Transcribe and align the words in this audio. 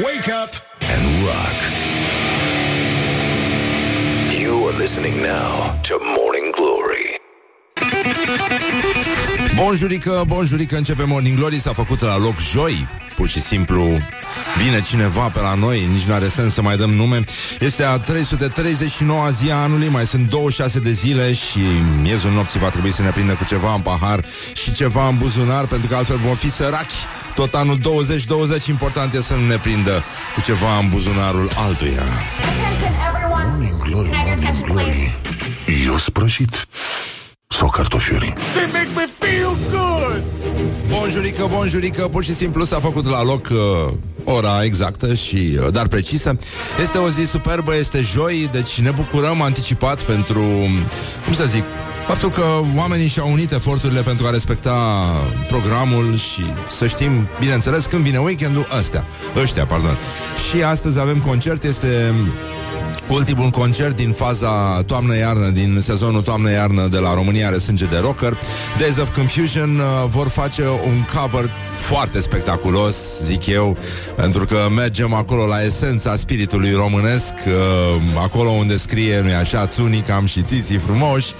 Wake 0.00 0.28
up 0.28 0.54
and 0.80 1.04
rock. 1.26 1.58
You 4.40 4.68
are 4.68 4.78
listening 4.78 5.16
now 5.20 5.78
to 5.82 5.98
Morning 6.16 6.54
Glory. 6.56 7.20
Bonjurică, 9.56 10.24
bonjurică, 10.26 10.76
începe 10.76 11.04
Morning 11.06 11.38
Glory 11.38 11.58
S-a 11.58 11.72
făcut 11.72 12.00
la 12.00 12.18
loc 12.18 12.40
joi 12.40 12.88
Pur 13.16 13.28
și 13.28 13.40
simplu 13.40 13.88
vine 14.56 14.80
cineva 14.80 15.28
pe 15.28 15.40
la 15.40 15.54
noi 15.54 15.88
Nici 15.92 16.02
nu 16.02 16.14
are 16.14 16.28
sens 16.28 16.54
să 16.54 16.62
mai 16.62 16.76
dăm 16.76 16.90
nume 16.90 17.24
Este 17.60 17.84
a 17.84 18.00
339-a 18.00 19.30
zi 19.30 19.50
a 19.50 19.56
anului 19.56 19.88
Mai 19.88 20.06
sunt 20.06 20.28
26 20.28 20.78
de 20.78 20.92
zile 20.92 21.32
Și 21.32 21.60
miezul 22.00 22.30
nopții 22.30 22.60
va 22.60 22.68
trebui 22.68 22.92
să 22.92 23.02
ne 23.02 23.10
prindă 23.10 23.32
cu 23.32 23.44
ceva 23.44 23.74
în 23.74 23.80
pahar 23.80 24.24
Și 24.52 24.72
ceva 24.72 25.08
în 25.08 25.16
buzunar 25.16 25.64
Pentru 25.64 25.88
că 25.88 25.96
altfel 25.96 26.16
vom 26.16 26.34
fi 26.34 26.50
săraci 26.50 26.92
tot 27.34 27.54
anul 27.54 27.78
2020 27.78 28.66
important 28.66 29.14
e 29.14 29.20
să 29.20 29.34
nu 29.34 29.46
ne 29.46 29.58
prindă 29.58 30.04
cu 30.34 30.40
ceva 30.40 30.78
în 30.78 30.88
buzunarul 30.88 31.50
altuia. 31.56 32.02
Morning 33.28 33.82
Glory, 33.82 34.10
Morning 34.26 34.64
Glory. 34.64 35.18
Eu 35.86 35.96
sprășit 35.96 36.66
sau 37.48 37.68
cartofiuri? 37.68 38.32
Bonjurică, 40.88 41.46
bonjurică, 41.50 42.08
pur 42.08 42.24
și 42.24 42.34
simplu 42.34 42.64
s-a 42.64 42.80
făcut 42.80 43.04
la 43.04 43.22
loc 43.22 43.48
uh, 43.50 43.92
ora 44.24 44.64
exactă 44.64 45.14
și 45.14 45.58
uh, 45.62 45.72
dar 45.72 45.88
precisă. 45.88 46.38
Este 46.80 46.98
o 46.98 47.08
zi 47.08 47.24
superbă, 47.24 47.76
este 47.76 48.00
joi, 48.00 48.48
deci 48.52 48.80
ne 48.80 48.90
bucurăm 48.90 49.40
anticipat 49.40 50.02
pentru, 50.02 50.42
cum 51.24 51.32
să 51.32 51.44
zic, 51.44 51.64
faptul 52.06 52.30
că 52.30 52.60
oamenii 52.76 53.06
și-au 53.06 53.32
unit 53.32 53.52
eforturile 53.52 54.02
pentru 54.02 54.26
a 54.26 54.30
respecta 54.30 54.76
programul 55.48 56.16
și 56.16 56.42
să 56.68 56.86
știm, 56.86 57.28
bineînțeles, 57.38 57.84
când 57.84 58.02
vine 58.02 58.18
weekendul 58.18 58.66
ăstea, 58.78 59.04
ăștia, 59.42 59.66
pardon. 59.66 59.96
Și 60.50 60.62
astăzi 60.62 61.00
avem 61.00 61.18
concert, 61.18 61.64
este 61.64 62.14
Ultimul 63.08 63.50
concert 63.50 63.96
din 63.96 64.12
faza 64.12 64.82
toamnă-iarnă, 64.86 65.48
din 65.48 65.80
sezonul 65.82 66.22
toamnă-iarnă 66.22 66.86
de 66.86 66.98
la 66.98 67.14
România 67.14 67.46
are 67.46 67.58
sânge 67.58 67.84
de 67.84 67.98
rocker. 67.98 68.38
Days 68.78 68.96
of 68.96 69.14
Confusion 69.14 69.78
uh, 69.78 69.84
vor 70.06 70.28
face 70.28 70.62
un 70.62 71.04
cover 71.14 71.50
foarte 71.76 72.20
spectaculos, 72.20 72.96
zic 73.24 73.46
eu, 73.46 73.76
pentru 74.16 74.44
că 74.44 74.56
mergem 74.74 75.14
acolo 75.14 75.46
la 75.46 75.64
esența 75.64 76.16
spiritului 76.16 76.72
românesc, 76.72 77.32
uh, 77.46 78.02
acolo 78.22 78.50
unde 78.50 78.76
scrie, 78.76 79.20
nu-i 79.20 79.34
așa, 79.34 79.66
țunicam 79.66 80.26
și 80.26 80.42
țiții 80.42 80.78
frumoși 80.78 81.32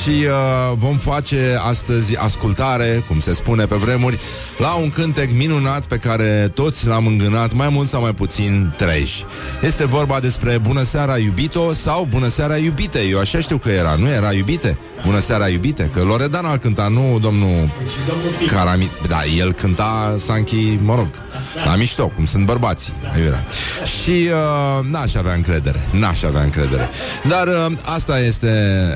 și 0.00 0.24
uh, 0.24 0.76
vom 0.76 0.96
face 0.96 1.58
astăzi 1.66 2.16
ascultare, 2.16 3.04
cum 3.08 3.20
se 3.20 3.34
spune 3.34 3.64
pe 3.64 3.74
vremuri, 3.74 4.18
la 4.58 4.74
un 4.74 4.88
cântec 4.88 5.32
minunat 5.32 5.86
pe 5.86 5.96
care 5.96 6.50
toți 6.54 6.86
l-am 6.86 7.06
îngânat, 7.06 7.52
mai 7.52 7.68
mult 7.68 7.88
sau 7.88 8.00
mai 8.00 8.14
puțin 8.14 8.74
treji. 8.76 9.24
Este 9.62 9.86
vorba 9.86 10.20
despre 10.20 10.58
Bună 10.58 10.82
seara, 10.90 11.18
iubito 11.18 11.72
sau 11.72 12.06
Bună 12.10 12.28
seara, 12.28 12.56
iubite. 12.56 12.98
Eu 12.98 13.18
așa 13.18 13.40
știu 13.40 13.58
că 13.58 13.68
era, 13.68 13.94
nu 13.94 14.08
era 14.08 14.32
iubite? 14.32 14.78
Bună 15.04 15.20
seara, 15.20 15.48
iubite, 15.48 15.90
că 15.94 16.02
Loredan 16.02 16.44
al 16.44 16.58
cânta, 16.58 16.88
nu 16.88 17.18
domnul 17.18 17.70
Carami... 18.46 18.90
Da, 19.08 19.18
el 19.36 19.52
cânta 19.52 20.16
Sanchi, 20.24 20.78
mă 20.82 20.94
rog, 20.94 21.08
la 21.64 21.76
mișto, 21.76 22.08
cum 22.08 22.24
sunt 22.24 22.44
bărbații. 22.44 22.92
Aiurea. 23.14 23.44
Și 24.02 24.10
uh, 24.10 24.90
n-aș 24.90 25.14
avea 25.14 25.32
încredere, 25.32 25.86
n-aș 25.90 26.22
avea 26.22 26.42
încredere. 26.42 26.88
Dar 27.28 27.46
uh, 27.46 27.76
asta 27.82 28.20
este 28.20 28.52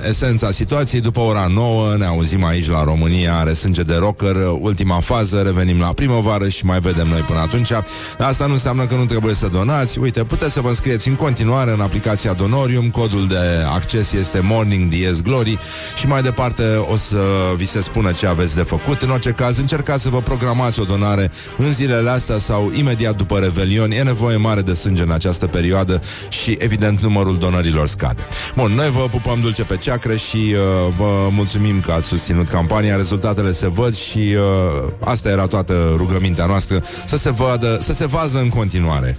esența 0.09 0.51
situației. 0.51 1.01
După 1.01 1.21
ora 1.21 1.47
9 1.47 1.97
ne 1.97 2.05
auzim 2.05 2.45
aici 2.45 2.69
la 2.69 2.85
România, 2.85 3.37
are 3.39 3.53
sânge 3.53 3.83
de 3.83 3.97
rocker, 3.97 4.37
ultima 4.61 5.01
fază, 5.01 5.43
revenim 5.45 5.79
la 5.81 5.93
primăvară 5.93 6.49
și 6.49 6.65
mai 6.65 6.81
vedem 6.81 7.07
noi 7.09 7.21
până 7.21 7.39
atunci. 7.39 7.71
Asta 8.19 8.47
nu 8.47 8.53
înseamnă 8.53 8.87
că 8.87 8.95
nu 8.95 9.05
trebuie 9.05 9.35
să 9.35 9.47
donați. 9.47 9.99
Uite, 9.99 10.25
puteți 10.25 10.53
să 10.53 10.61
vă 10.61 10.69
înscrieți 10.69 11.09
în 11.09 11.15
continuare 11.15 11.71
în 11.71 11.81
aplicația 11.85 12.33
Donorium, 12.33 12.91
codul 12.91 13.27
de 13.27 13.65
acces 13.73 14.13
este 14.13 14.41
Morning 14.41 14.89
Dies 14.89 15.21
Glory 15.21 15.59
și 15.97 16.07
mai 16.07 16.23
departe 16.23 16.63
o 16.93 16.97
să 16.97 17.23
vi 17.57 17.67
se 17.67 17.81
spună 17.81 18.13
ce 18.13 18.27
aveți 18.27 18.55
de 18.55 18.63
făcut. 18.63 19.03
În 19.03 19.11
orice 19.11 19.31
caz, 19.31 19.59
încercați 19.59 20.03
să 20.03 20.09
vă 20.09 20.21
programați 20.21 20.81
o 20.81 20.85
donare 20.85 21.31
în 21.57 21.73
zilele 21.73 22.11
astea 22.11 22.39
sau 22.39 22.71
imediat 22.75 23.17
după 23.17 23.39
Revelion. 23.39 23.91
E 23.91 24.03
nevoie 24.03 24.37
mare 24.37 24.61
de 24.61 24.73
sânge 24.73 25.03
în 25.03 25.11
această 25.11 25.47
perioadă 25.47 26.01
și, 26.29 26.57
evident, 26.61 27.01
numărul 27.01 27.39
donărilor 27.39 27.87
scade. 27.87 28.23
Bun, 28.57 28.73
noi 28.73 28.91
vă 28.91 29.09
pupăm 29.11 29.41
dulce 29.41 29.65
pe 29.65 29.77
ceacră 29.77 30.17
și 30.17 30.37
uh, 30.37 30.93
vă 30.97 31.29
mulțumim 31.31 31.81
că 31.81 31.93
ați 31.93 32.07
susținut 32.07 32.49
campania. 32.49 32.97
Rezultatele 32.97 33.53
se 33.53 33.69
văd 33.69 33.95
și 33.95 34.19
uh, 34.19 34.93
asta 35.05 35.29
era 35.29 35.47
toată 35.47 35.95
rugămintea 35.97 36.47
noastră, 36.47 36.85
să 37.07 37.17
se 37.17 37.31
vadă, 37.31 37.79
să 37.81 37.93
se 37.93 38.07
vază 38.07 38.39
în 38.39 38.49
continuare. 38.49 39.19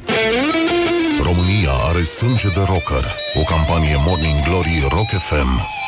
România 1.19 1.71
are 1.71 2.03
sânge 2.03 2.49
de 2.49 2.59
rocker. 2.59 3.05
O 3.35 3.43
campanie 3.43 3.97
Morning 3.97 4.43
Glory 4.43 4.81
Rock 4.89 5.11
FM. 5.11 5.84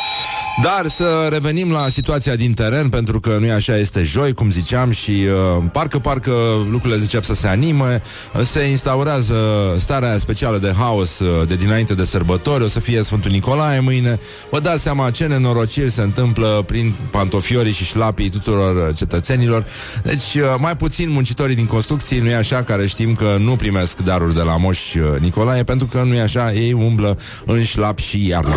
Dar 0.62 0.88
să 0.88 1.28
revenim 1.32 1.72
la 1.72 1.90
situația 1.90 2.36
din 2.36 2.54
teren, 2.54 2.90
pentru 2.90 3.20
că 3.20 3.38
nu 3.40 3.46
e 3.46 3.52
așa, 3.52 3.78
este 3.78 4.04
joi, 4.04 4.34
cum 4.34 4.52
ziceam, 4.52 4.92
și 4.92 5.12
uh, 5.58 5.64
parcă, 5.72 6.00
parcă 6.00 6.32
lucrurile 6.70 7.00
zicea 7.00 7.22
să 7.22 7.34
se 7.34 7.48
anime, 7.48 8.02
uh, 8.34 8.42
se 8.42 8.60
instaurează 8.60 9.36
starea 9.78 10.10
aia 10.10 10.18
specială 10.18 10.58
de 10.58 10.74
haos 10.78 11.20
uh, 11.20 11.48
de 11.48 11.56
dinainte 11.56 11.94
de 11.94 12.06
sărbători, 12.06 12.64
o 12.64 12.68
să 12.68 12.80
fie 12.80 13.04
Sfântul 13.04 13.32
Nicolae 13.32 13.80
mâine. 13.80 14.20
Vă 14.52 14.60
dați 14.60 14.82
seama 14.82 15.12
ce 15.12 15.26
nenorociri 15.26 15.92
se 15.92 16.02
întâmplă 16.02 16.64
prin 16.68 16.96
pantofiorii 17.12 17.72
și 17.72 17.84
șlapii 17.84 18.30
tuturor 18.30 18.88
uh, 18.88 18.96
cetățenilor. 18.96 19.66
Deci, 20.04 20.36
uh, 20.36 20.56
mai 20.58 20.76
puțin 20.76 21.12
muncitorii 21.12 21.56
din 21.56 21.66
construcții, 21.66 22.20
nu 22.20 22.30
e 22.30 22.36
așa, 22.36 22.64
care 22.64 22.88
știm 22.88 23.14
că 23.14 23.38
nu 23.40 23.56
primesc 23.56 23.98
daruri 23.98 24.36
de 24.36 24.42
la 24.42 24.58
Moș 24.58 24.94
uh, 24.94 25.02
Nicolae, 25.20 25.64
pentru 25.64 25.88
că 25.88 26.04
nu 26.04 26.14
e 26.14 26.22
așa, 26.22 26.54
ei 26.54 26.74
umblă 26.74 27.18
în 27.46 27.64
șlap 27.64 28.00
și 28.00 28.28
iarnă. 28.28 28.56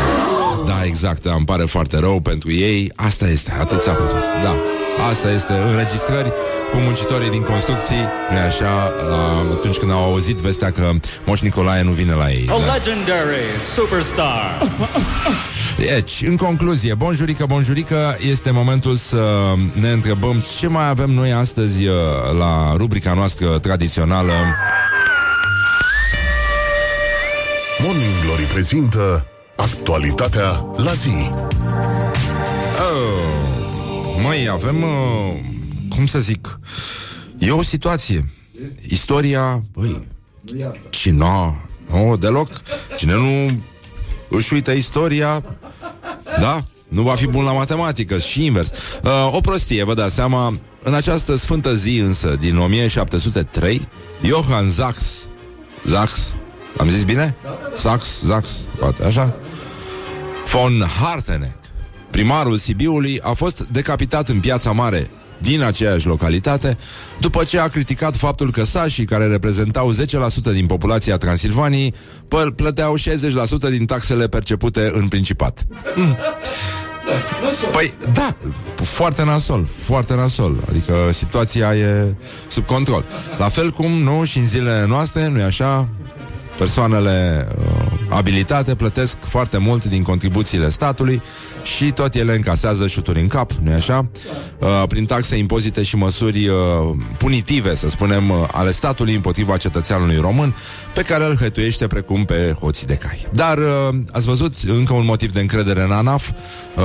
Da, 0.66 0.84
exact, 0.84 1.24
îmi 1.24 1.44
pare 1.44 1.64
foarte 1.64 1.98
rău 1.98 2.20
pentru 2.20 2.52
ei. 2.52 2.92
Asta 2.94 3.28
este, 3.28 3.52
atât 3.60 3.80
s-a 3.80 3.92
putut. 3.92 4.22
Da, 4.42 4.54
asta 5.10 5.30
este 5.30 5.52
înregistrări 5.52 6.32
cu 6.70 6.76
muncitorii 6.76 7.30
din 7.30 7.42
construcții, 7.42 8.04
nu 8.30 8.36
așa, 8.36 8.92
la, 9.08 9.46
atunci 9.52 9.76
când 9.76 9.90
au 9.90 10.04
auzit 10.04 10.36
vestea 10.36 10.70
că 10.70 10.90
Moș 11.26 11.40
Nicolae 11.40 11.82
nu 11.82 11.90
vine 11.90 12.14
la 12.14 12.30
ei. 12.30 12.46
A 12.48 12.58
Da. 12.66 12.74
legendary 12.74 13.44
superstar. 13.74 14.72
Deci, 15.76 16.22
în 16.26 16.36
concluzie, 16.36 16.94
bonjurică, 16.94 17.44
bonjurică, 17.46 18.16
este 18.30 18.50
momentul 18.50 18.94
să 18.94 19.52
ne 19.72 19.90
întrebăm 19.90 20.44
ce 20.58 20.66
mai 20.66 20.88
avem 20.88 21.10
noi 21.10 21.32
astăzi 21.32 21.86
uh, 21.86 21.94
la 22.38 22.74
rubrica 22.76 23.12
noastră 23.14 23.58
tradițională. 23.58 24.32
Morning 27.82 28.10
Glory 28.24 28.42
prezintă 28.42 29.24
actualitatea 29.60 30.71
la 30.76 30.93
zi. 30.93 31.31
Oh, 32.78 34.22
măi, 34.22 34.48
avem, 34.48 34.82
uh, 34.82 35.38
cum 35.88 36.06
să 36.06 36.19
zic, 36.19 36.60
e 37.38 37.50
o 37.50 37.62
situație. 37.62 38.31
Istoria, 38.88 39.65
băi, 39.72 40.06
cine, 40.91 41.60
nu, 41.91 42.16
deloc, 42.16 42.48
cine 42.97 43.12
nu 43.12 43.62
își 44.28 44.54
uită 44.54 44.71
istoria, 44.72 45.43
da, 46.38 46.60
nu 46.88 47.03
va 47.03 47.15
fi 47.15 47.27
bun 47.27 47.44
la 47.44 47.53
matematică 47.53 48.19
și 48.19 48.44
invers. 48.44 48.71
Uh, 49.03 49.34
o 49.34 49.41
prostie, 49.41 49.84
vă 49.84 49.94
dați 49.94 50.15
seama, 50.15 50.59
în 50.82 50.94
această 50.94 51.37
sfântă 51.37 51.75
zi 51.75 51.98
însă, 51.98 52.37
din 52.41 52.59
1703, 52.59 53.88
Johann 54.22 54.71
Sachs, 54.71 55.28
Sachs, 55.87 56.34
am 56.77 56.88
zis 56.88 57.04
bine? 57.04 57.37
Sachs, 57.77 58.22
Sachs, 58.27 58.50
poate, 58.78 59.04
așa? 59.04 59.34
Von 60.52 60.84
Harteneck, 61.00 61.56
primarul 62.10 62.56
Sibiului, 62.56 63.20
a 63.22 63.32
fost 63.32 63.66
decapitat 63.70 64.28
în 64.28 64.40
piața 64.40 64.72
mare 64.72 65.10
din 65.38 65.62
aceeași 65.62 66.06
localitate, 66.06 66.78
după 67.20 67.44
ce 67.44 67.58
a 67.58 67.68
criticat 67.68 68.16
faptul 68.16 68.50
că 68.50 68.64
sașii, 68.64 69.04
care 69.04 69.26
reprezentau 69.26 69.92
10% 69.92 70.52
din 70.52 70.66
populația 70.66 71.16
Transilvaniei, 71.16 71.94
pă- 72.24 72.54
plăteau 72.56 72.94
60% 72.97 73.00
din 73.70 73.86
taxele 73.86 74.28
percepute 74.28 74.91
în 74.94 75.08
Principat. 75.08 75.66
Mm. 75.94 76.16
Păi, 77.72 77.92
da, 78.12 78.36
foarte 78.74 79.24
nasol, 79.24 79.64
foarte 79.64 80.14
nasol. 80.14 80.64
Adică 80.68 80.94
situația 81.12 81.74
e 81.74 82.14
sub 82.48 82.66
control. 82.66 83.04
La 83.38 83.48
fel 83.48 83.70
cum, 83.70 83.91
nu, 83.91 84.24
și 84.24 84.38
în 84.38 84.46
zilele 84.46 84.86
noastre, 84.88 85.28
nu-i 85.28 85.42
așa, 85.42 85.88
persoanele 86.60 87.47
uh, 87.59 87.91
abilitate 88.09 88.74
plătesc 88.74 89.16
foarte 89.21 89.59
mult 89.59 89.84
din 89.84 90.03
contribuțiile 90.03 90.68
statului 90.68 91.22
și 91.62 91.91
tot 91.91 92.15
ele 92.15 92.34
încasează 92.34 92.86
șuturi 92.86 93.21
în 93.21 93.27
cap, 93.27 93.53
nu-i 93.53 93.74
așa? 93.74 94.10
Uh, 94.59 94.83
prin 94.89 95.04
taxe, 95.04 95.36
impozite 95.36 95.83
și 95.83 95.97
măsuri 95.97 96.48
uh, 96.48 96.57
punitive, 97.18 97.74
să 97.74 97.89
spunem, 97.89 98.30
uh, 98.30 98.36
ale 98.53 98.71
statului 98.71 99.15
împotriva 99.15 99.57
cetățeanului 99.57 100.16
român, 100.16 100.54
pe 100.95 101.03
care 101.03 101.24
îl 101.24 101.36
hătuiește 101.36 101.86
precum 101.86 102.24
pe 102.24 102.57
hoții 102.60 102.86
de 102.86 102.97
cai. 102.97 103.27
Dar 103.33 103.59
uh, 103.59 103.97
ați 104.13 104.27
văzut 104.27 104.54
încă 104.66 104.92
un 104.92 105.04
motiv 105.04 105.33
de 105.33 105.41
încredere 105.41 105.83
în 105.83 105.92
ANAF, 105.92 106.30
uh, 106.30 106.83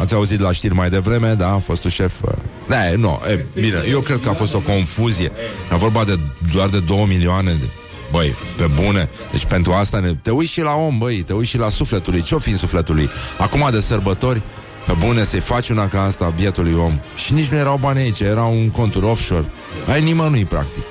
ați 0.00 0.14
auzit 0.14 0.40
la 0.40 0.52
știri 0.52 0.74
mai 0.74 0.90
devreme, 0.90 1.34
da, 1.34 1.60
fostul 1.64 1.90
șef... 1.90 2.22
Uh, 2.22 2.30
ne, 2.68 2.94
nu, 2.96 3.20
e, 3.30 3.46
bine, 3.54 3.76
eu 3.90 4.00
cred 4.00 4.20
că 4.20 4.28
a 4.28 4.32
fost 4.32 4.54
o 4.54 4.60
confuzie. 4.60 5.30
A 5.70 5.76
vorba 5.76 6.04
de 6.04 6.20
doar 6.52 6.68
de 6.68 6.80
2 6.80 7.04
milioane 7.08 7.56
de 7.60 7.70
Băi, 8.12 8.34
pe 8.56 8.66
bune. 8.82 9.08
Deci 9.30 9.44
pentru 9.44 9.72
asta 9.72 9.98
ne... 9.98 10.14
te 10.14 10.30
uiți 10.30 10.52
și 10.52 10.60
la 10.60 10.74
om, 10.74 10.98
băi, 10.98 11.22
te 11.22 11.32
uiți 11.32 11.50
și 11.50 11.58
la 11.58 11.68
sufletul 11.68 12.12
lui. 12.12 12.22
Ce-o 12.22 12.38
fi 12.38 12.50
în 12.50 12.56
sufletul 12.56 12.94
lui? 12.94 13.10
Acum 13.38 13.68
de 13.70 13.80
sărbători, 13.80 14.42
pe 14.86 14.92
bune, 14.98 15.24
să-i 15.24 15.40
faci 15.40 15.68
una 15.68 15.88
ca 15.88 16.02
asta 16.02 16.32
bietului 16.36 16.74
om. 16.74 17.00
Și 17.14 17.32
nici 17.32 17.48
nu 17.48 17.56
erau 17.56 17.76
bani 17.76 17.98
aici, 17.98 18.20
era 18.20 18.44
un 18.44 18.70
contur 18.70 19.02
offshore. 19.02 19.52
Ai 19.86 20.02
nimănui, 20.02 20.44
practic. 20.44 20.82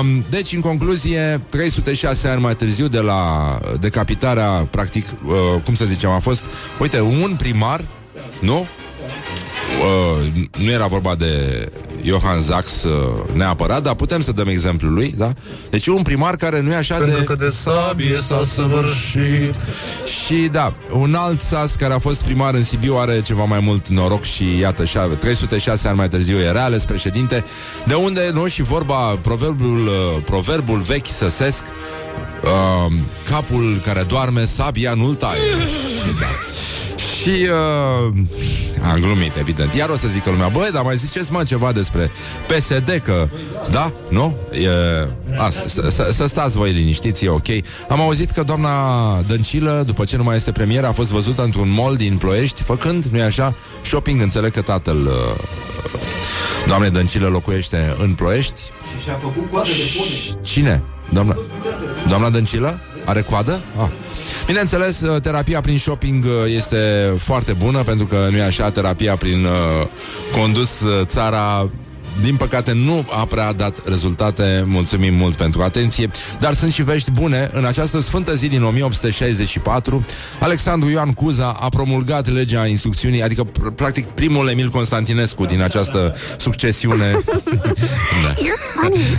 Um, 0.00 0.24
deci, 0.30 0.52
în 0.52 0.60
concluzie, 0.60 1.40
306 1.48 2.28
ani 2.28 2.40
mai 2.40 2.54
târziu 2.54 2.88
de 2.88 3.00
la 3.00 3.58
decapitarea, 3.80 4.68
practic, 4.70 5.06
uh, 5.26 5.34
cum 5.64 5.74
să 5.74 5.84
zicem, 5.84 6.10
a 6.10 6.18
fost, 6.18 6.50
uite, 6.78 7.00
un 7.00 7.34
primar, 7.38 7.80
nu? 8.40 8.66
Uh, 9.80 10.42
nu 10.58 10.70
era 10.70 10.86
vorba 10.86 11.14
de 11.14 11.68
Johann 12.04 12.42
Zax 12.42 12.82
uh, 12.82 12.92
neapărat, 13.32 13.82
dar 13.82 13.94
putem 13.94 14.20
să 14.20 14.32
dăm 14.32 14.48
exemplul 14.48 14.92
lui, 14.92 15.14
da? 15.16 15.32
Deci 15.70 15.86
un 15.86 16.02
primar 16.02 16.36
care 16.36 16.60
nu 16.60 16.72
e 16.72 16.74
așa 16.74 16.94
Pentru 16.94 17.18
de... 17.18 17.24
că 17.24 17.34
de 17.34 17.48
sabie 17.48 18.18
s-a 18.20 18.42
săvârșit. 18.44 19.54
Și 20.24 20.34
da, 20.34 20.74
un 20.90 21.14
alt 21.14 21.42
sas 21.42 21.74
care 21.74 21.92
a 21.92 21.98
fost 21.98 22.22
primar 22.22 22.54
în 22.54 22.64
Sibiu 22.64 22.96
are 22.96 23.20
ceva 23.20 23.44
mai 23.44 23.60
mult 23.60 23.88
noroc 23.88 24.22
și 24.22 24.58
iată, 24.58 24.84
și 24.84 24.98
306 25.18 25.88
ani 25.88 25.96
mai 25.96 26.08
târziu 26.08 26.38
e 26.38 26.50
reales 26.50 26.84
președinte, 26.84 27.44
de 27.86 27.94
unde 27.94 28.30
nu 28.32 28.46
și 28.46 28.62
vorba, 28.62 28.94
proverbul, 29.22 29.86
uh, 29.86 30.22
proverbul 30.24 30.78
vechi 30.78 31.06
săsesc, 31.06 31.62
uh, 32.42 32.92
capul 33.30 33.80
care 33.84 34.02
doarme, 34.02 34.44
sabia 34.44 34.94
nu-l 34.94 35.14
taie. 35.14 35.40
și 36.02 36.20
da. 36.20 36.26
Și 37.22 37.48
uh, 37.48 38.12
am 38.90 38.98
glumit, 39.00 39.36
evident. 39.36 39.74
Iar 39.74 39.88
o 39.88 39.96
să 39.96 40.08
zică 40.08 40.30
lumea, 40.30 40.48
băi, 40.48 40.70
dar 40.72 40.82
mai 40.82 40.96
ziceți 40.96 41.32
mă 41.32 41.42
ceva 41.42 41.72
despre 41.72 42.10
PSD, 42.46 43.00
că, 43.04 43.28
da, 43.70 43.92
nu? 44.08 44.36
E, 44.52 44.68
a, 45.38 45.50
să, 45.50 45.88
să, 45.90 46.08
să 46.12 46.26
stați 46.26 46.56
voi 46.56 46.72
liniștiți, 46.72 47.24
e 47.24 47.28
ok. 47.28 47.48
Am 47.88 48.00
auzit 48.00 48.30
că 48.30 48.42
doamna 48.42 48.70
Dăncilă, 49.26 49.82
după 49.86 50.04
ce 50.04 50.16
nu 50.16 50.22
mai 50.22 50.36
este 50.36 50.52
premieră, 50.52 50.86
a 50.86 50.92
fost 50.92 51.10
văzută 51.10 51.42
într-un 51.42 51.70
mall 51.70 51.96
din 51.96 52.16
Ploiești, 52.16 52.62
făcând, 52.62 53.04
nu-i 53.04 53.22
așa, 53.22 53.56
shopping, 53.82 54.20
înțeleg 54.20 54.52
că 54.52 54.62
tatăl 54.62 55.06
uh, 55.06 55.44
doamnei 56.66 56.90
Dăncilă 56.90 57.28
locuiește 57.28 57.96
în 57.98 58.14
Ploiești. 58.14 58.60
Și 58.96 59.04
și-a 59.04 59.18
făcut 59.20 59.50
coadă 59.50 59.68
de 59.68 59.92
pune. 59.96 60.40
Cine? 60.42 60.82
Doamna, 61.12 61.36
doamna 62.08 62.30
Dăncilă? 62.30 62.80
Are 63.04 63.22
coadă? 63.22 63.62
Ah. 63.76 63.88
Bineînțeles, 64.46 65.00
uh, 65.00 65.20
terapia 65.20 65.60
prin 65.60 65.78
shopping 65.78 66.24
uh, 66.24 66.30
este 66.56 67.12
foarte 67.18 67.52
bună, 67.52 67.82
pentru 67.82 68.06
că 68.06 68.26
nu 68.30 68.36
e 68.36 68.42
așa, 68.42 68.70
terapia 68.70 69.16
prin 69.16 69.44
uh, 69.44 69.86
condus 70.32 70.80
uh, 70.80 71.06
țara 71.06 71.70
din 72.20 72.36
păcate 72.36 72.72
nu 72.72 73.06
a 73.10 73.24
prea 73.24 73.52
dat 73.52 73.88
rezultate. 73.88 74.64
Mulțumim 74.66 75.14
mult 75.14 75.34
pentru 75.34 75.62
atenție. 75.62 76.10
Dar 76.40 76.54
sunt 76.54 76.72
și 76.72 76.82
vești 76.82 77.10
bune. 77.10 77.50
În 77.52 77.64
această 77.64 78.00
sfântă 78.00 78.34
zi 78.34 78.48
din 78.48 78.62
1864 78.62 80.04
Alexandru 80.40 80.88
Ioan 80.88 81.12
Cuza 81.12 81.56
a 81.60 81.68
promulgat 81.68 82.28
legea 82.32 82.66
instrucțiunii 82.66 83.22
Adică 83.22 83.46
pr- 83.46 83.74
practic 83.76 84.06
primul 84.06 84.48
Emil 84.48 84.68
Constantinescu 84.68 85.44
Din 85.44 85.62
această 85.62 86.16
succesiune. 86.36 87.16
Da. 88.22 88.34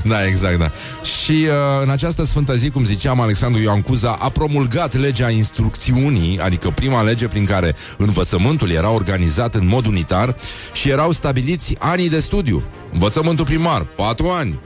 da, 0.04 0.26
exact, 0.26 0.58
da. 0.58 0.72
Și 1.04 1.32
uh, 1.32 1.84
în 1.84 1.90
această 1.90 2.24
sfântă 2.24 2.56
zi, 2.56 2.70
cum 2.70 2.86
ziceam 2.86 3.20
Alexandru 3.20 3.62
Ioan 3.62 3.82
Cuza 3.82 4.18
a 4.20 4.30
promulgat 4.30 4.96
legea 4.96 5.30
instrucțiunii 5.30 6.40
Adică 6.40 6.70
prima 6.70 7.02
lege 7.02 7.28
prin 7.28 7.46
care 7.46 7.76
Învățământul 7.98 8.72
era 8.72 8.92
organizat 8.92 9.56
în 9.56 9.68
mod 9.68 9.86
unitar 9.86 10.36
Și 10.74 10.90
erau 10.90 11.12
stabiliți 11.12 11.76
anii 11.80 12.10
de 12.10 12.20
studiu 12.20 12.64
Învățământul 12.94 13.46
primar, 13.46 13.82
4 13.82 14.28
ani. 14.28 14.60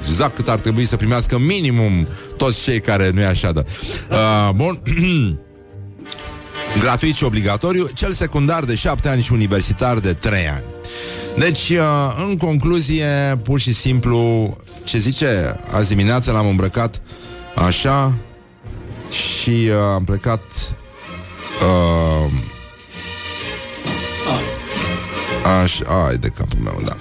Exact 0.00 0.34
cât 0.34 0.48
ar 0.48 0.58
trebui 0.58 0.86
să 0.86 0.96
primească 0.96 1.38
minimum 1.38 2.06
Toți 2.36 2.62
cei 2.62 2.80
care 2.80 3.10
nu 3.10 3.20
e 3.20 3.24
așa 3.24 3.52
de 3.52 3.66
uh, 4.10 4.50
Bun. 4.54 4.82
Gratuit 6.80 7.14
și 7.14 7.24
obligatoriu 7.24 7.88
Cel 7.94 8.12
secundar 8.12 8.64
de 8.64 8.74
7 8.74 9.08
ani 9.08 9.22
și 9.22 9.32
universitar 9.32 9.98
de 9.98 10.12
3 10.12 10.48
ani. 10.48 10.64
Deci, 11.38 11.68
uh, 11.68 12.24
în 12.28 12.36
concluzie, 12.36 13.40
pur 13.42 13.60
și 13.60 13.72
simplu, 13.72 14.56
ce 14.84 14.98
zice, 14.98 15.60
azi 15.70 15.88
dimineața 15.88 16.32
l-am 16.32 16.46
îmbrăcat 16.46 17.02
așa 17.54 18.18
și 19.10 19.50
uh, 19.50 19.74
am 19.94 20.04
plecat 20.04 20.42
uh, 21.60 22.32
Așa, 25.62 26.06
ai 26.06 26.16
de 26.16 26.28
capul 26.28 26.58
meu, 26.62 26.80
da. 26.84 26.96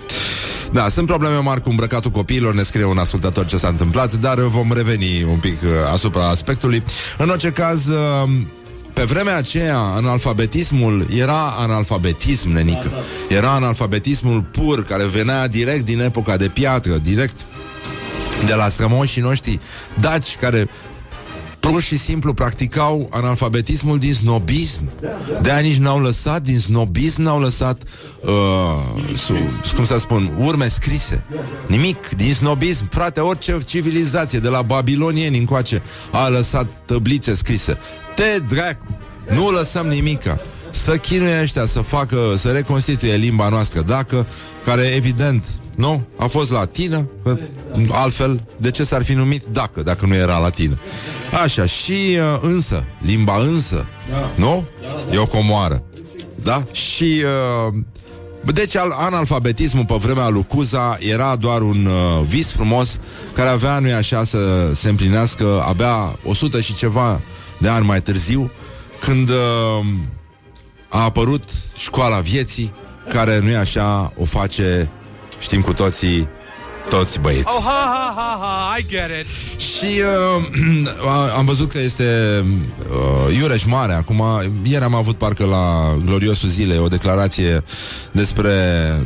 Da, 0.72 0.90
sunt 0.90 1.08
probleme 1.08 1.38
mari 1.38 1.62
cu 1.62 1.69
îmbrăcatul 1.69 2.12
copiilor, 2.12 2.54
ne 2.54 2.64
scrie 2.64 2.86
un 2.86 2.98
ascultător 2.98 3.46
ce 3.46 3.58
s-a 3.58 3.68
întâmplat, 3.68 4.14
dar 4.14 4.40
vom 4.40 4.74
reveni 4.74 5.24
un 5.24 5.38
pic 5.40 5.62
uh, 5.62 5.69
asupra 5.94 6.30
aspectului. 6.30 6.84
În 7.18 7.30
orice 7.30 7.52
caz, 7.52 7.88
uh, 7.88 8.30
pe 8.94 9.04
vremea 9.04 9.36
aceea, 9.38 9.78
analfabetismul 9.78 11.06
era 11.16 11.54
analfabetism, 11.58 12.50
nenică. 12.50 12.92
Era 13.30 13.50
analfabetismul 13.52 14.42
pur, 14.42 14.84
care 14.84 15.06
venea 15.06 15.48
direct 15.48 15.86
din 15.86 16.00
epoca 16.00 16.38
de 16.38 16.48
piatră, 16.48 16.98
direct 16.98 17.40
de 18.46 18.54
la 18.54 18.70
strămoșii 18.70 19.22
noștri 19.22 19.60
daci, 20.00 20.36
care 20.40 20.70
pur 21.72 21.81
și 21.81 21.98
simplu 21.98 22.34
practicau 22.34 23.10
analfabetismul 23.12 23.98
din 23.98 24.14
snobism. 24.14 24.81
De 25.42 25.52
aia 25.52 25.60
nici 25.60 25.78
n-au 25.78 26.00
lăsat, 26.00 26.42
din 26.42 26.60
snobism 26.60 27.22
n-au 27.22 27.40
lăsat, 27.40 27.84
uh, 28.25 29.16
su, 29.16 29.34
cum 29.75 29.86
să 29.86 29.98
spun, 29.98 30.34
urme 30.40 30.68
scrise. 30.68 31.24
Nimic, 31.68 32.10
din 32.10 32.34
snobism, 32.34 32.90
frate, 32.90 33.19
orice 33.19 33.58
civilizație, 33.66 34.40
de 34.40 34.48
la 34.48 34.62
babilonieni 34.62 35.38
încoace, 35.38 35.84
a 36.12 36.28
lăsat 36.28 36.68
tăblițe 36.86 37.36
scrise. 37.36 37.78
Te 38.16 38.40
dracu, 38.48 38.98
nu 39.30 39.50
lăsăm 39.50 39.88
nimica. 39.88 40.40
Să 40.70 40.98
chinuie 40.98 41.40
ăștia 41.42 41.66
să 41.66 41.81
facă, 41.81 42.34
să 42.38 42.52
reconstituie 42.52 43.16
limba 43.16 43.50
noastră, 43.50 43.81
dacă, 43.81 44.28
care 44.66 44.81
evident 44.84 45.44
nu? 45.77 46.01
A 46.15 46.25
fost 46.25 46.51
latină, 46.51 47.09
altfel, 47.91 48.41
de 48.57 48.71
ce 48.71 48.83
s-ar 48.83 49.03
fi 49.03 49.13
numit 49.13 49.44
dacă, 49.45 49.81
dacă 49.81 50.06
nu 50.06 50.15
era 50.15 50.38
latină? 50.38 50.79
Așa, 51.44 51.65
și 51.65 51.91
uh, 51.91 52.39
însă, 52.41 52.85
limba 53.01 53.39
însă, 53.39 53.85
da. 54.09 54.31
nu? 54.35 54.65
Da, 54.81 54.88
da. 55.09 55.15
E 55.15 55.18
o 55.18 55.25
comoară. 55.25 55.83
Da? 56.44 56.63
Și... 56.71 57.24
Uh, 57.68 57.74
deci 58.53 58.75
al, 58.75 58.91
analfabetismul 58.91 59.85
pe 59.85 59.95
vremea 60.00 60.29
lui 60.29 60.45
Cuza 60.45 60.97
era 61.00 61.35
doar 61.35 61.62
un 61.62 61.85
uh, 61.85 62.25
vis 62.25 62.51
frumos 62.51 63.00
care 63.33 63.50
avea, 63.50 63.79
nu 63.79 63.94
așa, 63.94 64.24
să 64.24 64.71
se 64.74 64.89
împlinească 64.89 65.63
abia 65.67 66.19
100 66.24 66.60
și 66.60 66.74
ceva 66.74 67.22
de 67.57 67.67
ani 67.67 67.86
mai 67.86 68.01
târziu, 68.01 68.51
când 69.00 69.29
uh, 69.29 69.86
a 70.89 71.03
apărut 71.03 71.43
școala 71.75 72.19
vieții, 72.19 72.74
care, 73.10 73.39
nu 73.39 73.57
așa, 73.57 74.13
o 74.17 74.25
face 74.25 74.91
Știm 75.39 75.62
cu 75.62 75.74
toții 75.74 76.29
toți 76.89 77.20
băieți. 77.20 77.48
Oh, 77.58 77.63
ha, 77.65 77.84
ha, 77.86 78.13
ha, 78.15 78.38
ha, 78.41 78.77
I 78.77 78.86
get 78.88 79.10
it. 79.20 79.25
Și 79.77 80.01
uh, 80.38 80.88
am 81.38 81.46
văzut 81.46 81.72
că 81.72 81.79
este 81.79 82.06
uh, 83.27 83.36
Iureș 83.38 83.63
Mare 83.63 83.94
acum. 83.94 84.24
Ieri 84.63 84.84
am 84.84 84.96
avut 84.96 85.17
parcă 85.17 85.46
la 85.46 85.96
Gloriosul 86.06 86.50
Zile 86.50 86.77
o 86.77 86.88
declarație 86.88 87.63
despre 88.12 88.51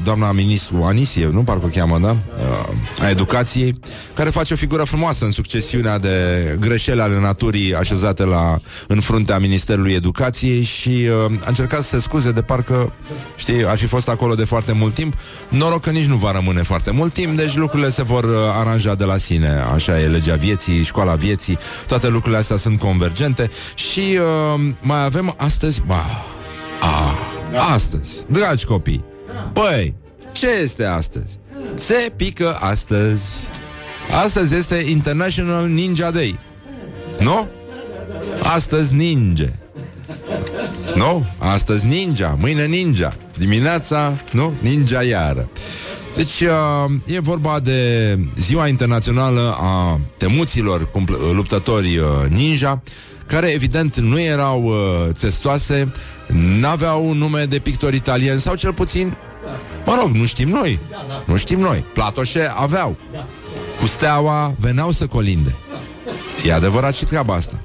doamna 0.04 0.32
ministru 0.32 0.84
Anisie, 0.84 1.30
nu 1.32 1.44
parcă 1.44 1.66
o 1.66 1.68
cheamă, 1.68 2.00
da? 2.00 2.10
Uh, 2.10 3.04
a 3.04 3.10
educației, 3.10 3.80
care 4.14 4.30
face 4.30 4.54
o 4.54 4.58
figură 4.58 4.84
frumoasă 4.84 5.26
în 5.26 5.32
succesiunea 5.32 5.98
de 5.98 6.16
greșeli 6.60 7.02
ale 7.02 7.20
naturii 7.20 7.76
așezate 7.76 8.24
la, 8.24 8.60
în 8.88 9.00
fruntea 9.00 9.40
Ministerului 9.40 9.94
Educației 9.94 10.62
și 10.64 11.08
uh, 11.28 11.32
a 11.44 11.48
încercat 11.48 11.82
să 11.82 11.90
se 11.90 12.02
scuze 12.02 12.32
de 12.32 12.42
parcă, 12.42 12.94
știi, 13.36 13.66
ar 13.66 13.78
fi 13.78 13.86
fost 13.86 14.10
acolo 14.10 14.36
de 14.36 14.46
foarte 14.46 14.72
mult 14.72 14.94
timp. 14.94 15.14
Noroc 15.50 15.82
că 15.82 15.90
nici 15.90 16.06
nu 16.06 16.16
va 16.16 16.32
rămâne 16.32 16.62
foarte 16.62 16.92
mult 16.92 17.14
timp, 17.14 17.38
deci 17.38 17.56
lucrurile 17.74 17.96
se 17.96 18.04
vor 18.04 18.24
uh, 18.24 18.32
aranja 18.54 18.96
de 18.96 19.04
la 19.04 19.18
sine. 19.18 19.64
Așa 19.74 20.00
e 20.00 20.08
legea 20.08 20.36
vieții, 20.36 20.84
școala 20.84 21.16
vieții, 21.16 21.58
toate 21.88 22.08
lucrurile 22.08 22.38
astea 22.38 22.58
sunt 22.58 22.80
convergente 22.80 23.50
și 23.76 24.00
uh, 24.00 24.74
mai 24.82 25.04
avem 25.04 25.34
astăzi, 25.38 25.82
ba, 25.86 26.06
a, 26.82 27.18
astăzi, 27.74 28.10
dragi 28.28 28.66
copii, 28.66 29.04
băi, 29.54 29.96
ce 30.32 30.48
este 30.48 30.86
astăzi? 30.86 31.40
Se 31.74 32.12
pică 32.16 32.58
astăzi. 32.60 33.50
Astăzi 34.24 34.56
este 34.56 34.76
International 34.76 35.68
Ninja 35.68 36.12
Day. 36.12 36.40
Nu? 37.20 37.48
Astăzi 38.44 38.94
ninja. 38.94 39.50
Nu? 40.96 41.26
Astăzi 41.38 41.86
ninja, 41.86 42.38
mâine 42.40 42.66
ninja. 42.66 43.14
Dimineața, 43.38 44.22
nu? 44.32 44.54
Ninja 44.62 45.04
iară. 45.04 45.50
Deci 46.16 46.42
uh, 46.42 46.92
e 47.06 47.20
vorba 47.20 47.60
de 47.60 48.20
Ziua 48.40 48.68
Internațională 48.68 49.58
a 49.60 50.00
Temuților 50.18 50.90
luptători 51.34 51.98
uh, 51.98 52.06
ninja, 52.30 52.82
care 53.26 53.48
evident 53.48 53.96
nu 53.96 54.20
erau 54.20 54.64
uh, 54.64 54.74
testoase, 55.20 55.92
n-aveau 56.60 57.14
nume 57.14 57.44
de 57.44 57.60
pictori 57.60 57.96
italieni 57.96 58.42
sau 58.42 58.56
cel 58.56 58.74
puțin, 58.74 59.16
mă 59.86 59.98
rog, 60.00 60.16
nu 60.16 60.26
știm 60.26 60.50
noi. 60.50 60.80
Nu 61.26 61.38
știm 61.38 61.60
noi. 61.60 61.86
Platoșe 61.94 62.52
aveau. 62.56 62.96
Cu 63.80 63.86
steaua 63.86 64.56
veneau 64.60 64.92
să 64.92 65.08
colinde. 65.08 65.56
E 66.46 66.54
adevărat 66.54 66.94
și 66.94 67.06
treaba 67.06 67.34
asta. 67.34 67.60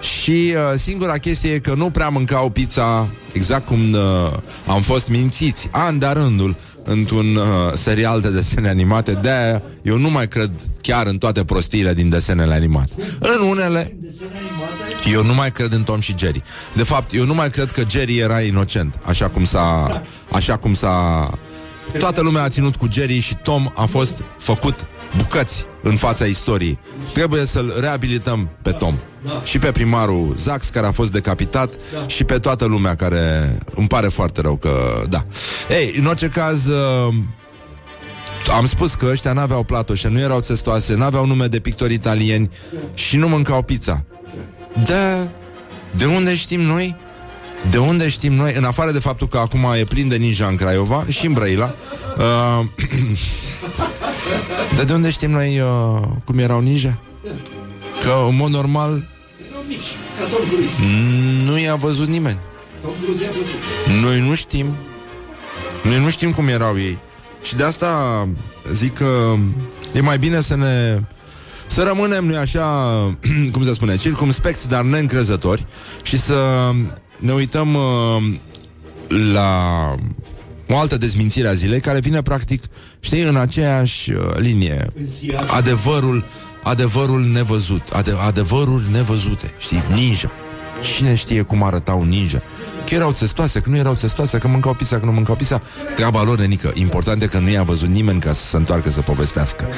Și 0.00 0.54
uh, 0.54 0.78
singura 0.78 1.18
chestie 1.18 1.52
e 1.52 1.58
că 1.58 1.74
nu 1.74 1.90
prea 1.90 2.08
mâncau 2.08 2.50
pizza 2.50 3.10
exact 3.32 3.66
cum 3.66 3.92
uh, 3.92 4.32
am 4.66 4.80
fost 4.80 5.08
mințiți, 5.08 5.68
an 5.70 5.98
de 5.98 6.06
rândul, 6.06 6.56
într-un 6.90 7.36
uh, 7.36 7.44
serial 7.74 8.20
de 8.20 8.30
desene 8.30 8.68
animate. 8.68 9.12
de 9.12 9.62
eu 9.82 9.98
nu 9.98 10.10
mai 10.10 10.28
cred 10.28 10.50
chiar 10.80 11.06
în 11.06 11.18
toate 11.18 11.44
prostiile 11.44 11.94
din 11.94 12.08
desenele 12.08 12.54
animate. 12.54 12.92
În 13.18 13.48
unele... 13.48 13.96
Eu 15.12 15.24
nu 15.24 15.34
mai 15.34 15.52
cred 15.52 15.72
în 15.72 15.82
Tom 15.82 16.00
și 16.00 16.14
Jerry. 16.18 16.42
De 16.74 16.82
fapt, 16.82 17.14
eu 17.14 17.24
nu 17.24 17.34
mai 17.34 17.50
cred 17.50 17.70
că 17.70 17.82
Jerry 17.90 18.18
era 18.18 18.40
inocent, 18.40 18.98
așa 19.04 19.28
cum 19.28 19.44
s-a... 19.44 20.02
Așa 20.32 20.56
cum 20.56 20.74
s-a... 20.74 21.30
Toată 21.98 22.20
lumea 22.22 22.42
a 22.42 22.48
ținut 22.48 22.76
cu 22.76 22.86
Jerry 22.90 23.18
și 23.18 23.36
Tom 23.42 23.70
a 23.74 23.84
fost 23.84 24.24
făcut 24.38 24.86
bucăți 25.16 25.66
în 25.82 25.96
fața 25.96 26.24
istoriei. 26.24 26.78
Trebuie 27.12 27.44
să-l 27.44 27.74
reabilităm 27.80 28.48
pe 28.62 28.70
Tom. 28.70 28.94
Da. 29.24 29.40
Și 29.44 29.58
pe 29.58 29.72
primarul 29.72 30.34
Zax, 30.36 30.68
care 30.68 30.86
a 30.86 30.90
fost 30.92 31.12
decapitat, 31.12 31.70
da. 31.92 32.06
și 32.06 32.24
pe 32.24 32.38
toată 32.38 32.64
lumea 32.64 32.94
care 32.94 33.58
îmi 33.74 33.86
pare 33.86 34.08
foarte 34.08 34.40
rău 34.40 34.56
că... 34.56 35.02
Da. 35.08 35.24
Ei, 35.70 35.94
în 35.98 36.06
orice 36.06 36.28
caz... 36.28 36.66
Uh, 36.66 37.14
am 38.56 38.66
spus 38.66 38.94
că 38.94 39.06
ăștia 39.10 39.32
n-aveau 39.32 39.62
platoșe, 39.62 40.08
nu 40.08 40.18
erau 40.18 40.40
țestoase, 40.40 40.94
n-aveau 40.94 41.26
nume 41.26 41.46
de 41.46 41.60
pictori 41.60 41.94
italieni 41.94 42.50
și 42.94 43.16
nu 43.16 43.28
mâncau 43.28 43.62
pizza. 43.62 44.04
Da, 44.84 45.28
de 45.96 46.04
unde 46.04 46.34
știm 46.34 46.60
noi? 46.60 46.96
De 47.70 47.78
unde 47.78 48.08
știm 48.08 48.32
noi, 48.32 48.54
în 48.56 48.64
afară 48.64 48.90
de 48.90 48.98
faptul 48.98 49.28
că 49.28 49.38
acum 49.38 49.66
e 49.78 49.84
plin 49.84 50.08
de 50.08 50.16
ninja 50.16 50.46
în 50.46 50.56
Craiova 50.56 51.04
și 51.08 51.26
în 51.26 51.32
Brăila, 51.32 51.74
uh, 52.18 52.66
Dar 54.76 54.84
de 54.84 54.92
unde 54.92 55.10
știm 55.10 55.30
noi 55.30 55.60
uh, 55.60 56.02
cum 56.24 56.38
erau 56.38 56.60
ninja? 56.60 56.98
Că, 58.02 58.12
în 58.28 58.36
mod 58.36 58.50
normal, 58.50 59.08
nu 61.44 61.58
i-a 61.58 61.74
văzut 61.74 62.06
nimeni. 62.06 62.38
Noi 64.02 64.20
nu 64.20 64.34
știm. 64.34 64.76
Noi 65.82 65.98
nu 65.98 66.10
știm 66.10 66.32
cum 66.32 66.48
erau 66.48 66.78
ei. 66.78 66.98
Și 67.42 67.56
de 67.56 67.64
asta 67.64 68.28
zic 68.72 68.94
că 68.94 69.34
e 69.92 70.00
mai 70.00 70.18
bine 70.18 70.40
să 70.40 70.56
ne... 70.56 71.00
Să 71.66 71.82
rămânem, 71.82 72.24
noi 72.24 72.36
așa, 72.36 72.66
cum 73.52 73.64
se 73.64 73.72
spune, 73.72 73.96
circumspecți, 73.96 74.68
dar 74.68 74.82
neîncrezători 74.82 75.66
și 76.02 76.18
să 76.18 76.70
ne 77.18 77.32
uităm 77.32 77.74
uh, 77.74 78.34
la 79.32 79.94
o 80.74 80.78
altă 80.78 80.96
dezmințire 80.96 81.48
a 81.48 81.54
zilei 81.54 81.80
care 81.80 82.00
vine 82.00 82.22
practic, 82.22 82.62
știi, 83.00 83.22
în 83.22 83.36
aceeași 83.36 84.12
uh, 84.12 84.18
linie. 84.36 84.92
Adevărul, 85.46 86.24
adevărul 86.62 87.24
nevăzut, 87.24 87.88
ade- 87.92 88.14
adevăruri 88.26 88.90
nevăzute, 88.90 89.54
știi, 89.58 89.82
ninja. 89.94 90.30
Cine 90.80 91.14
știe 91.14 91.42
cum 91.42 91.62
arătau 91.62 92.02
ninja? 92.02 92.42
Că 92.86 92.94
erau 92.94 93.12
testoase, 93.12 93.60
că 93.60 93.68
nu 93.68 93.76
erau 93.76 93.94
testoase, 93.94 94.38
că 94.38 94.48
mâncau 94.48 94.74
pizza, 94.74 94.98
că 94.98 95.04
nu 95.04 95.12
mâncau 95.12 95.34
pizza. 95.34 95.62
Treaba 95.94 96.22
lor, 96.22 96.38
nenică. 96.38 96.72
Important 96.74 97.22
e 97.22 97.26
că 97.26 97.38
nu 97.38 97.48
i-a 97.48 97.62
văzut 97.62 97.88
nimeni 97.88 98.20
ca 98.20 98.32
să 98.32 98.44
se 98.44 98.56
întoarcă 98.56 98.90
să 98.90 99.00
povestească. 99.00 99.68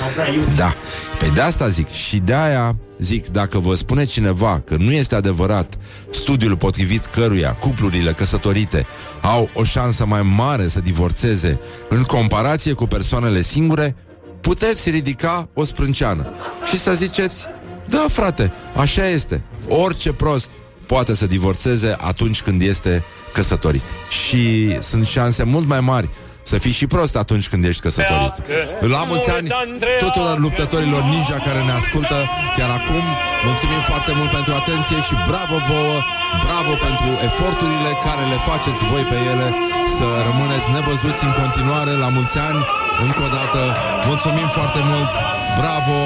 Da. 0.56 0.74
Pe 1.18 1.26
de 1.34 1.40
asta 1.40 1.68
zic. 1.68 1.90
Și 1.90 2.18
de 2.18 2.34
aia 2.34 2.76
zic, 2.98 3.26
dacă 3.26 3.58
vă 3.58 3.74
spune 3.74 4.04
cineva 4.04 4.60
că 4.60 4.76
nu 4.78 4.92
este 4.92 5.14
adevărat 5.14 5.74
studiul 6.10 6.56
potrivit 6.56 7.06
căruia 7.06 7.52
cuplurile 7.52 8.12
căsătorite 8.12 8.86
au 9.20 9.50
o 9.54 9.64
șansă 9.64 10.06
mai 10.06 10.22
mare 10.22 10.68
să 10.68 10.80
divorțeze 10.80 11.60
în 11.88 12.02
comparație 12.02 12.72
cu 12.72 12.86
persoanele 12.86 13.42
singure, 13.42 13.96
puteți 14.40 14.90
ridica 14.90 15.48
o 15.54 15.64
sprânceană 15.64 16.26
și 16.70 16.78
să 16.78 16.94
ziceți, 16.94 17.46
da 17.88 18.06
frate, 18.08 18.52
așa 18.76 19.08
este. 19.08 19.42
Orice 19.68 20.12
prost 20.12 20.48
poate 20.86 21.14
să 21.14 21.26
divorțeze 21.26 21.96
atunci 22.00 22.42
când 22.42 22.62
este 22.62 23.04
căsătorit. 23.32 23.84
Și 24.08 24.76
sunt 24.80 25.06
șanse 25.06 25.42
mult 25.44 25.66
mai 25.66 25.80
mari 25.80 26.08
să 26.50 26.56
fii 26.64 26.78
și 26.80 26.86
prost 26.94 27.14
atunci 27.24 27.46
când 27.50 27.62
ești 27.70 27.82
căsătorit. 27.86 28.34
La 28.94 29.02
mulți 29.10 29.30
ani 29.36 29.48
tuturor 30.04 30.36
luptătorilor 30.46 31.02
ninja 31.14 31.38
care 31.46 31.60
ne 31.68 31.74
ascultă 31.80 32.18
chiar 32.56 32.70
acum. 32.80 33.04
Mulțumim 33.48 33.82
foarte 33.90 34.12
mult 34.18 34.30
pentru 34.38 34.52
atenție 34.60 34.98
și 35.08 35.14
bravo 35.30 35.56
vouă, 35.70 35.98
bravo 36.46 36.72
pentru 36.86 37.10
eforturile 37.28 37.90
care 38.06 38.22
le 38.32 38.38
faceți 38.48 38.82
voi 38.90 39.04
pe 39.12 39.18
ele 39.32 39.48
să 39.96 40.06
rămâneți 40.28 40.66
nevăzuți 40.74 41.22
în 41.28 41.34
continuare. 41.42 41.92
La 42.04 42.08
mulți 42.16 42.38
ani, 42.48 42.60
încă 43.06 43.22
o 43.28 43.30
dată, 43.38 43.60
mulțumim 44.10 44.48
foarte 44.56 44.80
mult, 44.90 45.12
bravo, 45.60 45.98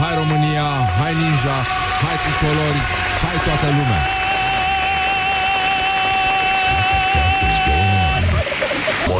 hai 0.00 0.12
România, 0.22 0.68
hai 1.00 1.12
ninja, 1.22 1.56
hai 2.02 2.16
tricolori, 2.24 2.80
hai 3.22 3.36
toată 3.46 3.68
lumea! 3.78 4.23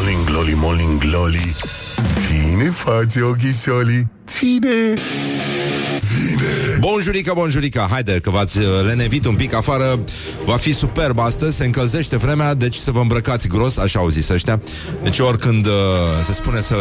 Morning 0.04 0.26
glory, 0.26 0.54
morning 0.54 0.99
glory. 0.99 1.54
Ține 2.14 2.70
față 2.70 3.25
ochisioli 3.25 4.06
Ține. 4.26 4.94
Ține. 5.99 6.78
Bonjurica, 6.78 7.32
bonjurica 7.32 7.87
Haide 7.90 8.18
că 8.23 8.30
v-ați 8.30 8.58
uh, 8.58 8.64
lenevit 8.87 9.25
un 9.25 9.34
pic 9.34 9.54
afară. 9.54 9.99
Va 10.44 10.56
fi 10.56 10.75
superb 10.75 11.18
astăzi. 11.18 11.56
Se 11.56 11.64
încălzește 11.64 12.16
vremea 12.16 12.54
Deci 12.54 12.75
să 12.75 12.90
vă 12.90 13.00
îmbrăcați 13.00 13.49
gros 13.49 13.76
Așa 13.76 13.99
au 13.99 14.08
zis 14.08 14.28
ăștia. 14.28 14.61
Deci 15.02 15.18
oricând 15.18 15.66
uh, 15.66 15.73
se 16.23 16.32
spune 16.32 16.61
să 16.61 16.76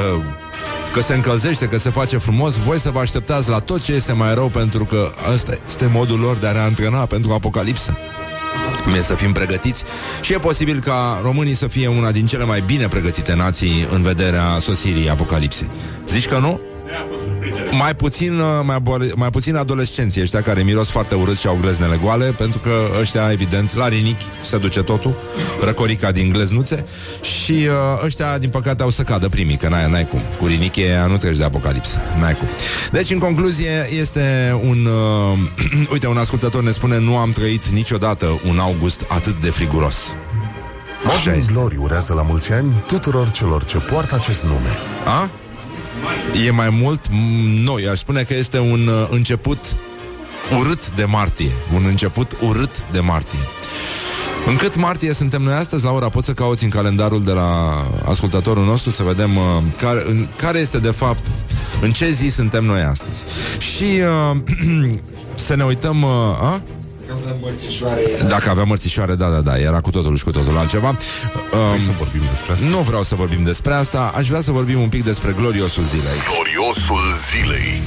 că 0.94 1.01
se 1.01 1.13
încălzește, 1.13 1.68
că 1.68 1.77
se 1.77 1.89
face 1.89 2.18
frumos, 2.18 2.56
voi 2.56 2.80
să 2.80 2.92
vă 2.92 3.00
așteptați 3.00 3.50
la 3.50 3.60
tot 3.60 3.84
ce 3.84 3.94
este 3.94 4.13
mai 4.13 4.34
rău, 4.34 4.50
pentru 4.50 4.86
că 4.86 5.12
ăsta 5.34 5.51
este 5.68 5.89
modul 5.94 6.20
lor 6.20 6.36
de 6.36 6.48
a 6.48 6.51
ne 6.51 6.60
antrena 6.60 7.06
pentru 7.06 7.32
apocalipsă. 7.32 7.98
e 8.20 8.23
să 9.01 9.15
fim 9.15 9.32
pregătiți 9.32 9.84
și 10.22 10.34
e 10.34 10.38
posibil 10.38 10.79
ca 10.79 11.20
românii 11.24 11.53
să 11.53 11.67
fie 11.67 11.88
una 11.88 12.12
din 12.12 12.25
cele 12.25 12.43
mai 12.43 12.62
bine 12.65 12.88
pregătite 12.88 13.36
nații 13.36 13.88
în 13.91 14.01
vederea 14.01 14.60
sosirii 14.60 15.10
apocalipsei. 15.10 15.70
Zici 16.08 16.27
că 16.27 16.38
nu? 16.38 16.60
Mai 17.72 17.96
puțin, 17.96 18.40
uh, 18.40 18.46
mai, 18.64 18.76
abole, 18.76 19.12
mai 19.16 19.30
puțin 19.30 19.56
adolescenții 19.56 20.22
ăștia 20.22 20.42
care 20.42 20.64
miros 20.64 20.90
foarte 20.90 21.16
urât 21.16 21.38
și 21.38 21.48
au 21.48 21.58
gleznele 21.62 22.00
goale, 22.04 22.26
pentru 22.26 22.60
că 22.60 22.72
ăștia, 23.00 23.32
evident, 23.32 23.76
la 23.76 23.88
rinichi 23.88 24.26
se 24.44 24.58
duce 24.58 24.82
totul, 24.84 25.16
răcorica 25.64 26.12
din 26.12 26.30
gleznuțe 26.30 26.86
și 27.22 27.52
uh, 27.52 28.04
ăștia, 28.04 28.38
din 28.38 28.50
păcate, 28.50 28.84
au 28.84 28.90
să 28.90 29.02
cadă 29.02 29.30
primii, 29.30 29.56
că 29.56 29.68
n-ai, 29.68 29.90
n-ai 29.90 30.08
cum. 30.08 30.22
Cu 30.40 30.46
rinichie 30.46 31.06
nu 31.08 31.18
treci 31.18 31.38
de 31.38 31.44
apocalipsă, 31.44 32.02
n-ai 32.20 32.34
cum. 32.34 32.48
Deci, 32.92 33.10
în 33.10 33.20
concluzie, 33.20 33.90
este 34.00 34.58
un... 34.64 34.86
Uh, 34.86 35.40
uite, 35.94 36.08
un 36.08 36.18
ascultător 36.18 36.64
ne 36.64 36.72
spune, 36.72 37.00
nu 37.00 37.18
am 37.18 37.32
trăit 37.32 37.68
niciodată 37.68 38.42
un 38.50 38.60
august 38.60 39.06
atât 39.08 39.36
de 39.36 39.50
friguros. 39.50 40.16
Morning 41.04 41.46
Glory 41.46 41.78
urează 41.78 42.14
la 42.14 42.22
mulți 42.22 42.52
ani 42.52 42.84
tuturor 42.88 43.30
celor 43.32 43.64
ce 43.64 43.78
poartă 43.78 44.16
acest 44.16 44.44
nume. 44.44 44.78
A? 45.06 45.30
E 46.46 46.52
mai 46.52 46.70
mult, 46.70 47.08
noi, 47.64 47.88
aș 47.88 48.00
spune 48.00 48.24
că 48.24 48.34
este 48.34 48.60
un 48.60 48.88
uh, 48.88 49.08
început 49.10 49.60
urât 50.60 50.92
de 50.92 51.06
martie. 51.06 51.52
Un 51.74 51.84
început 51.86 52.38
urât 52.42 52.84
de 52.92 53.00
martie. 53.00 53.40
În 54.46 54.56
cât 54.56 54.76
martie 54.76 55.14
suntem 55.14 55.42
noi 55.42 55.54
astăzi, 55.54 55.84
Laura, 55.84 56.10
poți 56.10 56.26
să 56.26 56.34
cauți 56.34 56.64
în 56.64 56.70
calendarul 56.70 57.24
de 57.24 57.32
la 57.32 57.82
ascultatorul 58.06 58.66
nostru 58.66 58.92
să 58.92 59.04
vedem 59.04 59.38
uh, 59.38 59.44
care, 59.78 60.04
în, 60.08 60.28
care 60.36 60.60
este 60.60 60.80
de 60.80 60.92
fapt, 60.92 61.26
în 61.82 61.92
ce 61.92 62.12
zi 62.12 62.28
suntem 62.28 62.66
noi 62.66 62.82
astăzi. 62.82 63.24
Și 63.60 63.84
uh, 64.32 64.38
să 65.36 65.56
ne 65.56 65.64
uităm... 65.64 66.04
Uh, 66.04 66.10
a? 66.42 66.62
Aveam 67.22 67.38
mărțișoare... 67.41 68.01
Dacă 68.27 68.50
aveam 68.50 68.67
mărțișoare, 68.67 69.15
da, 69.15 69.29
da, 69.29 69.41
da, 69.41 69.58
era 69.58 69.79
cu 69.79 69.89
totul 69.89 70.15
și 70.15 70.24
cu 70.24 70.32
totul 70.32 70.58
altceva. 70.58 70.88
Um, 70.88 71.82
să 71.82 71.89
vorbim 71.98 72.22
despre 72.29 72.53
asta? 72.53 72.67
Nu 72.67 72.77
vreau 72.77 73.03
să 73.03 73.15
vorbim 73.15 73.43
despre 73.43 73.74
asta, 73.74 74.12
aș 74.15 74.27
vrea 74.27 74.41
să 74.41 74.51
vorbim 74.51 74.82
un 74.82 74.89
pic 74.89 75.03
despre 75.03 75.32
gloriosul 75.32 75.84
zilei. 75.84 76.17
Gloriosul 76.34 77.03
zilei. 77.32 77.82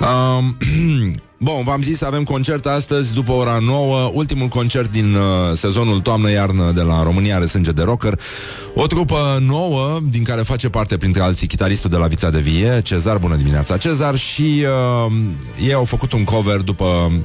Um, 0.00 0.56
Bun, 1.38 1.62
v-am 1.64 1.82
zis, 1.82 2.02
avem 2.02 2.22
concert 2.22 2.66
astăzi 2.66 3.14
după 3.14 3.32
ora 3.32 3.58
9, 3.58 4.10
ultimul 4.12 4.48
concert 4.48 4.90
din 4.90 5.14
uh, 5.14 5.22
sezonul 5.54 6.00
toamnă-iarnă 6.00 6.72
de 6.74 6.82
la 6.82 7.02
România 7.02 7.36
are 7.36 7.46
sânge 7.46 7.70
de 7.70 7.82
rocker. 7.82 8.20
O 8.74 8.86
trupă 8.86 9.38
nouă, 9.46 9.98
din 10.10 10.22
care 10.22 10.42
face 10.42 10.68
parte 10.68 10.96
printre 10.96 11.22
alții 11.22 11.46
chitaristul 11.46 11.90
de 11.90 11.96
la 11.96 12.06
Vița 12.06 12.30
de 12.30 12.40
Vie, 12.40 12.80
Cezar, 12.82 13.18
bună 13.18 13.36
dimineața, 13.36 13.76
Cezar, 13.76 14.16
și 14.16 14.64
uh, 15.06 15.12
ei 15.66 15.72
au 15.72 15.84
făcut 15.84 16.12
un 16.12 16.24
cover 16.24 16.60
după 16.60 16.84
Bă, 16.84 17.24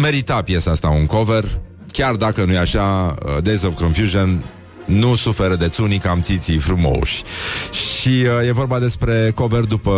merita 0.00 0.42
piesa 0.42 0.70
asta 0.70 0.88
un 0.88 1.06
cover, 1.06 1.44
chiar 1.92 2.14
dacă 2.14 2.44
nu 2.44 2.52
e 2.52 2.58
așa, 2.58 3.14
uh, 3.26 3.42
Days 3.42 3.62
of 3.62 3.74
Confusion 3.74 4.44
nu 4.84 5.14
suferă 5.14 5.54
de 5.54 5.68
țunii 5.68 5.98
cam 5.98 6.20
țiții 6.20 6.58
frumoși. 6.58 7.22
Și 7.70 8.08
uh, 8.08 8.48
e 8.48 8.52
vorba 8.52 8.78
despre 8.78 9.32
cover 9.34 9.60
după 9.60 9.92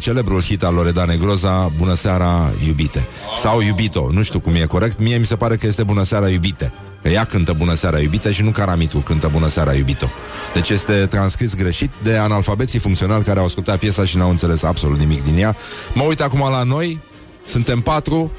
celebrul 0.00 0.42
hit 0.42 0.62
al 0.62 0.74
Loredane 0.74 1.16
Groza, 1.16 1.72
Bună 1.76 1.94
seara, 1.94 2.52
iubite. 2.66 3.06
Sau 3.36 3.60
iubito, 3.60 4.08
nu 4.12 4.22
știu 4.22 4.40
cum 4.40 4.54
e 4.54 4.64
corect. 4.64 5.00
Mie 5.00 5.16
mi 5.16 5.26
se 5.26 5.36
pare 5.36 5.56
că 5.56 5.66
este 5.66 5.82
Bună 5.82 6.04
seara, 6.04 6.28
iubite. 6.28 6.72
Că 7.02 7.08
ea 7.08 7.24
cântă 7.24 7.52
Bună 7.52 7.74
seara, 7.74 7.98
iubite 7.98 8.32
și 8.32 8.42
nu 8.42 8.50
Caramitu 8.50 8.98
cântă 8.98 9.28
Bună 9.32 9.48
seara, 9.48 9.74
iubito. 9.74 10.10
Deci 10.54 10.68
este 10.68 10.92
transcris 10.92 11.54
greșit 11.54 11.90
de 12.02 12.16
analfabeții 12.16 12.78
funcționali 12.78 13.24
care 13.24 13.38
au 13.38 13.44
ascultat 13.44 13.78
piesa 13.78 14.04
și 14.04 14.16
n-au 14.16 14.30
înțeles 14.30 14.62
absolut 14.62 14.98
nimic 14.98 15.22
din 15.22 15.38
ea. 15.38 15.56
Mă 15.94 16.02
uit 16.02 16.20
acum 16.20 16.38
la 16.38 16.62
noi, 16.62 17.00
Suntem 17.48 17.80
patru. 17.80 18.32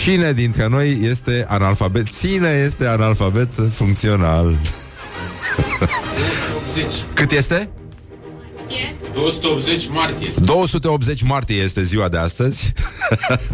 Cine 0.00 0.32
dintre 0.32 0.66
noi 0.66 0.98
este 1.02 1.44
analfabet? 1.48 2.18
Cine 2.20 2.62
este 2.64 2.86
analfabet 2.86 3.52
funcțional? 3.70 4.58
Cât 7.14 7.30
este? 7.30 7.70
280 9.14 9.88
martie. 9.88 10.28
280 10.44 11.22
martie 11.22 11.56
este 11.56 11.82
ziua 11.82 12.08
de 12.08 12.18
astăzi. 12.18 12.72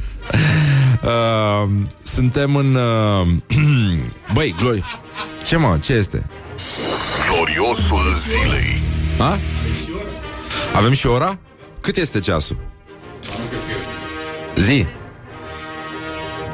uh, 1.02 1.68
suntem 2.02 2.56
în... 2.56 2.74
Uh, 2.74 3.26
băi, 4.34 4.54
Glori... 4.58 4.84
Ce 5.44 5.56
mă? 5.56 5.78
Ce 5.82 5.92
este? 5.92 6.26
Gloriosul 7.30 8.16
zilei. 8.28 8.82
A? 9.18 9.38
Avem 10.74 10.92
și 10.92 11.06
ora? 11.06 11.38
Cât 11.80 11.96
este 11.96 12.18
ceasul? 12.20 12.58
Zi. 14.54 14.86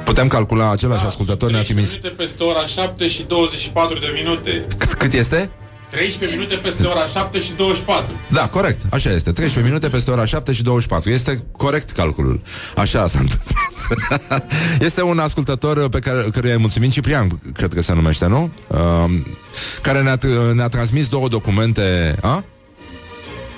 Putem 0.05 0.29
calcula 0.29 0.71
același 0.71 1.05
ascultător 1.07 1.51
ne-a 1.51 1.63
13 1.63 1.73
trimis. 1.73 1.91
minute 1.91 2.23
peste 2.23 2.43
ora 2.43 2.67
7 2.67 3.07
și 3.09 3.23
24 3.23 3.99
de 3.99 4.13
minute. 4.15 4.67
Cât, 4.79 4.95
cât 4.95 5.13
este? 5.13 5.51
13 5.91 6.39
minute 6.39 6.55
peste 6.57 6.87
ora 6.87 7.05
7 7.07 7.39
și 7.39 7.53
24. 7.57 8.15
Da, 8.29 8.49
corect, 8.49 8.81
așa 8.91 9.11
este 9.11 9.33
13 9.33 9.73
minute 9.73 9.89
peste 9.89 10.11
ora 10.11 10.25
7 10.25 10.53
și 10.53 10.63
24 10.63 11.11
Este 11.11 11.45
corect 11.53 11.91
calculul 11.91 12.41
Așa 12.77 13.07
s-a 13.07 13.19
întâmplat 13.19 14.53
Este 14.89 15.03
un 15.03 15.19
ascultător 15.19 15.89
pe 15.89 15.99
care, 15.99 16.29
căruia 16.33 16.53
îi 16.53 16.61
mulțumim 16.61 16.91
Ciprian, 16.91 17.41
cred 17.55 17.75
că 17.75 17.83
se 17.83 17.95
numește, 17.95 18.27
nu? 18.27 18.53
Uh, 18.67 18.79
care 19.83 20.03
ne-a, 20.03 20.19
ne-a 20.55 20.69
transmis 20.69 21.09
două 21.09 21.29
documente 21.29 22.17
A? 22.21 22.45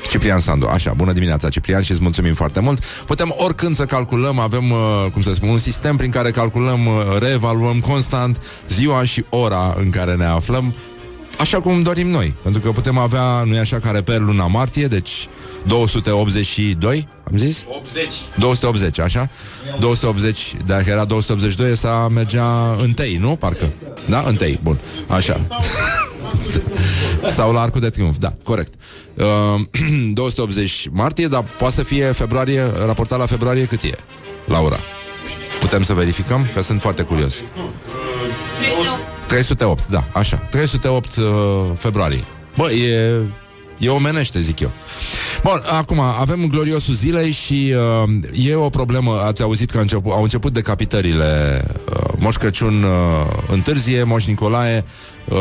Ciprian 0.09 0.41
Sandu, 0.41 0.67
așa, 0.67 0.93
bună 0.93 1.13
dimineața 1.13 1.49
Ciprian 1.49 1.83
și 1.83 1.91
îți 1.91 2.03
mulțumim 2.03 2.35
foarte 2.35 2.61
mult 2.61 2.85
Putem 2.85 3.35
oricând 3.37 3.77
să 3.77 3.85
calculăm, 3.85 4.39
avem, 4.39 4.71
uh, 4.71 5.07
cum 5.13 5.23
să 5.23 5.35
spun, 5.35 5.49
un 5.49 5.59
sistem 5.59 5.97
prin 5.97 6.11
care 6.11 6.31
calculăm, 6.31 6.87
uh, 6.87 7.19
reevaluăm 7.19 7.81
constant 7.81 8.43
ziua 8.69 9.05
și 9.05 9.25
ora 9.29 9.75
în 9.79 9.91
care 9.91 10.15
ne 10.15 10.25
aflăm 10.25 10.75
Așa 11.39 11.61
cum 11.61 11.83
dorim 11.83 12.09
noi 12.09 12.35
Pentru 12.43 12.61
că 12.61 12.73
putem 12.73 12.99
avea, 12.99 13.43
nu 13.45 13.55
e 13.55 13.59
așa, 13.59 13.79
ca 13.79 13.91
reper 13.91 14.19
luna 14.19 14.47
martie 14.47 14.87
Deci 14.87 15.27
282, 15.67 17.09
am 17.31 17.37
zis? 17.37 17.65
80. 17.69 18.13
280, 18.39 18.99
așa? 18.99 19.31
280, 19.79 20.53
dacă 20.67 20.91
era 20.91 21.05
282 21.05 21.73
Ăsta 21.73 22.09
mergea 22.13 22.77
întâi, 22.83 23.17
nu? 23.17 23.37
Parcă 23.37 23.73
Da? 24.09 24.25
Întâi, 24.27 24.61
bun, 24.63 24.81
așa 25.07 25.41
Sau 27.35 27.53
la 27.53 27.61
Arcul 27.61 27.81
de 27.81 27.91
Triunf, 27.91 28.17
da, 28.19 28.35
corect. 28.43 28.75
Uh, 29.17 29.61
280 30.13 30.89
martie, 30.93 31.27
dar 31.27 31.45
poate 31.59 31.75
să 31.75 31.83
fie 31.83 32.05
februarie 32.05 32.63
Raportat 32.87 33.19
la 33.19 33.27
februarie 33.27 33.65
cât 33.65 33.83
e? 33.83 33.95
Laura? 34.45 34.77
Putem 35.61 35.83
să 35.83 35.95
verificăm? 35.95 36.49
Că 36.55 36.63
sunt 36.63 36.81
foarte 36.81 37.03
curios. 37.03 37.43
308, 39.27 39.87
da, 39.87 40.05
așa. 40.13 40.37
308 40.37 41.17
uh, 41.17 41.25
februarie. 41.79 42.25
Bă, 42.57 42.71
e, 42.71 43.21
e 43.79 43.89
omenește, 43.89 44.41
zic 44.41 44.61
eu. 44.61 44.71
Bun, 45.43 45.63
acum 45.79 46.01
avem 46.01 46.47
gloriosul 46.49 46.95
zilei 46.95 47.31
și 47.31 47.75
uh, 48.05 48.47
e 48.47 48.55
o 48.55 48.69
problemă, 48.69 49.21
ați 49.25 49.43
auzit 49.43 49.71
că 49.71 49.79
început, 49.79 50.13
au 50.13 50.23
început 50.23 50.53
decapitările 50.53 51.63
uh, 51.91 52.13
Moș 52.19 52.37
Crăciun 52.37 52.83
uh, 52.83 52.91
întârzie, 53.51 54.03
Moș 54.03 54.27
Nicolae 54.27 54.85
uh, 55.29 55.39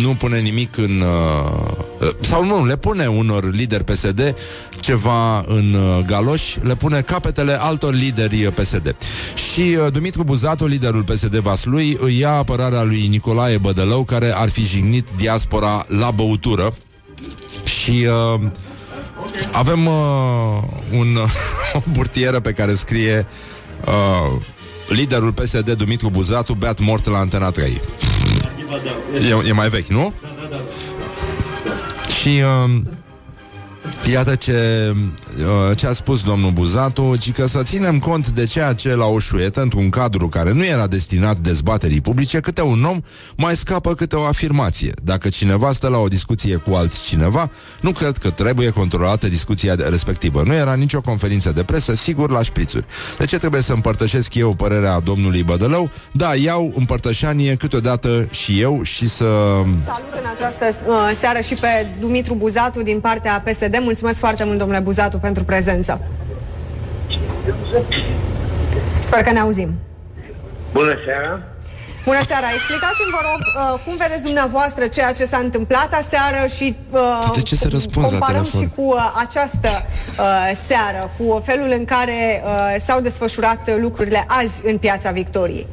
nu 0.00 0.14
pune 0.14 0.40
nimic 0.40 0.76
în... 0.76 1.00
Uh, 1.00 2.08
sau 2.20 2.44
nu, 2.44 2.64
le 2.64 2.76
pune 2.76 3.06
unor 3.06 3.54
lideri 3.54 3.84
PSD 3.84 4.34
ceva 4.80 5.38
în 5.38 5.74
uh, 5.74 6.04
galoși, 6.06 6.58
le 6.62 6.76
pune 6.76 7.00
capetele 7.00 7.60
altor 7.60 7.94
lideri 7.94 8.44
uh, 8.44 8.52
PSD. 8.52 8.96
Și 9.52 9.60
uh, 9.60 9.92
Dumitru 9.92 10.24
Buzatu, 10.24 10.66
liderul 10.66 11.04
PSD 11.04 11.36
Vaslui, 11.36 11.98
îi 12.00 12.18
ia 12.18 12.32
apărarea 12.32 12.82
lui 12.82 13.06
Nicolae 13.06 13.58
Bădălău, 13.58 14.04
care 14.04 14.32
ar 14.34 14.48
fi 14.48 14.64
jignit 14.64 15.08
diaspora 15.16 15.84
la 15.88 16.10
băutură. 16.10 16.72
Și... 17.64 18.06
Uh, 18.34 18.40
avem 19.52 19.86
uh, 19.86 19.92
un, 20.92 21.16
o 21.78 21.80
burtieră 21.90 22.40
pe 22.40 22.52
care 22.52 22.74
scrie 22.74 23.26
uh, 23.86 24.40
liderul 24.88 25.32
PSD 25.32 25.72
Dumitru 25.72 26.10
Buzatu 26.10 26.54
beat 26.54 26.80
mort 26.80 27.06
la 27.06 27.18
Antena 27.18 27.50
3. 27.50 27.80
E, 29.44 29.48
e 29.48 29.52
mai 29.52 29.68
vechi, 29.68 29.86
nu? 29.86 30.14
Și 32.20 32.42
uh, 32.64 32.80
Iată 34.12 34.34
ce, 34.34 34.90
uh, 34.90 34.96
ce 35.74 35.86
a 35.86 35.92
spus 35.92 36.22
domnul 36.22 36.50
Buzatu, 36.50 37.16
ci 37.18 37.32
că 37.32 37.46
să 37.46 37.62
ținem 37.62 37.98
cont 37.98 38.28
de 38.28 38.44
ceea 38.44 38.72
ce 38.72 38.94
la 38.94 39.06
o 39.06 39.18
șuietă, 39.18 39.60
într-un 39.60 39.90
cadru 39.90 40.28
care 40.28 40.52
nu 40.52 40.64
era 40.64 40.86
destinat 40.86 41.38
dezbaterii 41.38 42.00
publice, 42.00 42.40
câte 42.40 42.62
un 42.62 42.84
om 42.84 43.00
mai 43.36 43.56
scapă 43.56 43.94
câte 43.94 44.16
o 44.16 44.24
afirmație. 44.24 44.92
Dacă 45.02 45.28
cineva 45.28 45.72
stă 45.72 45.88
la 45.88 45.98
o 45.98 46.08
discuție 46.08 46.56
cu 46.56 46.74
altcineva, 46.74 47.50
nu 47.80 47.92
cred 47.92 48.16
că 48.16 48.30
trebuie 48.30 48.70
controlată 48.70 49.28
discuția 49.28 49.74
respectivă. 49.74 50.42
Nu 50.44 50.54
era 50.54 50.74
nicio 50.74 51.00
conferință 51.00 51.52
de 51.52 51.62
presă, 51.62 51.94
sigur, 51.94 52.30
la 52.30 52.42
șprițuri. 52.42 52.84
De 53.18 53.24
ce 53.24 53.38
trebuie 53.38 53.62
să 53.62 53.72
împărtășesc 53.72 54.34
eu 54.34 54.54
părerea 54.54 55.00
domnului 55.00 55.42
Bădălău? 55.42 55.90
Da, 56.12 56.34
iau 56.34 56.72
împărtășanie 56.76 57.54
câteodată 57.54 58.28
și 58.30 58.60
eu 58.60 58.82
și 58.82 59.08
să... 59.08 59.24
Salut 59.84 60.12
în 60.12 60.28
această 60.34 60.64
uh, 60.88 61.16
seară 61.18 61.40
și 61.40 61.54
pe 61.54 61.86
Dumitru 62.00 62.34
Buzatu 62.34 62.82
din 62.82 63.00
partea 63.00 63.42
PSD. 63.46 63.78
Mulțumesc 63.80 64.18
foarte 64.18 64.44
mult, 64.44 64.58
domnule 64.58 64.80
Buzatu, 64.80 65.16
pentru 65.16 65.29
prezență. 65.38 66.00
Sper 69.00 69.22
că 69.22 69.30
ne 69.32 69.40
auzim. 69.40 69.74
Bună 70.72 70.94
seara! 71.06 71.42
Bună 72.04 72.18
seara! 72.26 72.46
Explicați-mi, 72.54 73.10
vă 73.16 73.20
rog, 73.30 73.40
uh, 73.74 73.80
cum 73.84 73.96
vedeți 73.96 74.22
dumneavoastră 74.22 74.86
ceea 74.86 75.12
ce 75.12 75.24
s-a 75.24 75.36
întâmplat 75.38 75.92
aseară 75.92 76.46
și 76.56 76.76
uh, 76.90 77.30
De 77.34 77.40
ce 77.42 77.54
să 77.56 77.68
răspunzi 77.72 78.12
la 78.12 78.18
comparăm 78.18 78.42
telefon? 78.42 78.60
și 78.60 78.68
cu 78.76 78.82
uh, 78.82 79.12
această 79.26 79.68
uh, 79.68 80.50
seară, 80.66 81.10
cu 81.18 81.42
felul 81.44 81.70
în 81.78 81.84
care 81.84 82.42
uh, 82.44 82.74
s-au 82.84 83.00
desfășurat 83.00 83.68
uh, 83.68 83.74
lucrurile 83.80 84.24
azi 84.28 84.66
în 84.66 84.78
Piața 84.78 85.10
Victoriei. 85.10 85.66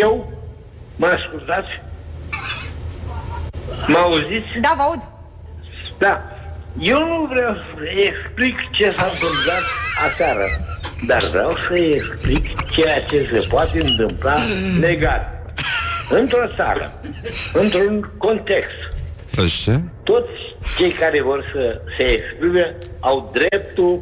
Eu, 0.00 0.32
mă 0.96 1.06
ascultați? 1.06 1.68
Mă 3.86 3.98
auziți? 3.98 4.48
Da, 4.60 4.74
vă 4.76 4.82
aud. 4.82 5.02
Da. 5.98 6.22
Eu 6.78 6.98
nu 6.98 7.28
vreau 7.32 7.54
să 7.54 7.82
explic 8.10 8.56
ce 8.70 8.84
s-a 8.96 9.04
întâmplat 9.12 9.62
aseară, 10.06 10.46
dar 11.06 11.22
vreau 11.30 11.50
să 11.50 11.74
explic 11.82 12.70
ceea 12.70 13.00
ce 13.02 13.18
se 13.32 13.46
poate 13.48 13.80
întâmpla 13.84 14.34
legal. 14.80 15.42
Într-o 16.10 16.46
țară, 16.56 16.92
într-un 17.52 18.10
context, 18.18 18.78
Așa? 19.44 19.80
toți 20.02 20.30
cei 20.78 20.90
care 20.90 21.22
vor 21.22 21.44
să 21.52 21.80
se 21.98 22.04
exprime 22.04 22.76
au 23.00 23.32
dreptul 23.32 24.00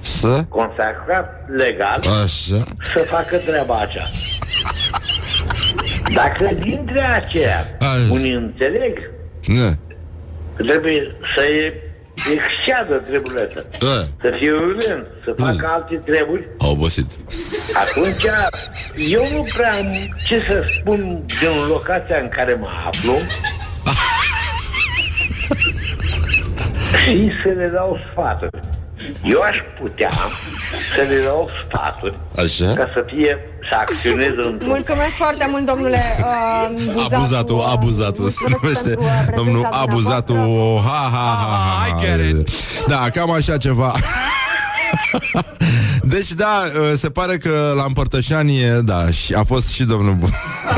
Să? 0.00 0.44
consacrat 0.48 1.48
legal 1.56 1.98
Așa? 2.24 2.64
să 2.92 2.98
facă 3.10 3.36
treaba 3.36 3.78
aceea. 3.80 4.06
Dacă 6.14 6.54
dintre 6.58 7.06
aceia 7.06 7.58
Așa. 7.80 8.06
unii 8.12 8.32
înțeleg 8.32 9.10
Da. 9.46 9.72
Că 10.56 10.62
trebuie 10.62 11.14
să 11.36 11.42
exceadă 12.32 12.94
treburile 12.94 13.42
astea, 13.46 13.62
Da. 13.78 13.96
să 14.20 14.34
fie 14.38 14.52
urând, 14.52 15.06
să 15.24 15.34
facă 15.38 15.66
alte 15.72 15.94
treburi, 15.96 16.48
Au 16.58 16.70
obosit. 16.70 17.06
atunci 17.82 18.24
eu 19.10 19.22
nu 19.32 19.46
prea 19.56 19.72
am 19.72 19.86
ce 20.26 20.40
să 20.48 20.64
spun 20.78 20.98
din 21.40 21.48
locația 21.68 22.18
în 22.18 22.28
care 22.28 22.54
mă 22.54 22.68
aflu 22.86 23.12
și 27.02 27.30
să 27.42 27.48
le 27.56 27.70
dau 27.74 27.98
sfaturi. 28.10 28.60
Eu 29.24 29.40
aș 29.40 29.56
putea 29.80 30.10
să 30.94 31.02
le 31.08 31.20
dau 31.24 31.50
sfaturi 31.68 32.18
Așa? 32.36 32.72
ca 32.74 32.90
să 32.94 33.04
fie, 33.06 33.38
să 33.70 33.76
acționez 33.80 34.32
într-un 34.46 34.68
Mulțumesc 34.68 35.14
foarte 35.16 35.46
mult, 35.50 35.66
domnule 35.66 36.00
uh, 36.20 36.70
Buzatu. 36.92 37.14
Abuzatu, 37.14 37.58
abuzatu 37.72 38.26
Se 38.28 38.34
Mulțumesc 38.48 38.62
numește 38.62 38.88
pentru, 38.88 39.04
uh, 39.04 39.36
domnul 39.36 39.52
prezența 39.60 39.80
Abuzatu 39.80 40.32
dumneavoastră. 40.32 40.90
Ha, 40.90 41.08
ha, 41.16 41.34
ha, 41.40 41.56
ha, 41.64 41.84
Ah, 41.84 42.02
I 42.02 42.06
get 42.06 42.38
it. 42.38 42.48
Da, 42.86 43.06
cam 43.14 43.30
așa 43.30 43.56
ceva 43.56 43.92
Deci 46.02 46.30
da, 46.32 46.62
se 46.96 47.10
pare 47.10 47.36
că 47.36 47.72
la 47.76 47.84
împărtășanie 47.86 48.80
Da, 48.84 49.10
și 49.10 49.32
a 49.34 49.42
fost 49.44 49.68
și 49.68 49.84
domnul 49.84 50.14
Bu- 50.14 50.30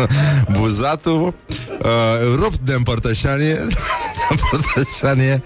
Buzatu 0.59 1.35
uh, 1.83 1.89
Rupt 2.37 2.59
de 2.59 2.73
împărtășanie 2.73 3.59
de 4.31 4.37
Împărtășanie 4.41 5.43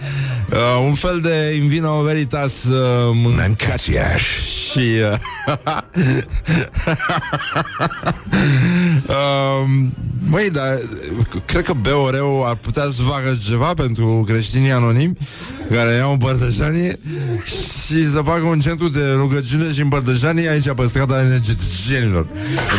uh, 0.50 0.84
Un 0.86 0.94
fel 0.94 1.20
de 1.20 1.54
invino 1.62 2.02
veritas 2.02 2.64
uh, 2.64 3.10
Mâncațiaș 3.12 4.22
Și 4.70 4.78
uh, 4.78 5.18
Uh, 9.06 9.68
măi, 10.28 10.50
dar 10.50 10.78
cred 11.44 11.64
că 11.64 11.72
BOR-ul 11.72 12.44
ar 12.44 12.54
putea 12.54 12.82
să 12.82 13.02
facă 13.02 13.38
ceva 13.48 13.74
pentru 13.74 14.24
creștinii 14.26 14.72
anonimi 14.72 15.16
care 15.70 15.94
iau 15.94 16.12
împărtășanie 16.12 16.98
și 17.44 18.10
să 18.10 18.20
facă 18.24 18.44
un 18.44 18.60
centru 18.60 18.88
de 18.88 19.12
rugăciune 19.16 19.72
și 19.72 19.80
împărtășanie 19.80 20.48
aici 20.48 20.72
pe 20.72 20.86
strada 20.86 21.20
energeticienilor. 21.20 22.26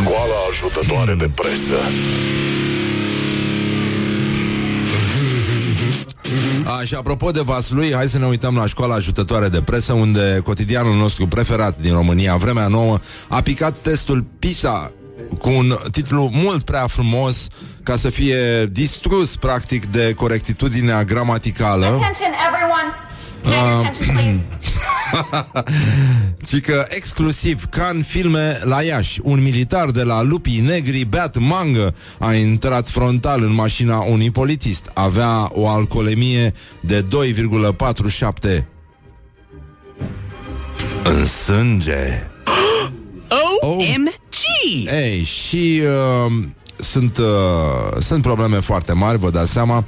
Școala 0.00 0.34
ajutătoare 0.50 1.14
de 1.14 1.30
presă. 1.34 1.78
A, 6.78 6.84
și 6.84 6.94
apropo 6.94 7.30
de 7.30 7.40
Vaslui, 7.40 7.94
hai 7.94 8.08
să 8.08 8.18
ne 8.18 8.26
uităm 8.26 8.56
la 8.56 8.66
școala 8.66 8.94
ajutătoare 8.94 9.48
de 9.48 9.62
presă, 9.62 9.92
unde 9.92 10.40
cotidianul 10.44 10.96
nostru 10.96 11.26
preferat 11.26 11.76
din 11.78 11.92
România, 11.92 12.36
Vremea 12.36 12.66
Nouă, 12.66 12.98
a 13.28 13.40
picat 13.40 13.76
testul 13.76 14.24
PISA 14.38 14.92
cu 15.38 15.48
un 15.48 15.74
titlu 15.92 16.30
mult 16.32 16.62
prea 16.62 16.86
frumos 16.86 17.46
ca 17.82 17.96
să 17.96 18.10
fie 18.10 18.66
distrus, 18.66 19.36
practic, 19.36 19.86
de 19.86 20.12
corectitudinea 20.16 21.04
gramaticală. 21.04 21.86
Attention, 21.86 22.32
everyone. 22.48 23.13
Can 23.44 23.52
I 23.52 23.56
have 23.56 23.80
your 23.80 23.86
attention, 23.86 24.14
please? 24.14 24.64
Ci 26.46 26.60
că 26.60 26.86
exclusiv 26.88 27.64
ca 27.64 27.90
în 27.92 28.02
filme 28.02 28.60
la 28.62 28.82
Iași, 28.82 29.20
un 29.22 29.42
militar 29.42 29.90
de 29.90 30.02
la 30.02 30.22
Lupii 30.22 30.60
Negri, 30.60 31.04
beat 31.04 31.38
mangă, 31.38 31.94
a 32.18 32.32
intrat 32.32 32.88
frontal 32.88 33.42
în 33.42 33.54
mașina 33.54 33.98
unui 33.98 34.30
polițist. 34.30 34.90
Avea 34.94 35.48
o 35.52 35.68
alcoolemie 35.68 36.54
de 36.80 37.02
2,47 37.02 38.64
în 41.04 41.26
sânge. 41.26 42.30
OMG! 43.60 44.90
Ei, 44.92 45.22
și 45.22 45.82
uh, 45.84 46.44
sunt, 46.76 47.16
uh, 47.18 48.00
sunt 48.00 48.22
probleme 48.22 48.60
foarte 48.60 48.92
mari, 48.92 49.18
vă 49.18 49.30
dați 49.30 49.52
seama, 49.52 49.84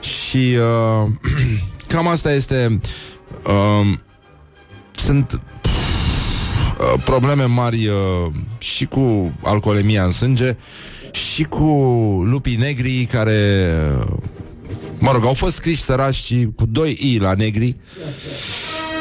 și 0.00 0.56
uh, 1.02 1.08
cam 1.90 2.06
asta 2.06 2.32
este... 2.32 2.80
Uh, 3.46 3.98
sunt 4.92 5.32
uh, 5.32 7.00
probleme 7.04 7.44
mari 7.44 7.86
uh, 7.86 8.32
și 8.58 8.84
cu 8.84 9.32
alcoolemia 9.42 10.04
în 10.04 10.10
sânge 10.10 10.56
și 11.12 11.42
cu 11.44 11.64
lupii 12.24 12.56
negri 12.56 13.08
care, 13.12 13.70
uh, 13.98 14.16
mă 14.98 15.10
rog, 15.12 15.24
au 15.24 15.34
fost 15.34 15.54
scriși 15.54 15.82
sărași 15.82 16.24
și 16.24 16.48
cu 16.56 16.66
doi 16.66 16.98
i 17.00 17.18
la 17.18 17.34
negri. 17.34 17.76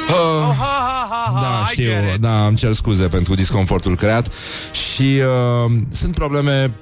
Uh, 0.09 0.55
Ha, 0.55 0.55
ha, 0.59 1.07
ha, 1.09 1.31
ha, 1.33 1.41
da, 1.41 1.65
I 1.67 1.71
știu, 1.71 1.83
get 1.83 2.13
it. 2.13 2.21
da, 2.21 2.45
îmi 2.45 2.57
cer 2.57 2.73
scuze 2.73 3.07
pentru 3.07 3.33
disconfortul 3.33 3.95
creat 3.95 4.31
și 4.71 5.21
uh, 5.65 5.71
sunt 5.91 6.15
probleme 6.15 6.73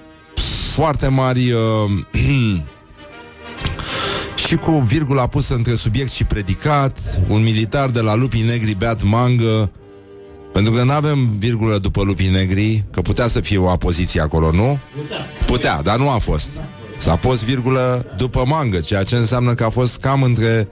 foarte 0.74 1.08
mari 1.08 1.52
uh, 1.52 1.62
și 4.48 4.56
cu 4.56 4.72
virgula 4.72 5.28
pusă 5.28 5.54
între 5.54 5.76
subiect 5.76 6.10
și 6.10 6.24
predicat, 6.24 7.22
un 7.28 7.44
militar 7.44 7.90
de 7.90 8.00
la 8.00 8.16
Lupii 8.16 8.42
Negri 8.42 8.76
beat 8.76 9.04
mangă, 9.04 9.72
pentru 10.54 10.72
că 10.72 10.84
nu 10.84 10.92
avem 10.92 11.38
virgulă 11.38 11.78
după 11.78 12.02
Lupii 12.04 12.30
Negri, 12.30 12.84
că 12.92 13.02
putea 13.02 13.28
să 13.28 13.40
fie 13.40 13.58
o 13.58 13.70
apoziție 13.70 14.22
acolo, 14.22 14.52
nu? 14.52 14.80
Putea, 15.46 15.82
dar 15.82 15.98
nu 15.98 16.10
a 16.10 16.18
fost. 16.18 16.62
S-a 16.98 17.16
pus 17.16 17.44
virgulă 17.44 18.06
după 18.18 18.44
mangă, 18.46 18.80
ceea 18.80 19.04
ce 19.04 19.16
înseamnă 19.16 19.54
că 19.54 19.64
a 19.64 19.70
fost 19.70 19.98
cam 19.98 20.24
între 20.24 20.70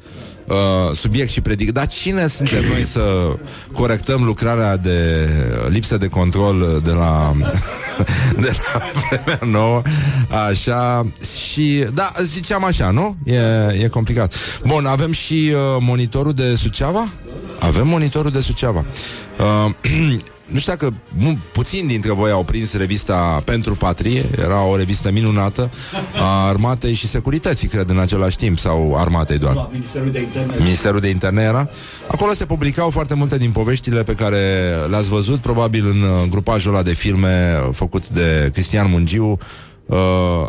uh, 0.47 0.55
subiect 0.93 1.29
și 1.29 1.41
predicat. 1.41 1.73
Dar 1.73 1.87
cine 1.87 2.27
suntem 2.27 2.63
noi 2.73 2.85
să 2.85 3.35
corectăm 3.73 4.23
lucrarea 4.23 4.77
de 4.77 5.29
lipsă 5.69 5.97
de 5.97 6.07
control 6.07 6.81
de 6.83 6.91
la, 6.91 7.33
de 8.43 8.55
la 8.73 8.81
vremea 9.09 9.39
nouă? 9.59 9.81
Așa, 10.47 11.07
și 11.51 11.85
da, 11.93 12.11
ziceam 12.21 12.63
așa, 12.63 12.89
nu? 12.91 13.17
E, 13.23 13.37
e 13.83 13.87
complicat. 13.87 14.33
Bun, 14.65 14.85
avem 14.85 15.11
și 15.11 15.51
uh, 15.53 15.59
monitorul 15.79 16.33
de 16.33 16.55
Suceava? 16.55 17.11
Avem 17.59 17.87
monitorul 17.87 18.31
de 18.31 18.39
Suceava. 18.39 18.85
Uh, 19.39 19.73
nu 20.45 20.59
știu 20.59 20.73
dacă 20.73 20.93
mu- 21.17 21.37
puțin 21.51 21.87
dintre 21.87 22.11
voi 22.13 22.31
au 22.31 22.43
prins 22.43 22.77
revista 22.77 23.41
Pentru 23.45 23.75
Patrie, 23.75 24.25
era 24.37 24.63
o 24.63 24.77
revistă 24.77 25.11
minunată 25.11 25.69
a 26.21 26.47
armatei 26.47 26.93
și 26.93 27.07
securității, 27.07 27.67
cred, 27.67 27.89
în 27.89 27.99
același 27.99 28.37
timp, 28.37 28.59
sau 28.59 28.95
armatei 28.97 29.37
doar. 29.37 29.69
Ministerul 29.71 30.11
de 30.11 30.19
Interne. 30.19 30.53
Ministerul 30.57 30.99
de 30.99 31.09
Interne 31.09 31.41
era. 31.41 31.69
Acolo 32.07 32.33
se 32.33 32.45
publicau 32.45 32.89
foarte 32.89 33.13
multe 33.13 33.37
din 33.37 33.51
poveștile 33.51 34.03
pe 34.03 34.13
care 34.13 34.73
le-ați 34.89 35.09
văzut, 35.09 35.39
probabil 35.39 35.85
în 35.85 36.01
uh, 36.01 36.27
grupajul 36.29 36.73
ăla 36.73 36.83
de 36.83 36.93
filme 36.93 37.59
făcut 37.71 38.09
de 38.09 38.49
Cristian 38.53 38.89
Mungiu, 38.89 39.37
uh, 39.85 39.97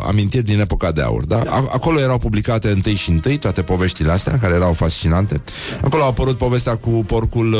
amintiri 0.07 0.43
din 0.43 0.59
epoca 0.59 0.91
de 0.91 1.01
aur. 1.01 1.25
Da? 1.25 1.41
A- 1.49 1.69
acolo 1.73 1.99
erau 1.99 2.17
publicate 2.17 2.69
întâi 2.69 2.93
și 2.93 3.09
întâi 3.09 3.37
toate 3.37 3.61
poveștile 3.61 4.11
astea, 4.11 4.37
care 4.41 4.53
erau 4.53 4.73
fascinante. 4.73 5.41
Acolo 5.83 6.03
a 6.03 6.05
apărut 6.05 6.37
povestea 6.37 6.75
cu 6.75 6.89
porcul 6.89 7.53
uh, 7.53 7.59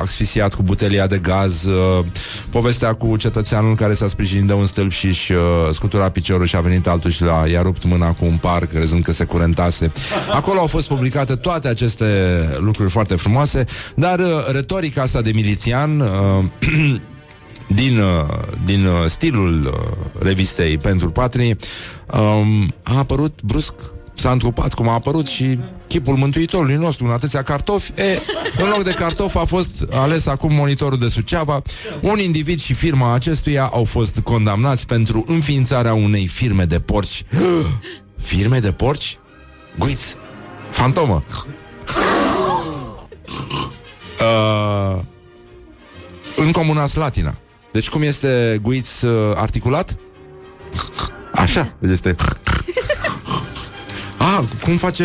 asfixiat 0.00 0.54
cu 0.54 0.62
butelia 0.62 1.06
de 1.06 1.18
gaz, 1.18 1.64
uh, 1.64 2.04
povestea 2.50 2.94
cu 2.94 3.16
cetățeanul 3.16 3.74
care 3.74 3.94
s-a 3.94 4.08
sprijinit 4.08 4.46
de 4.46 4.52
un 4.52 4.66
stâlp 4.66 4.90
și 4.90 5.06
își 5.06 5.32
uh, 5.32 5.40
scutura 5.72 6.08
piciorul 6.08 6.46
și 6.46 6.56
a 6.56 6.60
venit 6.60 6.86
altul 6.86 7.10
și 7.10 7.22
l-a, 7.22 7.46
i-a 7.46 7.62
rupt 7.62 7.84
mâna 7.84 8.12
cu 8.12 8.24
un 8.24 8.36
par, 8.36 8.66
crezând 8.66 9.02
că 9.02 9.12
se 9.12 9.24
curentase. 9.24 9.92
Acolo 10.32 10.58
au 10.58 10.66
fost 10.66 10.88
publicate 10.88 11.34
toate 11.34 11.68
aceste 11.68 12.04
lucruri 12.58 12.90
foarte 12.90 13.14
frumoase, 13.14 13.64
dar 13.96 14.18
uh, 14.18 14.26
retorica 14.52 15.02
asta 15.02 15.20
de 15.20 15.30
milițian 15.34 16.00
uh, 16.00 16.44
din, 17.66 17.98
uh, 17.98 18.38
din 18.64 18.86
uh, 18.86 19.04
stilul 19.06 19.64
uh, 19.64 20.22
revistei 20.22 20.78
Pentru 20.78 21.10
Patrie 21.10 21.56
um, 22.12 22.74
a 22.82 22.98
apărut 22.98 23.42
brusc 23.42 23.74
S-a 24.18 24.30
întrupat 24.30 24.74
cum 24.74 24.88
a 24.88 24.92
apărut 24.92 25.26
și 25.26 25.58
chipul 25.86 26.16
mântuitorului 26.16 26.74
nostru 26.74 27.04
în 27.04 27.10
atâția 27.10 27.42
cartofi. 27.42 27.92
E, 27.96 28.18
în 28.58 28.68
loc 28.68 28.82
de 28.82 28.90
cartof 28.90 29.36
a 29.36 29.44
fost 29.44 29.84
ales 29.90 30.26
acum 30.26 30.54
monitorul 30.54 30.98
de 30.98 31.08
Suceava. 31.08 31.62
Un 32.00 32.18
individ 32.18 32.60
și 32.60 32.74
firma 32.74 33.14
acestuia 33.14 33.64
au 33.64 33.84
fost 33.84 34.20
condamnați 34.20 34.86
pentru 34.86 35.24
înființarea 35.26 35.94
unei 35.94 36.26
firme 36.26 36.64
de 36.64 36.80
porci. 36.80 37.22
Firme 38.16 38.58
de 38.58 38.72
porci? 38.72 39.18
Guiț! 39.78 40.00
Fantomă! 40.70 41.24
Uh, 44.20 45.00
în 46.36 46.52
comuna 46.52 46.86
Slatina. 46.86 47.34
Deci 47.76 47.88
cum 47.88 48.02
este 48.02 48.58
guiț 48.62 49.00
uh, 49.00 49.32
articulat? 49.34 49.96
Așa, 51.34 51.76
este. 51.80 52.14
Ah, 54.18 54.44
cum 54.62 54.76
face, 54.76 55.04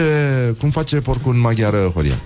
cum 0.59 0.69
face 0.69 1.01
porcul 1.01 1.33
în 1.33 1.39
maghiară, 1.39 1.91
Horia? 1.93 2.21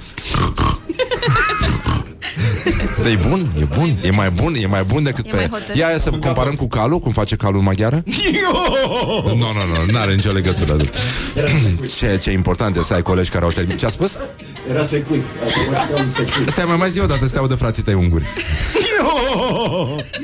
Da, 3.03 3.09
e 3.09 3.19
bun, 3.29 3.47
e 3.59 3.63
bun, 3.77 3.97
e 4.03 4.11
mai 4.11 4.29
bun, 4.29 4.55
e 4.55 4.67
mai 4.67 4.83
bun 4.83 5.03
decât 5.03 5.25
E 5.25 5.29
pe... 5.29 5.35
mai 5.35 5.47
hotărât. 5.49 5.75
Ia, 5.75 5.89
ia 5.89 5.97
să 5.99 6.09
comparăm 6.09 6.55
cu 6.55 6.67
calul, 6.67 6.99
cum 6.99 7.11
face 7.11 7.35
calul 7.35 7.57
în 7.57 7.63
maghiară? 7.63 8.03
Nu, 9.23 9.35
nu, 9.35 9.51
nu, 9.53 9.91
nu 9.91 9.97
are 9.97 10.13
nicio 10.13 10.31
legătură. 10.31 10.75
Ce, 11.97 12.19
ce 12.21 12.31
important 12.31 12.75
este 12.75 12.87
să 12.87 12.93
ai 12.93 13.01
colegi 13.01 13.29
care 13.29 13.43
au 13.45 13.51
terminat. 13.51 13.79
Ce 13.79 13.85
a 13.85 13.89
spus? 13.89 14.17
Era 14.69 14.83
secui. 14.83 15.21
Acum 15.41 15.73
ca 15.95 16.01
un 16.01 16.09
secui. 16.09 16.43
Stai 16.47 16.65
mai 16.65 16.77
mai 16.77 16.89
zi 16.89 16.99
o 16.99 17.05
dată, 17.05 17.27
stai 17.27 17.47
de 17.47 17.55
frații 17.55 17.83
tăi 17.83 17.93
unguri. 17.93 18.25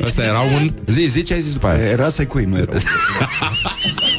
Ăsta 0.06 0.23
era 0.23 0.39
un... 0.39 0.73
Zi, 0.88 1.06
zi 1.06 1.23
ce 1.23 1.34
ai 1.34 1.41
zis 1.41 1.54
după 1.54 1.67
aia. 1.67 1.86
Era 1.86 2.10
secui, 2.10 2.43
nu 2.43 2.58
era. 2.58 2.71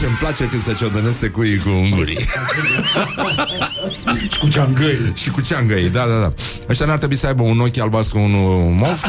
Ce-mi 0.00 0.16
place 0.18 0.44
când 0.44 0.64
se 0.64 0.72
ciodănesc 0.72 1.18
secuii 1.18 1.58
cu 1.58 1.68
ungurii. 1.68 2.18
Și 4.28 4.38
cu 4.38 4.48
ceangăi. 4.48 5.12
Și 5.14 5.30
cu 5.30 5.40
ceangăi, 5.40 5.88
da, 5.88 6.04
da, 6.06 6.20
da. 6.20 6.32
Ăștia 6.68 6.86
n-ar 6.86 6.98
trebui 6.98 7.16
să 7.16 7.26
aibă 7.26 7.42
un 7.42 7.60
ochi 7.60 7.78
albastru, 7.78 8.18
unul 8.18 8.72
mov, 8.72 9.00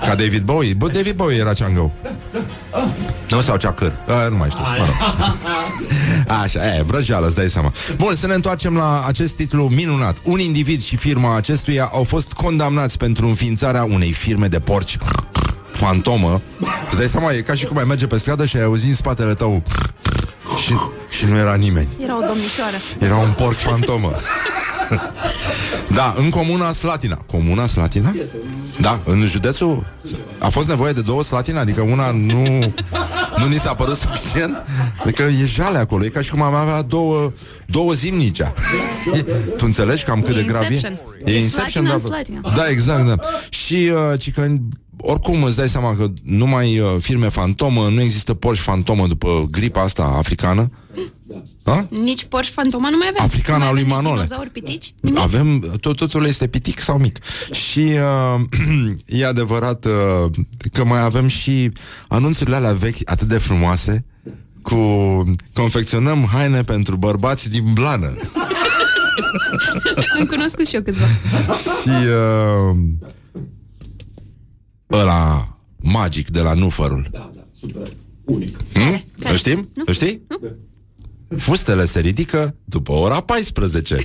ca 0.00 0.14
David 0.14 0.42
Bowie. 0.42 0.74
Bă, 0.74 0.86
David 0.86 1.16
Bowie 1.16 1.38
era 1.38 1.52
ceangău. 1.52 1.92
Nu, 3.28 3.40
sau 3.40 3.56
ceacăr. 3.56 3.98
A, 4.08 4.28
nu 4.28 4.36
mai 4.36 4.48
știu. 4.50 4.62
Mă 4.62 4.76
rog. 4.76 4.94
Așa, 6.42 6.76
e, 6.76 6.82
vrăjeală, 6.82 7.26
îți 7.26 7.36
dai 7.36 7.48
seama. 7.48 7.72
Bun, 7.96 8.16
să 8.16 8.26
ne 8.26 8.34
întoarcem 8.34 8.76
la 8.76 9.04
acest 9.06 9.32
titlu 9.32 9.68
minunat. 9.68 10.16
Un 10.22 10.38
individ 10.38 10.82
și 10.82 10.96
firma 10.96 11.36
acestuia 11.36 11.84
au 11.92 12.04
fost 12.04 12.32
condamnați 12.32 12.96
pentru 12.96 13.26
înființarea 13.26 13.84
unei 13.84 14.12
firme 14.12 14.46
de 14.46 14.60
porci 14.60 14.96
fantomă. 15.72 16.40
Îți 16.88 16.96
dai 16.96 17.08
seama, 17.08 17.32
e 17.32 17.40
ca 17.40 17.54
și 17.54 17.64
cum 17.64 17.78
ai 17.78 17.84
merge 17.84 18.06
pe 18.06 18.18
stradă 18.18 18.44
și 18.44 18.56
ai 18.56 18.62
auzi 18.62 18.88
în 18.88 18.94
spatele 18.94 19.34
tău 19.34 19.62
și, 20.56 20.74
și 21.08 21.24
nu 21.24 21.36
era 21.36 21.54
nimeni. 21.54 21.88
Era 21.98 22.16
o 22.16 22.26
domnișoară. 22.26 22.76
Era 22.98 23.16
un 23.16 23.32
porc 23.32 23.56
fantomă. 23.56 24.12
da, 25.98 26.14
în 26.16 26.30
comuna 26.30 26.72
Slatina. 26.72 27.16
Comuna 27.16 27.66
Slatina? 27.66 28.14
Da, 28.80 29.00
în 29.04 29.26
județul 29.26 29.86
a 30.38 30.48
fost 30.48 30.68
nevoie 30.68 30.92
de 30.92 31.00
două 31.00 31.22
Slatina, 31.22 31.60
adică 31.60 31.80
una 31.80 32.10
nu 32.10 32.74
nu 33.38 33.46
ni 33.46 33.58
s-a 33.58 33.74
părut 33.74 33.96
suficient. 33.96 34.64
Adică 35.02 35.22
e 35.22 35.44
jale 35.44 35.78
acolo, 35.78 36.04
e 36.04 36.08
ca 36.08 36.20
și 36.20 36.30
cum 36.30 36.42
am 36.42 36.54
avea 36.54 36.82
două, 36.82 37.32
două 37.66 37.92
zimnicea. 37.92 38.52
tu 39.56 39.64
înțelegi 39.64 40.04
cam 40.04 40.20
cât 40.20 40.36
E 40.36 40.40
de 40.40 40.46
grav 40.46 40.62
e? 40.62 40.66
Inception. 40.66 41.00
E 41.24 41.32
E 41.32 41.40
Inception, 41.40 41.84
Slatina 41.84 41.88
da. 41.88 41.94
în 41.94 42.00
Slatina. 42.00 42.40
Da, 42.54 42.68
exact, 42.68 43.06
da. 43.06 43.16
Și 43.48 43.92
uh, 43.92 44.18
ci 44.18 44.32
că 44.32 44.46
oricum 44.96 45.42
îți 45.42 45.56
dai 45.56 45.68
seama 45.68 45.96
că 45.96 46.12
numai 46.22 46.78
uh, 46.78 46.96
firme 46.98 47.28
fantomă, 47.28 47.88
nu 47.88 48.00
există 48.00 48.34
Porsche 48.34 48.70
fantomă 48.70 49.06
după 49.06 49.48
gripa 49.50 49.82
asta 49.82 50.02
africană. 50.02 50.70
Da? 51.62 51.86
Nici 51.90 52.24
Porsche 52.24 52.52
Fantoma 52.52 52.90
nu 52.90 52.96
mai 52.96 53.06
avem. 53.10 53.24
Africana 53.24 53.58
Nu 53.58 53.64
mai 53.64 53.72
lui 53.72 53.82
avem 53.82 53.96
nici 53.96 54.02
Manole. 54.02 54.22
Dinozauri 54.22 54.50
pitici? 54.50 54.94
Nimic? 55.00 55.20
Avem, 55.20 55.58
tot, 55.80 55.96
totul 55.96 56.26
este 56.26 56.46
pitic 56.46 56.78
sau 56.78 56.98
mic. 56.98 57.18
Și 57.52 57.78
uh, 57.78 58.40
e 59.20 59.26
adevărat 59.26 59.84
uh, 59.84 60.30
că 60.72 60.84
mai 60.84 61.00
avem 61.00 61.26
și 61.26 61.72
anunțurile 62.08 62.56
alea 62.56 62.72
vechi 62.72 63.10
atât 63.10 63.28
de 63.28 63.38
frumoase 63.38 64.04
cu 64.62 64.78
confecționăm 65.52 66.28
haine 66.32 66.62
pentru 66.62 66.96
bărbați 66.96 67.50
din 67.50 67.64
blană. 67.72 68.12
Am 70.18 70.26
cunoscut 70.26 70.66
și 70.66 70.74
eu 70.74 70.82
câțiva. 70.82 71.06
și 71.82 71.88
uh, 71.88 72.76
ăla 75.00 75.48
magic 75.76 76.30
de 76.30 76.40
la 76.40 76.54
Nufărul. 76.54 77.06
Da, 77.10 77.30
da, 77.34 77.44
super. 77.58 77.88
Unic. 78.24 78.56
Hmm? 78.72 79.04
Care? 79.18 79.32
Îl 79.32 79.36
știm? 79.36 79.68
Nu? 79.74 79.82
Îl 79.86 79.94
știi? 79.94 80.22
Fustele 81.36 81.86
se 81.86 82.00
ridică 82.00 82.54
după 82.64 82.92
ora 82.92 83.20
14. 83.20 83.96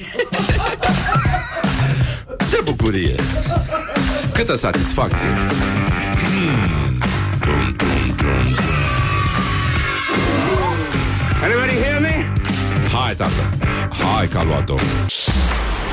Ce 2.50 2.62
bucurie! 2.64 3.16
Câtă 4.34 4.56
satisfacție! 4.56 5.30
Dum, 7.42 7.76
dum, 7.76 7.76
dum, 7.76 8.16
dum. 8.16 8.56
Hai, 12.92 13.16
tată! 13.16 13.58
Hai 14.16 14.28
că 14.28 14.38
a 14.38 14.44
luat-o! 14.44 14.76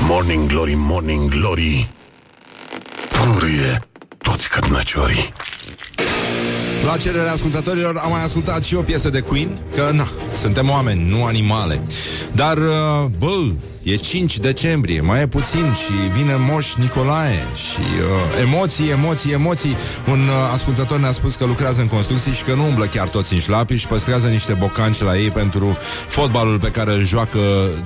Morning 0.01 0.47
Glory, 0.47 0.73
Morning 0.75 1.29
Glory 1.29 1.87
Purie 3.09 3.86
toți 4.29 4.49
cărnăciorii 4.49 5.33
La 6.85 6.97
cererea 6.97 7.31
ascultătorilor 7.31 7.97
am 7.97 8.11
mai 8.11 8.23
ascultat 8.23 8.63
și 8.63 8.75
o 8.75 8.81
piesă 8.81 9.09
de 9.09 9.19
Queen 9.19 9.57
Că, 9.75 9.89
na, 9.93 10.07
suntem 10.41 10.69
oameni, 10.69 11.09
nu 11.09 11.25
animale. 11.25 11.81
Dar, 12.33 12.57
uh, 12.57 13.05
bă, 13.17 13.51
e 13.91 13.95
5 13.95 14.37
decembrie 14.37 15.01
Mai 15.01 15.21
e 15.21 15.27
puțin 15.27 15.73
și 15.73 15.93
vine 16.17 16.35
Moș 16.35 16.75
Nicolae 16.75 17.45
Și 17.55 17.79
uh, 17.79 18.45
emoții, 18.45 18.89
emoții, 18.89 19.31
emoții. 19.31 19.75
Un 20.07 20.19
uh, 20.19 20.53
ascultător 20.53 20.99
ne-a 20.99 21.11
spus 21.11 21.35
că 21.35 21.45
lucrează 21.45 21.81
în 21.81 21.87
construcții 21.87 22.31
Și 22.31 22.43
că 22.43 22.53
nu 22.53 22.65
umblă 22.65 22.85
chiar 22.85 23.07
toți 23.07 23.33
în 23.33 23.39
șlapi 23.39 23.75
Și 23.75 23.87
păstrează 23.87 24.27
niște 24.27 24.53
bocanci 24.53 25.01
la 25.01 25.17
ei 25.17 25.29
Pentru 25.29 25.77
fotbalul 26.07 26.59
pe 26.59 26.69
care 26.69 26.91
îl 26.93 27.05
joacă 27.05 27.39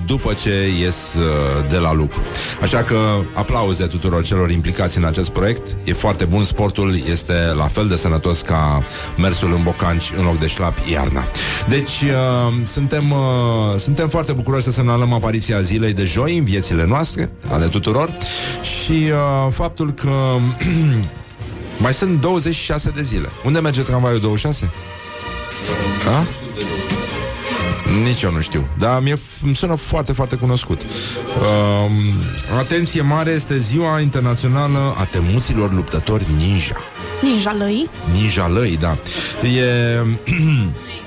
După 0.06 0.32
ce 0.32 0.68
ies 0.80 0.96
uh, 1.14 1.70
de 1.70 1.78
la 1.78 1.92
lucru. 1.92 2.22
Așa 2.62 2.82
că 2.82 2.96
aplauze 3.34 3.86
tuturor 3.86 4.24
celor 4.24 4.50
implicați 4.50 4.98
în 4.98 5.04
acest 5.04 5.28
proiect. 5.28 5.76
E 5.84 5.92
foarte 5.92 6.24
bun, 6.24 6.44
sportul 6.44 6.96
este 7.10 7.32
la 7.56 7.66
fel 7.66 7.86
de 7.88 7.96
sănătos 7.96 8.40
ca 8.40 8.84
mersul 9.18 9.52
în 9.52 9.62
bocanci 9.62 10.12
în 10.16 10.24
loc 10.24 10.38
de 10.38 10.46
șlapi 10.46 10.92
iarna. 10.92 11.24
Deci 11.68 12.00
uh, 12.02 12.52
suntem, 12.64 13.10
uh, 13.10 13.78
suntem 13.78 14.08
foarte 14.08 14.32
bucuroși 14.32 14.64
să 14.64 14.70
semnalăm 14.70 15.12
apariția 15.12 15.60
zilei 15.60 15.91
de 15.92 16.04
joi 16.04 16.36
în 16.36 16.44
viețile 16.44 16.84
noastre, 16.86 17.32
ale 17.48 17.66
tuturor 17.66 18.10
și 18.62 18.92
uh, 18.92 19.52
faptul 19.52 19.90
că 19.90 20.10
mai 21.84 21.92
sunt 21.92 22.20
26 22.20 22.90
de 22.90 23.02
zile. 23.02 23.28
Unde 23.44 23.60
merge 23.60 23.82
tramvaiul 23.82 24.20
26? 24.20 24.70
A? 26.06 26.26
Nici 28.04 28.22
eu 28.22 28.32
nu 28.32 28.40
știu 28.40 28.68
Dar 28.78 29.02
mie 29.02 29.18
îmi 29.42 29.56
sună 29.56 29.74
foarte, 29.74 30.12
foarte 30.12 30.36
cunoscut 30.36 30.82
um, 30.82 31.92
Atenție 32.58 33.02
mare 33.02 33.30
este 33.30 33.58
ziua 33.58 34.00
internațională 34.00 34.94
A 34.98 35.04
temuților 35.04 35.72
luptători 35.72 36.26
ninja 36.36 36.76
Ninja 37.22 37.54
lăi? 37.58 37.88
Ninja 38.12 38.48
lăi, 38.48 38.76
da 38.76 38.98
E... 39.42 40.02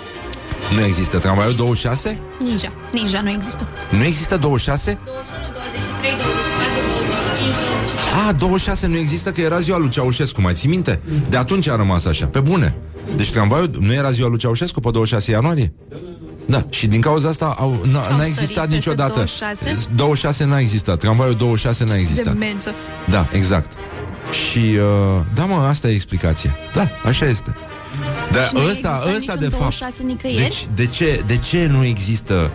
nu 0.74 0.84
există 0.86 1.18
tramvaiul 1.18 1.54
26? 1.54 2.20
Ninja. 2.44 2.72
Ninja 2.92 3.22
nu 3.22 3.30
există. 3.30 3.68
Nu 3.92 4.04
există 4.04 4.38
26? 4.38 4.98
21, 5.06 5.42
23, 5.54 6.12
24, 6.12 6.80
25, 6.88 7.54
27. 7.70 8.30
A, 8.30 8.32
26 8.32 8.88
nu 8.88 8.98
există 8.98 9.32
că 9.32 9.42
era 9.42 9.60
ziua 9.60 9.78
lui 9.78 9.90
Ceaușescu, 9.90 10.42
mai 10.42 10.54
ții 10.54 10.70
minte? 10.70 11.02
De 11.30 11.38
atunci 11.38 11.68
a 11.68 11.76
rămas 11.76 12.06
așa, 12.06 12.26
pe 12.26 12.40
bune 12.40 12.76
Deci 13.16 13.32
tramvaiul 13.32 13.70
nu 13.80 13.94
era 13.94 14.12
ziua 14.12 14.28
lui 14.30 14.38
Ceaușescu 14.38 14.80
pe 14.80 14.90
26 14.92 15.32
ianuarie? 15.32 15.74
Da, 16.46 16.66
și 16.70 16.88
din 16.88 17.02
cauza 17.02 17.30
asta 17.30 17.56
au, 17.60 17.82
n-a, 17.92 18.00
Au 18.00 18.18
n-a 18.18 18.24
sărit 18.24 18.28
existat 18.28 18.64
peste 18.64 18.76
niciodată 18.76 19.14
26? 19.14 19.88
26 19.96 20.46
n-a 20.46 20.60
existat, 20.60 21.00
tramvaiul 21.00 21.36
26 21.36 21.84
n-a 21.84 21.96
existat 21.96 22.34
Demență. 22.34 22.74
Da, 23.10 23.28
exact 23.32 23.72
Și, 24.50 24.60
uh, 24.60 25.22
da 25.34 25.46
mă, 25.46 25.56
asta 25.56 25.88
e 25.88 25.94
explicația 25.94 26.56
Da, 26.74 26.88
așa 27.04 27.26
este 27.26 27.56
Dar 28.36 28.48
Și 28.48 28.54
nu 28.54 28.60
ăsta, 28.70 29.02
există 29.06 29.16
ăsta 29.18 29.34
niciun 29.34 29.40
de 29.40 29.56
fapt 29.56 29.78
26 29.80 30.04
nicăieri? 30.04 30.44
deci, 30.44 30.68
de, 30.76 30.86
ce, 30.86 31.24
de 31.26 31.38
ce 31.38 31.66
nu 31.66 31.84
există 31.86 32.52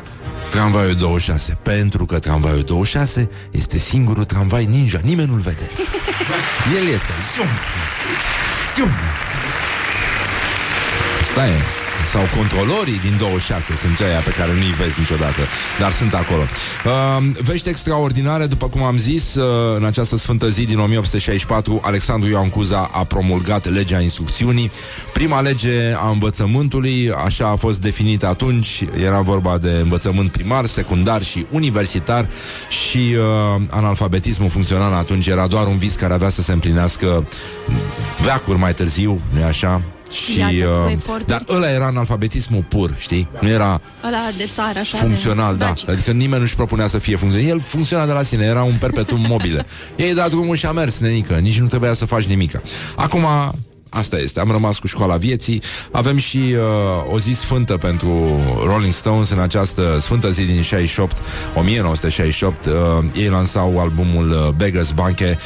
tramvaiul 0.50 0.94
26? 0.94 1.58
Pentru 1.62 2.04
că 2.04 2.18
tramvaiul 2.18 2.62
26 2.62 3.30
este 3.50 3.78
singurul 3.78 4.24
tramvai 4.24 4.64
ninja 4.64 5.00
Nimeni 5.02 5.28
nu-l 5.28 5.40
vede 5.40 5.70
El 6.76 6.86
este 6.86 7.12
Zium! 7.34 7.48
Zium! 8.74 8.90
Stai, 11.32 11.50
sau 12.12 12.22
controlorii 12.36 12.98
din 12.98 13.16
26 13.18 13.76
sunt 13.76 14.00
ăia 14.00 14.20
pe 14.20 14.30
care 14.30 14.52
nu-i 14.54 14.74
vezi 14.80 14.98
niciodată, 14.98 15.42
dar 15.78 15.92
sunt 15.92 16.14
acolo. 16.14 16.42
Uh, 16.42 17.42
vești 17.42 17.68
extraordinare, 17.68 18.46
după 18.46 18.68
cum 18.68 18.82
am 18.82 18.98
zis, 18.98 19.34
uh, 19.34 19.76
în 19.76 19.84
această 19.84 20.16
sfântă 20.16 20.48
zi 20.48 20.64
din 20.64 20.78
1864, 20.78 21.80
Alexandru 21.84 22.28
Ioan 22.28 22.48
Cuza 22.48 22.90
a 22.92 23.04
promulgat 23.04 23.72
legea 23.72 24.00
instrucțiunii, 24.00 24.70
prima 25.12 25.40
lege 25.40 25.92
a 25.96 26.08
învățământului, 26.08 27.12
așa 27.24 27.48
a 27.48 27.56
fost 27.56 27.80
definită 27.80 28.26
atunci, 28.26 28.84
era 29.02 29.20
vorba 29.20 29.58
de 29.58 29.78
învățământ 29.82 30.30
primar, 30.30 30.66
secundar 30.66 31.22
și 31.22 31.46
universitar 31.50 32.28
și 32.68 33.16
uh, 33.16 33.62
analfabetismul 33.70 34.50
funcțional 34.50 34.92
atunci 34.92 35.26
era 35.26 35.46
doar 35.46 35.66
un 35.66 35.78
vis 35.78 35.94
care 35.94 36.12
avea 36.12 36.28
să 36.28 36.42
se 36.42 36.52
împlinească 36.52 37.26
veacuri 38.22 38.58
mai 38.58 38.74
târziu, 38.74 39.20
nu 39.30 39.44
așa? 39.44 39.82
Și, 40.10 40.38
Iată, 40.38 40.52
cu 40.52 40.84
uh, 40.86 40.92
eforturi. 40.92 41.26
dar 41.26 41.44
ăla 41.48 41.70
era 41.70 41.86
analfabetismul 41.86 42.64
pur, 42.68 42.94
știi? 42.98 43.28
Nu 43.40 43.48
era 43.48 43.80
Ăla 44.06 44.18
de 44.36 44.50
țară, 44.54 44.78
așa. 44.78 44.96
funcțional, 44.98 45.56
de... 45.56 45.64
da. 45.64 45.92
Adică 45.92 46.10
nimeni 46.10 46.40
nu-și 46.40 46.54
propunea 46.54 46.86
să 46.86 46.98
fie 46.98 47.16
funcțional. 47.16 47.48
El 47.48 47.60
funcționa 47.60 48.06
de 48.06 48.12
la 48.12 48.22
sine, 48.22 48.44
era 48.44 48.62
un 48.62 48.74
perpetuum 48.80 49.20
mobile. 49.34 49.66
Ei 49.96 50.14
dat 50.14 50.28
drumul 50.30 50.56
și 50.56 50.66
a 50.66 50.72
mers, 50.72 50.98
nenică. 51.00 51.34
Nici 51.34 51.58
nu 51.60 51.66
trebuia 51.66 51.92
să 51.92 52.04
faci 52.06 52.24
nimic. 52.24 52.60
Acum, 52.96 53.24
asta 53.88 54.18
este. 54.18 54.40
Am 54.40 54.50
rămas 54.50 54.78
cu 54.78 54.86
școala 54.86 55.16
vieții. 55.16 55.62
Avem 55.92 56.16
și 56.16 56.36
uh, 56.36 57.12
o 57.12 57.18
zi 57.18 57.32
sfântă 57.32 57.76
pentru 57.76 58.40
Rolling 58.64 58.92
Stones 58.92 59.30
în 59.30 59.38
această 59.38 59.98
sfântă 60.00 60.30
zi 60.30 60.44
din 60.44 60.62
68, 60.62 61.22
1968. 61.54 62.66
Uh, 62.66 62.72
ei 63.16 63.28
lansau 63.28 63.78
albumul 63.80 64.30
uh, 64.30 64.48
Beggars 64.56 64.90
Banque, 64.90 65.38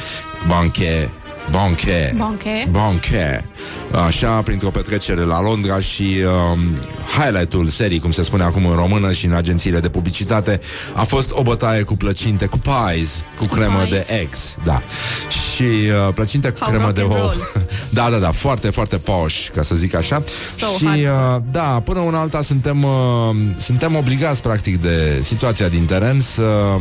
Banque, 0.47 1.09
Banque, 1.51 2.13
Banque. 2.17 2.67
Banque. 2.71 3.49
Așa, 4.05 4.29
printr-o 4.41 4.69
petrecere 4.69 5.21
la 5.21 5.41
Londra 5.41 5.79
și 5.79 6.17
um, 6.51 6.59
highlight-ul 7.19 7.67
serii, 7.67 7.99
cum 7.99 8.11
se 8.11 8.23
spune 8.23 8.43
acum 8.43 8.65
în 8.65 8.75
română 8.75 9.11
și 9.11 9.25
în 9.25 9.33
agențiile 9.33 9.79
de 9.79 9.89
publicitate, 9.89 10.61
a 10.93 11.03
fost 11.03 11.31
o 11.31 11.41
bătaie 11.41 11.81
cu 11.81 11.95
plăcinte, 11.95 12.45
cu 12.45 12.57
pies, 12.57 13.25
cu 13.37 13.45
cremă 13.45 13.79
pies. 13.79 14.07
de 14.07 14.15
ex, 14.21 14.55
da. 14.63 14.81
Și 15.29 15.63
uh, 16.07 16.13
plăcinte 16.13 16.49
cu 16.49 16.57
How 16.59 16.69
cremă 16.69 16.83
rock 16.83 16.95
de 16.95 17.01
and 17.01 17.11
ou. 17.11 17.17
roll. 17.17 17.35
da, 17.97 18.09
da, 18.09 18.17
da, 18.17 18.31
foarte, 18.31 18.69
foarte 18.69 18.97
posh, 18.97 19.47
ca 19.55 19.61
să 19.61 19.75
zic 19.75 19.95
așa. 19.95 20.23
So 20.57 20.65
și, 20.77 20.83
uh, 20.85 21.07
hardcore. 21.07 21.43
da, 21.51 21.81
până 21.83 21.99
una 21.99 22.19
alta 22.19 22.41
suntem, 22.41 22.83
uh, 22.83 23.35
suntem 23.57 23.95
obligați, 23.95 24.41
practic, 24.41 24.81
de 24.81 25.19
situația 25.23 25.67
din 25.67 25.85
teren 25.85 26.21
să 26.21 26.77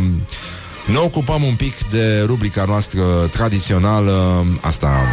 ne 0.87 0.97
ocupăm 0.97 1.43
un 1.43 1.55
pic 1.55 1.89
de 1.91 2.23
rubrica 2.27 2.65
noastră 2.65 3.03
tradițională, 3.31 4.47
asta 4.61 5.07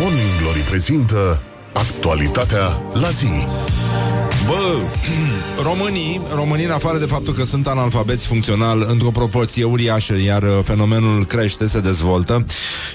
Morning 0.00 0.40
Glory 0.40 0.58
prezintă 0.58 1.40
Actualitatea 1.72 2.82
la 2.92 3.08
zi 3.08 3.46
Bă, 4.46 4.78
românii, 5.68 6.20
românii 6.34 6.64
în 6.64 6.70
afară 6.70 6.98
de 6.98 7.04
faptul 7.04 7.34
că 7.34 7.44
sunt 7.44 7.66
analfabeți 7.66 8.26
funcțional 8.26 8.86
într-o 8.88 9.10
proporție 9.10 9.64
uriașă, 9.64 10.14
iar 10.24 10.42
uh, 10.42 10.58
fenomenul 10.62 11.24
crește, 11.24 11.68
se 11.68 11.80
dezvoltă 11.80 12.46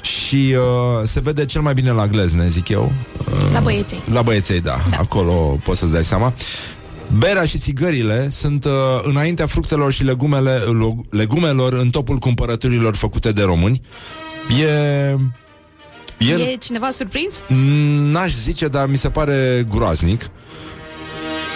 și 0.01 0.55
uh, 0.57 1.07
se 1.07 1.19
vede 1.19 1.45
cel 1.45 1.61
mai 1.61 1.73
bine 1.73 1.91
la 1.91 2.07
glezne, 2.07 2.47
zic 2.49 2.69
eu. 2.69 2.91
Uh, 3.17 3.51
La 3.51 3.59
băieței. 3.59 4.01
La 4.05 4.21
băieței, 4.21 4.61
da. 4.61 4.75
da. 4.89 4.97
Acolo 4.97 5.33
poți 5.63 5.79
să-ți 5.79 5.91
dai 5.91 6.03
seama. 6.03 6.33
Berea 7.17 7.45
și 7.45 7.57
țigările 7.57 8.29
sunt 8.29 8.65
uh, 8.65 8.71
înaintea 9.03 9.45
fructelor 9.45 9.91
și 9.93 10.03
legumele, 10.03 10.59
lo- 10.59 11.09
legumelor 11.09 11.73
în 11.73 11.89
topul 11.89 12.17
cumpărăturilor 12.17 12.95
făcute 12.95 13.31
de 13.31 13.43
români. 13.43 13.81
E... 14.59 15.15
E 16.19 16.55
cineva 16.59 16.89
surprins? 16.89 17.43
N-aș 18.11 18.33
zice, 18.33 18.67
dar 18.67 18.87
mi 18.87 18.97
se 18.97 19.09
pare 19.09 19.67
groaznic. 19.69 20.29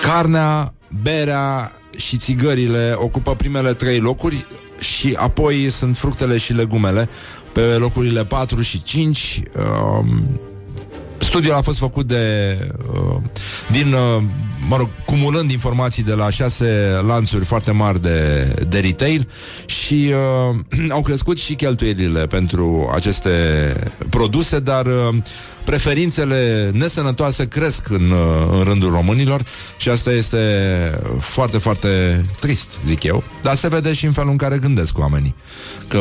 Carnea, 0.02 0.74
berea 1.02 1.74
și 1.98 2.18
țigările 2.18 2.94
ocupă 2.96 3.36
primele 3.36 3.74
trei 3.74 4.00
locuri. 4.00 4.46
și 4.80 5.16
apoi 5.18 5.70
sunt 5.70 5.98
fructele 5.98 6.38
și 6.38 6.54
legumele 6.54 7.10
pe 7.54 7.62
locurile 7.62 8.26
4 8.26 8.62
și 8.62 8.82
5. 8.82 9.42
Uh, 9.56 10.06
Studiul 11.20 11.54
a 11.54 11.62
fost 11.62 11.78
făcut 11.78 12.08
de 12.08 12.58
uh, 12.94 13.22
din, 13.72 13.94
uh, 13.94 14.24
mă 14.68 14.78
rog, 14.78 14.90
cumulând 15.06 15.52
informații 15.52 16.04
de 16.04 16.14
la 16.14 16.30
șase 16.30 17.02
lanțuri 17.08 17.46
foarte 17.46 17.72
mari 17.72 18.02
de, 18.02 18.44
de 18.68 18.80
retail 18.80 19.30
și 19.66 20.14
uh, 20.50 20.90
au 20.96 21.02
crescut 21.02 21.40
și 21.40 21.56
cheltuielile 21.56 22.28
pentru 22.28 22.92
aceste 22.94 23.30
produse, 24.10 24.60
dar 24.60 24.86
uh, 24.86 25.16
preferințele 25.64 26.72
nesănătoase 26.74 27.48
cresc 27.48 27.90
în, 27.90 28.12
uh, 28.12 28.58
în 28.58 28.64
rândul 28.64 28.92
românilor 28.92 29.46
și 29.78 29.90
asta 29.90 30.12
este 30.12 30.38
foarte, 31.20 31.58
foarte 31.58 32.24
trist, 32.40 32.78
zic 32.86 33.04
eu. 33.04 33.24
Dar 33.42 33.56
se 33.56 33.68
vede 33.68 33.94
și 33.94 34.06
în 34.06 34.12
felul 34.12 34.32
în 34.32 34.38
care 34.38 34.58
gândesc 34.58 34.98
oamenii. 34.98 35.36
Că 35.88 36.00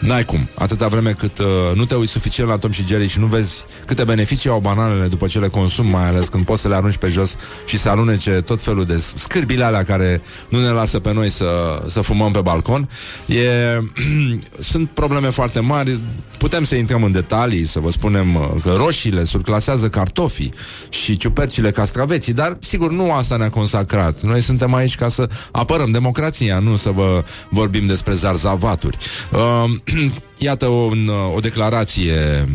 N-ai 0.00 0.24
cum. 0.24 0.48
Atâta 0.54 0.88
vreme 0.88 1.10
cât 1.10 1.38
uh, 1.38 1.46
nu 1.74 1.84
te 1.84 1.94
uiți 1.94 2.12
suficient 2.12 2.48
la 2.48 2.56
Tom 2.56 2.70
și 2.70 2.86
Jerry 2.86 3.06
și 3.06 3.18
nu 3.18 3.26
vezi 3.26 3.64
câte 3.86 4.04
beneficii 4.04 4.50
au 4.50 4.60
bananele 4.60 5.06
după 5.06 5.26
ce 5.26 5.38
le 5.38 5.48
consumi, 5.48 5.90
mai 5.90 6.06
ales 6.06 6.28
când 6.28 6.44
poți 6.44 6.62
să 6.62 6.68
le 6.68 6.74
arunci 6.74 6.96
pe 6.96 7.08
jos 7.08 7.36
și 7.66 7.78
să 7.78 7.88
alunece 7.88 8.30
tot 8.30 8.60
felul 8.60 8.84
de 8.84 9.02
scârbile 9.14 9.64
alea 9.64 9.84
care 9.84 10.22
nu 10.48 10.60
ne 10.60 10.68
lasă 10.68 11.00
pe 11.00 11.12
noi 11.12 11.28
să, 11.28 11.82
să 11.86 12.00
fumăm 12.00 12.32
pe 12.32 12.40
balcon. 12.40 12.88
E, 13.26 13.78
sunt 14.70 14.88
probleme 14.88 15.30
foarte 15.30 15.60
mari. 15.60 15.98
Putem 16.44 16.64
să 16.64 16.74
intrăm 16.74 17.02
în 17.02 17.12
detalii, 17.12 17.64
să 17.64 17.80
vă 17.80 17.90
spunem 17.90 18.34
uh, 18.34 18.48
că 18.62 18.74
roșiile 18.76 19.24
surclasează 19.24 19.88
cartofii 19.88 20.52
și 20.88 21.16
ciupercile 21.16 21.70
castraveții, 21.70 22.32
dar 22.32 22.56
sigur 22.60 22.90
nu 22.90 23.12
asta 23.12 23.36
ne-a 23.36 23.50
consacrat. 23.50 24.20
Noi 24.20 24.40
suntem 24.40 24.74
aici 24.74 24.94
ca 24.94 25.08
să 25.08 25.28
apărăm 25.52 25.90
democrația, 25.90 26.58
nu 26.58 26.76
să 26.76 26.90
vă 26.90 27.24
vorbim 27.50 27.86
despre 27.86 28.12
zarzavaturi. 28.12 28.96
Uh, 29.32 30.10
iată 30.38 30.66
un, 30.66 31.10
o 31.34 31.40
declarație 31.40 32.48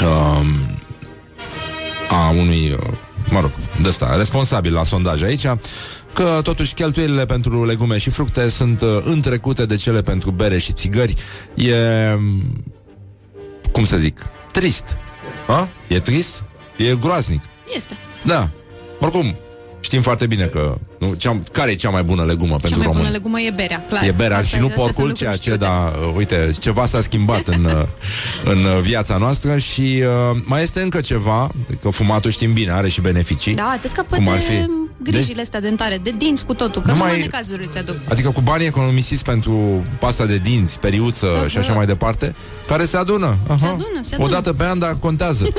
um, 0.00 0.46
a 2.10 2.30
unui, 2.30 2.76
mă 3.30 3.40
rog, 3.40 3.50
de 3.82 3.88
ăsta, 3.88 4.16
responsabil 4.16 4.72
la 4.72 4.84
sondaj 4.84 5.22
aici, 5.22 5.46
că 6.12 6.40
totuși 6.42 6.74
cheltuielile 6.74 7.24
pentru 7.24 7.64
legume 7.64 7.98
și 7.98 8.10
fructe 8.10 8.48
sunt 8.48 8.80
uh, 8.80 8.98
întrecute 9.02 9.66
de 9.66 9.76
cele 9.76 10.02
pentru 10.02 10.30
bere 10.30 10.58
și 10.58 10.72
țigări. 10.72 11.14
E, 11.54 11.74
cum 13.72 13.84
să 13.84 13.96
zic, 13.96 14.26
trist. 14.52 14.96
A? 15.46 15.68
E 15.88 16.00
trist? 16.00 16.42
E 16.76 16.94
groaznic. 16.96 17.42
Este. 17.74 17.96
Da. 18.24 18.50
Oricum, 19.00 19.36
Știm 19.80 20.02
foarte 20.02 20.26
bine 20.26 20.46
că 20.46 20.78
nu, 21.00 21.14
cea, 21.14 21.40
care 21.52 21.70
e 21.70 21.74
cea 21.74 21.90
mai 21.90 22.02
bună 22.02 22.24
legumă 22.24 22.50
cea 22.52 22.56
pentru 22.58 22.78
mai 22.78 22.86
români? 22.86 23.04
bună 23.04 23.16
legumă 23.16 23.40
e 23.40 23.50
berea, 23.50 23.84
clar. 23.88 24.02
E 24.04 24.10
berea 24.12 24.36
Asta 24.36 24.48
și 24.48 24.58
nu 24.58 24.66
astea 24.66 24.74
sunt 24.82 24.86
porcul, 24.86 25.06
lucruri 25.08 25.18
ceea 25.18 25.30
ce, 25.36 25.36
știute. 25.40 25.58
da, 25.58 25.92
uh, 26.06 26.12
uite, 26.16 26.50
ceva 26.60 26.86
s-a 26.86 27.00
schimbat 27.00 27.46
în, 27.48 27.64
uh, 27.64 27.72
în 28.52 28.58
uh, 28.64 28.80
viața 28.82 29.16
noastră 29.16 29.58
și 29.58 30.02
uh, 30.30 30.40
mai 30.44 30.62
este 30.62 30.80
încă 30.82 31.00
ceva, 31.00 31.50
că 31.82 31.88
fumatul 31.90 32.30
știm 32.30 32.52
bine, 32.52 32.72
are 32.72 32.88
și 32.88 33.00
beneficii. 33.00 33.54
Da, 33.54 33.78
te 33.80 33.88
scapă 33.88 34.14
Cum 34.16 34.24
de 34.24 34.30
ar 34.30 34.36
fi? 34.38 34.66
grijile 35.02 35.40
astea 35.40 35.60
dentare, 35.60 35.98
de 36.02 36.14
dinți 36.18 36.44
cu 36.44 36.54
totul, 36.54 36.82
că 36.82 36.88
Nu 36.88 36.94
numai 36.94 37.10
mai- 37.10 37.20
necazuri 37.20 37.64
îți 37.66 37.78
aduc. 37.78 37.96
Adică 38.08 38.30
cu 38.30 38.40
banii 38.40 38.66
economisiți 38.66 39.24
pentru 39.24 39.84
pasta 39.98 40.26
de 40.26 40.38
dinți, 40.38 40.78
periuță 40.78 41.26
Aha. 41.36 41.46
și 41.46 41.58
așa 41.58 41.72
mai 41.72 41.86
departe, 41.86 42.34
care 42.66 42.84
se 42.84 42.96
adună. 42.96 43.38
Aha. 43.46 43.56
Se 43.58 43.64
adună, 43.66 44.00
se 44.02 44.14
adună. 44.14 44.28
O 44.28 44.32
dată 44.32 44.52
pe 44.52 44.64
an, 44.64 44.78
dar 44.78 44.96
contează. 44.98 45.48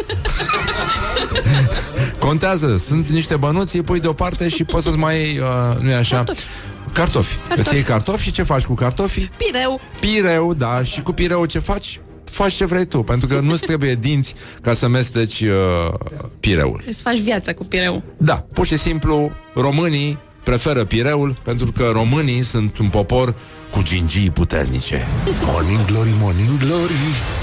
contează. 2.20 2.78
Sunt 2.78 3.10
niște 3.10 3.36
bănuți, 3.36 3.76
îi 3.76 3.82
pui 3.84 4.00
deoparte 4.00 4.50
și 4.50 4.64
poți 4.64 4.84
să-ți 4.84 4.98
mai 4.98 5.31
iei, 5.32 5.40
uh, 5.40 5.78
nu 5.82 5.90
e 5.90 5.96
așa? 5.96 6.16
Cartofi. 6.16 6.46
Cartofi. 6.94 7.36
Cartofi. 7.36 7.60
Îți 7.60 7.74
iei 7.74 7.84
cartofi 7.84 8.24
și 8.24 8.32
ce 8.32 8.44
faci 8.44 8.64
cu 8.64 8.74
cartofii? 8.74 9.30
Pireu. 9.38 9.80
Pireu, 10.00 10.54
da, 10.54 10.84
și 10.84 11.02
cu 11.02 11.12
pireu 11.12 11.46
ce 11.46 11.60
faci? 11.60 12.00
Faci 12.24 12.54
ce 12.54 12.66
vrei 12.66 12.86
tu, 12.86 13.04
pentru 13.04 13.28
că 13.28 13.40
nu-ți 13.40 13.66
trebuie 13.66 13.96
dinți 14.08 14.34
ca 14.62 14.74
să 14.74 14.88
mesteci 14.88 15.42
uh, 15.42 15.94
pireul. 16.40 16.84
Îți 16.88 17.02
faci 17.02 17.18
viața 17.20 17.54
cu 17.54 17.64
pireu. 17.64 18.04
Da, 18.18 18.46
pur 18.54 18.66
și 18.66 18.78
simplu, 18.78 19.32
românii 19.54 20.20
preferă 20.44 20.86
pireul 20.86 21.38
pentru 21.44 21.72
că 21.72 21.90
românii 21.94 22.44
sunt 22.44 22.78
un 22.78 22.90
popor 22.90 23.36
cu 23.72 23.82
gingii 23.82 24.30
puternice. 24.30 25.08
Morning 25.46 25.86
Glory, 25.86 26.14
Morning 26.20 26.58
Glory 26.58 26.94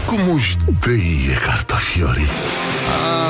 Cum 0.07 0.35
își 0.35 0.57
dăie 0.81 1.35
cartofiorii 1.47 2.29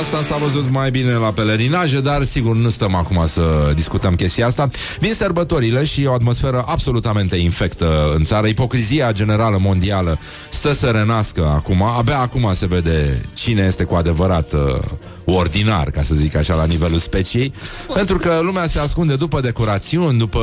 Asta 0.00 0.22
s-a 0.22 0.36
văzut 0.36 0.70
mai 0.70 0.90
bine 0.90 1.12
la 1.12 1.32
pelerinaje, 1.32 2.00
dar 2.00 2.24
sigur 2.24 2.56
nu 2.56 2.70
stăm 2.70 2.94
acum 2.94 3.26
să 3.26 3.72
discutăm 3.74 4.14
chestia 4.14 4.46
asta. 4.46 4.68
Vin 5.00 5.14
sărbătorile 5.14 5.84
și 5.84 6.06
o 6.06 6.12
atmosferă 6.12 6.64
absolutamente 6.66 7.36
infectă 7.36 8.12
în 8.16 8.24
țară. 8.24 8.46
Ipocrizia 8.46 9.12
generală 9.12 9.58
mondială 9.60 10.18
stă 10.50 10.72
să 10.72 10.86
renască 10.86 11.46
acum. 11.54 11.82
Abia 11.82 12.18
acum 12.18 12.50
se 12.54 12.66
vede 12.66 13.22
cine 13.32 13.62
este 13.62 13.84
cu 13.84 13.94
adevărat 13.94 14.52
uh, 14.52 14.60
ordinar, 15.34 15.90
ca 15.90 16.02
să 16.02 16.14
zic 16.14 16.36
așa, 16.36 16.54
la 16.54 16.64
nivelul 16.64 16.98
speciei. 16.98 17.52
Pentru 17.94 18.18
că 18.18 18.40
lumea 18.42 18.66
se 18.66 18.78
ascunde 18.78 19.16
după 19.16 19.40
decorațiuni, 19.40 20.18
după 20.18 20.40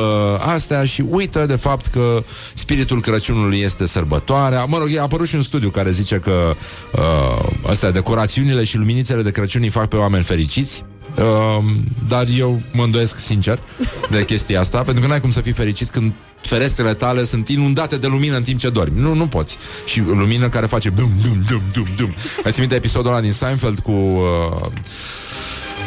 astea 0.54 0.84
și 0.84 1.04
uită 1.10 1.46
de 1.46 1.56
fapt 1.56 1.86
că 1.86 2.22
spiritul 2.54 3.00
Crăciunului 3.00 3.60
este 3.60 3.86
sărbătoarea. 3.86 4.64
Mă 4.64 4.78
rog, 4.78 4.96
a 4.96 5.02
apărut 5.02 5.26
și 5.26 5.34
un 5.34 5.42
studiu 5.42 5.70
care 5.70 5.90
zice 5.90 6.16
că 6.16 6.56
uh, 6.92 7.48
astea, 7.66 7.90
decorațiunile 7.90 8.64
și 8.64 8.76
luminițele 8.76 9.22
de 9.22 9.30
Crăciun 9.30 9.62
îi 9.62 9.68
fac 9.68 9.86
pe 9.86 9.96
oameni 9.96 10.24
fericiți. 10.24 10.84
Uh, 11.18 11.64
dar 12.08 12.26
eu 12.36 12.60
mă 12.72 12.82
îndoiesc 12.82 13.16
sincer 13.16 13.58
de 14.10 14.24
chestia 14.24 14.60
asta, 14.60 14.82
pentru 14.82 15.02
că 15.02 15.08
n-ai 15.08 15.20
cum 15.20 15.30
să 15.30 15.40
fii 15.40 15.52
fericit 15.52 15.90
când 15.90 16.12
ferestrele 16.40 16.94
tale 16.94 17.24
sunt 17.24 17.48
inundate 17.48 17.96
de 17.96 18.06
lumină 18.06 18.36
în 18.36 18.42
timp 18.42 18.58
ce 18.58 18.70
dormi. 18.70 19.00
Nu, 19.00 19.14
nu 19.14 19.26
poți. 19.26 19.58
Și 19.84 20.00
lumină 20.00 20.48
care 20.48 20.66
face 20.66 20.88
dum, 20.88 21.10
dum, 21.22 21.42
dum, 21.48 21.62
dum, 21.72 21.86
dum. 21.96 22.12
Ai 22.44 22.52
ținut 22.52 22.72
episodul 22.72 23.10
ăla 23.10 23.20
din 23.20 23.32
Seinfeld 23.32 23.78
cu 23.78 23.90
uh, 23.90 24.66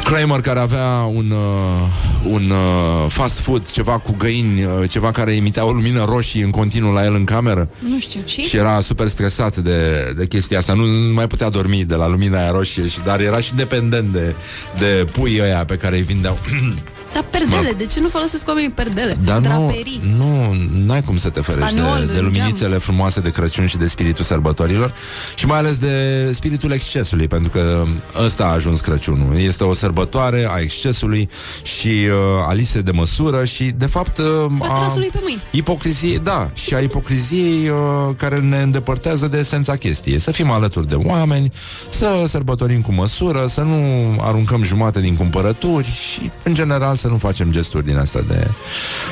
Kramer 0.03 0.41
care 0.41 0.59
avea 0.59 1.09
un, 1.13 1.31
uh, 1.31 2.31
un 2.31 2.49
uh, 2.49 3.05
fast 3.07 3.39
food, 3.39 3.71
ceva 3.71 3.99
cu 3.99 4.15
găini, 4.17 4.63
uh, 4.63 4.89
ceva 4.89 5.11
care 5.11 5.35
emitea 5.35 5.65
o 5.65 5.71
lumină 5.71 6.05
roșie 6.07 6.43
în 6.43 6.49
continuu 6.49 6.91
la 6.91 7.05
el 7.05 7.15
în 7.15 7.23
cameră 7.23 7.69
Nu 7.79 7.99
știu, 7.99 8.21
și? 8.25 8.41
și 8.41 8.57
era 8.57 8.79
super 8.79 9.07
stresat 9.07 9.57
de, 9.57 10.13
de 10.17 10.25
chestia 10.27 10.57
asta. 10.57 10.73
Nu, 10.73 10.85
nu 10.85 11.13
mai 11.13 11.27
putea 11.27 11.49
dormi 11.49 11.85
de 11.85 11.95
la 11.95 12.07
lumina 12.07 12.39
aia 12.39 12.51
roșie, 12.51 12.87
și, 12.87 12.99
dar 12.99 13.19
era 13.19 13.39
și 13.39 13.55
dependent 13.55 14.11
de, 14.11 14.35
de 14.77 15.05
pui 15.11 15.39
ăia 15.41 15.65
pe 15.65 15.75
care 15.75 15.95
îi 15.95 16.03
vindeau. 16.03 16.37
Dar 17.13 17.25
perdele, 17.29 17.71
de 17.77 17.85
ce 17.85 17.99
nu 17.99 18.07
folosesc 18.07 18.47
oamenii 18.47 18.69
perdele? 18.69 19.17
Dar 19.23 19.35
nu, 19.35 19.41
Draperii. 19.41 20.01
nu, 20.17 20.55
n-ai 20.85 21.01
cum 21.01 21.17
să 21.17 21.29
te 21.29 21.41
ferești 21.41 21.69
Staniol, 21.69 22.05
de, 22.05 22.11
de 22.11 22.17
în 22.19 22.23
luminițele 22.25 22.77
frumoase 22.77 23.19
de 23.19 23.31
Crăciun 23.31 23.65
și 23.67 23.77
de 23.77 23.87
spiritul 23.87 24.25
sărbătorilor 24.25 24.93
și 25.35 25.45
mai 25.45 25.57
ales 25.57 25.77
de 25.77 26.29
spiritul 26.33 26.71
excesului, 26.71 27.27
pentru 27.27 27.49
că 27.49 27.85
ăsta 28.25 28.43
a 28.43 28.51
ajuns 28.51 28.79
Crăciunul. 28.79 29.37
Este 29.37 29.63
o 29.63 29.73
sărbătoare 29.73 30.47
a 30.51 30.59
excesului 30.59 31.29
și 31.63 31.87
uh, 31.87 32.47
a 32.47 32.53
lipsei 32.53 32.81
de 32.81 32.91
măsură 32.91 33.45
și, 33.45 33.63
de 33.63 33.85
fapt, 33.85 34.17
uh, 34.17 34.25
a 34.59 34.67
Retrasului 34.67 35.09
pe 35.11 35.19
mâini. 35.21 35.41
ipocriziei, 35.51 36.19
da, 36.19 36.49
și 36.53 36.75
a 36.75 36.79
ipocriziei 36.79 37.69
uh, 37.69 38.15
care 38.17 38.39
ne 38.39 38.61
îndepărtează 38.61 39.27
de 39.27 39.37
esența 39.37 39.75
chestiei. 39.75 40.19
Să 40.19 40.31
fim 40.31 40.51
alături 40.51 40.87
de 40.87 40.95
oameni, 40.95 41.51
să 41.89 42.23
sărbătorim 42.27 42.81
cu 42.81 42.91
măsură, 42.91 43.45
să 43.47 43.61
nu 43.61 43.81
aruncăm 44.21 44.63
jumate 44.63 44.99
din 44.99 45.15
cumpărături 45.15 45.91
și, 45.91 46.31
în 46.43 46.53
general, 46.53 46.95
să 46.99 47.07
nu 47.07 47.17
facem 47.17 47.51
gesturi 47.51 47.85
din 47.85 47.97
astea 47.97 48.21
de, 48.21 48.47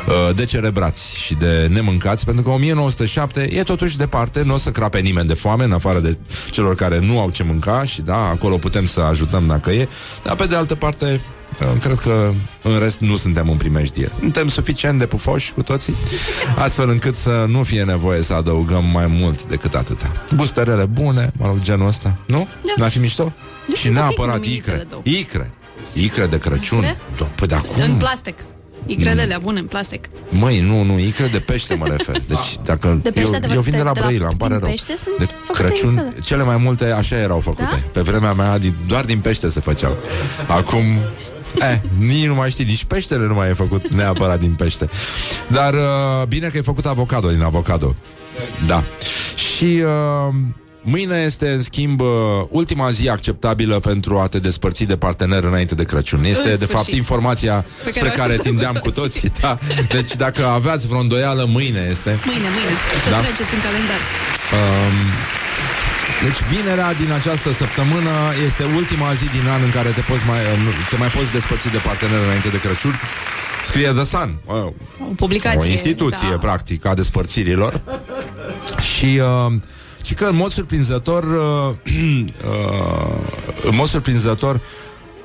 uh, 0.07 0.35
de 0.35 0.45
cerebrați 0.45 1.17
și 1.17 1.33
de 1.33 1.67
nemâncați, 1.71 2.25
pentru 2.25 2.43
că 2.43 2.49
1907 2.49 3.49
e 3.51 3.63
totuși 3.63 3.97
departe, 3.97 4.43
nu 4.43 4.53
o 4.53 4.57
să 4.57 4.71
crape 4.71 4.99
nimeni 4.99 5.27
de 5.27 5.33
foame, 5.33 5.63
în 5.63 5.71
afară 5.71 5.99
de 5.99 6.17
celor 6.49 6.75
care 6.75 6.99
nu 6.99 7.19
au 7.19 7.29
ce 7.29 7.43
mânca 7.43 7.83
și, 7.83 8.01
da, 8.01 8.29
acolo 8.29 8.57
putem 8.57 8.85
să 8.85 9.01
ajutăm 9.01 9.47
dacă 9.47 9.71
e, 9.71 9.87
dar, 10.23 10.35
pe 10.35 10.45
de 10.45 10.55
altă 10.55 10.75
parte, 10.75 11.21
uh, 11.61 11.79
Cred 11.81 11.99
că 11.99 12.31
în 12.63 12.79
rest 12.79 12.99
nu 12.99 13.15
suntem 13.15 13.49
în 13.49 13.57
primejdie. 13.57 14.11
Suntem 14.19 14.47
suficient 14.47 14.99
de 14.99 15.05
pufoși 15.05 15.53
cu 15.53 15.61
toții, 15.61 15.93
astfel 16.57 16.89
încât 16.89 17.15
să 17.15 17.45
nu 17.47 17.63
fie 17.63 17.83
nevoie 17.83 18.21
să 18.21 18.33
adăugăm 18.33 18.85
mai 18.93 19.07
mult 19.07 19.43
decât 19.45 19.73
atâta. 19.75 20.11
Gustărele 20.35 20.85
bune, 20.85 21.31
mă 21.37 21.45
rog, 21.45 21.59
genul 21.61 21.87
ăsta, 21.87 22.15
nu? 22.25 22.37
Da. 22.37 22.73
N-ar 22.77 22.89
fi 22.89 22.99
mișto? 22.99 23.33
Da, 23.67 23.75
și 23.75 23.81
sunt 23.81 23.97
ok 23.97 24.01
neapărat 24.01 24.35
luminițele 24.35 24.75
icre. 24.75 24.87
două. 24.89 25.01
Icre. 25.05 25.51
Icre 25.93 26.25
de 26.25 26.37
Crăciun. 26.37 26.77
Icre? 26.77 26.97
Do- 27.15 27.35
Păi 27.35 27.47
de 27.47 27.55
acum. 27.55 27.81
În 27.83 27.93
plastic. 27.95 28.35
Icrelele 28.85 29.37
bune 29.41 29.59
în 29.59 29.65
plastic. 29.65 30.09
Măi, 30.31 30.59
nu, 30.59 30.83
nu, 30.83 30.99
icre 30.99 31.27
de 31.27 31.39
pește 31.39 31.75
mă 31.75 31.87
refer. 31.87 32.19
Deci, 32.27 32.57
dacă 32.63 32.99
De 33.01 33.11
pește 33.11 33.29
eu, 33.33 33.39
de- 33.39 33.47
eu 33.53 33.61
vin 33.61 33.71
de 33.75 33.81
la 33.81 33.91
de 33.91 33.99
la- 33.99 34.05
Brăila, 34.05 34.27
îmi 34.27 34.37
pare 34.37 34.51
din 34.53 34.59
rău. 34.63 34.69
pește 34.69 34.95
sunt 35.03 35.17
de 35.17 35.25
făcute 35.43 35.63
din 35.63 35.65
Crăciun, 35.67 35.95
fele. 35.95 36.13
cele 36.23 36.43
mai 36.43 36.57
multe 36.57 36.85
așa 36.91 37.15
erau 37.17 37.39
făcute. 37.39 37.63
Da? 37.69 37.79
Pe 37.91 38.01
vremea 38.01 38.33
mea, 38.33 38.57
din, 38.57 38.73
doar 38.87 39.05
din 39.05 39.19
pește 39.19 39.49
se 39.49 39.59
făceau. 39.59 39.97
Acum, 40.47 40.81
eh, 41.59 41.79
nici 41.97 42.25
nu 42.25 42.35
mai 42.35 42.51
știi, 42.51 42.65
nici 42.65 42.83
peștele 42.83 43.27
nu 43.27 43.33
mai 43.33 43.49
e 43.49 43.53
făcut 43.53 43.87
neapărat 43.87 44.39
din 44.39 44.53
pește. 44.53 44.89
Dar 45.47 45.73
uh, 45.73 46.25
bine 46.27 46.47
că 46.47 46.57
e 46.57 46.61
făcut 46.61 46.85
avocado 46.85 47.29
din 47.29 47.41
avocado. 47.41 47.95
Da. 48.67 48.83
Și 49.55 49.83
uh, 49.85 50.33
mâine 50.93 51.17
este, 51.29 51.47
în 51.49 51.61
schimb, 51.61 51.99
uh, 51.99 52.07
ultima 52.49 52.91
zi 52.91 53.09
acceptabilă 53.09 53.79
pentru 53.79 54.19
a 54.19 54.27
te 54.27 54.39
despărți 54.39 54.83
de 54.83 54.97
partener 54.97 55.43
înainte 55.43 55.75
de 55.75 55.83
Crăciun. 55.83 56.23
Este, 56.23 56.51
În 56.51 56.57
de 56.57 56.65
fapt, 56.65 56.69
sfârșit. 56.87 56.93
informația 56.93 57.65
Pe 57.83 57.91
spre 57.91 57.91
care 57.99 58.07
o 58.07 58.17
care 58.21 58.21
așteptăm 58.31 58.51
tindeam 58.51 58.73
cu 58.73 58.79
cu 58.79 58.91
toții. 58.99 59.31
Da? 59.41 59.57
Deci, 59.95 60.11
dacă 60.25 60.45
aveați 60.59 60.87
vreo 60.87 60.99
îndoială, 60.99 61.43
mâine 61.57 61.81
este. 61.93 62.11
Mâine, 62.25 62.47
mâine. 62.55 62.73
Să 63.03 63.09
Da. 63.09 63.19
treceți 63.19 63.53
în 63.57 63.61
calendar. 63.67 64.01
Um, 64.57 64.95
deci 66.25 66.39
vinerea 66.53 66.89
din 67.01 67.11
această 67.19 67.49
săptămână 67.61 68.13
este 68.47 68.63
ultima 68.79 69.09
zi 69.19 69.27
din 69.37 69.45
an 69.55 69.61
în 69.67 69.71
care 69.77 69.89
te, 69.97 70.01
poți 70.09 70.23
mai, 70.31 70.41
uh, 70.51 70.57
nu, 70.63 70.69
te 70.91 70.97
mai 71.03 71.11
poți 71.17 71.31
despărți 71.37 71.71
de 71.75 71.81
partener 71.89 72.19
înainte 72.27 72.49
de 72.55 72.59
Crăciun. 72.65 72.95
Scrie 73.69 73.89
The 73.99 74.05
Sun, 74.15 74.29
uh, 74.45 74.55
O 75.09 75.11
publicație. 75.23 75.59
o 75.59 75.65
instituție, 75.77 76.29
da. 76.29 76.37
practic, 76.47 76.85
a 76.85 76.93
despărțirilor. 77.01 77.71
Și, 78.91 79.11
uh, 79.47 79.53
și 80.05 80.13
că, 80.13 80.25
în 80.25 80.35
mod 80.35 80.51
surprinzător, 80.51 81.23
uh, 81.23 81.93
uh, 81.93 83.15
în 83.63 83.75
mod 83.75 83.87
surprinzător, 83.87 84.61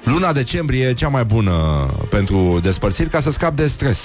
luna 0.05 0.33
decembrie 0.33 0.87
e 0.87 0.93
cea 0.95 1.09
mai 1.09 1.25
bună 1.25 1.53
pentru 2.11 2.59
despărțiri 2.63 3.09
ca 3.09 3.21
să 3.21 3.31
scapi 3.31 3.57
de 3.57 3.67
stres. 3.67 3.99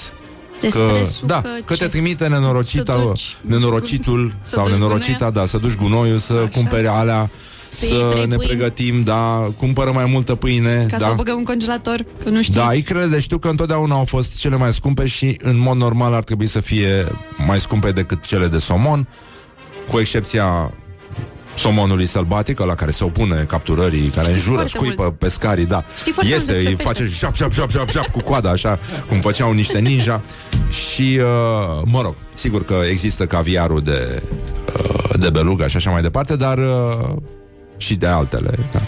De 0.60 0.68
că, 0.68 0.78
stresul 0.88 1.26
da, 1.26 1.40
că 1.40 1.48
că 1.64 1.74
te 1.74 1.84
ce? 1.84 1.88
trimite 1.88 2.26
nenorocita, 2.28 2.92
Să 2.92 2.98
duci 2.98 3.36
nenorocitul 3.40 4.34
să 4.42 4.52
sau 4.54 4.64
duci 4.64 4.72
nenorocita, 4.72 5.12
gunoiul. 5.16 5.32
da, 5.34 5.46
să 5.46 5.58
duci 5.58 5.74
gunoiul, 5.76 6.18
să 6.18 6.32
Așa. 6.32 6.48
cumpere 6.48 6.86
alea, 6.88 7.30
Să 7.68 7.84
iei 7.84 7.94
să 7.98 8.04
trei 8.10 8.26
ne 8.26 8.36
pâini. 8.36 8.50
pregătim, 8.50 9.02
da, 9.02 9.52
cumpără 9.56 9.92
mai 9.92 10.04
multă 10.06 10.34
pâine, 10.34 10.86
Ca 10.90 10.96
da. 10.98 11.04
să 11.04 11.10
o 11.10 11.14
băgăm 11.14 11.36
în 11.36 11.44
congelator, 11.44 12.04
că 12.24 12.28
nu 12.28 12.42
știi. 12.42 12.54
Da, 12.54 12.68
îi 12.68 12.82
crede, 12.82 13.20
știu 13.20 13.38
că 13.38 13.48
întotdeauna 13.48 13.94
au 13.94 14.04
fost 14.04 14.38
cele 14.38 14.56
mai 14.56 14.72
scumpe 14.72 15.06
și 15.06 15.36
în 15.42 15.58
mod 15.58 15.76
normal 15.76 16.14
ar 16.14 16.22
trebui 16.22 16.46
să 16.46 16.60
fie 16.60 17.06
mai 17.46 17.60
scumpe 17.60 17.90
decât 17.90 18.24
cele 18.24 18.46
de 18.46 18.58
somon, 18.58 19.08
cu 19.90 19.98
excepția 19.98 20.72
somonului 21.58 22.06
sălbatic, 22.06 22.58
la 22.58 22.74
care 22.74 22.90
se 22.90 23.04
opune 23.04 23.44
capturării, 23.48 24.08
care 24.08 24.32
înjură, 24.32 24.54
foarte 24.56 24.78
scuipă 24.78 25.02
mult. 25.02 25.18
pescarii, 25.18 25.66
da. 25.66 25.84
Știi 25.96 26.12
foarte 26.12 26.32
mult 26.32 26.48
Iese, 26.48 26.52
despre 26.52 26.70
îi 26.70 26.76
pește. 26.76 26.92
face 26.92 27.08
șap, 27.08 27.34
șap, 27.34 27.52
șap, 27.52 27.70
șap, 27.70 27.88
șap 27.90 28.06
cu 28.06 28.20
coada, 28.20 28.50
așa 28.50 28.78
cum 29.08 29.20
făceau 29.20 29.52
niște 29.52 29.78
ninja. 29.78 30.22
Și, 30.68 31.20
uh, 31.20 31.82
mă 31.84 32.02
rog, 32.02 32.14
sigur 32.34 32.64
că 32.64 32.80
există 32.90 33.26
caviarul 33.26 33.80
de, 33.80 34.22
uh, 34.76 35.18
de 35.18 35.30
beluga 35.30 35.66
și 35.66 35.76
așa 35.76 35.90
mai 35.90 36.02
departe, 36.02 36.36
dar 36.36 36.58
uh, 36.58 37.16
și 37.76 37.94
de 37.94 38.06
altele, 38.06 38.58
da. 38.72 38.80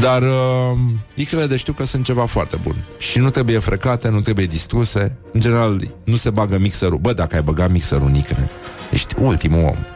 Dar 0.00 0.22
uh, 0.22 0.78
icrele 1.14 1.56
știu 1.56 1.72
că 1.72 1.84
sunt 1.84 2.04
ceva 2.04 2.26
foarte 2.26 2.58
bun 2.62 2.84
Și 2.98 3.18
nu 3.18 3.30
trebuie 3.30 3.58
frecate, 3.58 4.08
nu 4.08 4.20
trebuie 4.20 4.46
distruse 4.46 5.16
În 5.32 5.40
general, 5.40 5.94
nu 6.04 6.16
se 6.16 6.30
bagă 6.30 6.58
mixerul 6.58 6.98
Bă, 6.98 7.12
dacă 7.12 7.36
ai 7.36 7.42
băgat 7.42 7.70
mixerul 7.70 8.06
în 8.06 8.14
icre 8.14 8.50
Ești 8.90 9.14
ultimul 9.18 9.64
om 9.64 9.76
deci, 9.76 9.95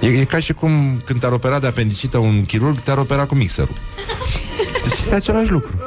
e, 0.00 0.06
e 0.06 0.24
ca 0.24 0.38
și 0.38 0.52
cum 0.52 1.02
când 1.04 1.20
te-ar 1.20 1.32
opera 1.32 1.58
de 1.58 1.66
apendicită 1.66 2.18
un 2.18 2.44
chirurg 2.44 2.80
Te-ar 2.80 2.98
opera 2.98 3.26
cu 3.26 3.34
mixerul 3.34 3.74
Deci 4.84 4.98
este 4.98 5.14
același 5.14 5.50
lucru 5.50 5.78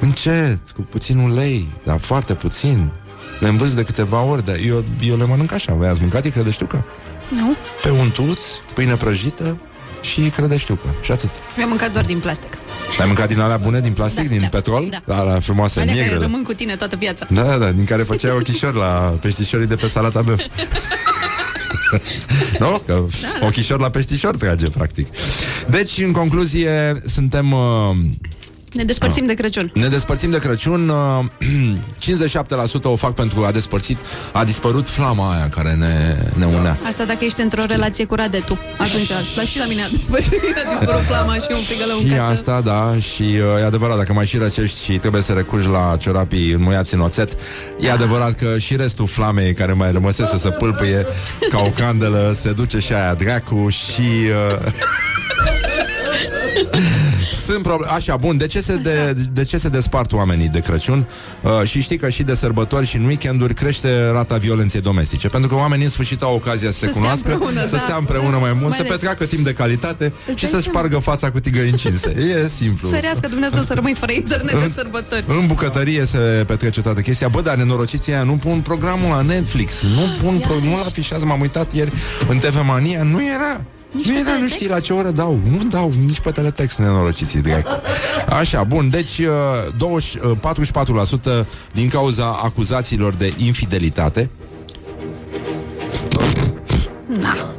Încet, 0.00 0.70
cu 0.74 0.80
puțin 0.80 1.18
ulei 1.18 1.68
Dar 1.84 1.98
foarte 1.98 2.34
puțin 2.34 2.90
Le 3.38 3.48
învârți 3.48 3.74
de 3.74 3.82
câteva 3.82 4.20
ori 4.22 4.44
dar 4.44 4.56
eu, 4.66 4.84
eu 5.00 5.16
le 5.16 5.24
mănânc 5.24 5.52
așa 5.52 5.74
Voi 5.74 5.88
ați 5.88 6.00
mâncat 6.00 6.24
icre 6.24 6.42
de 6.42 6.50
știucă? 6.50 6.84
Nu? 7.28 7.56
Pe 7.82 7.88
untuț, 7.90 8.40
pâine 8.74 8.96
prăjită 8.96 9.56
și 10.00 10.24
icre 10.24 10.46
de 10.46 10.56
știucă 10.56 10.94
Și 11.00 11.10
atât 11.12 11.30
Mi-am 11.56 11.68
mâncat 11.68 11.92
doar 11.92 12.04
din 12.04 12.18
plastic. 12.18 12.52
ai 13.00 13.06
mâncat 13.06 13.28
din 13.28 13.40
alea 13.40 13.56
bune, 13.56 13.80
din 13.80 13.92
plastic, 13.92 14.22
Da, 14.22 14.28
din 14.28 14.40
da, 14.40 14.46
petrol? 14.48 14.86
da. 14.90 15.14
Da, 15.14 15.22
la 15.22 15.40
frumoase, 15.40 15.80
Alea 15.80 15.94
care 15.94 16.06
negre. 16.06 16.18
rămân 16.24 16.42
cu 16.42 16.52
tine 16.54 16.76
toată 16.76 16.96
viața. 16.96 17.26
Da, 17.30 17.42
da, 17.42 17.56
da, 17.56 17.72
din 17.72 17.84
care 17.84 18.02
făceai 18.02 18.30
ochișori 18.36 18.76
la 18.76 19.16
peștișorii 19.20 19.66
de 19.66 19.74
pe 19.74 19.86
salata 19.88 20.22
băf. 20.22 20.42
nu? 22.60 22.82
Că 22.86 23.04
Da, 23.22 23.46
ochișor 23.46 23.80
la 23.80 23.90
peștișor 23.90 24.36
trage, 24.36 24.68
practic. 24.68 25.06
Deci, 25.70 25.98
în 25.98 26.12
concluzie, 26.12 27.02
suntem... 27.06 27.52
Uh, 27.52 27.96
Ne 28.72 28.84
despărțim 28.84 29.26
de 29.26 29.34
Crăciun. 29.34 29.70
ne 29.74 29.86
despărțim 29.88 30.30
de 30.30 30.38
Crăciun 30.38 30.88
uh, 30.88 31.24
57% 32.80 32.82
o 32.82 32.96
fac 32.96 33.14
pentru 33.14 33.44
a 33.44 33.50
despărțit 33.50 33.98
A 34.32 34.44
dispărut 34.44 34.88
flama 34.88 35.34
aia 35.34 35.48
care 35.48 35.72
ne, 35.74 36.16
ne 36.34 36.44
unea 36.44 36.78
Asta 36.86 37.04
dacă 37.04 37.24
ești 37.24 37.40
într-o 37.40 37.62
relație 37.64 38.04
cu 38.04 38.14
Radetu. 38.14 38.58
Atunci, 38.78 39.08
dar 39.36 39.44
și 39.44 39.58
la 39.58 39.64
mine 39.66 39.82
a 39.82 39.88
dispărut, 39.88 40.24
a 40.66 40.78
dispărut 40.78 41.00
flama 41.02 41.34
și 41.34 41.46
un 41.50 41.56
frigălău 41.58 41.96
în 41.98 42.04
Și 42.08 42.10
casă. 42.14 42.30
asta, 42.30 42.60
da, 42.60 42.94
și 43.00 43.22
uh, 43.22 43.60
e 43.60 43.64
adevărat, 43.64 43.96
dacă 43.96 44.12
mai 44.12 44.26
și 44.26 44.36
răcești 44.36 44.84
și 44.84 44.92
trebuie 44.98 45.22
să 45.22 45.32
recurgi 45.32 45.68
la 45.68 45.96
ciorapii 45.98 46.50
înmuiați 46.50 46.94
în 46.94 47.00
oțet, 47.00 47.32
e 47.80 47.90
adevărat 47.90 48.32
că 48.34 48.58
și 48.58 48.76
restul 48.76 49.06
flamei 49.06 49.52
care 49.54 49.72
mai 49.72 49.92
rămăsese 49.92 50.38
să 50.38 50.50
pâlpâie 50.50 51.06
ca 51.50 51.58
o 51.58 51.68
candelă, 51.68 52.32
se 52.34 52.52
duce 52.52 52.78
și 52.78 52.92
aia 52.92 53.14
dracu 53.14 53.68
și... 53.68 54.00
Uh, 54.60 54.72
Sunt 57.52 57.62
probleme. 57.62 57.92
Așa, 57.92 58.16
bun, 58.16 58.36
de 58.36 58.46
ce, 58.46 58.60
se 58.60 58.76
de, 58.76 59.14
de 59.32 59.42
ce 59.44 59.58
se 59.58 59.68
despart 59.68 60.12
oamenii 60.12 60.48
de 60.48 60.60
Crăciun? 60.60 61.06
Uh, 61.42 61.62
și 61.68 61.80
știi 61.82 61.96
că 61.96 62.08
și 62.08 62.22
de 62.22 62.34
sărbători 62.34 62.86
și 62.86 62.96
în 62.96 63.04
weekenduri 63.04 63.54
crește 63.54 64.10
rata 64.12 64.36
violenței 64.36 64.80
domestice. 64.80 65.28
Pentru 65.28 65.48
că 65.48 65.54
oamenii 65.54 65.84
în 65.84 65.90
sfârșit 65.90 66.22
au 66.22 66.34
ocazia 66.34 66.70
să, 66.70 66.78
se 66.78 66.84
Să 66.84 66.90
stea 66.90 67.00
cunoască, 67.00 67.32
împreună, 67.32 67.66
să 67.66 67.76
da. 67.76 67.82
stea 67.82 67.96
împreună 67.96 68.36
mai 68.40 68.52
mult, 68.52 68.68
Mai 68.68 68.76
să 68.76 68.80
ales. 68.80 68.92
petreacă 68.92 69.24
timp 69.24 69.44
de 69.44 69.52
calitate 69.52 70.04
Îți 70.04 70.38
și 70.38 70.42
dai 70.42 70.50
să-și 70.50 70.62
seama? 70.62 70.78
spargă 70.78 70.98
fața 70.98 71.30
cu 71.30 71.40
tigăi 71.40 71.70
încinse. 71.70 72.14
E 72.44 72.48
simplu. 72.48 72.88
Ferească 72.88 73.28
Dumnezeu 73.28 73.62
să 73.62 73.74
rămâi 73.74 73.94
fără 73.94 74.12
internet 74.12 74.60
de 74.62 74.70
sărbători. 74.74 75.24
În 75.26 75.46
bucătărie 75.46 76.04
se 76.04 76.18
petrece 76.46 76.80
toată 76.82 77.00
chestia 77.00 77.28
Bă, 77.28 77.40
dar 77.40 77.56
nenorociții 77.56 78.12
aia 78.12 78.22
nu 78.22 78.36
pun 78.36 78.60
programul 78.60 79.10
la 79.10 79.20
Netflix 79.20 79.72
Nu 79.82 80.22
pun, 80.22 80.38
pro- 80.38 80.68
nu-l 80.68 80.82
afișează 80.86 81.24
M-am 81.24 81.40
uitat 81.40 81.72
ieri 81.72 81.92
în 82.28 82.38
TV 82.38 82.62
Mania 82.66 83.02
Nu 83.02 83.18
era 83.34 83.64
Nici 83.92 84.06
nu 84.06 84.12
pe 84.12 84.18
era, 84.18 84.28
nu 84.28 84.34
teletext? 84.34 84.54
știi 84.54 84.68
la 84.68 84.80
ce 84.80 84.92
oră 84.92 85.10
dau 85.10 85.40
Nu 85.50 85.64
dau 85.68 85.92
nici 86.06 86.20
pe 86.20 86.30
teletext 86.30 86.78
nenorociții 86.78 87.42
direct. 87.42 87.68
Așa, 88.28 88.64
bun, 88.64 88.90
deci 88.90 89.18
uh, 89.18 89.26
20, 89.76 90.14
uh, 90.14 91.42
44% 91.42 91.46
din 91.72 91.88
cauza 91.88 92.26
acuzațiilor 92.42 93.14
de 93.14 93.32
infidelitate 93.36 94.30
Na. 97.20 97.50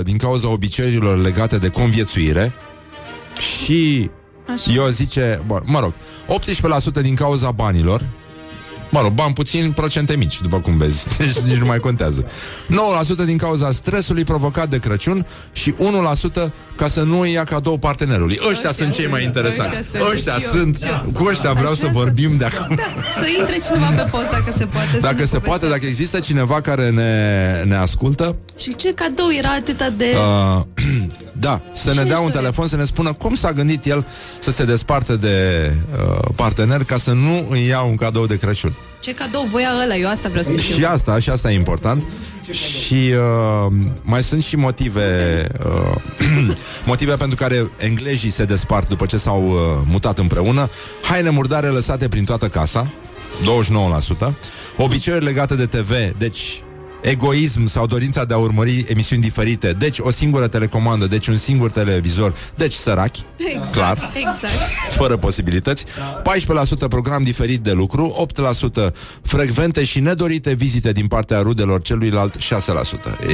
26% 0.00 0.02
din 0.02 0.16
cauza 0.16 0.48
obiceiurilor 0.48 1.18
legate 1.18 1.58
de 1.58 1.68
conviețuire 1.68 2.52
și 3.38 4.10
Așa. 4.52 4.72
eu 4.72 4.88
zice, 4.88 5.42
bă, 5.46 5.60
mă 5.64 5.80
rog, 5.80 5.92
18% 6.98 7.02
din 7.02 7.14
cauza 7.14 7.50
banilor, 7.50 8.10
Mă 8.96 9.02
rog, 9.02 9.12
bani 9.12 9.32
puțin, 9.34 9.72
procente 9.72 10.16
mici, 10.16 10.40
după 10.40 10.60
cum 10.60 10.76
vezi. 10.76 11.04
Deci 11.18 11.38
nici 11.38 11.56
nu 11.56 11.66
mai 11.66 11.78
contează. 11.78 12.24
9% 13.22 13.24
din 13.24 13.36
cauza 13.36 13.70
stresului 13.72 14.24
provocat 14.24 14.68
de 14.68 14.78
Crăciun 14.78 15.26
și 15.52 15.72
1% 15.72 15.76
ca 16.76 16.88
să 16.88 17.02
nu 17.02 17.20
îi 17.20 17.32
ia 17.32 17.44
cadou 17.44 17.78
partenerului. 17.78 18.34
Ăștia, 18.34 18.50
Ăștia 18.50 18.72
sunt 18.72 18.92
cei 18.92 19.00
sunt, 19.00 19.10
mai 19.14 19.24
interesanți. 19.24 19.76
ăștia 19.78 20.00
sunt. 20.00 20.12
Ăștia 20.12 20.32
Și 20.32 20.44
eu, 20.44 20.50
sunt. 20.50 20.76
și 20.76 20.84
eu. 20.86 21.10
Cu 21.12 21.24
ăștia 21.30 21.52
vreau 21.52 21.74
să 21.74 21.84
Așa 21.84 21.92
vorbim 21.92 22.36
de 22.36 22.44
acum. 22.44 22.78
Să 23.20 23.26
intre 23.38 23.58
cineva 23.66 24.02
pe 24.02 24.08
post 24.10 24.30
dacă 24.30 24.52
se 24.56 24.64
poate. 24.64 24.86
să 24.90 24.98
Dacă 25.00 25.14
ne 25.20 25.24
se 25.24 25.38
poate, 25.38 25.40
povestească. 25.40 25.66
dacă 25.68 25.86
există 25.86 26.18
cineva 26.18 26.60
care 26.60 26.90
ne, 26.90 27.62
ne 27.64 27.76
ascultă, 27.76 28.36
Și 28.60 28.74
ce 28.76 28.94
cadou 28.94 29.28
era 29.38 29.50
atâta 29.50 29.90
de... 29.96 30.06
Uh, 30.56 30.62
da, 31.46 31.60
să 31.72 31.88
ne 31.94 32.02
Ce 32.02 32.08
dea 32.08 32.18
un 32.18 32.24
istorie? 32.26 32.30
telefon 32.30 32.68
să 32.68 32.76
ne 32.76 32.84
spună 32.84 33.12
cum 33.12 33.34
s-a 33.34 33.52
gândit 33.52 33.84
el 33.84 34.06
să 34.38 34.50
se 34.50 34.64
despartă 34.64 35.16
de 35.16 35.36
uh, 35.98 36.28
partener 36.34 36.84
ca 36.84 36.96
să 36.98 37.12
nu 37.12 37.46
îi 37.50 37.66
ia 37.66 37.80
un 37.80 37.96
cadou 37.96 38.26
de 38.26 38.36
Crăciun. 38.36 38.76
Ce 39.06 39.14
cadou 39.14 39.46
voia 39.50 39.68
ăla? 39.82 39.96
Eu 39.96 40.08
asta 40.08 40.28
vreau 40.28 40.44
să 40.44 40.56
Și 40.56 40.72
știu. 40.72 40.86
asta, 40.90 41.18
și 41.18 41.30
asta 41.30 41.52
e 41.52 41.54
important. 41.54 42.06
Și 42.50 42.94
uh, 42.94 43.72
mai 44.02 44.22
sunt 44.22 44.42
și 44.42 44.56
motive 44.56 45.46
uh, 45.66 45.94
motive 46.86 47.16
pentru 47.16 47.36
care 47.36 47.70
englezii 47.78 48.30
se 48.30 48.44
despart 48.44 48.88
după 48.88 49.06
ce 49.06 49.16
s-au 49.16 49.48
uh, 49.48 49.56
mutat 49.84 50.18
împreună. 50.18 50.70
Haine 51.02 51.30
murdare 51.30 51.66
lăsate 51.66 52.08
prin 52.08 52.24
toată 52.24 52.48
casa, 52.48 52.92
29%. 54.28 54.32
Obiceiuri 54.76 55.24
legate 55.24 55.54
de 55.54 55.66
TV, 55.66 55.90
deci 56.18 56.62
egoism 57.10 57.66
sau 57.66 57.86
dorința 57.86 58.24
de 58.24 58.34
a 58.34 58.36
urmări 58.36 58.84
emisiuni 58.88 59.22
diferite, 59.22 59.72
deci 59.72 59.98
o 59.98 60.10
singură 60.10 60.46
telecomandă, 60.48 61.06
deci 61.06 61.26
un 61.26 61.36
singur 61.36 61.70
televizor, 61.70 62.34
deci 62.54 62.72
sărachi, 62.72 63.24
Exact, 63.36 63.72
clar, 63.72 64.10
exact. 64.14 64.52
fără 64.90 65.16
posibilități, 65.16 65.84
14% 65.84 65.88
program 66.88 67.22
diferit 67.22 67.60
de 67.60 67.72
lucru, 67.72 68.26
8% 68.88 68.92
frecvente 69.22 69.84
și 69.84 70.00
nedorite 70.00 70.52
vizite 70.52 70.92
din 70.92 71.06
partea 71.06 71.40
rudelor 71.40 71.82
celuilalt, 71.82 72.36
6%. 72.36 72.40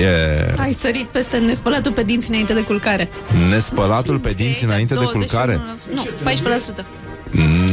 E 0.00 0.54
Ai 0.58 0.72
sărit 0.72 1.06
peste 1.06 1.38
nespălatul 1.38 1.92
pe 1.92 2.02
dinți 2.02 2.30
înainte 2.30 2.52
de 2.52 2.60
culcare. 2.60 3.08
nespălatul 3.50 4.18
pe 4.18 4.30
dinți 4.30 4.64
înainte 4.64 4.94
de 4.94 5.04
culcare. 5.04 5.60
21%. 5.90 5.94
Nu, 5.94 6.04
14%. 6.30 6.84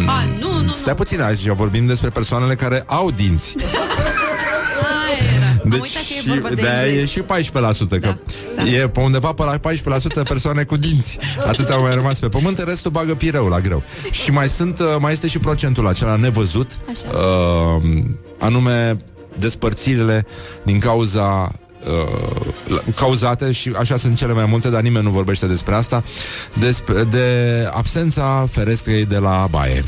A, 0.05 0.23
nu, 0.39 0.51
nu, 0.51 0.63
nu. 0.65 0.73
Stai 0.73 0.93
puțin, 0.95 1.21
aici 1.21 1.47
vorbim 1.47 1.85
despre 1.85 2.09
persoanele 2.09 2.55
care 2.55 2.83
au 2.85 3.11
dinți. 3.11 3.55
Aia 5.75 5.75
era. 5.75 5.75
Am 5.75 5.81
uitat 5.81 6.01
că 6.07 6.13
e 6.29 6.33
vorba 6.33 6.49
de 6.49 6.61
de 6.61 6.67
e 6.67 6.87
englezi. 6.89 7.11
și 7.11 7.21
14%, 7.97 7.99
că 8.01 8.15
da. 8.55 8.63
e 8.63 8.87
pe 8.87 8.99
undeva 8.99 9.33
pe 9.33 9.43
la 9.43 9.57
14% 9.57 10.27
persoane 10.27 10.63
cu 10.63 10.77
dinți. 10.77 11.17
Atât 11.47 11.69
au 11.69 11.81
mai 11.81 11.93
rămas 11.93 12.19
pe 12.19 12.27
pământ, 12.29 12.57
în 12.57 12.65
restul 12.67 12.91
bagă 12.91 13.15
pireu 13.15 13.47
la 13.47 13.59
greu. 13.59 13.83
Și 14.11 14.31
mai 14.31 14.49
sunt, 14.49 14.79
uh, 14.79 14.85
mai 14.99 15.11
este 15.11 15.27
și 15.27 15.39
procentul 15.39 15.87
acela 15.87 16.15
nevăzut, 16.15 16.71
Așa. 16.91 17.17
uh, 17.17 18.01
anume 18.39 18.97
despărțirile 19.37 20.25
din 20.63 20.79
cauza 20.79 21.51
uh, 21.87 22.45
la- 22.67 22.81
cauzate 22.95 23.51
și 23.51 23.71
așa 23.79 23.97
sunt 23.97 24.15
cele 24.17 24.33
mai 24.33 24.45
multe, 24.45 24.69
dar 24.69 24.81
nimeni 24.81 25.03
nu 25.05 25.11
vorbește 25.11 25.45
despre 25.47 25.73
asta, 25.73 26.03
despre, 26.59 27.03
de 27.03 27.25
absența 27.73 28.45
ferestrei 28.51 29.05
de 29.05 29.17
la 29.17 29.47
baie. 29.49 29.83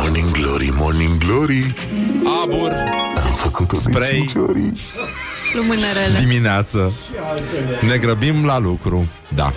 Morning 0.00 0.30
Glory, 0.30 0.72
Morning 0.76 1.18
Glory 1.18 1.74
Abur, 2.42 2.70
Am 2.70 3.15
făcut-o 3.56 3.90
Spray. 3.90 4.30
de 4.32 4.38
ori 4.38 4.72
Lumânărele. 5.54 6.18
dimineață, 6.18 6.92
ne 7.88 7.96
grăbim 7.96 8.44
la 8.44 8.58
lucru, 8.58 9.08
da. 9.34 9.52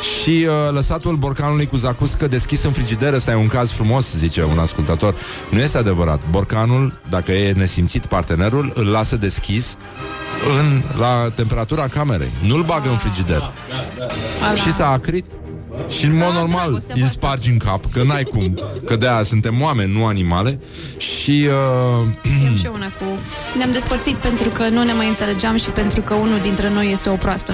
Și 0.00 0.46
uh, 0.48 0.72
lăsatul 0.72 1.16
borcanului 1.16 1.66
cu 1.66 1.76
zacuscă 1.76 2.28
deschis 2.28 2.64
în 2.64 2.72
frigider, 2.72 3.12
ăsta 3.12 3.30
e 3.30 3.34
un 3.34 3.46
caz 3.46 3.70
frumos, 3.70 4.16
zice 4.16 4.44
un 4.44 4.58
ascultător. 4.58 5.14
Nu 5.50 5.58
este 5.58 5.78
adevărat. 5.78 6.22
Borcanul, 6.30 7.00
dacă 7.08 7.32
e 7.32 7.52
nesimțit 7.52 8.06
partenerul, 8.06 8.72
îl 8.74 8.86
lasă 8.86 9.16
deschis 9.16 9.76
în, 10.58 10.82
la 10.98 11.30
temperatura 11.34 11.88
camerei. 11.88 12.32
Nu-l 12.42 12.62
bagă 12.62 12.88
în 12.88 12.96
frigider. 12.96 13.52
Ala. 14.42 14.54
Și 14.54 14.72
s-a 14.72 14.90
acrit 14.90 15.24
și 15.88 16.04
în 16.04 16.16
mod 16.16 16.32
normal 16.32 16.62
dragostea 16.62 16.94
îl 16.94 17.00
voastră. 17.00 17.20
spargi 17.20 17.50
în 17.50 17.56
cap 17.56 17.84
Că 17.92 18.02
n-ai 18.02 18.22
cum, 18.22 18.60
că 18.84 18.96
de-aia 18.96 19.22
suntem 19.22 19.60
oameni, 19.60 19.92
nu 19.92 20.06
animale 20.06 20.58
Și 20.96 21.48
uh, 21.48 22.06
Eu 22.48 22.54
și 22.56 22.64
eu 22.64 22.72
una 22.74 22.86
cu... 22.86 23.04
Ne-am 23.56 23.70
despărțit 23.70 24.14
pentru 24.14 24.48
că 24.48 24.68
nu 24.68 24.82
ne 24.84 24.92
mai 24.92 25.08
înțelegeam 25.08 25.56
și 25.56 25.70
pentru 25.70 26.00
că 26.00 26.14
unul 26.14 26.38
dintre 26.42 26.70
noi 26.70 26.92
este 26.92 27.08
o 27.08 27.14
proastă. 27.14 27.52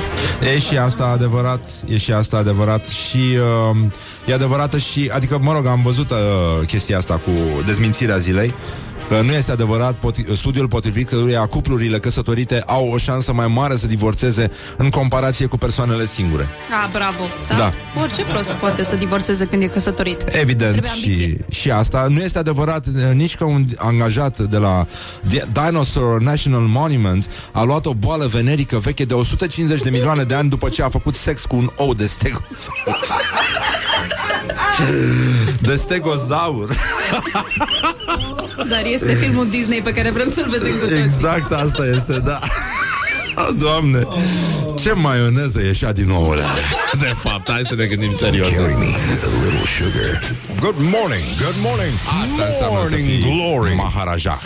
E 0.55 0.59
și 0.59 0.79
asta 0.79 1.05
adevărat, 1.05 1.63
e 1.89 1.99
și 1.99 2.13
asta 2.13 2.37
adevărat 2.37 2.89
și 2.89 3.19
uh, 3.71 3.77
e 4.27 4.35
adevărată 4.35 4.79
și, 4.79 5.11
adică, 5.13 5.39
mă 5.43 5.53
rog, 5.53 5.67
am 5.67 5.81
văzut 5.83 6.11
uh, 6.11 6.17
chestia 6.67 6.99
asta 6.99 7.15
cu 7.15 7.31
dezmințirea 7.65 8.17
zilei. 8.17 8.55
Că 9.09 9.21
nu 9.25 9.33
este 9.33 9.53
adevărat 9.53 9.95
poti- 9.95 10.37
studiul 10.37 10.69
potrivit 10.69 11.09
căruia 11.09 11.47
cuplurile 11.47 11.99
căsătorite 11.99 12.63
au 12.67 12.89
o 12.89 12.99
șansă 12.99 13.33
mai 13.33 13.47
mare 13.47 13.77
să 13.77 13.87
divorțeze 13.87 14.51
în 14.77 14.91
comparație 14.91 15.47
cu 15.47 15.57
persoanele 15.59 16.07
singure. 16.07 16.49
Ah, 16.83 16.89
bravo. 16.93 17.23
Da? 17.49 17.57
Da. 17.57 17.73
Orice 18.03 18.23
prost 18.25 18.51
poate 18.53 18.85
să 18.85 18.97
divorțeze 18.97 19.45
când 19.45 19.63
e 19.63 19.67
căsătorit. 19.67 20.23
Evident 20.29 20.71
Trebuie 20.71 20.91
și, 20.91 21.05
ambiție. 21.05 21.45
și 21.51 21.71
asta 21.71 22.07
Nu 22.11 22.21
este 22.21 22.39
adevărat 22.39 22.87
uh, 22.87 22.93
nici 23.15 23.37
că 23.37 23.45
un 23.45 23.65
angajat 23.77 24.39
de 24.39 24.57
la 24.57 24.87
Di- 25.29 25.45
Dinosaur 25.53 26.21
National 26.21 26.61
Monument 26.63 27.31
A 27.53 27.63
luat 27.63 27.87
o 27.87 27.95
boală 27.95 28.27
venerică 28.27 28.79
veche 28.79 29.05
de 29.05 29.15
150 29.15 29.81
de 29.81 29.91
milioane 29.91 30.23
de 30.23 30.35
ani 30.35 30.49
După 30.49 30.69
ce 30.69 30.83
a 30.83 30.89
făcut 30.89 31.15
sex 31.15 31.45
cu 31.45 31.57
un 31.57 31.71
ou 31.77 31.95
de 31.95 32.07
stegozaur 32.07 32.99
De 35.69 35.77
stegozaur 35.77 36.71
Dar 38.57 38.83
este 38.85 39.15
filmul 39.15 39.49
Disney 39.49 39.83
pe 39.83 39.93
care 39.93 40.11
vrem 40.11 40.33
să-l 40.35 40.49
vedem 40.51 40.73
cu 40.73 40.79
toții. 40.79 40.99
Exact 40.99 41.53
asta 41.53 41.87
este, 41.95 42.19
da. 42.19 42.39
Doamne, 43.65 44.07
ce 44.79 44.93
maioneză 44.93 45.61
ieșea 45.61 45.93
din 45.93 46.11
ouăle 46.11 46.43
alea. 46.43 46.65
De 47.07 47.15
fapt, 47.17 47.51
hai 47.51 47.63
să 47.65 47.75
ne 47.75 47.85
gândim 47.85 48.13
serios. 48.13 48.49
Carry 48.49 48.75
me 48.75 48.85
with 48.85 49.25
a 49.25 49.45
little 49.45 49.67
sugar. 49.79 50.37
Good 50.61 50.79
morning, 50.79 51.27
good 51.45 51.59
morning. 51.69 51.95
Asta 52.23 52.45
înseamnă 52.51 52.79
să 52.79 52.97
morning 52.97 53.09
fii 53.09 53.21
glory. 53.21 53.75
Maharaja. 53.75 54.39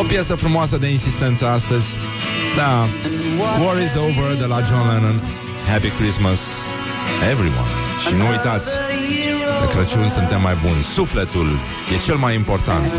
O 0.00 0.02
piesă 0.02 0.34
frumoasă 0.34 0.76
de 0.78 0.86
insistență 0.86 1.46
astăzi. 1.46 1.88
Da. 2.56 2.88
War 3.64 3.76
is 3.86 3.94
over 4.08 4.34
de 4.38 4.44
la 4.44 4.58
John 4.68 4.88
Lennon. 4.90 5.22
Happy 5.70 5.88
Christmas 5.88 6.40
Everyone. 7.30 7.70
Și 8.06 8.14
nu 8.14 8.24
uitați 8.28 8.68
De 9.60 9.66
Crăciun 9.74 10.08
suntem 10.08 10.40
mai 10.40 10.56
buni. 10.62 10.82
Sufletul 10.82 11.48
e 11.94 11.98
cel 11.98 12.16
mai 12.16 12.34
important. 12.34 12.92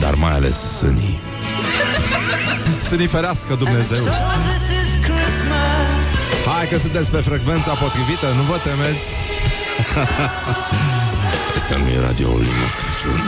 Dar 0.00 0.14
mai 0.14 0.32
ales 0.32 0.56
sânii. 0.78 1.18
Sânii 2.88 3.06
ferească 3.06 3.54
Dumnezeu. 3.54 4.04
Hai 6.56 6.68
că 6.68 6.78
sunteți 6.78 7.10
pe 7.10 7.16
frecvența 7.16 7.72
potrivită 7.72 8.26
Nu 8.36 8.42
vă 8.42 8.56
temeți. 8.56 9.02
Este 11.56 11.76
nu 11.76 11.88
e 11.88 12.00
radioul 12.00 12.44
Moș 12.60 12.72
Crăciun 12.72 13.22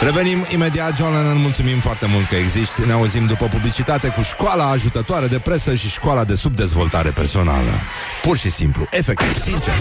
Revenim 0.00 0.44
imediat, 0.52 0.96
John 0.96 1.12
Lennon, 1.12 1.40
mulțumim 1.40 1.78
foarte 1.78 2.06
mult 2.06 2.26
că 2.26 2.34
existi. 2.34 2.86
Ne 2.86 2.92
auzim 2.92 3.26
după 3.26 3.46
publicitate 3.46 4.08
cu 4.08 4.22
școala 4.22 4.70
ajutătoare 4.70 5.26
de 5.26 5.38
presă 5.38 5.74
și 5.74 5.88
școala 5.88 6.24
de 6.24 6.34
subdezvoltare 6.34 7.10
personală. 7.10 7.70
Pur 8.22 8.36
și 8.36 8.50
simplu, 8.50 8.86
efectiv, 8.90 9.36
sincer. 9.36 9.74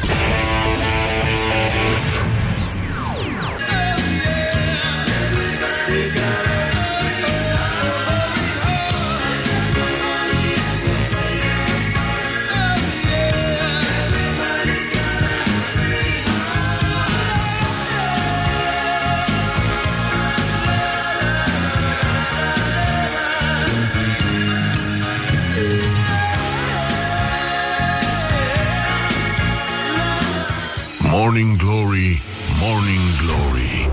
Morning 31.37 31.61
Glory, 31.61 32.21
Morning 32.61 32.99
Glory. 33.23 33.89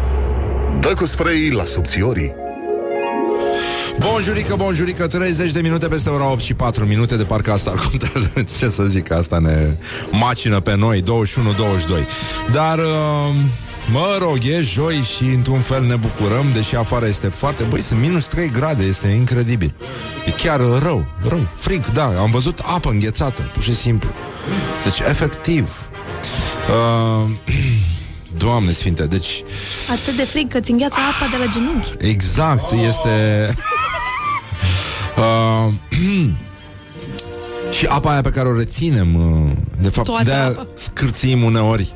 Dă 0.81 0.95
cu 0.95 1.07
spray 1.07 1.51
la 1.51 1.65
subțiorii. 1.65 2.35
Bonjurică, 3.99 4.55
bonjurică, 4.57 5.07
30 5.07 5.53
de 5.53 5.61
minute 5.61 5.87
peste 5.87 6.11
ora 6.11 6.31
8 6.31 6.41
și 6.41 6.55
4 6.55 6.85
minute 6.85 7.17
De 7.17 7.25
parcă 7.25 7.53
asta 7.53 7.71
ar 7.71 7.79
conta, 7.89 8.07
ce 8.59 8.69
să 8.69 8.83
zic, 8.85 9.11
asta 9.11 9.39
ne 9.39 9.77
macină 10.11 10.61
pe 10.61 10.77
noi 10.77 11.03
21-22 11.03 11.05
Dar, 12.53 12.79
uh, 12.79 13.35
mă 13.93 14.17
rog, 14.21 14.39
e 14.45 14.61
joi 14.61 15.03
și 15.17 15.25
într-un 15.25 15.61
fel 15.61 15.83
ne 15.83 15.97
bucurăm 15.97 16.47
Deși 16.53 16.77
afară 16.77 17.07
este 17.07 17.29
foarte, 17.29 17.63
băi, 17.63 17.81
sunt 17.81 18.01
minus 18.01 18.27
3 18.27 18.51
grade 18.51 18.85
Este 18.85 19.09
incredibil. 19.09 19.75
E 20.27 20.31
chiar 20.31 20.61
rău, 20.61 21.07
rău, 21.29 21.49
frig, 21.57 21.87
da, 21.87 22.05
am 22.05 22.31
văzut 22.31 22.59
apă 22.59 22.91
înghețată 22.91 23.51
Pur 23.53 23.63
și 23.63 23.75
simplu. 23.75 24.09
Deci, 24.85 24.99
efectiv 24.99 25.89
uh, 26.69 27.31
Doamne 28.45 28.73
sfinte, 28.73 29.07
deci 29.07 29.43
Atât 29.93 30.17
de 30.17 30.23
frig 30.23 30.51
că 30.51 30.61
ți 30.61 30.71
îngheață 30.71 30.97
apa 30.99 31.31
de 31.31 31.45
la 31.45 31.53
genunchi. 31.53 32.09
Exact, 32.09 32.73
este... 32.73 33.49
Uh, 35.17 35.73
și 37.77 37.87
apa 37.87 38.11
aia 38.11 38.21
pe 38.21 38.31
care 38.31 38.49
o 38.49 38.57
reținem 38.57 39.15
uh, 39.15 39.51
De 39.81 39.89
fapt, 39.89 40.07
Toată 40.07 40.25
de-aia 40.25 40.47
apa. 40.47 40.67
scârțim 40.75 41.43
uneori 41.43 41.93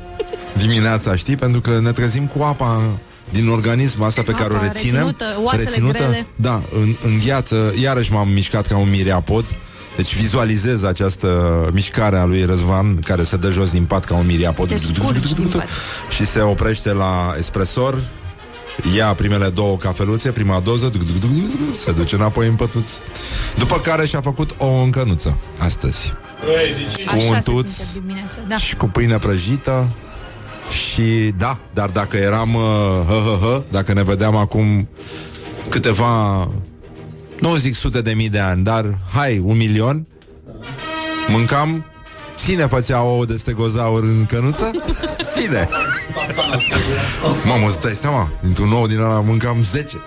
Dimineața, 0.57 1.15
știi? 1.15 1.35
Pentru 1.35 1.61
că 1.61 1.79
ne 1.79 1.91
trezim 1.91 2.25
cu 2.25 2.43
apa 2.43 2.99
din 3.29 3.49
organism 3.49 4.01
asta 4.01 4.21
pe 4.21 4.31
Apa 4.31 4.41
care 4.41 4.53
o 4.53 4.61
reținem 4.61 4.95
reținută, 4.95 5.25
oasele 5.43 5.91
grele. 5.91 6.27
Da, 6.35 6.61
în, 6.71 6.95
în 7.03 7.11
gheață 7.25 7.73
Iarăși 7.81 8.11
m-am 8.11 8.29
mișcat 8.29 8.67
ca 8.67 8.77
un 8.77 8.89
miriapod 8.89 9.45
deci 9.99 10.15
vizualizez 10.15 10.83
această 10.83 11.61
mișcare 11.73 12.17
a 12.17 12.25
lui 12.25 12.45
Răzvan 12.45 12.95
Care 12.95 13.23
se 13.23 13.37
dă 13.37 13.51
jos 13.51 13.71
din 13.71 13.85
pat 13.85 14.05
ca 14.05 14.15
un 14.15 14.25
miriapod 14.25 14.67
Te 14.67 14.77
scurgi 14.77 15.33
din 15.33 15.47
pat. 15.47 15.67
Și 16.09 16.25
se 16.25 16.41
oprește 16.41 16.93
la 16.93 17.35
espresor 17.37 18.01
Ia 18.95 19.13
primele 19.13 19.49
două 19.49 19.77
cafeluțe, 19.77 20.31
prima 20.31 20.59
doză 20.59 20.89
Se 21.77 21.91
duce 21.91 22.15
înapoi 22.15 22.47
în 22.47 22.55
pătuț 22.55 22.91
După 23.57 23.79
care 23.79 24.05
și-a 24.05 24.21
făcut 24.21 24.55
o 24.57 24.67
încănuță 24.67 25.37
Astăzi 25.57 26.13
Cu 27.05 27.15
Așa 27.15 27.15
un 27.15 27.33
se 27.33 27.41
tuț 27.43 27.69
simte 27.69 27.99
dimineața. 27.99 28.39
Da. 28.47 28.57
și 28.57 28.75
cu 28.75 28.87
pâine 28.87 29.17
prăjită 29.17 29.91
Și 30.69 31.33
da, 31.37 31.59
dar 31.73 31.89
dacă 31.89 32.17
eram 32.17 32.53
uh, 32.53 32.61
hă, 33.07 33.21
hă, 33.23 33.37
hă, 33.41 33.63
Dacă 33.71 33.93
ne 33.93 34.03
vedeam 34.03 34.35
acum 34.35 34.87
Câteva 35.69 36.47
Nu 37.39 37.55
zic 37.55 37.75
sute 37.75 38.01
de 38.01 38.13
mii 38.13 38.29
de 38.29 38.39
ani 38.39 38.63
Dar 38.63 38.97
hai, 39.13 39.41
un 39.43 39.57
milion 39.57 40.07
Mâncam 41.27 41.85
Cine 42.45 42.67
făcea 42.67 43.01
ouă 43.01 43.25
de 43.25 43.37
stegozaur 43.37 44.03
în 44.03 44.25
cănuță? 44.25 44.71
Cine? 45.37 45.69
Mamă, 47.45 47.67
îți 47.67 47.79
dai 47.79 47.97
seama? 48.01 48.31
Dintr-un 48.41 48.71
ou 48.71 48.87
din 48.87 48.99
ăla 48.99 49.21
mâncam 49.21 49.63
10 49.63 49.97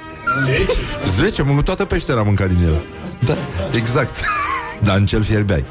10? 0.47 0.65
10? 1.05 1.43
Mă, 1.43 1.63
toată 1.63 1.85
peștera 1.85 2.19
am 2.19 2.27
mâncat 2.27 2.49
din 2.49 2.65
el 2.65 2.85
Da, 3.19 3.37
exact 3.77 4.15
Dar 4.85 4.97
în 4.97 5.07
cel 5.07 5.23
fierbeai 5.23 5.65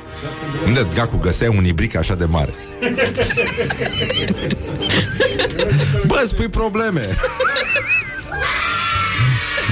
Unde 0.66 0.88
Gacu 0.94 1.18
găseai 1.18 1.54
un 1.58 1.66
ibric 1.66 1.96
așa 1.96 2.16
de 2.16 2.26
mare? 2.26 2.52
Bă, 6.08 6.24
spui 6.28 6.50
probleme 6.50 7.08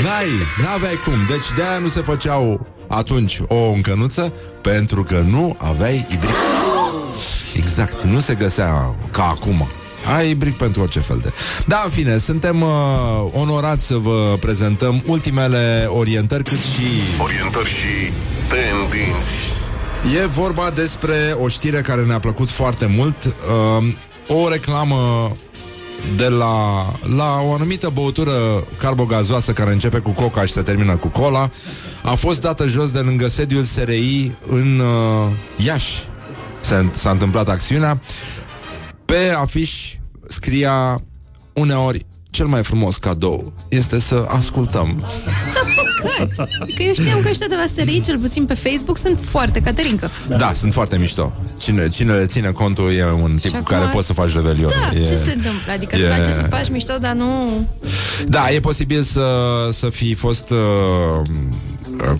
N-ai, 0.04 0.28
n-aveai 0.62 0.96
cum 1.04 1.14
Deci 1.28 1.54
de-aia 1.56 1.80
nu 1.80 1.88
se 1.88 2.02
făceau 2.02 2.68
atunci 2.88 3.40
o 3.48 3.72
încănuță 3.72 4.34
Pentru 4.62 5.04
că 5.04 5.24
nu 5.28 5.58
aveai 5.60 6.08
ibric 6.12 6.36
Exact, 7.56 8.04
nu 8.04 8.20
se 8.20 8.36
găsea 8.36 8.96
ca 9.12 9.24
acum 9.24 9.68
Ai 10.18 10.34
bric 10.34 10.58
pentru 10.58 10.82
orice 10.82 11.00
fel 11.00 11.20
de... 11.22 11.34
Da, 11.68 11.82
în 11.86 11.92
fine, 11.92 12.18
suntem 12.18 12.62
uh, 12.62 12.70
onorați 13.32 13.86
să 13.86 13.96
vă 13.96 14.38
prezentăm 14.40 15.04
ultimele 15.06 15.88
orientări 15.90 16.44
cât 16.44 16.60
și... 16.60 17.22
Orientări 17.22 17.70
și 17.70 18.14
tendinți. 18.48 19.60
E 20.22 20.26
vorba 20.26 20.70
despre 20.70 21.36
o 21.42 21.48
știre 21.48 21.82
care 21.82 22.04
ne-a 22.04 22.20
plăcut 22.20 22.50
foarte 22.50 22.86
mult. 22.96 23.26
Uh, 23.26 23.94
o 24.28 24.50
reclamă 24.50 25.32
de 26.16 26.28
la, 26.28 26.86
la 27.16 27.42
o 27.42 27.54
anumită 27.54 27.90
băutură 27.94 28.32
carbogazoasă 28.78 29.54
care 29.54 29.72
începe 29.72 30.00
cu 30.00 30.12
coca 30.12 30.46
și 30.46 30.54
se 30.54 30.62
termină 30.62 30.98
cu 30.98 31.08
cola 31.08 31.50
a 32.04 32.16
fost 32.16 32.42
dată 32.42 32.68
jos 32.68 32.92
de 32.92 33.00
lângă 33.00 33.28
sediul 33.28 33.64
SRI 33.64 34.32
în 34.48 34.80
uh, 34.80 35.66
Iași. 35.66 36.08
S-a, 36.62 36.90
s-a 36.92 37.10
întâmplat 37.10 37.50
acțiunea. 37.50 38.02
Pe 39.06 39.34
afiș 39.38 39.96
scria 40.28 41.02
uneori 41.54 42.06
cel 42.30 42.46
mai 42.46 42.64
frumos 42.64 42.98
cadou 42.98 43.54
este 43.70 44.00
să 44.00 44.26
ascultăm. 44.28 45.06
Că 46.76 46.84
eu 46.84 46.94
știam 46.94 47.22
că 47.22 47.28
ăștia 47.30 47.48
de 47.48 47.56
la 47.56 47.66
SRI, 47.76 48.02
cel 48.06 48.18
puțin 48.18 48.46
pe 48.46 48.54
Facebook, 48.54 48.98
sunt 48.98 49.20
foarte 49.26 49.60
caterincă. 49.62 50.10
Da, 50.38 50.52
sunt 50.54 50.74
foarte 50.74 50.98
mișto. 50.98 51.34
Cine, 51.58 51.90
cine 51.90 52.14
le 52.14 52.26
ține 52.26 52.52
contul 52.52 52.94
e 52.94 53.06
un 53.24 53.38
tip 53.42 53.52
cu 53.52 53.56
acum- 53.58 53.78
care 53.78 53.90
poți 53.92 54.08
să 54.08 54.14
faci 54.14 54.34
revelion. 54.34 54.70
Da, 54.70 55.00
e, 55.00 55.04
ce 55.06 55.16
se 55.16 55.34
întâmplă? 55.36 55.72
Adică 55.74 55.96
e- 55.96 56.00
îți 56.06 56.16
place 56.16 56.34
să 56.34 56.42
faci 56.50 56.70
mișto, 56.70 56.94
dar 56.98 57.14
nu... 57.14 57.52
Da, 58.28 58.52
e 58.52 58.60
posibil 58.60 59.02
să, 59.02 59.28
să 59.72 59.90
fi 59.90 60.14
fost 60.14 60.50
uh, 60.50 60.58
uh, 60.58 61.28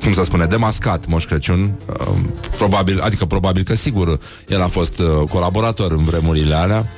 cum 0.02 0.14
să 0.14 0.24
spune, 0.24 0.46
demascat 0.46 1.08
Moș 1.08 1.26
Crăciun. 1.26 1.74
Uh, 1.86 2.16
Probabil, 2.58 3.02
adică 3.02 3.26
probabil 3.26 3.64
că 3.64 3.76
sigur 3.76 4.20
El 4.48 4.62
a 4.62 4.68
fost 4.68 5.00
uh, 5.00 5.08
colaborator 5.30 5.92
în 5.92 6.04
vremurile 6.04 6.56
alea. 6.56 6.90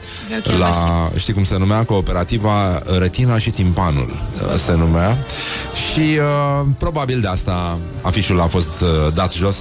Chiar 0.44 0.58
La, 0.58 1.12
știi 1.16 1.34
cum 1.34 1.44
se 1.44 1.58
numea? 1.58 1.84
Cooperativa 1.84 2.82
Retina 3.00 3.38
și 3.38 3.50
Timpanul 3.50 4.10
uh, 4.10 4.60
Se 4.60 4.74
numea. 4.76 5.26
Și 5.92 6.00
uh, 6.00 6.68
probabil 6.78 7.22
de 7.22 7.28
asta 7.28 7.80
Afișul 8.02 8.42
a 8.42 8.48
fost 8.48 8.82
uh, 8.82 9.14
dat 9.14 9.34
jos 9.34 9.58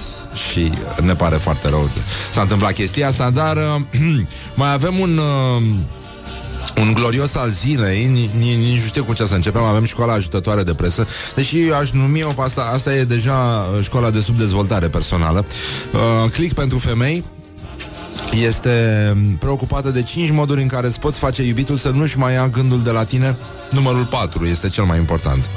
Și 0.51 0.71
ne 1.01 1.13
pare 1.13 1.35
foarte 1.35 1.69
rău. 1.69 1.89
S-a 2.31 2.41
întâmplat 2.41 2.73
chestia 2.73 3.07
asta 3.07 3.29
Dar 3.29 3.57
uh, 3.57 3.81
mai 4.55 4.73
avem 4.73 4.99
un 4.99 5.17
uh, 5.17 5.63
un 6.77 6.93
glorios 6.93 7.35
al 7.35 7.49
zilei, 7.49 8.05
ni- 8.05 8.31
ni- 8.37 8.55
nici 8.55 8.79
nu 8.79 8.85
știu 8.85 9.03
cu 9.03 9.13
ce 9.13 9.25
să 9.25 9.35
începem, 9.35 9.61
avem 9.61 9.83
școala 9.83 10.13
ajutătoare 10.13 10.63
de 10.63 10.73
presă, 10.73 11.07
deși 11.35 11.67
eu 11.67 11.75
aș 11.75 11.91
numi-o 11.91 12.27
pe 12.27 12.41
asta, 12.41 12.69
asta 12.73 12.95
e 12.95 13.03
deja 13.03 13.67
uh, 13.75 13.83
școala 13.83 14.09
de 14.09 14.19
subdezvoltare 14.19 14.89
personală. 14.89 15.45
Uh, 15.93 16.31
click 16.31 16.53
pentru 16.53 16.77
femei, 16.77 17.23
este 18.45 18.69
preocupată 19.39 19.89
de 19.89 20.03
5 20.03 20.31
moduri 20.31 20.61
în 20.61 20.67
care 20.67 20.87
îți 20.87 20.99
poți 20.99 21.19
face 21.19 21.43
iubitul 21.43 21.75
să 21.75 21.89
nu-și 21.89 22.17
mai 22.17 22.33
ia 22.33 22.47
gândul 22.47 22.83
de 22.83 22.91
la 22.91 23.03
tine. 23.03 23.37
Numărul 23.71 24.05
4 24.05 24.45
este 24.45 24.69
cel 24.69 24.83
mai 24.83 24.97
important. 24.97 25.49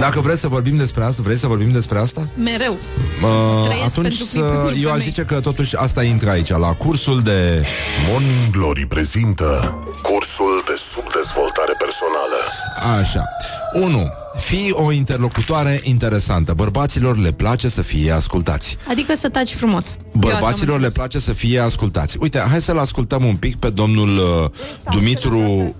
Dacă 0.00 0.20
vreți 0.20 0.40
să 0.40 0.48
vorbim 0.48 0.76
despre 0.76 1.04
asta, 1.04 1.22
vreți 1.22 1.40
să 1.40 1.46
vorbim 1.46 1.72
despre 1.72 1.98
asta? 1.98 2.28
Mereu. 2.34 2.72
Uh, 2.72 3.64
Trăiesc 3.64 3.86
atunci 3.86 4.16
pentru 4.18 4.24
să, 4.24 4.38
clipuri 4.38 4.82
eu 4.82 4.88
aș 4.88 4.96
femei. 4.96 5.08
zice 5.08 5.22
că 5.22 5.40
totuși 5.40 5.76
asta 5.76 6.02
intră 6.02 6.30
aici, 6.30 6.48
la 6.48 6.72
cursul 6.72 7.22
de 7.22 7.64
Morning 8.10 8.50
Glory 8.50 8.86
prezintă 8.86 9.74
cursul 10.02 10.62
de 10.66 10.72
subdezvoltare 10.92 11.72
personală. 11.78 12.36
Așa. 13.00 13.22
1. 13.72 14.12
Fii 14.38 14.70
o 14.72 14.92
interlocutoare 14.92 15.80
interesantă. 15.84 16.52
Bărbaților 16.54 17.18
le 17.18 17.32
place 17.32 17.68
să 17.68 17.82
fie 17.82 18.10
ascultați. 18.12 18.76
Adică 18.90 19.14
să 19.16 19.28
taci 19.28 19.54
frumos. 19.54 19.84
Eu 19.86 19.98
asta 19.98 20.08
am 20.12 20.20
Bărbaților 20.20 20.68
le 20.68 20.74
înțeles. 20.74 20.92
place 20.92 21.18
să 21.18 21.32
fie 21.32 21.58
ascultați. 21.60 22.16
Uite, 22.20 22.42
hai 22.50 22.60
să-l 22.60 22.78
ascultăm 22.78 23.24
un 23.24 23.36
pic 23.36 23.56
pe 23.56 23.70
domnul 23.70 24.16
uh, 24.16 24.50
Dumitru 24.90 25.74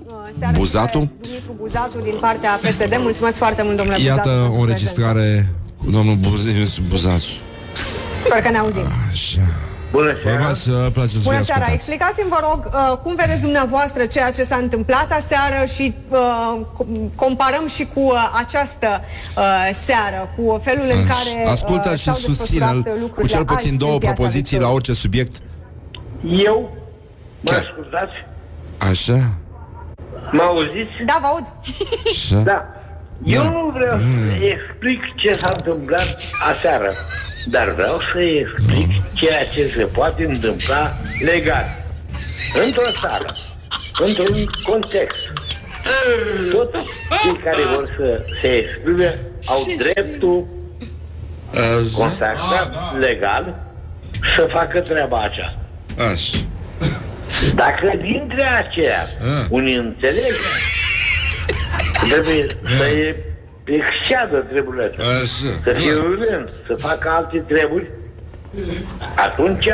Buzatu. 0.52 0.98
Dumitru 1.20 1.54
Buzatu 1.60 1.98
din 1.98 2.14
partea 2.20 2.60
PSD. 2.62 2.96
Mulțumesc 2.98 3.36
foarte 3.36 3.62
mult, 3.62 3.76
domnule 3.76 4.00
Iată 4.00 4.20
Buzatu, 4.28 4.38
o 4.42 4.42
pentru 4.46 4.60
înregistrare 4.62 5.48
cu 5.84 5.90
domnul 5.90 6.14
Buz- 6.16 6.78
Buzatu. 6.88 6.88
prezență. 6.88 7.28
Sper 8.24 8.42
că 8.42 8.50
ne 8.50 8.58
auzim. 8.58 8.82
Așa. 9.10 9.40
Bună 9.90 10.12
seara! 10.22 10.38
Bărbați, 10.38 10.68
uh, 10.70 10.76
place 10.92 11.08
să 11.08 11.18
fie 11.18 11.30
Bună 11.30 11.42
seara! 11.42 11.60
ascultați. 11.64 11.72
Explicați-mi, 11.74 12.28
vă 12.28 12.38
rog, 12.48 12.60
uh, 12.66 12.96
cum 13.02 13.14
vedeți 13.14 13.40
dumneavoastră 13.40 14.04
ceea 14.06 14.30
ce 14.30 14.44
s-a 14.44 14.56
întâmplat 14.56 15.08
aseară 15.12 15.64
și 15.74 15.94
uh, 16.08 16.18
com- 16.78 17.14
comparăm 17.14 17.66
și 17.68 17.84
cu 17.94 18.00
uh, 18.00 18.30
această 18.44 18.88
uh, 19.36 19.70
seară, 19.86 20.20
cu 20.36 20.60
felul 20.62 20.84
în 20.96 21.02
care 21.12 21.32
uh, 21.44 21.50
Ascultă 21.50 21.94
și 21.96 22.02
s-au 22.04 22.14
desfășurat 22.14 22.36
susține 22.36 22.66
cu 22.90 22.96
lucrurile 23.00 23.32
cel 23.34 23.44
puțin 23.44 23.68
azi 23.70 23.78
două 23.78 23.92
în 23.92 23.98
piața 23.98 24.14
propoziții 24.14 24.58
la 24.58 24.68
Victoriei. 24.68 24.74
orice 24.74 24.92
subiect. 24.92 25.34
Eu? 26.48 26.76
Mă 27.40 27.50
Chiar. 27.50 27.60
ascultați? 27.60 28.16
Așa? 28.90 29.18
Mă 30.32 30.42
auziți? 30.42 30.96
Da, 31.06 31.18
vă 31.20 31.26
aud. 31.26 31.44
Așa? 32.10 32.36
Da. 32.36 32.66
Eu 33.24 33.42
Da. 33.42 33.48
nu 33.50 33.70
vreau 33.74 33.98
să 33.98 34.44
explic 34.44 35.14
ce 35.16 35.32
s-a 35.40 35.52
întâmplat 35.56 36.16
aseară, 36.50 36.92
dar 37.46 37.68
vreau 37.68 38.00
să 38.12 38.20
explic 38.20 38.88
ceea 39.14 39.46
ce 39.46 39.68
se 39.76 39.84
poate 39.84 40.24
întâmpla 40.24 40.90
legal. 41.24 41.64
Într-o 42.64 42.90
țară, 43.00 43.26
într-un 44.06 44.36
context, 44.62 45.16
toți 46.50 46.78
cei 47.22 47.36
care 47.44 47.62
vor 47.74 47.94
să 47.96 48.24
se 48.40 48.48
exprime 48.48 49.18
au 49.46 49.58
dreptul 49.78 50.46
consacrat 51.98 52.98
legal 52.98 53.60
să 54.36 54.46
facă 54.50 54.80
treaba 54.80 55.22
aceasta. 55.22 55.58
Așa. 56.12 56.38
Dacă 57.54 57.92
dintre 58.00 58.42
aceia 58.52 59.06
Ah. 59.20 59.46
unii 59.50 59.74
înțeleg, 59.74 60.34
trebuie 62.10 62.46
să 62.78 62.84
e 62.86 63.16
exceadă 63.64 64.36
treburile 64.36 64.92
astea, 64.98 65.14
Așa. 65.14 65.56
să 65.62 65.70
fie 65.72 65.92
rând, 65.92 66.48
să 66.66 66.74
facă 66.78 67.08
alte 67.08 67.38
treburi, 67.38 67.90
atunci 69.16 69.68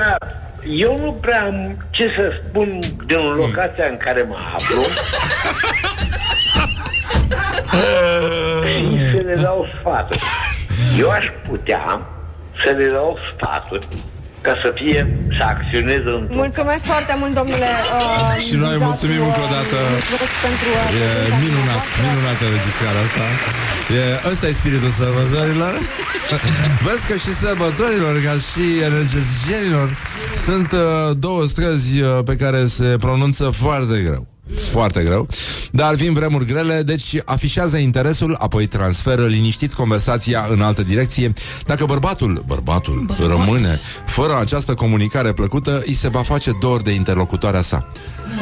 eu 0.68 0.98
nu 1.04 1.12
prea 1.12 1.42
am 1.42 1.84
ce 1.90 2.12
să 2.16 2.30
spun 2.48 2.78
din 3.06 3.18
locația 3.34 3.86
în 3.90 3.96
care 3.96 4.22
mă 4.28 4.36
aflu. 4.54 4.82
Și 8.66 9.10
să 9.10 9.20
le 9.24 9.34
dau 9.42 9.66
sfaturi. 9.80 10.22
Eu 10.98 11.10
aș 11.10 11.26
putea 11.48 12.00
să 12.64 12.70
le 12.70 12.84
dau 12.92 13.18
sfaturi 13.34 13.86
ca 14.46 14.54
să 14.62 14.68
fie, 14.80 15.00
să 15.36 15.42
acționeze 15.54 16.08
într-un 16.18 16.38
Mulțumesc 16.44 16.82
foarte 16.92 17.14
mult, 17.20 17.32
domnule 17.40 17.70
uh, 17.98 18.34
Și 18.46 18.54
noi 18.64 18.76
Buzatu, 18.76 18.88
mulțumim 18.88 19.22
încă 19.28 19.42
o 19.46 19.48
uh, 19.48 19.54
dată. 19.56 19.76
mulțumesc 19.94 20.34
pentru, 20.46 20.68
uh, 20.76 21.00
E 21.02 21.06
prezența 21.06 21.36
minunat, 21.42 21.80
dumneavoastră. 21.82 22.04
minunată 22.06 22.42
înregistrarea 22.50 23.02
asta 23.08 23.24
e, 24.00 24.04
Ăsta 24.32 24.44
e 24.50 24.60
spiritul 24.62 24.92
sărbătorilor 25.00 25.74
Vezi 26.86 27.04
că 27.08 27.14
și 27.24 27.32
sărbătorilor 27.44 28.14
Ca 28.26 28.34
și 28.48 28.64
energeticienilor 28.88 29.88
Sunt 30.46 30.70
uh, 30.72 30.84
două 31.26 31.42
străzi 31.52 31.94
uh, 32.00 32.08
Pe 32.28 32.34
care 32.42 32.60
se 32.76 32.88
pronunță 33.04 33.44
foarte 33.64 33.96
greu 34.08 34.31
foarte 34.70 35.02
greu, 35.02 35.28
dar 35.72 35.94
vin 35.94 36.12
vremuri 36.12 36.44
grele, 36.46 36.82
deci 36.82 37.16
afișează 37.24 37.76
interesul, 37.76 38.36
apoi 38.38 38.66
transferă 38.66 39.26
liniștit 39.26 39.72
conversația 39.72 40.46
în 40.50 40.60
altă 40.60 40.82
direcție. 40.82 41.32
Dacă 41.66 41.84
bărbatul, 41.84 42.42
bărbatul, 42.46 43.02
Bărbat. 43.06 43.28
rămâne 43.28 43.80
fără 44.06 44.38
această 44.40 44.74
comunicare 44.74 45.32
plăcută, 45.32 45.82
îi 45.86 45.94
se 45.94 46.08
va 46.08 46.22
face 46.22 46.50
dor 46.60 46.82
de 46.82 46.90
interlocutoarea 46.92 47.60
sa. 47.62 47.86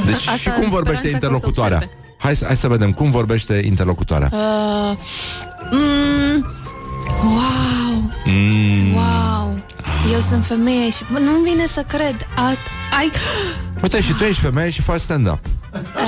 Deci 0.06 0.14
Asta 0.14 0.32
și 0.36 0.48
în 0.48 0.54
cum 0.54 0.68
vorbește 0.70 0.98
speranța 1.08 1.26
că 1.28 1.34
o 1.34 1.38
să 1.38 1.46
interlocutoarea? 1.46 1.76
observe. 1.76 1.94
Hai, 2.18 2.36
să- 2.36 2.44
hai 2.46 2.56
să 2.56 2.68
vedem 2.68 2.92
cum 2.92 3.10
vorbește 3.10 3.62
interlocutoarea. 3.64 4.30
Uh, 4.32 4.96
mm, 5.70 6.46
wow, 7.24 8.10
Mm. 8.26 8.92
wow. 8.94 9.58
Eu 10.12 10.20
sunt 10.20 10.44
femeie 10.46 10.90
și 10.90 11.02
bă, 11.12 11.18
nu-mi 11.18 11.42
vine 11.50 11.66
să 11.66 11.84
cred. 11.88 12.16
Asta, 12.36 12.60
ai... 12.98 13.10
Uite, 13.82 14.00
și 14.02 14.12
tu 14.12 14.24
ești 14.24 14.40
femeie 14.40 14.70
și 14.70 14.80
faci 14.82 15.00
stand-up. 15.00 15.38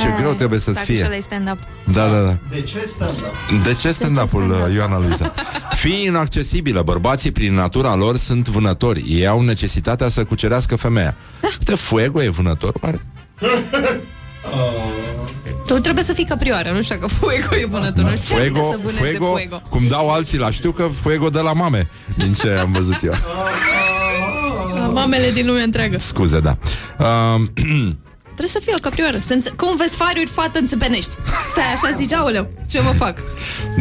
Ce 0.01 0.07
Ai, 0.07 0.17
greu 0.17 0.33
trebuie 0.33 0.59
să-ți 0.59 0.75
dacă 0.75 0.87
fie. 0.87 0.97
și 0.97 1.03
ăla 1.05 1.17
e 1.17 1.21
stand-up. 1.21 1.59
Da, 1.93 2.09
da, 2.09 2.21
da. 2.21 2.39
De 2.51 2.61
ce 2.61 2.85
stand-up? 2.87 3.63
De 3.65 3.77
ce 3.81 3.91
stand-up-ul, 3.91 4.49
stand-up? 4.49 4.75
Ioana 4.75 4.99
Luiza? 4.99 5.33
Fii 5.83 6.05
inaccesibilă. 6.05 6.83
Bărbații, 6.83 7.31
prin 7.33 7.55
natura 7.55 7.95
lor, 7.95 8.17
sunt 8.17 8.49
vânători. 8.49 9.05
Ei 9.09 9.27
au 9.27 9.41
necesitatea 9.43 10.09
să 10.09 10.25
cucerească 10.25 10.77
femeia. 10.77 11.17
Da. 11.41 11.49
Uite, 11.49 11.75
Fuego 11.75 12.23
e 12.23 12.29
vânător, 12.29 12.75
oare? 12.81 13.01
Tu 15.67 15.79
trebuie 15.79 16.05
să 16.05 16.13
fii 16.13 16.25
căprioară, 16.25 16.71
nu 16.71 16.83
știu 16.83 16.99
că 16.99 17.07
Fuego 17.07 17.57
e 17.61 17.67
vânător. 17.67 18.05
Nu 18.05 18.11
știu 18.17 18.35
ce 18.35 18.35
Fuego, 18.35 18.71
să 18.71 18.79
vâneze 18.83 18.99
Fuego, 18.99 19.27
Fuego. 19.27 19.63
cum 19.69 19.87
dau 19.87 20.11
alții 20.11 20.39
la 20.39 20.51
știu 20.51 20.71
că 20.71 20.83
Fuego 20.83 21.29
de 21.29 21.41
la 21.41 21.53
mame, 21.53 21.89
din 22.17 22.33
ce 22.33 22.49
am 22.49 22.73
văzut 22.73 23.03
eu. 23.03 23.13
Mamele 24.93 25.31
din 25.31 25.47
lumea 25.47 25.63
întreagă. 25.63 25.99
Scuze, 25.99 26.41
da. 26.41 26.57
Uh, 26.99 27.41
Trebuie 28.37 28.49
să 28.49 28.61
fie 28.63 28.73
o 28.77 28.81
căprioară. 28.81 29.19
Să 29.27 29.33
înțe- 29.33 29.51
Cum 29.57 29.77
vezi 29.77 29.95
fariuri, 29.97 30.31
fată, 30.31 30.59
înțepenești. 30.59 31.11
Stai, 31.53 31.73
așa 31.75 31.97
zici, 31.97 32.13
aoleu, 32.13 32.49
ce 32.71 32.81
mă 32.81 32.91
fac? 32.91 33.19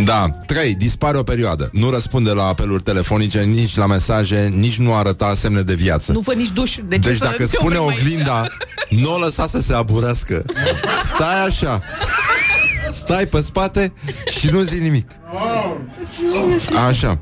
Da, 0.05 0.29
3. 0.45 0.75
Dispare 0.75 1.17
o 1.17 1.23
perioadă. 1.23 1.69
Nu 1.71 1.89
răspunde 1.89 2.31
la 2.31 2.43
apeluri 2.43 2.83
telefonice, 2.83 3.39
nici 3.41 3.75
la 3.75 3.85
mesaje, 3.85 4.53
nici 4.57 4.77
nu 4.77 4.93
arăta 4.93 5.33
semne 5.35 5.61
de 5.61 5.73
viață. 5.73 6.11
Nu 6.11 6.21
fă 6.21 6.33
nici 6.33 6.49
duș. 6.49 6.75
De 6.87 6.99
ce 6.99 7.09
deci 7.09 7.17
să 7.17 7.23
dacă 7.23 7.35
te 7.37 7.45
spune 7.45 7.77
oprim 7.77 7.89
aici? 7.97 8.01
oglinda, 8.01 8.47
nu 8.89 9.13
o 9.13 9.17
lăsa 9.17 9.47
să 9.47 9.59
se 9.59 9.73
aburească. 9.73 10.43
Stai 11.13 11.45
așa. 11.45 11.81
Stai 12.93 13.25
pe 13.25 13.41
spate 13.41 13.93
și 14.39 14.49
nu 14.49 14.61
zi 14.61 14.79
nimic. 14.81 15.11
Așa. 16.87 17.19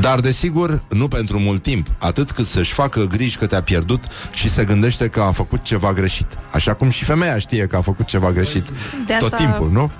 Dar, 0.00 0.20
desigur, 0.20 0.82
nu 0.88 1.08
pentru 1.08 1.38
mult 1.38 1.62
timp, 1.62 1.86
atât 1.98 2.30
cât 2.30 2.46
să-și 2.46 2.72
facă 2.72 3.00
griji 3.04 3.36
că 3.36 3.46
te-a 3.46 3.62
pierdut 3.62 4.04
și 4.32 4.48
se 4.48 4.64
gândește 4.64 5.08
că 5.08 5.20
a 5.20 5.32
făcut 5.32 5.62
ceva 5.62 5.92
greșit. 5.92 6.26
Așa 6.52 6.74
cum 6.74 6.88
și 6.88 7.04
femeia 7.04 7.38
știe 7.38 7.66
că 7.66 7.76
a 7.76 7.80
făcut 7.80 8.06
ceva 8.06 8.30
greșit 8.32 8.64
De 9.06 9.14
tot 9.18 9.32
asta- 9.32 9.36
timpul, 9.46 9.70
nu? 9.70 9.90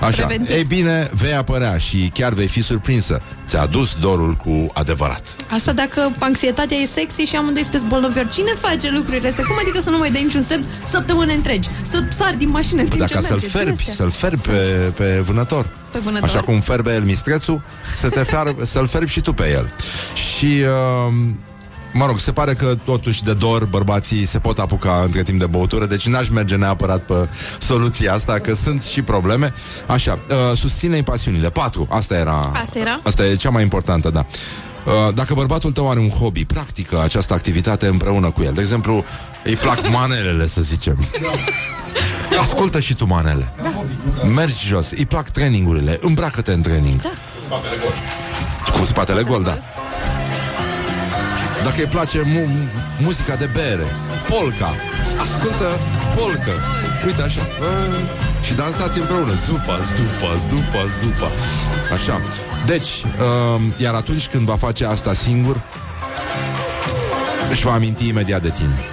Așa. 0.00 0.26
Preventiv. 0.26 0.54
Ei 0.54 0.64
bine, 0.64 1.10
vei 1.12 1.34
apărea 1.34 1.78
și 1.78 2.10
chiar 2.14 2.32
vei 2.32 2.46
fi 2.46 2.62
surprinsă. 2.62 3.20
Ți-a 3.48 3.66
dus 3.66 3.94
dorul 4.00 4.32
cu 4.32 4.66
adevărat. 4.74 5.36
Asta 5.50 5.72
dacă 5.72 6.12
anxietatea 6.18 6.76
e 6.76 6.86
sexy 6.86 7.22
și 7.22 7.36
amândoi 7.36 7.62
sunteți 7.62 7.84
bolnavi. 7.84 8.28
Cine 8.28 8.50
face 8.60 8.90
lucrurile 8.90 9.28
astea? 9.28 9.44
Cum 9.44 9.56
adică 9.60 9.80
să 9.80 9.90
nu 9.90 9.98
mai 9.98 10.10
dai 10.10 10.22
niciun 10.22 10.42
semn 10.42 10.66
săptămâni 10.90 11.34
întregi? 11.34 11.68
Să 11.90 12.04
sari 12.08 12.36
din 12.36 12.48
mașină 12.50 12.80
în 12.82 12.88
timp 12.88 13.00
Dacă 13.00 13.12
ce 13.14 13.20
să-l 13.20 13.30
merge? 13.30 13.46
ferbi, 13.46 13.66
Din 13.70 13.76
astea. 13.80 13.94
să-l 13.94 14.10
ferbi 14.10 14.40
pe, 14.40 14.92
pe 14.96 15.20
vânător. 15.24 15.70
Pe 15.92 15.98
vânător. 15.98 16.28
Așa 16.28 16.40
cum 16.40 16.60
ferbe 16.60 16.94
el 16.94 17.02
mistrețul, 17.02 17.62
să 17.96 18.08
te 18.08 18.20
fer, 18.22 18.54
să-l 18.62 18.86
ferbi 18.86 19.10
și 19.10 19.20
tu 19.20 19.32
pe 19.32 19.50
el. 19.52 19.72
Și, 20.14 20.46
uh, 20.46 21.14
mă 21.94 22.06
rog, 22.06 22.18
se 22.18 22.32
pare 22.32 22.54
că 22.54 22.74
totuși 22.84 23.22
de 23.24 23.34
dor 23.34 23.64
bărbații 23.64 24.24
se 24.26 24.38
pot 24.38 24.58
apuca 24.58 25.00
între 25.04 25.22
timp 25.22 25.38
de 25.38 25.46
băutură, 25.46 25.86
deci 25.86 26.06
n-aș 26.06 26.28
merge 26.28 26.56
neapărat 26.56 27.00
pe 27.00 27.28
soluția 27.58 28.12
asta, 28.12 28.38
că 28.38 28.54
sunt 28.54 28.82
și 28.82 29.02
probleme. 29.02 29.52
Așa, 29.86 30.18
uh, 30.28 30.56
susține-i 30.58 31.02
pasiunile. 31.02 31.50
4. 31.50 31.86
Asta 31.90 32.14
era... 32.16 32.52
Asta 32.54 32.78
era? 32.78 33.00
Asta 33.04 33.26
e 33.26 33.34
cea 33.34 33.50
mai 33.50 33.62
importantă, 33.62 34.10
da. 34.10 34.26
Uh, 34.86 35.14
Dacă 35.14 35.34
bărbatul 35.34 35.72
tău 35.72 35.90
are 35.90 35.98
un 35.98 36.08
hobby, 36.08 36.44
practică 36.44 37.00
această 37.02 37.34
activitate 37.34 37.86
împreună 37.86 38.30
cu 38.30 38.42
el. 38.42 38.52
De 38.52 38.60
exemplu, 38.60 39.04
îi 39.44 39.54
plac 39.54 39.88
manelele, 39.98 40.46
să 40.46 40.60
zicem. 40.60 40.98
Ascultă 42.40 42.80
și 42.80 42.94
tu 42.94 43.06
manele. 43.06 43.54
Da. 43.62 43.82
Mergi 44.34 44.66
jos, 44.66 44.90
îi 44.90 45.06
plac 45.06 45.30
trainingurile, 45.30 45.98
îmbracă-te 46.00 46.52
în 46.52 46.62
training. 46.62 47.00
Da. 47.02 47.10
Cu 48.78 48.84
spatele 48.84 49.22
gol, 49.22 49.42
da. 49.42 49.58
Dacă 51.64 51.76
îi 51.78 51.86
place 51.86 52.22
mu- 52.26 52.68
muzica 52.98 53.34
de 53.34 53.46
bere, 53.52 53.86
polca, 54.26 54.76
ascultă 55.22 55.80
polcă. 56.16 56.50
Uite 57.06 57.22
așa. 57.22 57.40
Bă, 57.58 57.66
Și 58.42 58.54
dansați 58.54 58.98
împreună. 58.98 59.32
Zupa, 59.46 59.78
zupa, 59.96 60.34
zupa, 60.48 60.84
zupa. 61.02 61.30
Așa. 61.92 62.20
Deci, 62.66 62.86
uh, 62.86 63.62
iar 63.76 63.94
atunci 63.94 64.26
când 64.26 64.46
va 64.46 64.56
face 64.56 64.86
asta 64.86 65.12
singur, 65.12 65.64
își 67.50 67.64
va 67.64 67.72
aminti 67.72 68.08
imediat 68.08 68.42
de 68.42 68.50
tine. 68.50 68.84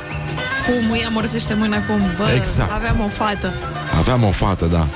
Cum 0.65 0.91
îi 0.91 1.05
amorzește 1.05 1.53
mâna 1.53 1.86
cum, 1.86 2.01
bă, 2.17 2.30
Exact. 2.36 2.72
aveam 2.72 2.99
o 2.99 3.07
fată. 3.07 3.53
Aveam 3.99 4.24
o 4.24 4.32
fată, 4.32 4.65
da. 4.65 4.88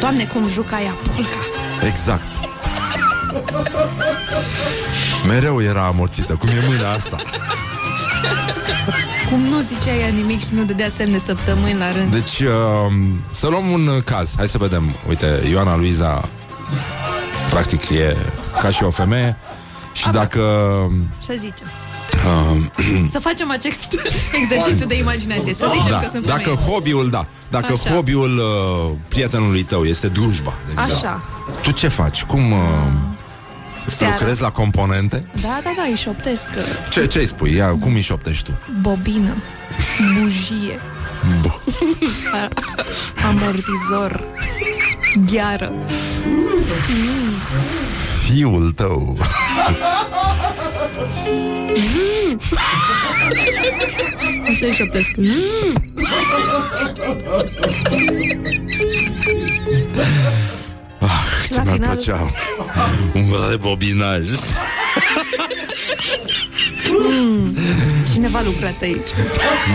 Doamne, 0.00 0.24
cum 0.24 0.48
juca 0.48 0.82
ea 0.82 0.96
polca. 1.12 1.38
Exact. 1.86 2.26
Mereu 5.28 5.62
era 5.62 5.86
amorțită, 5.86 6.34
cum 6.34 6.48
e 6.48 6.66
mâna 6.68 6.92
asta. 6.92 7.16
Cum 9.28 9.40
nu 9.40 9.60
zicea 9.60 9.94
ea 9.94 10.08
nimic 10.08 10.40
și 10.40 10.48
nu 10.50 10.64
dădea 10.64 10.88
semne 10.88 11.18
săptămâni 11.18 11.78
la 11.78 11.92
rând. 11.92 12.12
Deci, 12.12 12.40
uh, 12.40 12.50
să 13.30 13.48
luăm 13.48 13.70
un 13.70 13.86
uh, 13.86 14.02
caz. 14.04 14.34
Hai 14.36 14.48
să 14.48 14.58
vedem. 14.58 14.96
Uite, 15.08 15.40
Ioana 15.50 15.76
Luiza, 15.76 16.28
practic, 17.50 17.88
e 17.88 18.16
ca 18.62 18.70
și 18.70 18.82
o 18.82 18.90
femeie. 18.90 19.36
Și 19.92 20.08
dacă... 20.08 20.40
Să 21.18 21.34
zicem. 21.36 21.66
Uh, 22.54 22.64
Să 23.14 23.18
facem 23.18 23.50
acest 23.50 23.86
exercițiu 24.42 24.86
de 24.86 24.98
imaginație. 24.98 25.54
Să 25.54 25.70
zicem 25.74 25.90
da, 25.90 25.98
că 25.98 26.08
sunt 26.10 26.24
femeie. 26.24 26.44
dacă 26.44 26.60
hobby-ul, 26.60 27.10
da. 27.10 27.26
Dacă 27.50 27.72
Așa. 27.72 27.94
hobby-ul 27.94 28.36
uh, 28.36 28.96
prietenului 29.08 29.62
tău 29.62 29.84
este 29.84 30.08
drujba, 30.08 30.54
de 30.66 30.72
exemplu. 30.72 31.08
Așa. 31.08 31.22
Tu 31.62 31.70
ce 31.70 31.88
faci? 31.88 32.22
Cum... 32.22 32.50
Uh, 32.50 32.58
Seara. 33.90 34.16
lucrezi 34.18 34.40
la 34.40 34.50
componente? 34.50 35.26
Da, 35.40 35.60
da, 35.64 35.70
da, 35.76 35.82
îi 35.88 35.94
șoptesc 35.96 36.48
uh, 36.56 36.62
Ce, 36.90 37.06
ce 37.06 37.18
îi 37.18 37.26
spui? 37.26 37.54
Ia, 37.54 37.68
cum 37.68 37.94
îi 37.94 38.00
șoptești 38.00 38.44
tu? 38.44 38.58
bobină, 38.80 39.34
bujie, 40.20 40.80
Bo. 41.42 41.50
amortizor, 43.28 44.24
gheară. 45.32 45.72
Fiul 48.24 48.72
tău. 48.72 49.18
Așa 54.48 54.66
îi 54.66 54.72
șoptesc. 54.72 55.10
Ce 61.48 61.54
la 61.54 61.62
mi-ar 61.62 61.74
final- 61.74 61.94
plăcea? 61.94 62.30
Un 63.14 63.24
fel 63.28 63.46
de 63.50 63.56
bobinaj. 63.56 64.26
Mm, 67.10 67.56
cineva 68.12 68.38
a 68.38 68.42
lucrat 68.42 68.80
aici. 68.82 69.08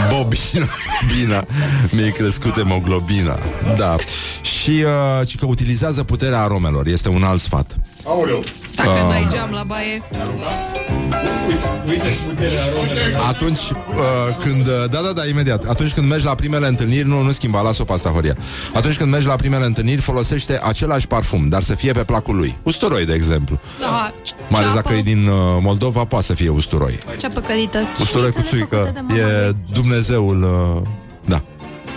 Bobina 0.09 0.67
Bina 1.15 1.45
Mi-e 1.91 2.09
crescut 2.09 2.53
hemoglobina. 2.55 3.39
Da. 3.77 3.95
Și 4.41 4.69
uh, 4.69 5.27
ci 5.27 5.37
că 5.37 5.45
utilizează 5.45 6.03
puterea 6.03 6.41
aromelor. 6.41 6.87
Este 6.87 7.09
un 7.09 7.23
alt 7.23 7.41
sfat. 7.41 7.75
Aoleu. 8.03 8.43
Dacă 8.75 8.89
Ah. 8.89 9.03
n-ai 9.09 9.27
geam 9.31 9.51
la 9.51 9.63
baie, 9.63 10.01
Atunci 13.29 13.59
uh, 13.59 14.35
când 14.39 14.67
uh, 14.67 14.73
Da, 14.89 14.99
da, 15.01 15.11
da, 15.15 15.25
imediat. 15.25 15.63
Atunci 15.69 15.93
când 15.93 16.07
mergi 16.09 16.25
la 16.25 16.35
primele 16.35 16.67
întâlniri 16.67 17.07
Nu, 17.07 17.21
nu 17.21 17.31
schimba, 17.31 17.61
las-o 17.61 17.83
pe 17.83 17.93
asta, 17.93 18.09
Horia. 18.09 18.37
Atunci 18.73 18.97
când 18.97 19.11
mergi 19.11 19.27
la 19.27 19.35
primele 19.35 19.65
întâlniri 19.65 20.01
Folosește 20.01 20.59
același 20.63 21.07
parfum 21.07 21.47
Dar 21.49 21.61
să 21.61 21.75
fie 21.75 21.91
pe 21.91 22.03
placul 22.03 22.35
lui. 22.35 22.55
Usturoi, 22.63 23.05
de 23.05 23.13
exemplu. 23.13 23.59
Da, 23.79 24.11
Mai 24.49 24.59
ales 24.61 24.71
ceapă, 24.73 24.81
dacă 24.89 24.93
e 24.93 25.01
din 25.01 25.27
uh, 25.27 25.33
Moldova 25.61 26.03
Poate 26.05 26.25
să 26.25 26.33
fie 26.33 26.49
usturoi. 26.49 26.97
Ceapă 27.19 27.39
călită. 27.39 27.79
Usturoi 27.99 28.31
cu 28.31 28.41
Științele 28.41 28.59
făcute 28.69 28.75
țuică. 28.81 28.91
de 28.93 28.99
mama 29.15 29.19
E 29.39 29.43
lui. 29.45 29.55
Dumnezeul 29.73 30.41
uh, 30.41 30.81
Da 30.81 30.89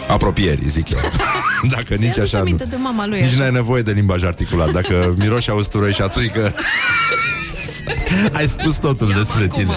Apropierii, 0.09 0.69
zic 0.69 0.91
eu 0.91 0.99
Dacă 1.77 1.95
nici 1.95 2.13
Se 2.13 2.21
aduce 2.21 2.21
așa 2.21 2.37
nu 2.37 2.43
aminte 2.43 2.65
de 2.65 2.77
mama 2.77 3.07
lui. 3.07 3.21
Nici 3.21 3.29
așa. 3.33 3.39
n-ai 3.39 3.51
nevoie 3.51 3.83
de 3.83 3.93
limbaj 3.93 4.23
articulat 4.25 4.71
Dacă 4.71 4.95
miroși 5.19 5.51
a 5.51 5.55
usturoi 5.55 5.93
și 5.93 6.03
a 6.03 6.09
țuică 6.09 6.55
Ai 8.33 8.49
spus 8.49 8.77
totul 8.77 9.13
despre 9.17 9.47
tine 9.47 9.77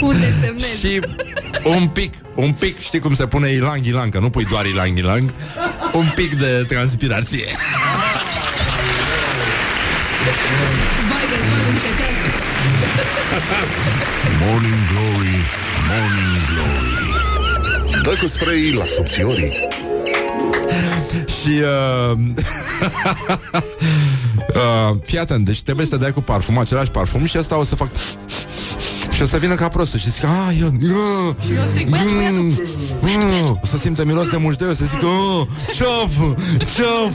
Unde 0.00 0.34
semnezi? 0.42 0.86
Și 0.86 1.00
un 1.64 1.86
pic, 1.86 2.14
un 2.34 2.52
pic 2.52 2.80
Știi 2.80 2.98
cum 2.98 3.14
se 3.14 3.26
pune 3.26 3.48
ilang 3.52 3.86
ilang 3.86 4.12
Că 4.12 4.18
nu 4.18 4.30
pui 4.30 4.44
doar 4.50 4.66
ilang 4.66 4.98
ilang 4.98 5.32
Un 5.92 6.12
pic 6.14 6.34
de 6.34 6.64
transpirație 6.68 7.44
Vai, 11.10 11.24
Răzvan, 11.30 11.64
încetează. 11.72 12.26
Morning 14.44 14.80
Glory, 14.92 15.36
Morning 15.88 16.36
Glory 16.52 16.87
Dă 18.08 18.16
cu 18.20 18.26
spray 18.26 18.72
la 18.72 18.84
subțiorii 18.84 19.66
Și 21.40 21.48
uh, 21.48 22.18
uh, 24.54 24.96
Fii 25.04 25.18
atent, 25.18 25.44
deci 25.44 25.62
trebuie 25.62 25.86
să 25.86 25.96
te 25.96 26.02
dai 26.02 26.12
cu 26.12 26.20
parfum 26.20 26.58
Același 26.58 26.90
parfum 26.90 27.24
și 27.24 27.36
asta 27.36 27.56
o 27.56 27.64
să 27.64 27.74
fac 27.74 27.88
și 29.12 29.22
o 29.22 29.26
să 29.26 29.36
vină 29.36 29.54
ca 29.54 29.68
prostul 29.68 29.98
și 29.98 30.10
zic, 30.10 30.24
a, 30.24 30.52
eu, 30.60 30.70
eu, 30.82 31.36
Și 31.46 31.52
eu 31.54 31.64
zic, 31.66 31.88
băiatul, 31.88 32.52
băiatul. 33.00 33.28
eu, 33.28 33.60
o 33.62 33.66
să 33.66 33.76
simte 33.76 34.04
miros 34.04 34.28
de 34.30 34.36
muștei, 34.36 34.68
o 34.68 34.74
să 34.74 34.84
zic, 34.84 35.02
oh, 35.02 35.46
ce-o 35.74 36.08
ce-o 36.74 37.10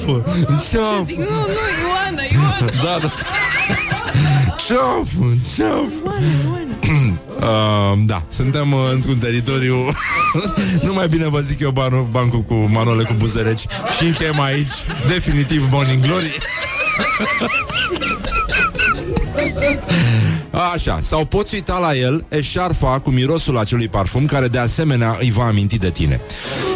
ce-o 0.70 1.04
Zic, 1.04 1.18
nu, 1.18 1.24
nu, 1.24 1.64
Ioana, 1.82 2.22
Ioana. 2.32 2.84
Da, 2.84 2.98
da. 3.02 3.14
Ce-o 4.66 5.04
ce-o 5.56 6.73
Uh, 7.44 8.00
da, 8.06 8.24
suntem 8.28 8.72
uh, 8.74 8.80
într-un 8.94 9.18
teritoriu. 9.18 9.76
Nu 10.86 10.94
mai 10.94 11.08
bine 11.08 11.30
vă 11.30 11.40
zic 11.40 11.60
eu 11.60 11.72
ban- 11.72 12.12
bancul 12.12 12.42
cu 12.42 12.54
manole 12.54 13.04
cu 13.04 13.14
buzereci. 13.18 13.66
Și 13.98 14.04
încheiem 14.06 14.40
aici 14.40 14.74
Definitiv 15.08 15.68
Morning 15.72 16.02
Glory. 16.06 16.38
Așa, 20.74 21.00
sau 21.02 21.26
poți 21.26 21.54
uita 21.54 21.78
la 21.80 21.96
el 21.96 22.26
Eșarfa 22.30 23.00
cu 23.00 23.10
mirosul 23.10 23.58
acelui 23.58 23.88
parfum 23.88 24.26
Care 24.26 24.48
de 24.48 24.58
asemenea 24.58 25.18
îi 25.20 25.32
va 25.32 25.44
aminti 25.46 25.78
de 25.78 25.90
tine. 25.90 26.22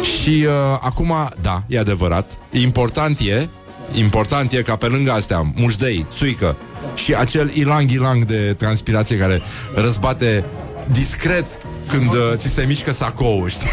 Și 0.02 0.44
uh, 0.46 0.52
acum, 0.80 1.28
da, 1.40 1.62
e 1.66 1.78
adevărat 1.78 2.30
Important 2.50 3.18
e 3.20 3.48
Important 3.92 4.52
e 4.52 4.62
ca 4.62 4.76
pe 4.76 4.86
lângă 4.86 5.10
astea 5.12 5.52
Mușdei, 5.54 6.06
țuică 6.10 6.58
Și 7.04 7.14
acel 7.14 7.50
ilang-ilang 7.54 8.24
de 8.24 8.54
transpirație 8.58 9.16
Care 9.16 9.42
răzbate 9.74 10.44
discret 10.90 11.46
când 11.88 12.12
uh, 12.12 12.32
ți 12.36 12.48
se 12.48 12.64
mișcă 12.66 12.92
sacoul, 12.92 13.48
știi? 13.48 13.68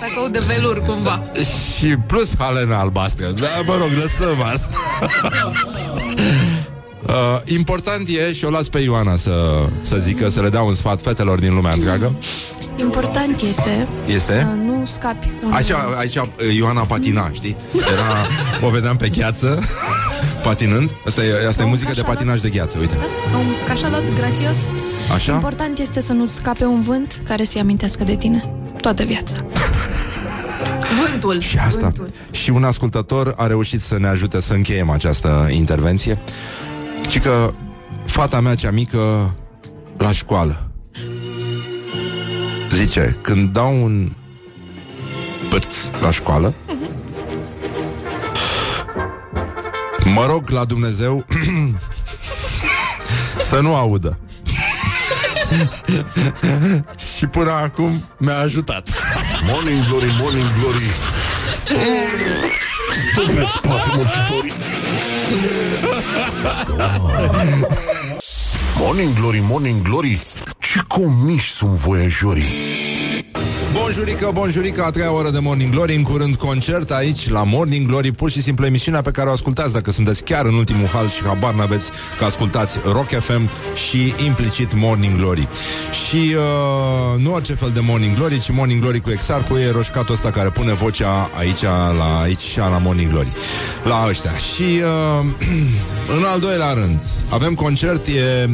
Sacou 0.00 0.28
de 0.30 0.38
velur, 0.46 0.82
cumva. 0.86 1.22
Și 1.78 1.96
plus 2.06 2.32
halena 2.38 2.78
albastră 2.78 3.26
Da, 3.30 3.46
mă 3.66 3.76
rog, 3.76 3.90
lăsăm 4.02 4.42
asta 4.42 4.78
Uh, 7.08 7.40
important 7.44 8.08
e, 8.08 8.32
și 8.32 8.44
o 8.44 8.50
las 8.50 8.68
pe 8.68 8.78
Ioana 8.78 9.16
să, 9.16 9.66
să 9.80 9.96
zică, 9.96 10.28
să 10.28 10.40
le 10.40 10.48
dau 10.48 10.66
un 10.66 10.74
sfat 10.74 11.00
fetelor 11.00 11.38
din 11.38 11.54
lumea 11.54 11.72
întreagă. 11.72 12.16
Important 12.76 13.40
este, 13.40 13.88
Este? 14.06 14.32
să 14.32 14.46
nu 14.66 14.84
scapi 14.84 15.30
un... 15.44 15.52
Așa, 15.52 15.94
aici 15.98 16.16
uh, 16.16 16.26
Ioana 16.56 16.80
patina, 16.80 17.30
știi? 17.32 17.56
Era, 17.92 18.26
o 18.66 18.70
vedeam 18.70 18.96
pe 18.96 19.08
gheață, 19.08 19.62
patinând. 20.44 20.90
Asta 21.06 21.24
e, 21.24 21.46
asta 21.48 21.62
e 21.62 21.64
Un 21.64 21.70
muzică 21.70 21.92
de 21.94 22.00
cașalot. 22.00 22.16
patinaj 22.16 22.40
de 22.40 22.48
gheață, 22.48 22.78
uite. 22.78 22.94
Da? 22.94 23.04
Ca 23.32 23.38
un 23.38 23.46
cașalot 23.66 24.14
grațios. 24.14 24.56
Așa? 25.14 25.32
Important 25.32 25.78
este 25.78 26.00
să 26.00 26.12
nu 26.12 26.26
scape 26.26 26.64
un 26.64 26.80
vânt 26.80 27.18
care 27.24 27.44
să-i 27.44 27.60
amintească 27.60 28.04
de 28.04 28.14
tine 28.16 28.50
toată 28.80 29.02
viața. 29.02 29.36
Vântul. 31.10 31.40
Și 31.40 31.58
asta. 31.58 31.78
Vântul. 31.78 32.10
Și 32.30 32.50
un 32.50 32.64
ascultător 32.64 33.34
a 33.36 33.46
reușit 33.46 33.80
să 33.80 33.98
ne 33.98 34.08
ajute 34.08 34.40
să 34.40 34.54
încheiem 34.54 34.90
această 34.90 35.48
intervenție. 35.50 36.20
Și 37.14 37.20
că 37.20 37.54
fata 38.04 38.40
mea 38.40 38.54
cea 38.54 38.70
mică 38.70 39.34
la 39.98 40.12
școală 40.12 40.70
zice, 42.70 43.18
când 43.20 43.52
dau 43.52 43.82
un 43.84 44.12
pârț 45.48 45.76
la 46.00 46.10
școală 46.10 46.54
mă 50.14 50.26
rog 50.26 50.50
la 50.50 50.64
Dumnezeu 50.64 51.24
să 53.50 53.60
nu 53.60 53.74
audă. 53.74 54.18
și 57.16 57.26
până 57.26 57.50
acum 57.50 58.08
mi-a 58.18 58.38
ajutat. 58.38 58.88
Morning 59.46 59.86
Glory, 59.88 60.10
Morning 60.20 60.52
Glory 60.60 60.90
Stă 62.94 63.32
pe 63.32 63.42
spate 63.42 63.90
muncitorii 63.94 64.52
Morning 68.78 69.14
Glory, 69.14 69.38
Morning 69.38 69.82
Glory. 69.82 70.22
Ce 70.58 70.80
comiși 70.88 71.52
sunt 71.52 71.70
voiajorii 71.70 72.83
Bonjurică, 73.80 74.30
bonjurică, 74.32 74.82
a 74.82 74.90
treia 74.90 75.12
oră 75.12 75.30
de 75.30 75.38
Morning 75.38 75.72
Glory 75.72 75.94
În 75.94 76.02
curând 76.02 76.34
concert 76.34 76.90
aici 76.90 77.28
la 77.28 77.44
Morning 77.44 77.86
Glory 77.86 78.12
Pur 78.12 78.30
și 78.30 78.42
simplu 78.42 78.66
emisiunea 78.66 79.02
pe 79.02 79.10
care 79.10 79.28
o 79.28 79.32
ascultați 79.32 79.72
Dacă 79.72 79.90
sunteți 79.90 80.24
chiar 80.24 80.44
în 80.44 80.54
ultimul 80.54 80.86
hal 80.86 81.08
și 81.08 81.22
habar 81.24 81.54
n-aveți 81.54 81.90
Că 82.18 82.24
ascultați 82.24 82.78
Rock 82.84 83.08
FM 83.08 83.50
și 83.88 84.14
implicit 84.24 84.74
Morning 84.74 85.16
Glory. 85.16 85.48
Și 86.06 86.34
uh, 86.34 87.22
nu 87.22 87.32
orice 87.32 87.54
fel 87.54 87.70
de 87.74 87.80
Morning 87.80 88.16
Glory 88.16 88.38
Ci 88.38 88.50
Morning 88.50 88.80
Glory 88.80 89.00
cu 89.00 89.10
Exarcu 89.10 89.56
E 89.56 89.70
roșcatul 89.70 90.14
ăsta 90.14 90.30
care 90.30 90.50
pune 90.50 90.72
vocea 90.72 91.30
aici 91.38 91.62
la, 91.62 92.20
aici 92.22 92.40
și 92.40 92.58
la 92.58 92.80
Morning 92.82 93.10
Glory 93.10 93.32
La 93.84 94.06
ăștia. 94.08 94.36
Și 94.36 94.62
uh, 94.62 95.24
în 96.16 96.24
al 96.32 96.40
doilea 96.40 96.72
rând 96.72 97.02
Avem 97.28 97.54
concert, 97.54 98.06
e 98.06 98.48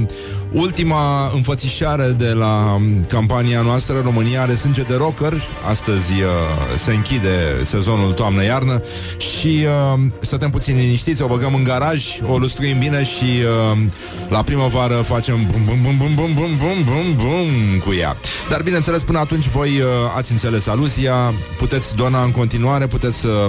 ultima 0.53 1.31
înfățișare 1.35 2.15
de 2.19 2.29
la 2.33 2.81
campania 3.09 3.61
noastră 3.61 4.01
România 4.05 4.43
are 4.43 4.55
sânge 4.55 4.83
de 4.83 4.95
rocker. 4.95 5.33
Astăzi 5.69 6.13
uh, 6.13 6.79
se 6.79 6.93
închide 6.93 7.63
sezonul 7.65 8.13
toamnă-iarnă 8.13 8.83
Și 9.19 9.67
uh, 9.95 10.01
stătem 10.21 10.51
puțin 10.51 10.77
liniștiți, 10.77 11.23
o 11.23 11.27
băgăm 11.27 11.55
în 11.55 11.65
garaj 11.65 12.05
O 12.29 12.39
lustruim 12.39 12.79
bine 12.79 13.05
și 13.05 13.25
uh, 13.25 13.79
la 14.29 14.43
primăvară 14.43 14.95
facem 14.95 15.37
bum 15.53 15.65
bum 15.65 15.83
bum 15.83 15.97
bum 15.99 16.15
bum 16.15 16.35
bum 16.35 16.57
bum 16.59 16.85
bum 16.85 17.17
bum 17.17 17.79
cu 17.85 17.95
ea. 17.95 18.17
Dar 18.49 18.63
bineînțeles 18.63 19.03
până 19.03 19.19
atunci 19.19 19.49
voi 19.49 19.69
uh, 19.69 19.87
ați 20.17 20.33
înțeles 20.33 20.67
aluzia. 20.67 21.35
Puteți 21.59 21.95
dona 21.95 22.23
în 22.23 22.31
continuare, 22.31 22.87
puteți 22.87 23.19
să 23.19 23.47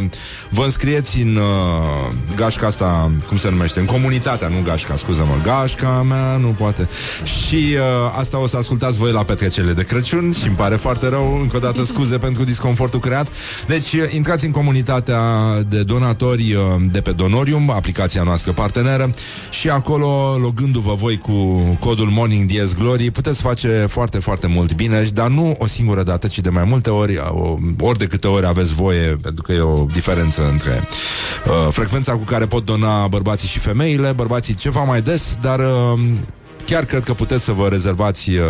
vă 0.49 0.63
înscrieți 0.63 1.21
în 1.21 1.35
uh, 1.35 2.13
gașca 2.35 2.67
asta, 2.67 3.11
cum 3.27 3.37
se 3.37 3.49
numește, 3.49 3.79
în 3.79 3.85
comunitatea, 3.85 4.47
nu 4.47 4.61
gașca, 4.63 4.95
scuză-mă, 4.95 5.39
gașca 5.43 6.05
mea 6.07 6.37
nu 6.37 6.47
poate 6.47 6.89
și 7.23 7.75
uh, 7.75 8.17
asta 8.17 8.39
o 8.39 8.47
să 8.47 8.57
ascultați 8.57 8.97
voi 8.97 9.11
la 9.11 9.23
petrecerile 9.23 9.73
de 9.73 9.83
Crăciun 9.83 10.31
și 10.31 10.47
îmi 10.47 10.55
pare 10.55 10.75
foarte 10.75 11.09
rău, 11.09 11.39
încă 11.41 11.55
o 11.55 11.59
dată 11.59 11.83
scuze 11.83 12.17
pentru 12.27 12.43
disconfortul 12.43 12.99
creat. 12.99 13.27
Deci 13.67 13.93
uh, 13.93 14.13
intrați 14.13 14.45
în 14.45 14.51
comunitatea 14.51 15.21
de 15.67 15.83
donatori 15.83 16.53
uh, 16.53 16.61
de 16.91 17.01
pe 17.01 17.11
Donorium, 17.11 17.69
aplicația 17.69 18.23
noastră 18.23 18.51
parteneră. 18.51 19.09
Și 19.49 19.69
acolo, 19.69 20.37
logându-vă 20.41 20.95
voi 20.95 21.17
cu 21.17 21.31
codul 21.79 22.09
Morning 22.09 22.45
Dies 22.45 22.73
Glory, 22.73 23.11
puteți 23.11 23.41
face 23.41 23.85
foarte, 23.89 24.19
foarte 24.19 24.47
mult 24.47 24.75
bine, 24.75 25.05
dar 25.13 25.29
nu 25.29 25.55
o 25.57 25.67
singură 25.67 26.03
dată, 26.03 26.27
ci 26.27 26.39
de 26.39 26.49
mai 26.49 26.63
multe 26.63 26.89
ori, 26.89 27.17
o, 27.17 27.57
ori 27.79 27.97
de 27.97 28.05
câte 28.05 28.27
ori 28.27 28.45
aveți 28.45 28.73
voie, 28.73 29.15
pentru 29.21 29.41
că 29.41 29.51
e 29.51 29.59
o 29.59 29.85
diferență 29.91 30.49
între 30.51 30.87
uh, 31.47 31.71
frecvența 31.71 32.11
cu 32.11 32.23
care 32.23 32.45
pot 32.45 32.65
dona 32.65 33.07
bărbații 33.07 33.47
și 33.47 33.59
femeile, 33.59 34.11
bărbații 34.11 34.53
ceva 34.53 34.83
mai 34.83 35.01
des, 35.01 35.35
dar 35.41 35.59
uh, 35.59 35.99
Chiar 36.71 36.85
cred 36.85 37.03
că 37.03 37.13
puteți 37.13 37.43
să 37.43 37.51
vă 37.51 37.67
rezervați 37.67 38.29
uh, 38.29 38.45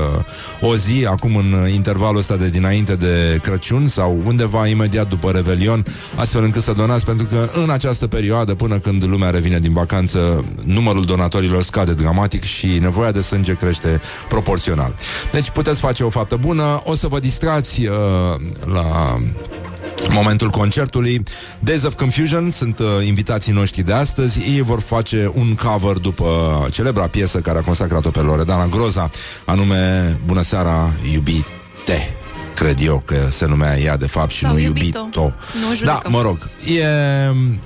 o 0.62 0.76
zi 0.76 1.06
acum 1.06 1.36
în 1.36 1.54
uh, 1.54 1.74
intervalul 1.74 2.18
ăsta 2.18 2.36
de 2.36 2.50
dinainte 2.50 2.96
de 2.96 3.40
Crăciun 3.42 3.88
sau 3.88 4.22
undeva 4.26 4.68
imediat 4.68 5.08
după 5.08 5.32
Revelion, 5.32 5.86
astfel 6.16 6.44
încât 6.44 6.62
să 6.62 6.74
donați, 6.74 7.06
pentru 7.06 7.26
că 7.26 7.50
în 7.54 7.70
această 7.70 8.08
perioadă, 8.08 8.56
până 8.56 8.80
când 8.80 9.04
lumea 9.04 9.30
revine 9.30 9.60
din 9.60 9.74
vacanță, 9.74 10.46
numărul 10.64 11.06
donatorilor 11.06 11.64
scade 11.64 11.94
dramatic 11.94 12.44
și 12.44 12.68
nevoia 12.68 13.12
de 13.12 13.22
sânge 13.22 13.54
crește 13.54 14.02
proporțional. 14.30 14.96
Deci 15.32 15.50
puteți 15.50 15.80
face 15.80 16.04
o 16.04 16.10
faptă 16.10 16.36
bună, 16.36 16.82
o 16.84 16.96
să 16.96 17.08
vă 17.08 17.20
distrați 17.20 17.86
uh, 17.86 17.96
la 18.74 19.18
momentul 20.10 20.50
concertului. 20.50 21.24
Days 21.60 21.84
of 21.84 21.96
Confusion 21.96 22.52
sunt 22.52 22.80
uh, 22.80 22.86
invitații 23.06 23.54
noștri 23.54 23.82
de 23.82 23.94
astăzi. 23.94 24.40
Ei 24.40 24.62
vor 24.62 24.80
face 24.80 25.32
un 25.34 25.56
cover 25.56 25.98
după 25.98 26.68
celebra 26.72 27.08
piesă 27.08 27.40
care 27.40 27.58
a 27.58 27.62
consacrat-o 27.62 28.10
pe 28.10 28.20
Loredana 28.20 28.68
Groza, 28.68 29.10
anume 29.46 30.20
Bună 30.26 30.42
seara, 30.42 30.94
iubite 31.14 32.21
cred 32.56 32.82
eu 32.82 33.04
că 33.06 33.28
se 33.32 33.46
numea 33.46 33.80
ea 33.80 33.98
de 33.98 34.08
fapt 34.08 34.32
și 34.32 34.44
Sau 34.44 34.52
nu 34.52 34.60
iubito. 34.60 35.00
iubito. 35.00 35.22
Nu 35.22 35.68
da, 35.70 35.76
judecăm. 35.76 36.12
mă 36.12 36.22
rog, 36.22 36.50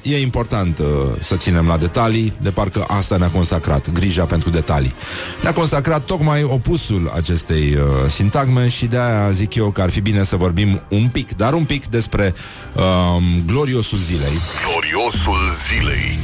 e, 0.02 0.12
e 0.16 0.22
important 0.22 0.80
uh, 0.80 0.86
să 1.20 1.36
ținem 1.36 1.68
la 1.68 1.78
detalii, 1.78 2.34
de 2.42 2.52
parcă 2.52 2.86
asta 2.88 3.18
ne-a 3.18 3.30
consacrat, 3.30 3.92
grija 3.92 4.26
pentru 4.26 4.50
detalii. 4.50 4.94
Ne-a 5.42 5.54
consacrat 5.54 6.06
tocmai 6.06 6.44
opusul 6.44 7.12
acestei 7.16 7.74
uh, 7.76 8.10
sintagme 8.10 8.68
și 8.68 8.86
de 8.86 8.98
aia 8.98 9.30
zic 9.32 9.56
eu 9.56 9.72
că 9.72 9.82
ar 9.82 9.90
fi 9.90 10.02
bine 10.02 10.24
să 10.24 10.36
vorbim 10.36 10.82
un 10.90 11.08
pic, 11.08 11.36
dar 11.36 11.54
un 11.54 11.64
pic 11.64 11.88
despre 11.88 12.34
um, 12.76 13.24
gloriosul 13.46 13.98
zilei. 13.98 14.34
Gloriosul 14.70 15.40
zilei 15.68 16.20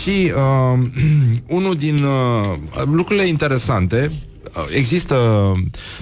Și 0.00 0.32
uh, 0.36 0.86
unul 1.58 1.74
din 1.74 2.04
uh, 2.04 2.56
lucrurile 2.84 3.26
interesante 3.26 4.06
uh, 4.10 4.29
Există 4.74 5.52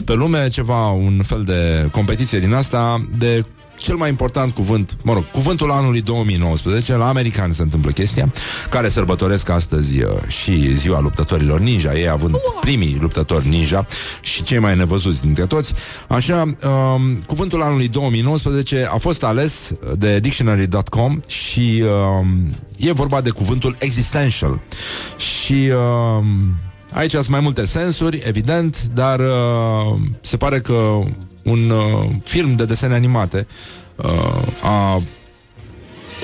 pe 0.05 0.14
lume 0.14 0.49
ceva, 0.49 0.86
un 0.86 1.22
fel 1.22 1.42
de 1.44 1.88
competiție 1.92 2.38
din 2.38 2.55
asta 2.55 3.07
de 3.18 3.44
cel 3.78 3.96
mai 3.96 4.09
important 4.09 4.55
cuvânt, 4.55 4.96
mă 5.03 5.12
rog, 5.12 5.30
cuvântul 5.30 5.70
anului 5.70 6.01
2019, 6.01 6.96
la 6.96 7.09
americani 7.09 7.55
se 7.55 7.62
întâmplă 7.62 7.90
chestia, 7.90 8.32
care 8.70 8.88
sărbătoresc 8.88 9.49
astăzi 9.49 10.03
uh, 10.03 10.11
și 10.26 10.76
ziua 10.76 11.01
luptătorilor 11.01 11.61
ninja, 11.61 11.99
ei 11.99 12.09
având 12.09 12.36
primii 12.61 12.99
luptători 13.01 13.49
ninja 13.49 13.86
și 14.20 14.42
cei 14.42 14.59
mai 14.59 14.76
nevăzuți 14.76 15.20
dintre 15.20 15.46
toți. 15.46 15.74
Așa, 16.09 16.42
um, 16.42 17.22
cuvântul 17.26 17.62
anului 17.62 17.88
2019 17.88 18.88
a 18.92 18.96
fost 18.96 19.24
ales 19.24 19.72
de 19.99 20.20
dictionary.com 20.20 21.20
și 21.26 21.82
um, 22.20 22.51
e 22.76 22.92
vorba 22.92 23.20
de 23.20 23.30
cuvântul 23.30 23.76
existential. 23.78 24.61
Și 25.16 25.70
um, 26.18 26.55
aici 26.93 27.11
sunt 27.11 27.28
mai 27.28 27.41
multe 27.41 27.66
sensuri, 27.66 28.22
evident, 28.24 28.82
dar 28.95 29.20
uh, 29.20 29.99
se 30.20 30.36
pare 30.36 30.61
că 30.61 30.99
un 31.43 31.70
uh, 31.70 32.09
film 32.24 32.57
de 32.57 32.64
desene 32.64 32.95
animate 32.95 33.47
uh, 33.97 34.43
a 34.62 35.01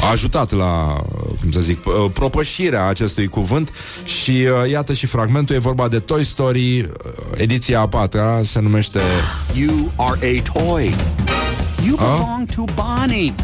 a 0.00 0.10
ajutat 0.10 0.52
la, 0.52 0.96
cum 1.40 1.50
să 1.50 1.60
zic, 1.60 1.86
uh, 1.86 2.10
propășirea 2.12 2.86
acestui 2.86 3.26
cuvânt 3.28 3.70
și 4.04 4.30
uh, 4.30 4.70
iată 4.70 4.92
și 4.92 5.06
fragmentul, 5.06 5.54
e 5.54 5.58
vorba 5.58 5.88
de 5.88 5.98
Toy 5.98 6.24
Story, 6.24 6.80
uh, 6.80 6.88
ediția 7.36 7.80
a 7.80 7.88
patra, 7.88 8.40
se 8.42 8.60
numește 8.60 9.00
You 9.54 9.92
are 9.96 10.18
a 10.36 10.52
toy. 10.52 10.94
You 11.86 11.96
belong 11.96 12.48
to 12.54 12.64
Bonnie. 12.74 13.34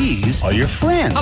These 0.00 0.44
are 0.44 0.54
your 0.54 0.68
friends. 0.68 1.18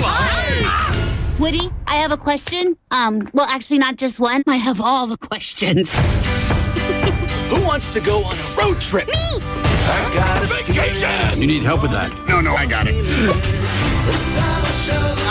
Woody, 1.39 1.69
I 1.85 1.97
have 1.97 2.11
a 2.11 2.17
question. 2.17 2.75
Um, 2.89 3.29
well, 3.33 3.47
actually, 3.47 3.77
not 3.79 3.95
just 3.97 4.19
one. 4.19 4.41
I 4.47 4.55
have 4.55 4.81
all 4.81 5.05
the 5.07 5.17
questions. 5.17 5.93
Who 7.51 7.61
wants 7.65 7.93
to 7.93 7.99
go 8.01 8.17
on 8.25 8.35
a 8.35 8.47
road 8.57 8.81
trip? 8.81 9.07
Me! 9.07 9.13
I 9.13 10.11
got 10.13 10.43
a 10.43 10.47
vacation! 10.47 11.39
You 11.39 11.47
need 11.47 11.61
help 11.63 11.81
with 11.83 11.91
that? 11.91 12.11
No, 12.27 12.41
no, 12.41 12.55
I 12.55 12.65
got 12.65 12.87
it. 12.87 12.95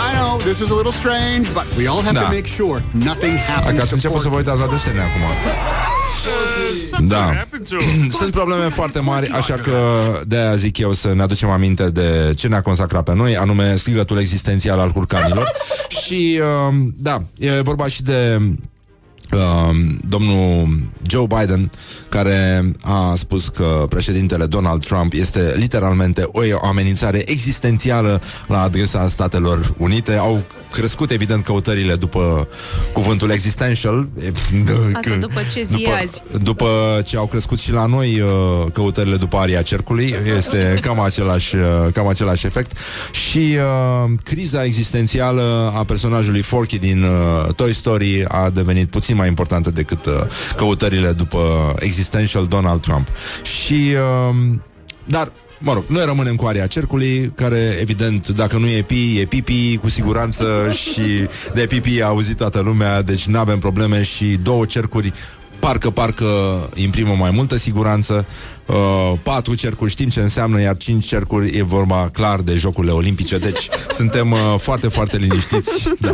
I 0.07 0.13
know 0.15 0.37
this 0.39 0.61
is 0.61 0.69
a 0.71 0.75
little 0.75 0.93
strange, 0.93 1.53
but 1.53 1.67
we 1.75 1.87
all 1.87 2.01
have 2.01 2.15
Da. 2.15 2.23
to 2.25 2.29
make 2.31 2.47
sure 2.47 2.81
nothing 2.93 3.35
Dacă 3.35 3.51
happens 3.51 3.79
ați 3.79 3.89
to 3.89 3.95
început 3.95 4.21
să 4.21 4.29
vă 4.29 4.35
uitați 4.35 4.59
la 4.59 4.67
desene 4.67 5.01
acum. 5.01 5.21
Da. 7.07 7.45
Sunt 8.19 8.31
probleme 8.31 8.69
foarte 8.69 8.99
mari, 8.99 9.27
așa 9.27 9.53
că 9.53 9.79
de-aia 10.27 10.55
zic 10.55 10.77
eu 10.77 10.93
să 10.93 11.13
ne 11.13 11.21
aducem 11.21 11.49
aminte 11.49 11.89
de 11.89 12.33
ce 12.35 12.47
ne-a 12.47 12.61
consacrat 12.61 13.03
pe 13.03 13.13
noi, 13.13 13.37
anume 13.37 13.75
strigătul 13.75 14.19
existențial 14.19 14.79
al 14.79 14.91
curcanilor. 14.91 15.51
Și, 16.03 16.41
uh, 16.69 16.75
da, 16.95 17.23
e 17.39 17.61
vorba 17.61 17.87
și 17.87 18.03
de 18.03 18.39
uh, 19.33 19.75
domnul 20.09 20.67
Joe 21.07 21.25
Biden, 21.39 21.71
care 22.09 22.71
a 22.81 23.13
spus 23.15 23.47
că 23.47 23.85
președintele 23.89 24.45
Donald 24.45 24.85
Trump 24.85 25.13
este 25.13 25.53
literalmente 25.55 26.23
o 26.31 26.41
amenințare 26.65 27.23
existențială 27.25 28.21
la 28.47 28.61
adresa 28.61 29.07
Statelor 29.07 29.73
Unite. 29.77 30.13
Au 30.13 30.43
crescut, 30.71 31.11
evident, 31.11 31.43
căutările 31.43 31.95
după 31.95 32.47
cuvântul 32.93 33.29
existential. 33.29 34.07
E- 34.23 34.31
Asta 34.93 35.15
după 35.19 35.39
ce 35.53 35.63
zi 35.63 35.71
după, 35.71 35.89
e 35.89 36.01
azi. 36.01 36.21
după 36.43 36.67
ce 37.05 37.17
au 37.17 37.25
crescut 37.25 37.59
și 37.59 37.71
la 37.71 37.85
noi 37.85 38.21
uh, 38.21 38.71
căutările 38.73 39.15
după 39.15 39.37
aria 39.37 39.61
cercului, 39.61 40.15
este 40.37 40.77
cam 40.81 40.99
același, 40.99 41.55
uh, 41.55 41.61
cam 41.93 42.07
același 42.07 42.45
efect. 42.45 42.77
Și 43.11 43.57
uh, 43.57 44.11
criza 44.23 44.63
existențială 44.63 45.73
a 45.75 45.83
personajului 45.83 46.41
Forky 46.41 46.79
din 46.79 47.03
uh, 47.03 47.53
Toy 47.53 47.73
Story 47.73 48.25
a 48.27 48.49
devenit 48.49 48.89
puțin 48.89 49.16
mai 49.17 49.27
importantă 49.27 49.71
decât 49.71 50.05
uh, 50.05 50.13
căutările 50.55 51.11
după 51.11 51.73
existential 51.79 52.45
Donald 52.45 52.81
Trump. 52.81 53.07
Și 53.43 53.93
uh, 54.29 54.35
dar 55.05 55.31
Mă 55.59 55.73
rog, 55.73 55.83
noi 55.87 56.05
rămânem 56.05 56.35
cu 56.35 56.45
aria 56.45 56.67
cercului, 56.67 57.31
care, 57.35 57.77
evident, 57.81 58.27
dacă 58.27 58.57
nu 58.57 58.67
e 58.67 58.81
pi, 58.81 59.19
e 59.19 59.25
pipi, 59.25 59.77
cu 59.77 59.89
siguranță, 59.89 60.45
și 60.71 61.27
de 61.53 61.65
pipi 61.65 62.01
a 62.01 62.07
auzit 62.07 62.37
toată 62.37 62.59
lumea, 62.59 63.01
deci 63.01 63.25
nu 63.25 63.39
avem 63.39 63.59
probleme 63.59 64.03
și 64.03 64.25
două 64.25 64.65
cercuri 64.65 65.13
parcă, 65.59 65.89
parcă 65.89 66.25
imprimă 66.73 67.15
mai 67.19 67.31
multă 67.31 67.57
siguranță. 67.57 68.25
Uh, 68.65 69.13
patru 69.23 69.55
cercuri 69.55 69.91
știm 69.91 70.09
ce 70.09 70.19
înseamnă, 70.19 70.61
iar 70.61 70.77
cinci 70.77 71.05
cercuri 71.05 71.57
e 71.57 71.63
vorba 71.63 72.09
clar 72.13 72.39
de 72.39 72.55
Jocurile 72.55 72.91
Olimpice, 72.91 73.37
deci 73.37 73.67
suntem 73.97 74.31
uh, 74.31 74.39
foarte, 74.57 74.87
foarte 74.87 75.17
liniștiți. 75.17 75.69
Da. 75.99 76.13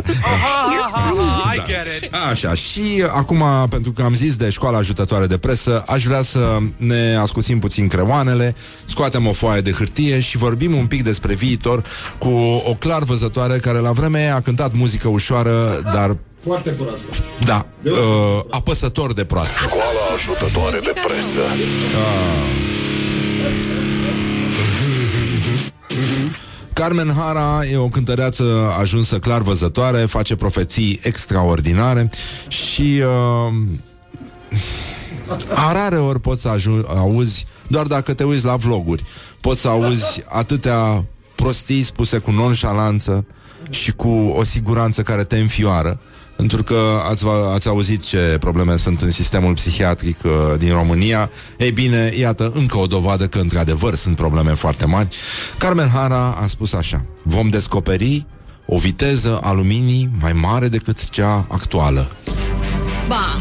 I 1.54 1.62
get 1.66 2.02
it. 2.02 2.14
Așa, 2.30 2.54
și 2.54 3.04
acum, 3.14 3.42
pentru 3.70 3.92
că 3.92 4.02
am 4.02 4.14
zis 4.14 4.36
de 4.36 4.50
școala 4.50 4.78
ajutătoare 4.78 5.26
de 5.26 5.38
presă, 5.38 5.84
aș 5.86 6.04
vrea 6.04 6.22
să 6.22 6.58
ne 6.76 7.16
ascuțim 7.20 7.58
puțin 7.58 7.88
creoanele, 7.88 8.54
scoatem 8.84 9.26
o 9.26 9.32
foaie 9.32 9.60
de 9.60 9.72
hârtie 9.72 10.20
și 10.20 10.36
vorbim 10.36 10.74
un 10.74 10.86
pic 10.86 11.02
despre 11.02 11.34
viitor 11.34 11.82
cu 12.18 12.28
o 12.64 12.74
clar 12.74 13.02
văzătoare 13.02 13.58
care 13.58 13.78
la 13.78 13.92
vremea 13.92 14.20
aia 14.20 14.34
a 14.34 14.40
cântat 14.40 14.76
muzică 14.76 15.08
ușoară, 15.08 15.80
dar 15.92 16.16
Foarte 16.44 16.70
proastă. 16.70 17.08
da, 17.44 17.66
uh, 17.82 17.92
apăsător 18.50 19.12
de 19.12 19.24
proastă. 19.24 19.54
Școala 19.62 19.84
ajutătoare 20.16 20.78
de 20.82 20.92
presă. 21.06 21.38
Carmen 26.72 27.12
Hara 27.16 27.64
e 27.70 27.76
o 27.76 27.88
cântăreață 27.88 28.74
ajunsă 28.80 29.18
clar 29.18 29.42
văzătoare, 29.42 30.04
face 30.04 30.36
profeții 30.36 31.00
extraordinare 31.02 32.10
și 32.48 33.02
uh, 33.02 33.52
a 35.54 35.72
rare 35.72 35.98
ori 35.98 36.20
poți 36.20 36.42
să 36.42 36.48
aju- 36.48 36.86
auzi, 36.88 37.46
doar 37.68 37.86
dacă 37.86 38.14
te 38.14 38.24
uiți 38.24 38.44
la 38.44 38.56
vloguri, 38.56 39.04
poți 39.40 39.60
să 39.60 39.68
auzi 39.68 40.22
atâtea 40.28 41.04
prostii 41.34 41.82
spuse 41.82 42.18
cu 42.18 42.30
nonșalanță 42.30 43.26
și 43.70 43.92
cu 43.92 44.08
o 44.08 44.44
siguranță 44.44 45.02
care 45.02 45.24
te 45.24 45.38
înfioară. 45.38 46.00
Pentru 46.36 46.62
că 46.62 47.02
ați, 47.10 47.24
va- 47.24 47.52
ați 47.54 47.68
auzit 47.68 48.02
ce 48.02 48.36
probleme 48.40 48.76
sunt 48.76 49.00
în 49.00 49.10
sistemul 49.10 49.54
psihiatric 49.54 50.16
uh, 50.24 50.30
din 50.58 50.72
România. 50.72 51.30
Ei 51.58 51.70
bine, 51.72 52.12
iată 52.18 52.50
încă 52.54 52.78
o 52.78 52.86
dovadă 52.86 53.26
că 53.26 53.38
într-adevăr 53.38 53.94
sunt 53.94 54.16
probleme 54.16 54.50
foarte 54.50 54.84
mari. 54.86 55.08
Carmen 55.58 55.88
Hara 55.88 56.38
a 56.42 56.46
spus 56.46 56.72
așa: 56.72 57.04
Vom 57.22 57.48
descoperi 57.48 58.26
o 58.66 58.78
viteză 58.78 59.38
a 59.42 59.52
luminii 59.52 60.10
mai 60.20 60.32
mare 60.32 60.68
decât 60.68 61.08
cea 61.08 61.46
actuală. 61.48 62.10
Bam! 63.08 63.40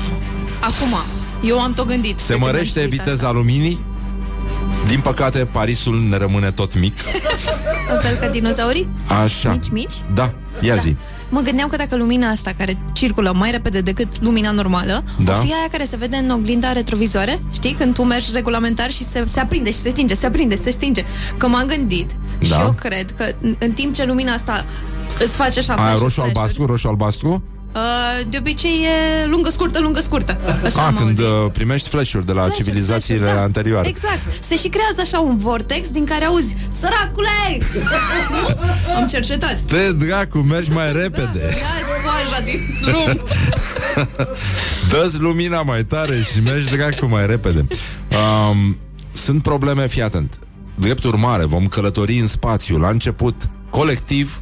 Acum, 0.61 0.97
eu 1.41 1.59
am 1.59 1.73
tot 1.73 1.87
gândit. 1.87 2.19
Se 2.19 2.35
mărește 2.35 2.85
viteza 2.85 3.31
luminii? 3.31 3.79
Din 4.87 4.99
păcate, 4.99 5.45
Parisul 5.45 5.99
ne 6.09 6.17
rămâne 6.17 6.51
tot 6.51 6.79
mic. 6.79 6.93
Un 7.93 7.99
fel 8.01 8.15
ca 8.15 8.27
dinozaurii? 8.27 8.87
Așa. 9.23 9.51
Mici, 9.51 9.69
mici? 9.71 9.93
Da, 10.13 10.33
ia 10.61 10.75
zi. 10.75 10.95
Mă 11.34 11.41
gândeam 11.41 11.67
că 11.69 11.75
dacă 11.75 11.95
lumina 11.95 12.29
asta 12.29 12.51
care 12.57 12.77
circulă 12.93 13.34
mai 13.36 13.51
repede 13.51 13.81
decât 13.81 14.07
lumina 14.21 14.51
normală, 14.51 15.03
Da. 15.23 15.31
o 15.31 15.36
fi 15.36 15.53
aia 15.53 15.67
care 15.71 15.86
se 15.86 15.95
vede 15.95 16.15
în 16.15 16.29
oglinda 16.29 16.71
retrovizoare, 16.71 17.39
știi? 17.51 17.73
Când 17.73 17.93
tu 17.93 18.03
mergi 18.03 18.29
regulamentar 18.34 18.91
și 18.91 19.03
se, 19.03 19.23
se 19.25 19.39
aprinde 19.39 19.71
și 19.71 19.77
se 19.77 19.89
stinge, 19.89 20.13
se 20.13 20.25
aprinde, 20.25 20.55
se 20.55 20.69
stinge. 20.69 21.05
Că 21.38 21.47
m-am 21.47 21.65
gândit 21.67 22.11
și 22.41 22.49
Da. 22.49 22.61
eu 22.61 22.71
cred 22.71 23.11
că 23.11 23.23
în, 23.41 23.55
în 23.59 23.71
timp 23.71 23.93
ce 23.93 24.05
lumina 24.05 24.34
asta 24.34 24.65
îți 25.19 25.31
face 25.36 25.59
așa 25.59 25.73
Aia 25.73 25.81
flash-uri, 25.81 26.03
roșu-albastru, 26.03 26.65
roșu-albastru? 26.65 27.43
Uh, 27.76 27.80
de 28.30 28.38
obicei 28.38 28.86
e 28.86 29.26
lungă, 29.26 29.49
scurtă, 29.49 29.80
lungă, 29.80 29.99
scurtă. 30.01 30.38
Așa 30.63 30.82
A, 30.82 30.86
am 30.86 30.95
când 30.95 31.07
auzit. 31.07 31.24
uh, 31.45 31.51
primești 31.51 31.88
flash-uri 31.89 32.26
de 32.26 32.32
la 32.32 32.41
Flash-uri, 32.41 32.63
civilizațiile 32.63 33.17
flash-uri, 33.19 33.39
da. 33.39 33.45
anterioare. 33.45 33.88
Exact. 33.88 34.19
Se 34.43 34.55
și 34.57 34.67
creează 34.67 35.01
așa 35.01 35.19
un 35.19 35.38
vortex 35.38 35.89
din 35.89 36.05
care 36.05 36.26
auzi 36.26 36.55
Săracule! 36.80 37.57
Nu? 38.30 38.95
Am 38.97 39.07
cercetat. 39.07 39.59
Te 39.65 39.91
dracu, 39.91 40.38
mergi 40.38 40.71
mai 40.71 40.91
repede. 40.93 41.39
Ia 41.39 42.01
coaja 42.03 42.43
din 42.45 42.59
drum. 42.82 43.21
Dă-ți 44.89 45.19
lumina 45.19 45.61
mai 45.61 45.84
tare 45.84 46.21
și 46.21 46.39
mergi 46.43 46.69
dracu 46.76 47.05
mai 47.05 47.26
repede. 47.26 47.67
Um, 48.49 48.78
sunt 49.13 49.41
probleme, 49.43 49.88
fii 49.88 50.01
atent. 50.01 50.39
Drept 50.76 51.03
urmare, 51.03 51.45
vom 51.45 51.67
călători 51.67 52.19
în 52.19 52.28
spațiu, 52.28 52.78
la 52.78 52.89
început 52.89 53.36
colectiv 53.69 54.41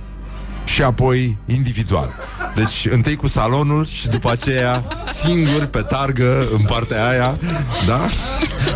și 0.63 0.81
apoi 0.83 1.37
individual. 1.45 2.15
Deci 2.55 2.87
întâi 2.91 3.15
cu 3.15 3.27
salonul 3.27 3.85
și 3.85 4.07
după 4.07 4.31
aceea 4.31 4.85
singur 5.21 5.65
pe 5.65 5.81
targă 5.81 6.47
în 6.53 6.61
partea 6.61 7.07
aia, 7.09 7.37
da? 7.87 8.07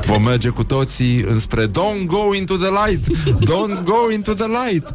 Vom 0.06 0.24
merge 0.24 0.50
cu 0.50 0.64
toții 0.64 1.20
înspre 1.22 1.68
Don't 1.68 2.06
go 2.06 2.34
into 2.36 2.56
the 2.58 2.70
light! 2.86 3.18
Don't 3.28 3.84
go 3.84 4.12
into 4.14 4.34
the 4.34 4.46
light! 4.66 4.94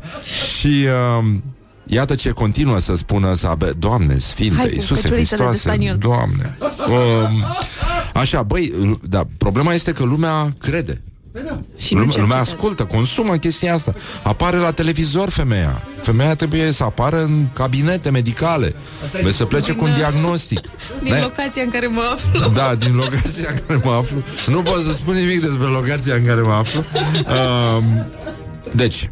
Și 0.59 0.87
um, 1.19 1.43
Iată 1.87 2.15
ce 2.15 2.31
continuă 2.31 2.79
să 2.79 2.97
spună 2.97 3.35
Sabe 3.35 3.73
Doamne, 3.79 4.19
Sfinte, 4.19 4.57
Hai 4.57 4.69
cu 4.69 4.75
Iisuse 4.75 5.01
căciulițele 5.09 5.41
de 5.41 5.47
Hristoase, 5.49 5.59
staniol. 5.59 5.97
Doamne 5.97 6.57
um, 6.89 7.45
Așa, 8.15 8.43
băi, 8.43 8.67
l- 8.83 9.09
da, 9.09 9.23
problema 9.39 9.73
este 9.73 9.93
că 9.93 10.05
lumea 10.05 10.53
crede 10.59 11.03
Și 11.79 11.95
nu 11.95 12.01
Lume, 12.01 12.13
lumea 12.13 12.27
cercetează. 12.27 12.51
ascultă, 12.51 12.85
consumă 12.85 13.37
chestia 13.37 13.75
asta. 13.75 13.95
Apare 14.23 14.57
la 14.57 14.73
televizor 14.73 15.29
femeia. 15.29 15.83
Femeia 16.03 16.35
trebuie 16.35 16.71
să 16.71 16.85
apară 16.85 17.23
în 17.23 17.47
cabinete 17.53 18.11
medicale. 18.11 18.75
Trebuie 19.11 19.33
să 19.33 19.45
plece 19.45 19.73
cu 19.73 19.85
un 19.85 19.95
diagnostic. 19.95 20.61
Din 21.03 21.13
Ne- 21.13 21.21
locația 21.21 21.63
în 21.63 21.71
care 21.71 21.87
mă 21.87 22.01
aflu. 22.13 22.49
da, 22.53 22.75
din 22.75 22.95
locația 22.95 23.49
în 23.51 23.59
care 23.67 23.81
mă 23.85 23.91
aflu. 23.91 24.23
Nu 24.47 24.63
pot 24.63 24.83
să 24.83 24.93
spun 24.93 25.15
nimic 25.15 25.41
despre 25.41 25.67
locația 25.67 26.15
în 26.15 26.25
care 26.27 26.41
mă 26.41 26.53
aflu. 26.53 26.85
Um, 27.77 28.07
Deci 28.75 29.11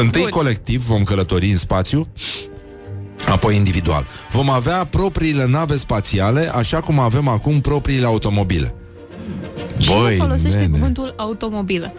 Întâi 0.00 0.20
Bun. 0.20 0.30
colectiv 0.30 0.82
vom 0.82 1.02
călători 1.04 1.50
în 1.50 1.58
spațiu 1.58 2.08
Apoi 3.28 3.56
individual. 3.56 4.06
Vom 4.30 4.50
avea 4.50 4.84
propriile 4.84 5.46
nave 5.46 5.76
spațiale 5.76 6.50
Așa 6.54 6.80
cum 6.80 6.98
avem 6.98 7.28
acum 7.28 7.60
propriile 7.60 8.06
automobile 8.06 8.74
Și 9.78 9.90
nu 9.92 10.24
folosește 10.24 10.58
nene. 10.58 10.70
cuvântul 10.72 11.14
automobilă. 11.16 11.92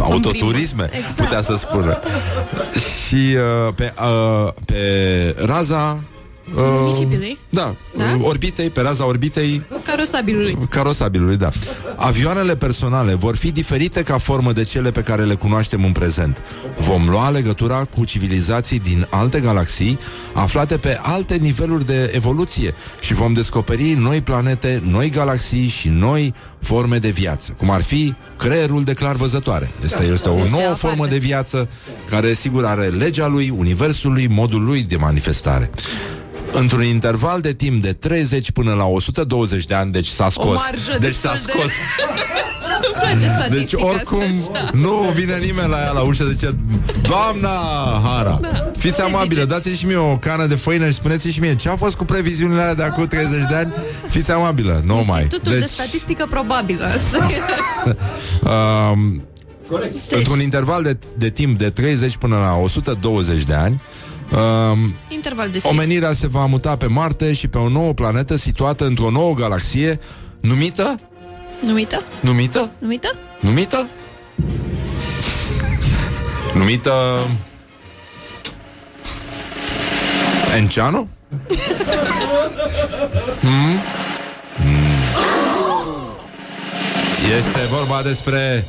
Autoturisme, 0.00 0.88
Exact. 0.92 1.14
putea 1.16 1.42
să 1.42 1.56
spună 1.56 1.98
Și 3.06 3.36
uh, 3.66 3.74
pe, 3.74 3.92
uh, 4.00 4.52
pe 4.64 4.80
raza 5.38 6.04
uh, 6.54 6.62
Municipiului? 6.66 7.38
Da, 7.50 7.76
Da? 7.96 8.04
uh, 8.04 8.22
orbitei, 8.24 8.70
pe 8.70 8.80
raza 8.80 9.06
orbitei 9.06 9.62
Carosabilului. 9.84 10.58
Carosabilului, 10.70 11.36
da. 11.36 11.48
Avioanele 11.96 12.56
personale 12.56 13.14
vor 13.14 13.36
fi 13.36 13.52
diferite 13.52 14.02
ca 14.02 14.18
formă 14.18 14.52
de 14.52 14.64
cele 14.64 14.90
pe 14.90 15.00
care 15.02 15.24
le 15.24 15.34
cunoaștem 15.34 15.84
în 15.84 15.92
prezent. 15.92 16.42
Vom 16.76 17.08
lua 17.08 17.30
legătura 17.30 17.84
cu 17.84 18.04
civilizații 18.04 18.78
din 18.78 19.06
alte 19.10 19.40
galaxii, 19.40 19.98
aflate 20.34 20.76
pe 20.76 20.98
alte 21.02 21.34
niveluri 21.36 21.86
de 21.86 22.10
evoluție 22.14 22.74
și 23.00 23.14
vom 23.14 23.32
descoperi 23.32 23.92
noi 23.92 24.20
planete, 24.20 24.80
noi 24.84 25.10
galaxii 25.10 25.66
și 25.66 25.88
noi 25.88 26.34
forme 26.60 26.96
de 26.98 27.08
viață, 27.10 27.54
cum 27.58 27.70
ar 27.70 27.82
fi 27.82 28.14
creierul 28.38 28.82
de 28.82 28.92
clar 28.94 29.14
văzătoare. 29.14 29.70
Este, 29.84 30.02
este 30.12 30.28
o 30.28 30.36
Este 30.36 30.50
nouă 30.50 30.62
aparte. 30.62 30.86
formă 30.86 31.06
de 31.06 31.16
viață 31.18 31.68
care, 32.10 32.32
sigur, 32.32 32.64
are 32.64 32.86
legea 32.86 33.26
lui, 33.26 33.52
universului, 33.56 34.26
modul 34.30 34.64
lui 34.64 34.82
de 34.82 34.96
manifestare. 34.96 35.70
Într-un 36.58 36.84
interval 36.84 37.40
de 37.40 37.52
timp 37.52 37.82
de 37.82 37.92
30 37.92 38.50
până 38.50 38.72
la 38.74 38.84
120 38.84 39.64
de 39.66 39.74
ani, 39.74 39.92
deci 39.92 40.06
s-a 40.06 40.28
scos. 40.30 40.54
marjă 40.70 40.96
deci 41.00 41.14
s-a 41.14 41.30
destul 41.32 41.50
de- 41.54 41.58
scos. 41.58 41.70
Îmi 42.86 42.94
place 42.94 43.48
Deci 43.50 43.68
statistica 43.68 43.86
oricum 43.86 44.22
asta, 44.38 44.58
așa. 44.58 44.70
nu 44.72 45.10
vine 45.14 45.36
nimeni 45.36 45.68
la 45.68 45.78
ea 45.80 45.92
la 45.92 46.00
ușă 46.00 46.24
Zice, 46.24 46.50
doamna 47.02 47.48
Hara 48.04 48.38
Da. 48.42 48.70
Fiți 48.78 48.96
Ce 48.96 49.02
amabile, 49.02 49.40
ziceți? 49.40 49.48
dați-mi 49.48 49.74
și 49.76 49.86
mie 49.86 49.96
o 49.96 50.16
cană 50.16 50.46
de 50.46 50.54
făină 50.54 50.86
Și 50.86 50.92
spuneți 50.92 51.28
și 51.28 51.40
mie 51.40 51.54
ce 51.56 51.68
a 51.68 51.76
fost 51.76 51.96
cu 51.96 52.04
previziunile 52.04 52.60
alea 52.60 52.74
de 52.74 52.82
acum 52.82 53.04
30 53.06 53.30
de 53.48 53.54
ani 53.54 53.72
Fiți 54.08 54.32
amabilă, 54.32 54.82
nu 54.84 55.02
mai 55.06 55.20
Institutul 55.20 55.58
de 55.58 55.66
statistică 55.66 56.26
probabilă. 56.30 56.84
Asta 56.94 57.28
e. 57.84 57.96
um, 58.92 59.22
Corect. 59.70 60.12
Într-un 60.12 60.40
interval 60.40 60.82
de, 60.82 60.98
de 61.16 61.30
timp 61.30 61.58
de 61.58 61.70
30 61.70 62.16
până 62.16 62.36
la 62.36 62.54
120 62.56 63.42
de 63.44 63.54
ani 63.54 63.82
um, 64.32 64.94
Interval 65.08 65.50
de 65.50 65.58
sis. 65.58 65.70
Omenirea 65.70 66.12
se 66.12 66.26
va 66.26 66.46
muta 66.46 66.76
pe 66.76 66.86
Marte 66.86 67.32
și 67.32 67.48
pe 67.48 67.58
o 67.58 67.68
nouă 67.68 67.92
planetă 67.92 68.36
situată 68.36 68.84
într-o 68.84 69.10
nouă 69.10 69.34
galaxie 69.34 70.00
numită 70.40 70.94
Numită? 71.60 72.02
numită 72.20 72.70
Numită? 72.78 73.16
numită 73.40 73.88
numită 76.54 76.92
Enceanu? 80.56 81.08
Hmm? 83.40 83.80
Hmm. 84.56 84.96
Este 87.38 87.60
vorba 87.70 88.02
despre 88.02 88.66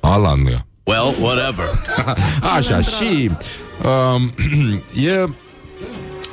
Alandra. 0.00 0.66
Well, 0.84 1.14
whatever. 1.20 1.64
Așa, 2.56 2.80
și 2.80 3.30
um, 3.84 4.30
e 5.08 5.24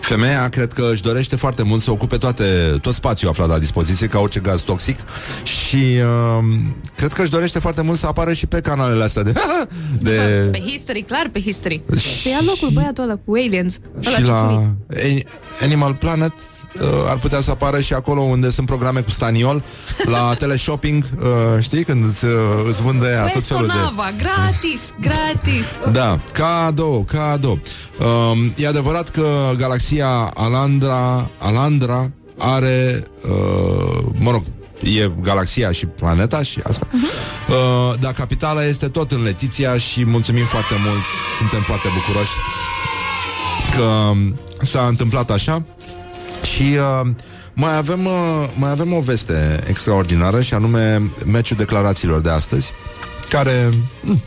Femeia 0.10 0.50
cred 0.50 0.74
că 0.74 0.90
își 0.92 1.02
dorește 1.02 1.36
foarte 1.36 1.64
mult 1.64 1.82
să 1.82 1.92
ocupe 1.92 2.18
toate, 2.18 2.44
tot 2.82 2.94
spațiul 2.94 3.30
aflat 3.30 3.48
la 3.48 3.60
dispoziție, 3.60 4.08
ca 4.08 4.20
orice 4.20 4.40
gaz 4.40 4.62
toxic 4.62 4.98
și 5.44 5.86
um, 6.38 6.76
cred 6.96 7.14
că 7.14 7.22
își 7.22 7.30
dorește 7.30 7.60
foarte 7.60 7.82
mult 7.82 7.98
să 8.00 8.08
apară 8.08 8.34
și 8.34 8.46
pe 8.46 8.60
canalele 8.60 9.04
astea 9.04 9.24
de... 9.24 9.34
de 10.00 10.48
Pe 10.52 10.60
history, 10.60 11.02
clar 11.02 11.30
pe 11.32 11.42
history. 11.42 11.82
Să 12.22 12.30
ia 12.30 12.40
locul 12.46 12.70
băiatul 12.74 13.04
ăla 13.04 13.16
cu 13.26 13.34
aliens. 13.34 13.80
Ăla 14.06 14.16
și 14.16 14.24
ce 14.24 14.32
la 14.32 14.36
furit. 14.88 15.04
Ani- 15.04 15.24
Animal 15.62 15.94
Planet 15.94 16.34
uh, 16.82 16.88
ar 17.10 17.18
putea 17.18 17.42
să 17.42 17.52
apară 17.52 17.80
și 17.80 17.94
acolo 17.94 18.22
unde 18.22 18.50
sunt 18.50 18.68
programe 18.68 19.02
cu 19.02 19.10
staniol 19.10 19.64
la 20.04 20.34
teleshopping, 20.40 21.04
uh, 21.20 21.28
știi, 21.60 21.84
când 21.84 22.06
îți, 22.06 22.26
uh, 22.26 22.32
îți 22.68 22.82
vânde 22.82 23.08
ea 23.08 23.24
tot 23.24 23.32
Questo 23.32 23.54
felul 23.54 23.68
de... 23.68 23.74
Nava, 23.84 24.12
gratis, 24.18 24.94
gratis. 25.00 25.66
Da, 25.92 26.20
cadou, 26.32 27.04
cadou. 27.04 27.60
Um, 28.32 28.54
e 28.58 28.68
adevărat 28.68 29.10
că 29.10 29.52
galaxia 29.58 30.32
Alandra, 30.34 31.30
Alandra 31.38 32.12
are, 32.38 33.04
uh, 33.24 34.06
mă 34.20 34.32
rog, 34.32 34.44
e 34.84 35.12
galaxia 35.22 35.72
și 35.72 35.86
planeta 35.86 36.42
și 36.42 36.60
asta. 36.64 36.88
Uh, 36.94 38.00
dar 38.00 38.12
capitala 38.12 38.66
este 38.66 38.88
tot 38.88 39.12
în 39.12 39.24
Letiția 39.24 39.78
și 39.78 40.06
mulțumim 40.06 40.46
foarte 40.46 40.74
mult, 40.86 41.04
suntem 41.40 41.62
foarte 41.62 41.88
bucuroși 41.94 42.32
că 43.76 43.82
um, 43.82 44.40
s-a 44.62 44.86
întâmplat 44.88 45.32
așa 45.32 45.64
și 46.54 46.78
uh, 47.02 47.10
mai 47.54 47.78
avem, 47.78 48.06
uh, 48.06 48.50
mai 48.58 48.70
avem 48.72 48.94
o 48.94 49.00
veste 49.00 49.64
extraordinară 49.68 50.42
și 50.42 50.54
anume 50.54 51.12
meciul 51.26 51.58
declarațiilor 51.58 52.22
de 52.22 52.30
astăzi 52.30 52.72
care 53.30 53.70
mm, 54.02 54.22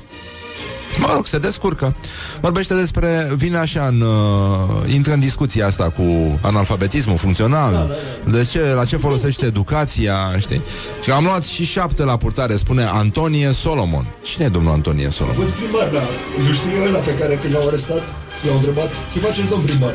Mă 0.98 1.10
rog, 1.14 1.26
se 1.26 1.38
descurcă. 1.38 1.96
Vorbește 2.40 2.74
despre, 2.74 3.32
vine 3.36 3.56
așa 3.58 3.86
în, 3.86 4.00
uh, 4.00 4.92
intră 4.94 5.12
în 5.12 5.20
discuția 5.20 5.66
asta 5.66 5.90
cu 5.90 6.38
analfabetismul 6.42 7.16
funcțional, 7.16 7.96
de 8.30 8.44
ce, 8.50 8.72
la 8.72 8.84
ce 8.84 8.96
folosește 8.96 9.46
educația, 9.46 10.16
știi? 10.38 10.62
Și 11.02 11.10
am 11.10 11.24
luat 11.24 11.42
și 11.42 11.64
șapte 11.64 12.02
la 12.04 12.16
purtare, 12.16 12.56
spune 12.56 12.84
Antonie 12.84 13.52
Solomon. 13.52 14.06
Cine 14.22 14.44
e 14.44 14.48
domnul 14.48 14.72
Antonie 14.72 15.06
A 15.06 15.10
Solomon? 15.10 15.40
fost 15.40 15.52
primar, 15.54 15.88
da. 15.92 16.02
Nu 16.46 16.52
știi 16.52 16.88
ăla 16.88 16.98
pe 16.98 17.14
care 17.14 17.34
când 17.34 17.54
l-au 17.54 17.66
arestat, 17.66 18.02
l-au 18.46 18.54
întrebat, 18.54 18.90
ce 19.12 19.18
faceți, 19.18 19.48
domn 19.48 19.62
primar? 19.62 19.94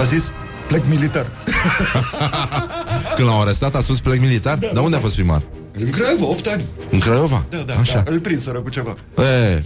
A 0.00 0.02
zis, 0.04 0.32
plec 0.70 0.86
militar. 0.88 1.32
Când 3.16 3.28
l-au 3.28 3.40
arestat 3.40 3.74
a 3.74 3.80
spus 3.80 4.00
plec 4.00 4.20
militar? 4.20 4.56
Da, 4.56 4.68
Dar 4.72 4.84
unde 4.84 4.96
a 4.96 4.98
fost 4.98 5.14
primar? 5.14 5.42
În 5.72 5.90
Craiova, 5.90 6.26
8 6.26 6.46
ani. 6.46 6.64
În 6.90 6.98
Craiova? 6.98 7.44
Da, 7.48 7.58
da, 7.66 7.74
Așa. 7.80 8.02
da, 8.04 8.12
îl 8.12 8.20
prinseră 8.20 8.60
cu 8.60 8.68
ceva. 8.70 8.96
E, 9.18 9.62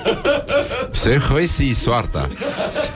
se 1.02 1.18
hăisi 1.30 1.70
soarta. 1.82 2.26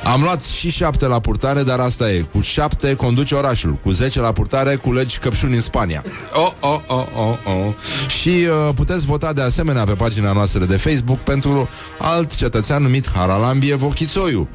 Am 0.04 0.22
luat 0.22 0.42
și 0.42 0.70
șapte 0.70 1.06
la 1.06 1.20
purtare, 1.20 1.62
dar 1.62 1.80
asta 1.80 2.10
e. 2.10 2.20
Cu 2.20 2.40
șapte 2.40 2.94
conduce 2.94 3.34
orașul. 3.34 3.78
Cu 3.82 3.90
zece 3.90 4.20
la 4.20 4.32
purtare 4.32 4.76
culegi 4.76 5.18
căpșuni 5.18 5.54
în 5.54 5.60
Spania. 5.60 6.04
Oh, 6.34 6.52
oh, 6.60 6.80
oh, 6.86 7.06
oh, 7.16 7.38
oh. 7.44 7.72
Și 8.20 8.28
uh, 8.28 8.74
puteți 8.74 9.06
vota 9.06 9.32
de 9.32 9.42
asemenea 9.42 9.84
pe 9.84 9.92
pagina 9.92 10.32
noastră 10.32 10.64
de 10.64 10.76
Facebook 10.76 11.18
pentru 11.18 11.68
alt 11.98 12.36
cetățean 12.36 12.82
numit 12.82 13.12
Haralambie 13.12 13.74
Vochițoiu. 13.74 14.48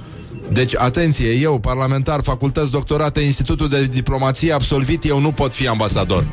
Deci, 0.49 0.75
atenție, 0.75 1.31
eu, 1.31 1.59
parlamentar, 1.59 2.21
facultăți 2.21 2.71
doctorate, 2.71 3.19
Institutul 3.19 3.67
de 3.67 3.83
Diplomație 3.83 4.53
absolvit, 4.53 5.05
eu 5.05 5.19
nu 5.19 5.31
pot 5.31 5.53
fi 5.53 5.67
ambasador. 5.67 6.27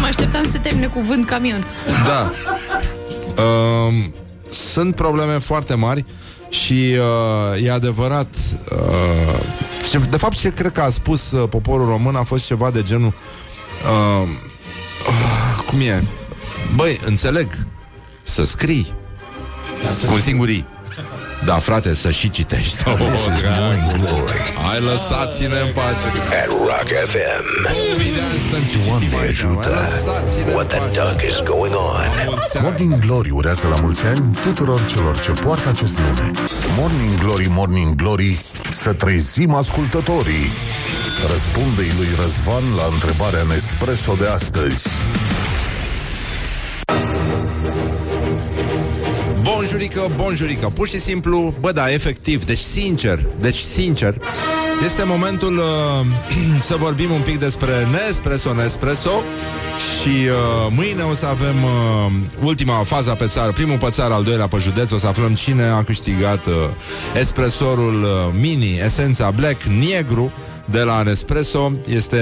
Mă 0.00 0.06
așteptam 0.06 0.44
să 0.44 0.50
se 0.50 0.58
termine 0.58 0.86
cu 0.86 1.00
vânt 1.00 1.26
camion. 1.26 1.64
Da. 2.06 2.32
Um, 3.42 4.14
sunt 4.48 4.94
probleme 4.94 5.38
foarte 5.38 5.74
mari 5.74 6.04
și 6.48 6.94
uh, 7.52 7.62
e 7.62 7.70
adevărat. 7.72 8.34
Uh, 8.72 9.40
ce, 9.90 9.98
de 9.98 10.16
fapt, 10.16 10.36
ce 10.36 10.52
cred 10.52 10.72
că 10.72 10.80
a 10.80 10.88
spus 10.88 11.30
uh, 11.32 11.48
poporul 11.48 11.86
român 11.86 12.14
a 12.14 12.22
fost 12.22 12.46
ceva 12.46 12.70
de 12.70 12.82
genul. 12.82 13.14
Uh, 13.84 14.28
uh, 15.08 15.64
cum 15.66 15.80
e? 15.80 16.04
Băi, 16.74 17.00
înțeleg 17.06 17.52
să 18.22 18.44
scrii 18.44 18.94
cu 20.06 20.12
un 20.12 20.20
singur 20.20 20.48
i. 20.48 20.64
Da, 21.44 21.58
frate, 21.58 21.94
să 21.94 22.10
și 22.10 22.30
citești. 22.30 22.88
Oh, 22.88 22.98
Hai, 24.66 24.80
lăsați-ne 24.80 25.58
în 25.66 25.72
pace. 25.74 26.06
At 26.40 26.46
Rock 26.46 26.88
FM. 27.06 27.44
Doamne 28.86 29.16
ajută. 29.28 29.78
What 30.54 30.68
the 30.68 30.78
duck 30.78 31.22
is 31.22 31.42
going 31.42 31.74
on? 31.74 32.04
Morning 32.62 32.98
Glory 32.98 33.30
urează 33.30 33.68
la 33.68 33.76
mulți 33.76 34.04
ani 34.04 34.38
tuturor 34.42 34.84
celor 34.84 35.18
ce 35.18 35.30
poartă 35.30 35.68
acest 35.68 35.98
nume. 35.98 36.30
Morning 36.78 37.18
Glory, 37.20 37.46
Morning 37.48 37.94
Glory, 37.94 38.44
să 38.70 38.92
trezim 38.92 39.54
ascultătorii. 39.54 40.52
Răspunde-i 41.32 41.92
lui 41.96 42.08
Răzvan 42.22 42.62
la 42.76 42.84
întrebarea 42.92 43.42
Nespresso 43.48 44.14
de 44.14 44.26
astăzi. 44.26 44.88
Bonjurică, 49.66 50.10
bonjurică. 50.16 50.70
Pur 50.74 50.88
și 50.88 50.98
simplu, 50.98 51.54
bă 51.60 51.72
da, 51.72 51.92
efectiv. 51.92 52.44
Deci 52.44 52.58
sincer, 52.58 53.26
deci 53.40 53.58
sincer 53.58 54.14
Este 54.84 55.02
momentul 55.06 55.56
uh, 55.56 56.06
să 56.68 56.76
vorbim 56.76 57.10
un 57.10 57.20
pic 57.20 57.38
despre 57.38 57.70
Nespresso, 57.92 58.54
Nespresso. 58.54 59.22
Și 60.00 60.08
uh, 60.08 60.72
mâine 60.74 61.02
o 61.02 61.14
să 61.14 61.26
avem 61.26 61.54
uh, 61.62 62.12
ultima 62.42 62.82
faza 62.84 63.14
pe 63.14 63.26
țară, 63.26 63.52
primul 63.52 63.78
pe 63.78 63.88
țară, 63.90 64.14
al 64.14 64.24
doilea 64.24 64.46
pe 64.46 64.56
județ, 64.60 64.90
o 64.90 64.98
să 64.98 65.06
aflăm 65.06 65.34
cine 65.34 65.64
a 65.64 65.82
câștigat 65.82 66.46
uh, 66.46 66.54
espresorul 67.18 68.02
uh, 68.02 68.08
mini, 68.40 68.80
esența 68.84 69.30
Black 69.30 69.62
Negru 69.62 70.32
de 70.70 70.80
la 70.80 71.02
Nespresso. 71.02 71.72
Este 71.86 72.18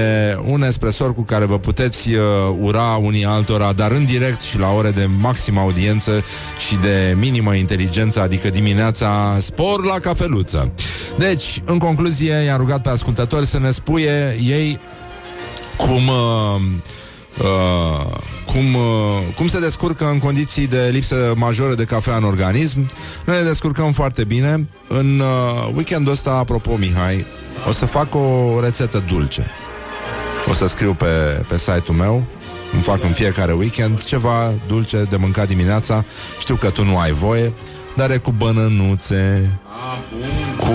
un 0.47 0.63
espresor 0.63 1.15
cu 1.15 1.23
care 1.23 1.45
vă 1.45 1.59
puteți 1.59 2.11
uh, 2.13 2.21
ura 2.61 2.99
unii 3.03 3.25
altora, 3.25 3.73
dar 3.73 3.91
în 3.91 4.05
direct 4.05 4.41
și 4.41 4.59
la 4.59 4.71
ore 4.71 4.91
de 4.91 5.09
maximă 5.21 5.61
audiență 5.61 6.25
și 6.69 6.77
de 6.77 7.17
minimă 7.19 7.55
inteligență, 7.55 8.21
adică 8.21 8.51
dimineața 8.51 9.37
spor 9.41 9.85
la 9.85 9.99
cafeluță. 9.99 10.73
Deci, 11.19 11.63
în 11.65 11.79
concluzie, 11.79 12.33
i-am 12.33 12.59
rugat 12.59 12.83
pe 12.83 12.89
ascultători 12.89 13.47
să 13.47 13.59
ne 13.59 13.71
spuie 13.71 14.39
ei 14.43 14.81
cum... 15.77 16.09
Uh, 16.09 16.63
Uh, 17.39 18.07
cum, 18.47 18.75
uh, 18.75 19.35
cum 19.37 19.49
se 19.49 19.61
descurcă 19.61 20.09
în 20.09 20.19
condiții 20.19 20.67
de 20.67 20.89
lipsă 20.93 21.33
majoră 21.37 21.75
de 21.75 21.85
cafea 21.85 22.17
în 22.17 22.25
organism. 22.25 22.91
Noi 23.27 23.37
ne 23.37 23.43
descurcăm 23.43 23.93
foarte 23.93 24.25
bine. 24.25 24.69
În 24.89 25.21
uh, 25.21 25.71
weekendul 25.75 26.13
ăsta, 26.13 26.31
apropo, 26.31 26.77
Mihai, 26.77 27.27
o 27.69 27.73
să 27.73 27.87
fac 27.87 28.15
o 28.15 28.61
rețetă 28.61 29.05
dulce. 29.09 29.47
O 30.49 30.53
să 30.53 30.67
scriu 30.67 30.95
pe, 30.95 31.45
pe 31.49 31.59
site-ul 31.59 31.97
meu 31.97 32.25
îmi 32.73 32.83
fac 32.83 33.03
în 33.03 33.13
fiecare 33.13 33.53
weekend 33.53 34.05
ceva 34.05 34.55
dulce 34.67 35.03
de 35.03 35.17
mâncat 35.17 35.47
dimineața. 35.47 36.05
Știu 36.39 36.55
că 36.55 36.71
tu 36.71 36.85
nu 36.85 36.99
ai 36.99 37.13
voie, 37.13 37.53
dar 37.97 38.11
e 38.11 38.17
cu 38.17 38.31
bănănuțe, 38.31 39.53
cu 40.57 40.73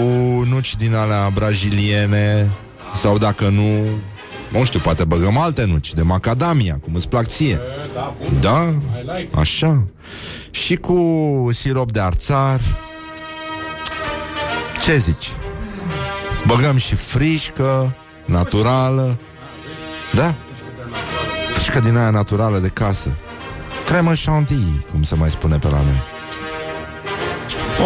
nuci 0.49 0.75
din 0.75 0.95
alea 0.95 1.29
braziliene, 1.33 2.51
sau 2.95 3.17
dacă 3.17 3.49
nu, 3.49 3.83
nu 4.49 4.65
știu, 4.65 4.79
poate 4.79 5.03
băgăm 5.03 5.37
alte 5.37 5.65
nuci 5.65 5.93
de 5.93 6.01
macadamia, 6.01 6.79
cum 6.83 6.95
îți 6.95 7.07
plac 7.07 7.27
ție. 7.27 7.59
Da? 8.39 8.73
Așa. 9.31 9.87
Și 10.51 10.75
cu 10.75 11.49
sirop 11.51 11.91
de 11.91 11.99
arțar. 11.99 12.59
Ce 14.83 14.97
zici? 14.97 15.27
Băgăm 16.47 16.77
și 16.77 16.95
frișcă, 16.95 17.95
naturală. 18.25 19.19
Da? 20.13 20.35
Frișcă 21.51 21.79
din 21.79 21.97
aia 21.97 22.09
naturală 22.09 22.57
de 22.57 22.67
casă. 22.67 23.09
Cremă 23.85 24.11
chantilly, 24.25 24.85
cum 24.91 25.03
se 25.03 25.15
mai 25.15 25.31
spune 25.31 25.57
pe 25.57 25.67
la 25.67 25.81
noi. 25.81 26.01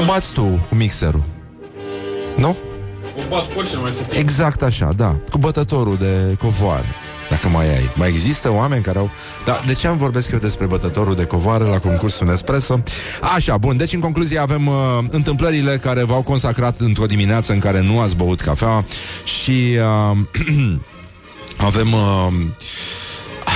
O 0.01 0.05
bați 0.05 0.31
tu 0.33 0.65
cu 0.69 0.75
mixerul. 0.75 1.23
Nu? 2.35 2.57
O 3.17 3.21
bat 3.29 3.45
cu 3.45 3.57
orice, 3.57 3.75
nu 3.75 3.81
mai 3.81 3.91
să 3.91 4.03
fie. 4.03 4.19
Exact 4.19 4.61
așa, 4.61 4.91
da. 4.95 5.15
Cu 5.29 5.37
bătătorul 5.37 5.97
de 5.97 6.35
covoare. 6.39 6.87
Dacă 7.33 7.47
mai 7.47 7.75
ai. 7.75 7.91
Mai 7.95 8.07
există 8.07 8.51
oameni 8.51 8.83
care 8.83 8.97
au... 8.97 9.09
Da, 9.45 9.61
de 9.65 9.73
ce 9.73 9.87
am 9.87 9.97
vorbesc 9.97 10.31
eu 10.31 10.39
despre 10.39 10.65
bătătorul 10.65 11.15
de 11.15 11.25
covoare 11.25 11.63
la 11.63 11.79
concursul 11.79 12.27
Nespresso? 12.27 12.83
Așa, 13.35 13.57
bun. 13.57 13.77
Deci, 13.77 13.93
în 13.93 13.99
concluzie, 13.99 14.39
avem 14.39 14.67
uh, 14.67 14.73
întâmplările 15.09 15.77
care 15.77 16.03
v-au 16.03 16.21
consacrat 16.21 16.79
într-o 16.79 17.05
dimineață 17.05 17.53
în 17.53 17.59
care 17.59 17.81
nu 17.81 17.99
ați 17.99 18.15
băut 18.15 18.41
cafea 18.41 18.85
și 19.23 19.77
uh, 20.11 20.17
avem... 21.67 21.93
Uh, 21.93 22.33